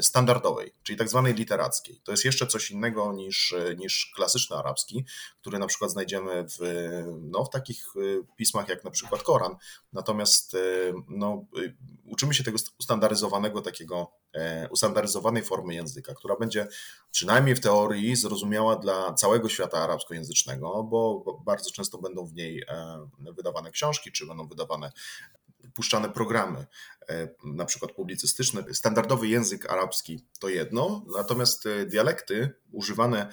standardowej, 0.01 0.73
czyli 0.83 0.99
tak 0.99 1.09
zwanej 1.09 1.35
literackiej. 1.35 2.01
To 2.05 2.13
jest 2.13 2.25
jeszcze 2.25 2.47
coś 2.47 2.71
innego 2.71 3.13
niż, 3.13 3.55
niż 3.77 4.13
klasyczny 4.15 4.57
arabski, 4.57 5.05
który 5.41 5.59
na 5.59 5.67
przykład 5.67 5.91
znajdziemy 5.91 6.45
w, 6.49 6.59
no, 7.21 7.45
w 7.45 7.51
takich 7.51 7.87
pismach 8.37 8.69
jak 8.69 8.85
na 8.85 8.91
przykład 8.91 9.23
Koran. 9.23 9.57
Natomiast 9.93 10.57
no, 11.09 11.47
uczymy 12.05 12.35
się 12.35 12.45
tego 12.45 12.59
ustandaryzowanego 12.79 13.63
takiego 13.63 14.13
ustandaryzowanej 14.71 15.43
formy 15.43 15.75
języka, 15.75 16.15
która 16.15 16.37
będzie 16.37 16.69
przynajmniej 17.11 17.55
w 17.55 17.61
teorii 17.61 18.17
zrozumiała 18.17 18.77
dla 18.77 19.15
całego 19.15 19.49
świata 19.49 19.79
arabskojęzycznego, 19.79 20.83
bo 20.85 21.25
bardzo 21.45 21.71
często 21.71 21.99
będą 21.99 22.27
w 22.27 22.35
niej 22.35 22.63
e, 22.69 22.99
wydawane 23.19 23.71
książki, 23.71 24.13
czy 24.13 24.27
będą 24.27 24.49
wydawane 24.49 24.93
puszczane 25.75 26.09
programy, 26.09 26.59
e, 26.59 26.67
na 27.45 27.65
przykład 27.65 27.93
publicystyczne. 27.93 28.65
Standardowy 28.75 29.29
język 29.29 29.71
arabski 29.71 30.27
to 30.41 30.49
jedno, 30.49 31.05
natomiast 31.17 31.67
e, 31.67 31.87
dialekty 31.87 32.51
używane 32.73 33.33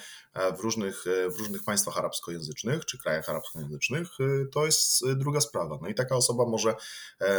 w 0.57 0.59
różnych, 0.59 1.05
w 1.35 1.39
różnych 1.39 1.63
państwach 1.63 1.97
arabskojęzycznych 1.97 2.85
czy 2.85 2.97
krajach 2.97 3.29
arabskojęzycznych 3.29 4.07
to 4.51 4.65
jest 4.65 5.07
druga 5.15 5.41
sprawa. 5.41 5.79
No 5.81 5.87
i 5.87 5.95
taka 5.95 6.15
osoba 6.15 6.45
może 6.45 6.75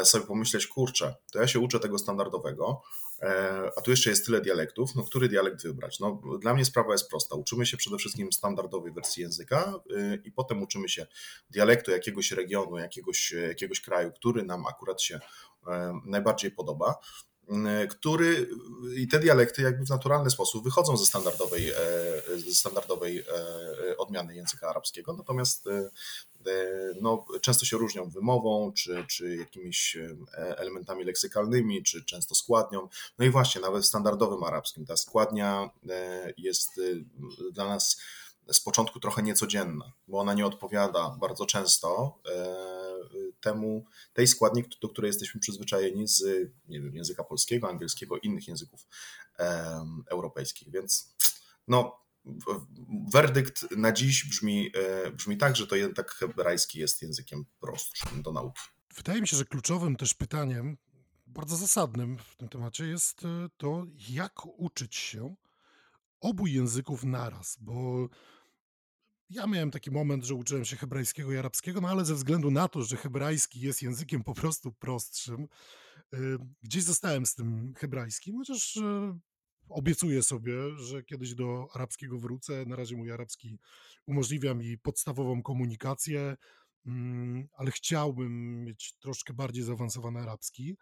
sobie 0.05 0.27
pomyśleć, 0.27 0.66
kurczę, 0.66 1.15
to 1.32 1.39
ja 1.39 1.48
się 1.48 1.59
uczę 1.59 1.81
tego 1.81 1.98
standardowego, 1.98 2.82
E, 3.23 3.70
a 3.77 3.81
tu 3.81 3.90
jeszcze 3.90 4.11
jest 4.11 4.27
tyle 4.27 4.40
dialektów, 4.40 4.94
no 4.94 5.02
który 5.02 5.28
dialekt 5.28 5.62
wybrać? 5.62 6.01
No, 6.01 6.20
dla 6.40 6.55
mnie 6.55 6.65
sprawa 6.65 6.93
jest 6.93 7.11
prosta. 7.11 7.36
Uczymy 7.36 7.66
się 7.66 7.77
przede 7.77 7.97
wszystkim 7.98 8.32
standardowej 8.32 8.93
wersji 8.93 9.23
języka 9.23 9.74
i 10.24 10.32
potem 10.32 10.62
uczymy 10.62 10.89
się 10.89 11.06
dialektu 11.51 11.90
jakiegoś 11.90 12.32
regionu, 12.32 12.78
jakiegoś, 12.78 13.32
jakiegoś 13.32 13.81
kraju, 13.81 14.12
który 14.12 14.43
nam 14.43 14.66
akurat 14.66 15.02
się 15.02 15.20
e, 15.66 16.01
najbardziej 16.24 16.51
podoba 16.51 16.98
y, 17.48 17.88
który 17.88 18.48
i 18.96 19.09
te 19.09 19.18
dialekty 19.18 19.62
jakby 19.62 19.86
w 19.86 19.90
naturalny 19.90 20.30
sposób 20.30 20.64
wychodzą 20.64 20.96
ze 20.96 21.06
standardowej, 21.06 21.70
e, 21.70 21.74
ze 22.36 22.55
standardowej 22.55 23.24
odmiany 23.98 24.34
języka 24.34 24.68
arabskiego, 24.68 25.12
natomiast 25.12 25.68
E, 26.46 26.94
no, 27.01 27.26
często 27.40 27.64
się 27.64 27.76
różnią 27.76 28.09
wymową, 28.09 28.72
czy, 28.72 29.05
czy 29.09 29.36
jakimiś 29.36 29.96
e, 29.96 30.59
elementami 30.59 31.05
leksykalnymi, 31.05 31.82
czy 31.82 32.05
często 32.05 32.34
składnią. 32.34 32.88
No 33.18 33.24
i 33.24 33.30
właśnie, 33.30 33.60
nawet 33.60 33.82
w 33.82 33.86
standardowym 33.86 34.44
arabskim 34.44 34.86
ta 34.86 34.96
składnia 34.96 35.70
e, 35.90 36.32
jest 36.36 36.80
dla 37.52 37.68
nas 37.68 38.01
z 38.52 38.60
początku 38.60 39.01
trochę 39.01 39.22
niecodzienna, 39.22 39.92
bo 40.09 40.18
ona 40.18 40.34
nie 40.34 40.46
odpowiada 40.46 41.16
bardzo 41.20 41.46
często 41.46 42.18
temu, 43.44 43.84
tej 44.12 44.26
składni, 44.26 44.64
do 44.82 44.88
której 44.88 45.08
jesteśmy 45.08 45.40
przyzwyczajeni 45.40 46.08
z 46.08 46.22
wiem, 46.68 46.96
języka 46.96 47.24
polskiego, 47.24 47.68
angielskiego, 47.68 48.18
innych 48.18 48.48
języków 48.48 48.86
europejskich. 50.10 50.70
Więc 50.70 51.14
no, 51.68 52.04
werdykt 53.12 53.70
na 53.76 53.92
dziś 53.92 54.28
brzmi, 54.28 54.70
e, 54.74 55.10
brzmi 55.10 55.36
tak, 55.36 55.56
że 55.56 55.66
to 55.66 55.76
jednak 55.76 56.10
hebrajski 56.10 56.78
jest 56.78 57.02
językiem 57.02 57.44
prostszym 57.60 58.22
do 58.22 58.32
nauki. 58.32 58.62
Wydaje 58.96 59.20
mi 59.20 59.28
się, 59.28 59.36
że 59.36 59.44
kluczowym 59.44 59.96
też 59.96 60.14
pytaniem, 60.14 60.76
bardzo 61.26 61.56
zasadnym 61.56 62.18
w 62.18 62.36
tym 62.36 62.48
temacie 62.48 62.86
jest 62.86 63.24
e, 63.24 63.48
to, 63.56 63.84
jak 64.08 64.46
uczyć 64.46 64.96
się 64.96 65.34
obu 66.20 66.46
języków 66.46 67.04
naraz, 67.04 67.56
bo 67.60 68.08
ja 69.30 69.46
miałem 69.46 69.70
taki 69.70 69.90
moment, 69.90 70.24
że 70.24 70.34
uczyłem 70.34 70.64
się 70.64 70.76
hebrajskiego 70.76 71.32
i 71.32 71.36
arabskiego, 71.36 71.80
no 71.80 71.88
ale 71.88 72.05
ze 72.05 72.14
względu 72.14 72.51
na 72.51 72.68
to, 72.68 72.82
że 72.82 72.96
hebrajski 72.96 73.60
jest 73.60 73.82
językiem 73.82 74.24
po 74.24 74.34
prostu 74.34 74.72
prostszym, 74.72 75.48
e, 76.12 76.18
gdzieś 76.62 76.84
zostałem 76.84 77.26
z 77.26 77.34
tym 77.34 77.74
hebrajskim, 77.76 78.36
chociaż 78.38 78.78
obiecuję 79.68 80.22
sobie, 80.22 80.76
że 80.76 81.02
kiedyś 81.02 81.34
do 81.34 81.66
arabskiego 81.74 82.18
wrócę. 82.18 82.64
Na 82.66 82.76
razie 82.76 82.96
mój 82.96 83.12
arabski 83.12 83.59
umożliwia 84.06 84.55
mi 84.55 84.78
podstawową 84.78 85.42
komunikację, 85.42 86.36
mm, 86.86 87.48
ale 87.56 87.70
chciałbym 87.70 88.64
mieć 88.64 88.96
troszkę 88.98 89.34
bardziej 89.34 89.64
zaawansowany 89.64 90.20
arabski. 90.20 90.76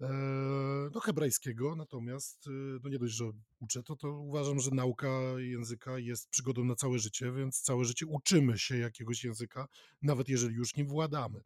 E, 0.00 0.90
do 0.90 1.00
hebrajskiego, 1.00 1.76
natomiast 1.76 2.46
e, 2.46 2.50
no 2.82 2.90
nie 2.90 2.98
dość, 2.98 3.14
że 3.14 3.24
uczę 3.60 3.82
to, 3.82 3.96
to 3.96 4.12
uważam, 4.12 4.60
że 4.60 4.70
nauka 4.70 5.08
języka 5.36 5.98
jest 5.98 6.28
przygodą 6.28 6.64
na 6.64 6.74
całe 6.74 6.98
życie, 6.98 7.32
więc 7.32 7.60
całe 7.60 7.84
życie 7.84 8.06
uczymy 8.06 8.58
się 8.58 8.78
jakiegoś 8.78 9.24
języka, 9.24 9.68
nawet 10.02 10.28
jeżeli 10.28 10.54
już 10.54 10.76
nim 10.76 10.86
władamy. 10.86 11.42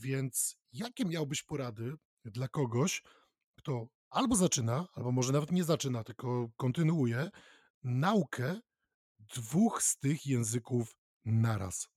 Więc 0.00 0.56
jakie 0.72 1.04
miałbyś 1.04 1.42
porady 1.42 1.94
dla 2.24 2.48
kogoś, 2.48 3.02
kto 3.54 3.88
albo 4.10 4.36
zaczyna, 4.36 4.88
albo 4.94 5.12
może 5.12 5.32
nawet 5.32 5.52
nie 5.52 5.64
zaczyna, 5.64 6.04
tylko 6.04 6.48
kontynuuje 6.56 7.30
naukę 7.84 8.60
dwóch 9.18 9.82
z 9.82 9.98
tych 9.98 10.26
języków 10.26 10.96
naraz. 11.24 11.88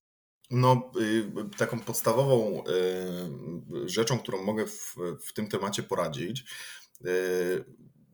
No, 0.49 0.91
y, 1.01 1.57
taką 1.57 1.79
podstawową 1.79 2.63
y, 2.63 3.89
rzeczą, 3.89 4.19
którą 4.19 4.43
mogę 4.43 4.67
w, 4.67 4.95
w 5.27 5.33
tym 5.33 5.47
temacie 5.47 5.83
poradzić, 5.83 6.45
y, 7.05 7.65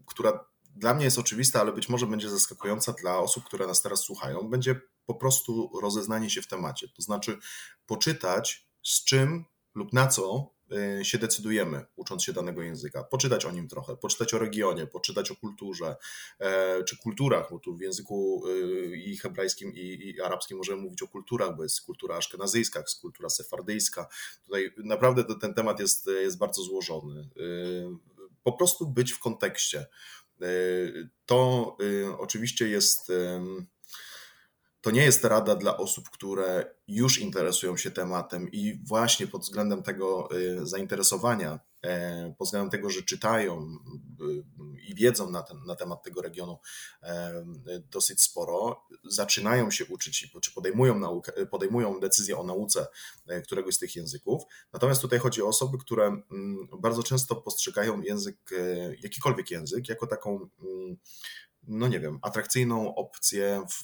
która 0.06 0.45
dla 0.76 0.94
mnie 0.94 1.06
jest 1.06 1.20
oczywista, 1.20 1.62
ale 1.62 1.74
być 1.74 1.90
może 1.90 2.07
będzie 2.07 2.30
zaskakująca 2.30 2.94
dla 2.94 3.18
osób, 3.18 3.44
które 3.44 3.68
nas 3.68 3.82
teraz 3.82 3.99
słuchają, 3.99 4.49
będzie 4.49 4.82
po 5.06 5.16
prostu 5.16 5.80
rozeznanie 5.82 6.30
się 6.30 6.41
w 6.41 6.48
temacie. 6.48 6.88
To 6.88 7.02
znaczy 7.02 7.38
poczytać, 7.86 8.68
z 8.84 9.03
czym 9.03 9.45
lub 9.76 9.94
na 9.94 10.07
co 10.07 10.55
się 11.03 11.17
decydujemy, 11.17 11.85
ucząc 11.95 12.23
się 12.23 12.33
danego 12.33 12.61
języka. 12.61 13.03
Poczytać 13.03 13.45
o 13.45 13.51
nim 13.51 13.67
trochę, 13.67 13.97
poczytać 13.97 14.33
o 14.33 14.39
regionie, 14.39 14.87
poczytać 14.87 15.31
o 15.31 15.35
kulturze, 15.35 15.95
e, 16.39 16.83
czy 16.83 16.97
kulturach, 16.97 17.47
bo 17.51 17.59
tu 17.59 17.75
w 17.75 17.81
języku 17.81 18.43
y, 18.47 18.97
i 18.97 19.17
hebrajskim, 19.17 19.73
i, 19.73 19.79
i 19.79 20.21
arabskim 20.21 20.57
możemy 20.57 20.81
mówić 20.81 21.01
o 21.01 21.07
kulturach, 21.07 21.55
bo 21.57 21.63
jest 21.63 21.81
kultura 21.81 22.15
aszkenazyjska, 22.15 22.79
jest 22.79 23.01
kultura 23.01 23.29
sefardyjska. 23.29 24.07
Tutaj 24.45 24.73
naprawdę 24.77 25.23
ten 25.41 25.53
temat 25.53 25.79
jest, 25.79 26.07
jest 26.07 26.37
bardzo 26.37 26.63
złożony. 26.63 27.29
Y, 27.37 28.15
po 28.43 28.53
prostu 28.53 28.87
być 28.87 29.11
w 29.11 29.19
kontekście. 29.19 29.85
To 31.25 31.77
oczywiście 32.17 32.67
jest 32.67 33.11
to 34.86 34.91
nie 34.91 35.03
jest 35.03 35.24
rada 35.24 35.56
dla 35.56 35.78
osób, 35.78 36.10
które 36.10 36.76
już 36.88 37.20
interesują 37.20 37.78
się 37.78 37.91
tematem 37.91 38.52
i 38.52 38.80
właśnie 38.84 39.28
pod 39.28 39.41
względem 39.41 39.84
tego 39.84 40.30
y, 40.38 40.68
zainteresowania, 40.68 41.60
e, 41.84 42.36
pod 42.38 42.48
względem 42.48 42.70
tego, 42.70 42.90
że 42.90 43.02
czytają 43.02 43.78
y, 44.22 44.82
i 44.88 44.95
wiedzą 44.95 45.30
na, 45.30 45.44
ten, 45.44 45.57
na 45.68 45.76
temat 45.76 46.03
tego 46.03 46.22
regionu 46.22 46.60
e, 47.03 47.45
dosyć 47.91 48.22
sporo, 48.22 48.86
zaczynają 49.03 49.72
się 49.72 49.86
uczyć 49.86 50.32
czy 50.41 50.53
podejmują, 50.53 50.99
naukę, 50.99 51.45
podejmują 51.45 51.99
decyzję 51.99 52.38
o 52.38 52.44
nauce 52.44 52.88
e, 53.28 53.41
któregoś 53.41 53.76
z 53.76 53.80
tych 53.80 53.95
języków. 53.95 54.44
Natomiast 54.74 55.02
tutaj 55.02 55.20
chodzi 55.20 55.41
o 55.41 55.48
osoby, 55.48 55.78
które 55.78 56.06
mm, 56.06 56.68
bardzo 56.80 57.03
często 57.03 57.36
postrzegają 57.36 58.02
język, 58.02 58.38
jakikolwiek 59.02 59.52
język, 59.52 59.90
jako 59.90 60.07
taką 60.07 60.49
mm, 60.64 60.98
no 61.67 61.87
nie 61.87 61.99
wiem, 61.99 62.19
atrakcyjną 62.21 62.95
opcję 62.95 63.61
w, 63.69 63.83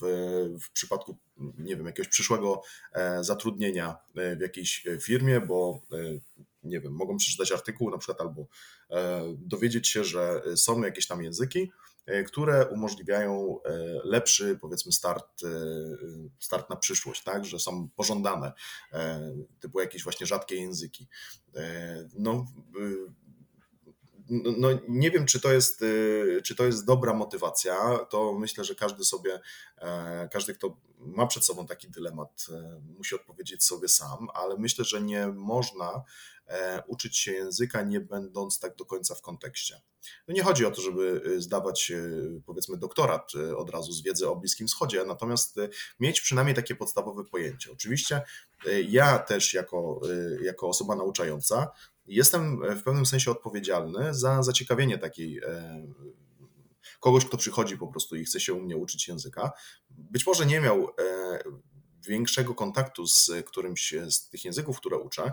w 0.64 0.72
przypadku, 0.72 1.18
nie 1.38 1.76
wiem, 1.76 1.86
jakiegoś 1.86 2.12
przyszłego 2.12 2.62
e, 2.94 3.24
zatrudnienia 3.24 3.98
e, 4.16 4.36
w 4.36 4.42
jakiejś 4.42 4.88
firmie, 5.02 5.42
bo 5.42 5.82
e, 5.92 5.98
nie 6.64 6.80
wiem, 6.80 6.94
mogą 6.94 7.18
przeczytać 7.18 7.52
artykuł 7.52 7.92
na 7.92 7.98
przykład 7.98 8.22
albo 8.22 8.48
dowiedzieć 9.38 9.88
się, 9.88 10.04
że 10.04 10.42
są 10.56 10.82
jakieś 10.82 11.08
tam 11.08 11.24
języki 11.24 11.72
e, 12.06 12.24
które 12.24 12.68
umożliwiają 12.68 13.60
e, 13.66 13.72
lepszy, 14.04 14.58
powiedzmy, 14.62 14.92
start, 14.92 15.44
e, 15.44 15.48
start 16.40 16.70
na 16.70 16.76
przyszłość, 16.76 17.24
tak? 17.24 17.46
że 17.46 17.60
są 17.60 17.90
pożądane, 17.96 18.54
typu 19.60 19.80
jakieś 19.80 20.04
właśnie 20.04 20.28
rzadkie 20.28 20.56
języki. 20.56 21.08
No, 22.14 22.48
no, 24.58 24.68
nie 24.88 25.12
wiem, 25.12 25.26
czy 25.26 25.40
to, 25.40 25.54
jest, 25.54 25.84
czy 26.44 26.56
to 26.56 26.66
jest 26.66 26.86
dobra 26.86 27.14
motywacja. 27.14 28.00
To 28.10 28.34
myślę, 28.34 28.64
że 28.64 28.76
każdy 28.76 29.06
sobie, 29.06 29.40
każdy, 30.32 30.54
kto 30.54 30.78
ma 31.00 31.28
przed 31.28 31.46
sobą 31.46 31.68
taki 31.68 31.90
dylemat, 31.90 32.46
musi 32.98 33.16
odpowiedzieć 33.16 33.64
sobie 33.64 33.88
sam, 33.88 34.28
ale 34.34 34.58
myślę, 34.58 34.86
że 34.86 35.02
nie 35.02 35.28
można 35.28 36.04
E, 36.52 36.84
uczyć 36.88 37.18
się 37.18 37.32
języka, 37.32 37.82
nie 37.82 38.00
będąc 38.00 38.60
tak 38.60 38.76
do 38.76 38.86
końca 38.86 39.16
w 39.16 39.22
kontekście. 39.22 39.82
No 40.28 40.34
nie 40.34 40.44
chodzi 40.44 40.66
o 40.66 40.72
to, 40.72 40.82
żeby 40.82 41.22
e, 41.26 41.42
zdawać 41.42 41.92
e, 41.92 42.02
powiedzmy 42.46 42.78
doktorat 42.78 43.32
od 43.58 43.70
razu 43.70 43.92
z 43.92 44.02
wiedzy 44.02 44.30
o 44.30 44.36
Bliskim 44.36 44.68
Wschodzie, 44.68 45.06
natomiast 45.06 45.56
mieć 46.00 46.22
przynajmniej 46.22 46.56
takie 46.56 46.76
podstawowe 46.76 47.24
pojęcie. 47.24 47.72
Oczywiście 47.72 48.22
ja 48.88 49.20
też 49.20 49.54
jako, 49.54 50.02
jako 50.42 50.68
osoba 50.68 50.96
nauczająca 50.96 51.72
jestem 52.06 52.62
w 52.78 52.84
pewnym 52.84 53.06
sensie 53.06 53.32
odpowiedzialny 53.32 54.14
za 54.14 54.44
zaciekawienie 54.44 54.98
takiej 54.98 55.42
kogoś, 57.00 57.26
kto 57.26 57.38
przychodzi 57.38 57.78
po 57.78 57.88
prostu 57.88 58.16
i 58.16 58.26
chce 58.26 58.40
się 58.40 58.54
u 58.54 58.62
mnie 58.62 58.78
uczyć 58.78 59.08
języka. 59.08 59.52
Być 59.90 60.28
może 60.28 60.46
nie 60.46 60.62
miał 60.62 60.88
większego 62.08 62.56
kontaktu 62.56 63.08
z 63.08 63.32
którymś 63.46 63.94
z 64.10 64.30
tych 64.30 64.46
języków, 64.46 64.78
które 64.78 64.98
uczę. 64.98 65.32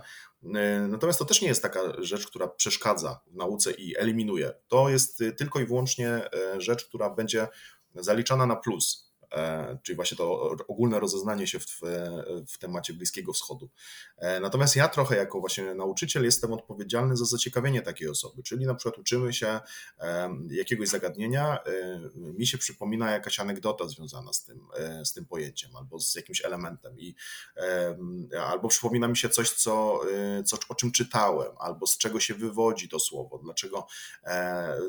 E, 0.55 0.81
natomiast 0.89 1.19
to 1.19 1.25
też 1.25 1.43
nie 1.43 1.49
jest 1.49 1.63
taka 1.63 1.81
rzecz, 2.03 2.27
która 2.27 2.49
przeszkadza 2.49 3.21
w 3.27 3.37
nauce 3.37 3.73
i 3.73 3.97
eliminuje. 3.97 4.53
To 4.69 4.89
jest 4.89 5.23
tylko 5.39 5.61
i 5.61 5.67
wyłącznie 5.67 6.09
e, 6.09 6.61
rzecz, 6.61 6.85
która 6.85 7.11
będzie 7.11 7.49
zaliczana 7.95 8.47
na 8.47 8.57
plus. 8.57 9.08
E, 9.33 9.79
czyli 9.83 9.97
właśnie 9.97 10.17
to 10.17 10.57
ogólne 10.69 11.01
rozeznanie 11.01 11.47
się 11.47 11.59
w, 11.59 11.81
w 12.49 12.59
temacie 12.59 12.93
Bliskiego 12.93 13.33
Wschodu. 13.33 13.71
E, 14.17 14.41
natomiast 14.41 14.77
ja 14.77 14.89
trochę 14.89 15.17
jako 15.17 15.41
właśnie 15.41 15.75
nauczyciel 15.75 16.25
jestem 16.25 16.53
odpowiedzialny 16.53 17.17
za 17.17 17.25
zaciekawienie 17.25 17.83
takiej 17.83 18.09
osoby, 18.09 18.43
czyli 18.43 18.67
na 18.67 18.75
przykład 18.75 18.99
uczymy 18.99 19.33
się 19.33 19.61
jakiegoś 20.51 20.89
zagadnienia, 20.89 21.59
e, 21.65 22.01
mi 22.15 22.47
się 22.47 22.59
przypomina 22.59 23.11
jakaś 23.11 23.41
anegdota 23.41 23.89
związana 23.89 24.33
z 24.33 24.45
tym, 24.45 24.61
z 25.05 25.13
tym 25.13 25.25
pojęciem 25.27 25.77
albo 25.77 26.01
z 26.01 26.15
jakimś 26.15 26.45
elementem 26.45 26.99
i 26.99 27.15
albo 28.47 28.69
przypomina 28.69 29.09
mi 29.09 29.17
się 29.17 29.29
coś, 29.29 29.51
co, 29.51 30.01
co, 30.45 30.59
o 30.69 30.75
czym 30.75 30.93
czytałem, 30.93 31.53
albo 31.59 31.87
z 31.87 31.99
czego 31.99 32.21
się 32.21 32.35
wywodzi 32.35 32.89
to 32.89 33.01
słowo, 33.01 33.39
dlaczego, 33.39 33.87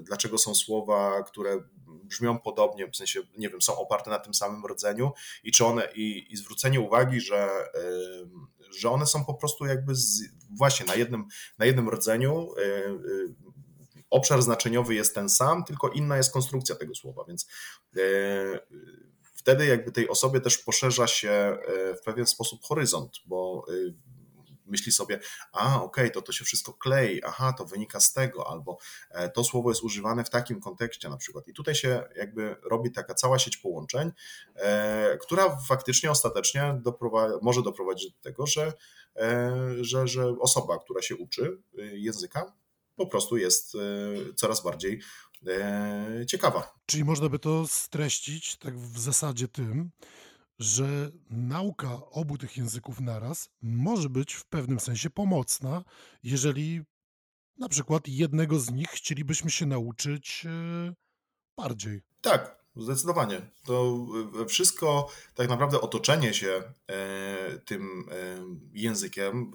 dlaczego 0.01 0.37
są 0.37 0.55
słowa, 0.55 1.23
które 1.23 1.63
brzmią 2.03 2.39
podobnie, 2.39 2.87
w 2.91 2.95
sensie, 2.95 3.21
nie 3.37 3.49
wiem, 3.49 3.61
są 3.61 3.77
oparte 3.77 4.09
na 4.09 4.19
tym 4.19 4.28
samym 4.33 4.65
rdzeniu 4.65 5.11
i 5.43 5.51
czy 5.51 5.65
one, 5.65 5.87
i, 5.95 6.33
i 6.33 6.37
zwrócenie 6.37 6.79
uwagi, 6.79 7.21
że, 7.21 7.49
że 8.79 8.89
one 8.89 9.05
są 9.05 9.25
po 9.25 9.33
prostu 9.33 9.65
jakby 9.65 9.95
z, 9.95 10.21
właśnie 10.49 10.85
na 10.85 10.95
jednym, 10.95 11.25
na 11.57 11.65
jednym 11.65 11.89
rdzeniu 11.89 12.53
y, 12.57 12.61
y, 12.61 13.35
obszar 14.09 14.41
znaczeniowy 14.41 14.95
jest 14.95 15.15
ten 15.15 15.29
sam, 15.29 15.63
tylko 15.63 15.89
inna 15.89 16.17
jest 16.17 16.33
konstrukcja 16.33 16.75
tego 16.75 16.95
słowa, 16.95 17.25
więc 17.27 17.47
y, 17.97 18.59
wtedy 19.33 19.65
jakby 19.65 19.91
tej 19.91 20.09
osobie 20.09 20.41
też 20.41 20.57
poszerza 20.57 21.07
się 21.07 21.57
w 21.99 22.01
pewien 22.05 22.25
sposób 22.25 22.63
horyzont, 22.63 23.17
bo 23.25 23.65
myśli 24.69 24.91
sobie, 24.91 25.19
a 25.51 25.75
okej, 25.75 26.03
okay, 26.05 26.09
to 26.09 26.21
to 26.21 26.31
się 26.31 26.45
wszystko 26.45 26.73
klei, 26.73 27.23
aha, 27.23 27.53
to 27.53 27.65
wynika 27.65 27.99
z 27.99 28.13
tego, 28.13 28.49
albo 28.49 28.77
e, 29.11 29.29
to 29.29 29.43
słowo 29.43 29.69
jest 29.71 29.83
używane 29.83 30.23
w 30.23 30.29
takim 30.29 30.61
kontekście 30.61 31.09
na 31.09 31.17
przykład. 31.17 31.47
I 31.47 31.53
tutaj 31.53 31.75
się 31.75 32.03
jakby 32.15 32.55
robi 32.63 32.91
taka 32.91 33.13
cała 33.13 33.39
sieć 33.39 33.57
połączeń, 33.57 34.11
e, 34.55 35.17
która 35.17 35.57
faktycznie 35.67 36.11
ostatecznie 36.11 36.81
może 37.41 37.63
doprowadzić 37.63 38.11
do 38.11 38.21
tego, 38.21 38.47
że, 38.47 38.73
e, 39.15 39.51
że, 39.81 40.07
że 40.07 40.35
osoba, 40.39 40.79
która 40.79 41.01
się 41.01 41.15
uczy 41.15 41.61
języka, 41.93 42.53
po 42.95 43.07
prostu 43.07 43.37
jest 43.37 43.77
coraz 44.35 44.63
bardziej 44.63 45.01
ciekawa. 46.27 46.79
Czyli 46.85 47.03
można 47.03 47.29
by 47.29 47.39
to 47.39 47.67
streścić 47.67 48.57
tak 48.57 48.77
w 48.77 48.99
zasadzie 48.99 49.47
tym, 49.47 49.91
że 50.59 51.11
nauka 51.29 52.09
obu 52.11 52.37
tych 52.37 52.57
języków 52.57 52.99
naraz 52.99 53.49
może 53.61 54.09
być 54.09 54.33
w 54.33 54.45
pewnym 54.45 54.79
sensie 54.79 55.09
pomocna, 55.09 55.83
jeżeli 56.23 56.81
na 57.57 57.69
przykład 57.69 58.07
jednego 58.07 58.59
z 58.59 58.71
nich 58.71 58.89
chcielibyśmy 58.89 59.51
się 59.51 59.65
nauczyć 59.65 60.45
e, 60.45 60.93
bardziej. 61.57 62.01
Tak, 62.21 62.58
Zdecydowanie. 62.79 63.41
To 63.65 64.05
e, 64.41 64.45
wszystko, 64.45 65.09
tak 65.35 65.49
naprawdę 65.49 65.81
otoczenie 65.81 66.33
się 66.33 66.63
e, 66.87 67.59
tym 67.65 68.05
e, 68.11 68.15
językiem, 68.73 69.51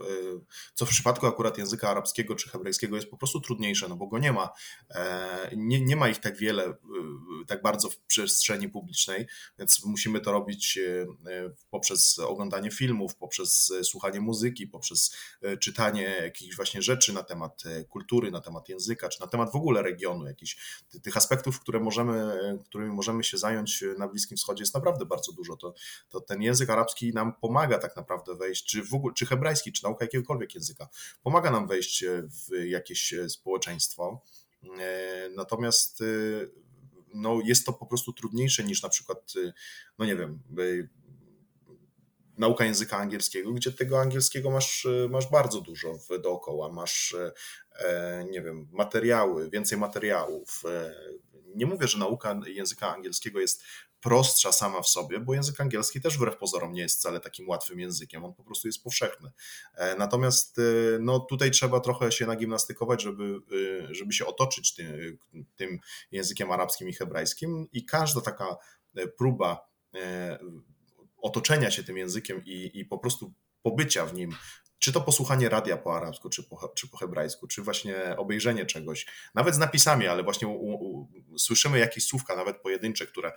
co 0.74 0.86
w 0.86 0.88
przypadku 0.88 1.26
akurat 1.26 1.58
języka 1.58 1.88
arabskiego 1.88 2.34
czy 2.34 2.48
hebrajskiego 2.48 2.96
jest 2.96 3.10
po 3.10 3.16
prostu 3.16 3.40
trudniejsze, 3.40 3.88
no 3.88 3.96
bo 3.96 4.06
go 4.06 4.18
nie 4.18 4.32
ma. 4.32 4.50
Nie, 5.56 5.80
nie 5.80 5.96
ma 5.96 6.08
ich 6.08 6.18
tak 6.18 6.36
wiele, 6.36 6.74
tak 7.46 7.62
bardzo 7.62 7.90
w 7.90 7.98
przestrzeni 7.98 8.68
publicznej, 8.68 9.26
więc 9.58 9.84
musimy 9.84 10.20
to 10.20 10.32
robić 10.32 10.78
poprzez 11.70 12.18
oglądanie 12.18 12.70
filmów, 12.70 13.16
poprzez 13.16 13.72
słuchanie 13.82 14.20
muzyki, 14.20 14.66
poprzez 14.66 15.16
czytanie 15.60 16.02
jakichś 16.02 16.56
właśnie 16.56 16.82
rzeczy 16.82 17.12
na 17.12 17.22
temat 17.22 17.62
kultury, 17.88 18.30
na 18.30 18.40
temat 18.40 18.68
języka, 18.68 19.08
czy 19.08 19.20
na 19.20 19.26
temat 19.26 19.52
w 19.52 19.56
ogóle 19.56 19.82
regionu, 19.82 20.26
jakichś 20.26 20.56
tych 21.02 21.16
aspektów, 21.16 21.60
które 21.60 21.80
możemy, 21.80 22.38
którymi 22.64 22.92
możemy 22.92 23.13
możemy 23.14 23.24
się 23.24 23.38
zająć 23.38 23.84
na 23.98 24.08
Bliskim 24.08 24.36
Wschodzie 24.36 24.62
jest 24.62 24.74
naprawdę 24.74 25.06
bardzo 25.06 25.32
dużo. 25.32 25.56
To, 25.56 25.74
to 26.08 26.20
ten 26.20 26.42
język 26.42 26.70
arabski 26.70 27.12
nam 27.12 27.32
pomaga 27.40 27.78
tak 27.78 27.96
naprawdę 27.96 28.34
wejść, 28.36 28.64
czy 28.64 28.82
w 28.82 28.94
ogóle, 28.94 29.14
czy 29.14 29.26
hebrajski, 29.26 29.72
czy 29.72 29.84
nauka 29.84 30.04
jakiegokolwiek 30.04 30.54
języka, 30.54 30.88
pomaga 31.22 31.50
nam 31.50 31.68
wejść 31.68 32.04
w 32.04 32.64
jakieś 32.66 33.14
społeczeństwo. 33.28 34.22
E, 34.80 35.28
natomiast 35.36 36.00
e, 36.00 36.04
no, 37.14 37.40
jest 37.44 37.66
to 37.66 37.72
po 37.72 37.86
prostu 37.86 38.12
trudniejsze 38.12 38.64
niż 38.64 38.82
na 38.82 38.88
przykład, 38.88 39.32
e, 39.46 39.52
no 39.98 40.04
nie 40.04 40.16
wiem, 40.16 40.42
nauka 42.38 42.64
języka 42.64 42.96
angielskiego, 42.96 43.52
gdzie 43.52 43.72
tego 43.72 44.00
angielskiego 44.00 44.50
masz, 44.50 44.86
masz 45.10 45.30
bardzo 45.30 45.60
dużo 45.60 45.98
dookoła. 46.22 46.72
Masz, 46.72 47.16
nie 48.30 48.42
wiem, 48.42 48.68
materiały, 48.72 49.50
więcej 49.50 49.78
materiałów, 49.78 50.62
nie 51.54 51.66
mówię, 51.66 51.88
że 51.88 51.98
nauka 51.98 52.40
języka 52.46 52.94
angielskiego 52.94 53.40
jest 53.40 53.62
prostsza 54.04 54.52
sama 54.52 54.82
w 54.82 54.88
sobie, 54.88 55.20
bo 55.20 55.34
język 55.34 55.60
angielski 55.60 56.00
też 56.00 56.16
wbrew 56.16 56.36
pozorom 56.36 56.72
nie 56.72 56.82
jest 56.82 56.98
wcale 56.98 57.20
takim 57.20 57.48
łatwym 57.48 57.80
językiem, 57.80 58.24
on 58.24 58.34
po 58.34 58.44
prostu 58.44 58.68
jest 58.68 58.82
powszechny. 58.82 59.30
E, 59.74 59.96
natomiast 59.96 60.58
e, 60.58 60.62
no, 61.00 61.20
tutaj 61.20 61.50
trzeba 61.50 61.80
trochę 61.80 62.12
się 62.12 62.26
nagimnastykować, 62.26 63.02
żeby, 63.02 63.40
e, 63.90 63.94
żeby 63.94 64.12
się 64.12 64.26
otoczyć 64.26 64.74
tym, 64.74 65.18
tym 65.56 65.78
językiem 66.12 66.50
arabskim 66.50 66.88
i 66.88 66.92
hebrajskim 66.92 67.68
i 67.72 67.84
każda 67.84 68.20
taka 68.20 68.56
próba 69.18 69.68
otoczenia 71.16 71.70
się 71.70 71.84
tym 71.84 71.96
językiem 71.96 72.44
i, 72.44 72.70
i 72.74 72.84
po 72.84 72.98
prostu 72.98 73.32
pobycia 73.62 74.06
w 74.06 74.14
nim 74.14 74.34
czy 74.84 74.92
to 74.92 75.00
posłuchanie 75.00 75.48
radia 75.48 75.76
po 75.76 75.96
arabsku, 75.96 76.30
czy 76.30 76.42
po, 76.42 76.68
czy 76.68 76.88
po 76.88 76.96
hebrajsku, 76.96 77.46
czy 77.46 77.62
właśnie 77.62 78.16
obejrzenie 78.16 78.66
czegoś, 78.66 79.06
nawet 79.34 79.54
z 79.54 79.58
napisami, 79.58 80.06
ale 80.06 80.22
właśnie 80.22 80.48
u, 80.48 80.74
u, 80.74 81.08
słyszymy 81.38 81.78
jakieś 81.78 82.06
słówka, 82.06 82.36
nawet 82.36 82.56
pojedyncze, 82.56 83.06
które, 83.06 83.32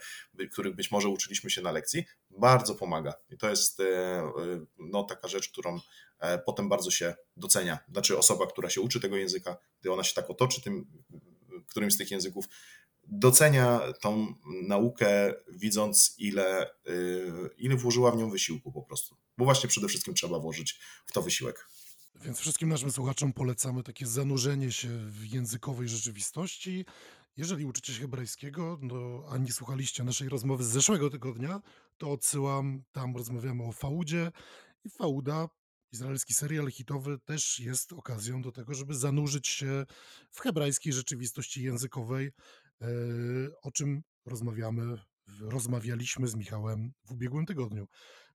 których 0.51 0.75
być 0.75 0.91
może 0.91 1.09
uczyliśmy 1.09 1.49
się 1.49 1.61
na 1.61 1.71
lekcji, 1.71 2.05
bardzo 2.29 2.75
pomaga. 2.75 3.13
I 3.29 3.37
to 3.37 3.49
jest 3.49 3.79
e, 3.79 3.83
e, 3.83 4.31
no, 4.77 5.03
taka 5.03 5.27
rzecz, 5.27 5.49
którą 5.49 5.79
e, 6.19 6.37
potem 6.37 6.69
bardzo 6.69 6.91
się 6.91 7.15
docenia. 7.37 7.79
Znaczy 7.91 8.17
osoba, 8.17 8.47
która 8.47 8.69
się 8.69 8.81
uczy 8.81 8.99
tego 8.99 9.17
języka, 9.17 9.57
gdy 9.81 9.91
ona 9.91 10.03
się 10.03 10.13
tak 10.13 10.29
otoczy 10.29 10.61
tym, 10.61 10.87
którymś 11.67 11.93
z 11.93 11.97
tych 11.97 12.11
języków, 12.11 12.45
docenia 13.03 13.81
tą 14.01 14.33
naukę, 14.67 15.33
widząc 15.47 16.15
ile, 16.17 16.71
ile 17.57 17.75
włożyła 17.75 18.11
w 18.11 18.17
nią 18.17 18.29
wysiłku 18.29 18.71
po 18.71 18.81
prostu. 18.81 19.17
Bo 19.37 19.45
właśnie 19.45 19.69
przede 19.69 19.87
wszystkim 19.87 20.13
trzeba 20.13 20.39
włożyć 20.39 20.79
w 21.05 21.11
to 21.11 21.21
wysiłek. 21.21 21.69
Więc 22.15 22.39
wszystkim 22.39 22.69
naszym 22.69 22.91
słuchaczom 22.91 23.33
polecamy 23.33 23.83
takie 23.83 24.07
zanurzenie 24.07 24.71
się 24.71 24.89
w 24.89 25.25
językowej 25.25 25.89
rzeczywistości. 25.89 26.85
Jeżeli 27.37 27.65
uczycie 27.65 27.93
się 27.93 28.01
hebrajskiego, 28.01 28.79
no, 28.81 29.23
a 29.29 29.37
nie 29.37 29.51
słuchaliście 29.51 30.03
naszej 30.03 30.29
rozmowy 30.29 30.63
z 30.63 30.67
zeszłego 30.67 31.09
tygodnia, 31.09 31.61
to 31.97 32.11
odsyłam, 32.11 32.83
tam 32.91 33.15
rozmawiamy 33.15 33.63
o 33.63 33.71
Faudzie 33.71 34.31
i 34.83 34.89
Fauda, 34.89 35.47
izraelski 35.91 36.33
serial 36.33 36.71
hitowy, 36.71 37.19
też 37.25 37.59
jest 37.59 37.93
okazją 37.93 38.41
do 38.41 38.51
tego, 38.51 38.73
żeby 38.73 38.95
zanurzyć 38.95 39.47
się 39.47 39.85
w 40.31 40.39
hebrajskiej 40.39 40.93
rzeczywistości 40.93 41.63
językowej, 41.63 42.31
E, 42.81 42.87
o 43.61 43.71
czym 43.71 44.01
rozmawiamy, 44.25 44.97
rozmawialiśmy 45.39 46.27
z 46.27 46.35
Michałem 46.35 46.93
w 47.05 47.11
ubiegłym 47.11 47.45
tygodniu. 47.45 47.87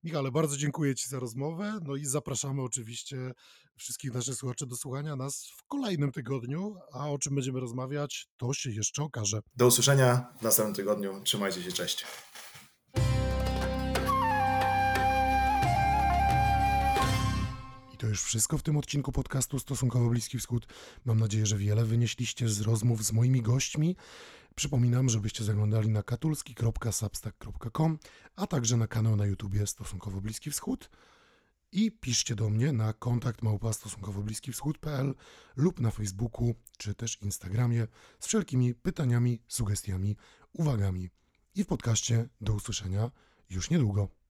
Michale, 0.05 0.31
bardzo 0.31 0.57
dziękuję 0.57 0.95
Ci 0.95 1.09
za 1.09 1.19
rozmowę. 1.19 1.79
No 1.83 1.97
i 1.97 2.05
zapraszamy 2.05 2.63
oczywiście 2.63 3.33
wszystkich 3.77 4.15
naszych 4.15 4.35
słuchaczy 4.35 4.67
do 4.67 4.77
słuchania 4.77 5.17
nas 5.17 5.47
w 5.57 5.65
kolejnym 5.69 6.13
tygodniu. 6.13 6.77
A 6.93 7.11
o 7.11 7.19
czym 7.19 7.35
będziemy 7.35 7.61
rozmawiać, 7.61 8.27
to 8.37 8.55
się 8.55 8.71
jeszcze 8.71 9.03
okaże. 9.03 9.41
Do 9.57 9.67
usłyszenia 9.67 10.27
w 10.39 10.43
następnym 10.43 10.75
tygodniu. 10.75 11.21
Trzymajcie 11.25 11.63
się, 11.63 11.73
cześć. 11.73 12.07
I 17.95 17.97
to 17.97 18.07
już 18.07 18.23
wszystko 18.23 18.59
w 18.59 18.63
tym 18.63 18.77
odcinku 18.77 19.13
podcastu 19.13 19.59
Stosunkowo 19.59 20.09
Bliski 20.09 20.39
Wschód. 20.39 20.67
Mam 21.05 21.21
nadzieję, 21.21 21.47
że 21.47 21.57
wiele 21.57 21.85
wynieśliście 21.85 22.49
z 22.49 22.61
rozmów 22.61 23.05
z 23.05 23.13
moimi 23.13 23.43
gośćmi. 23.43 23.97
Przypominam, 24.55 25.09
żebyście 25.09 25.45
zaglądali 25.45 25.89
na 25.89 26.03
katulski.substack.com, 26.03 27.99
a 28.37 28.47
także 28.47 28.77
na 28.77 28.87
kanał 28.87 29.17
na 29.17 29.27
YouTubie 29.27 29.67
Stosunkowo 29.67 30.21
Bliski 30.21 30.51
Wschód 30.51 30.91
i 31.73 31.93
piszcie 31.93 32.35
do 32.35 32.51
mnie 32.51 32.73
na 32.73 32.93
kontakt 32.93 33.43
małpa 33.43 33.73
stosunkowo 33.73 34.23
bliski 34.23 34.53
wschód.pl 34.53 35.15
lub 35.57 35.81
na 35.81 35.91
Facebooku 35.91 36.55
czy 36.79 36.95
też 36.95 37.23
Instagramie 37.23 37.87
z 38.19 38.27
wszelkimi 38.27 38.75
pytaniami, 38.75 39.43
sugestiami, 39.49 40.17
uwagami. 40.53 41.11
I 41.55 41.65
w 41.65 41.67
podcaście 41.67 42.29
do 42.41 42.55
usłyszenia 42.55 43.11
już 43.51 43.71
niedługo. 43.71 44.22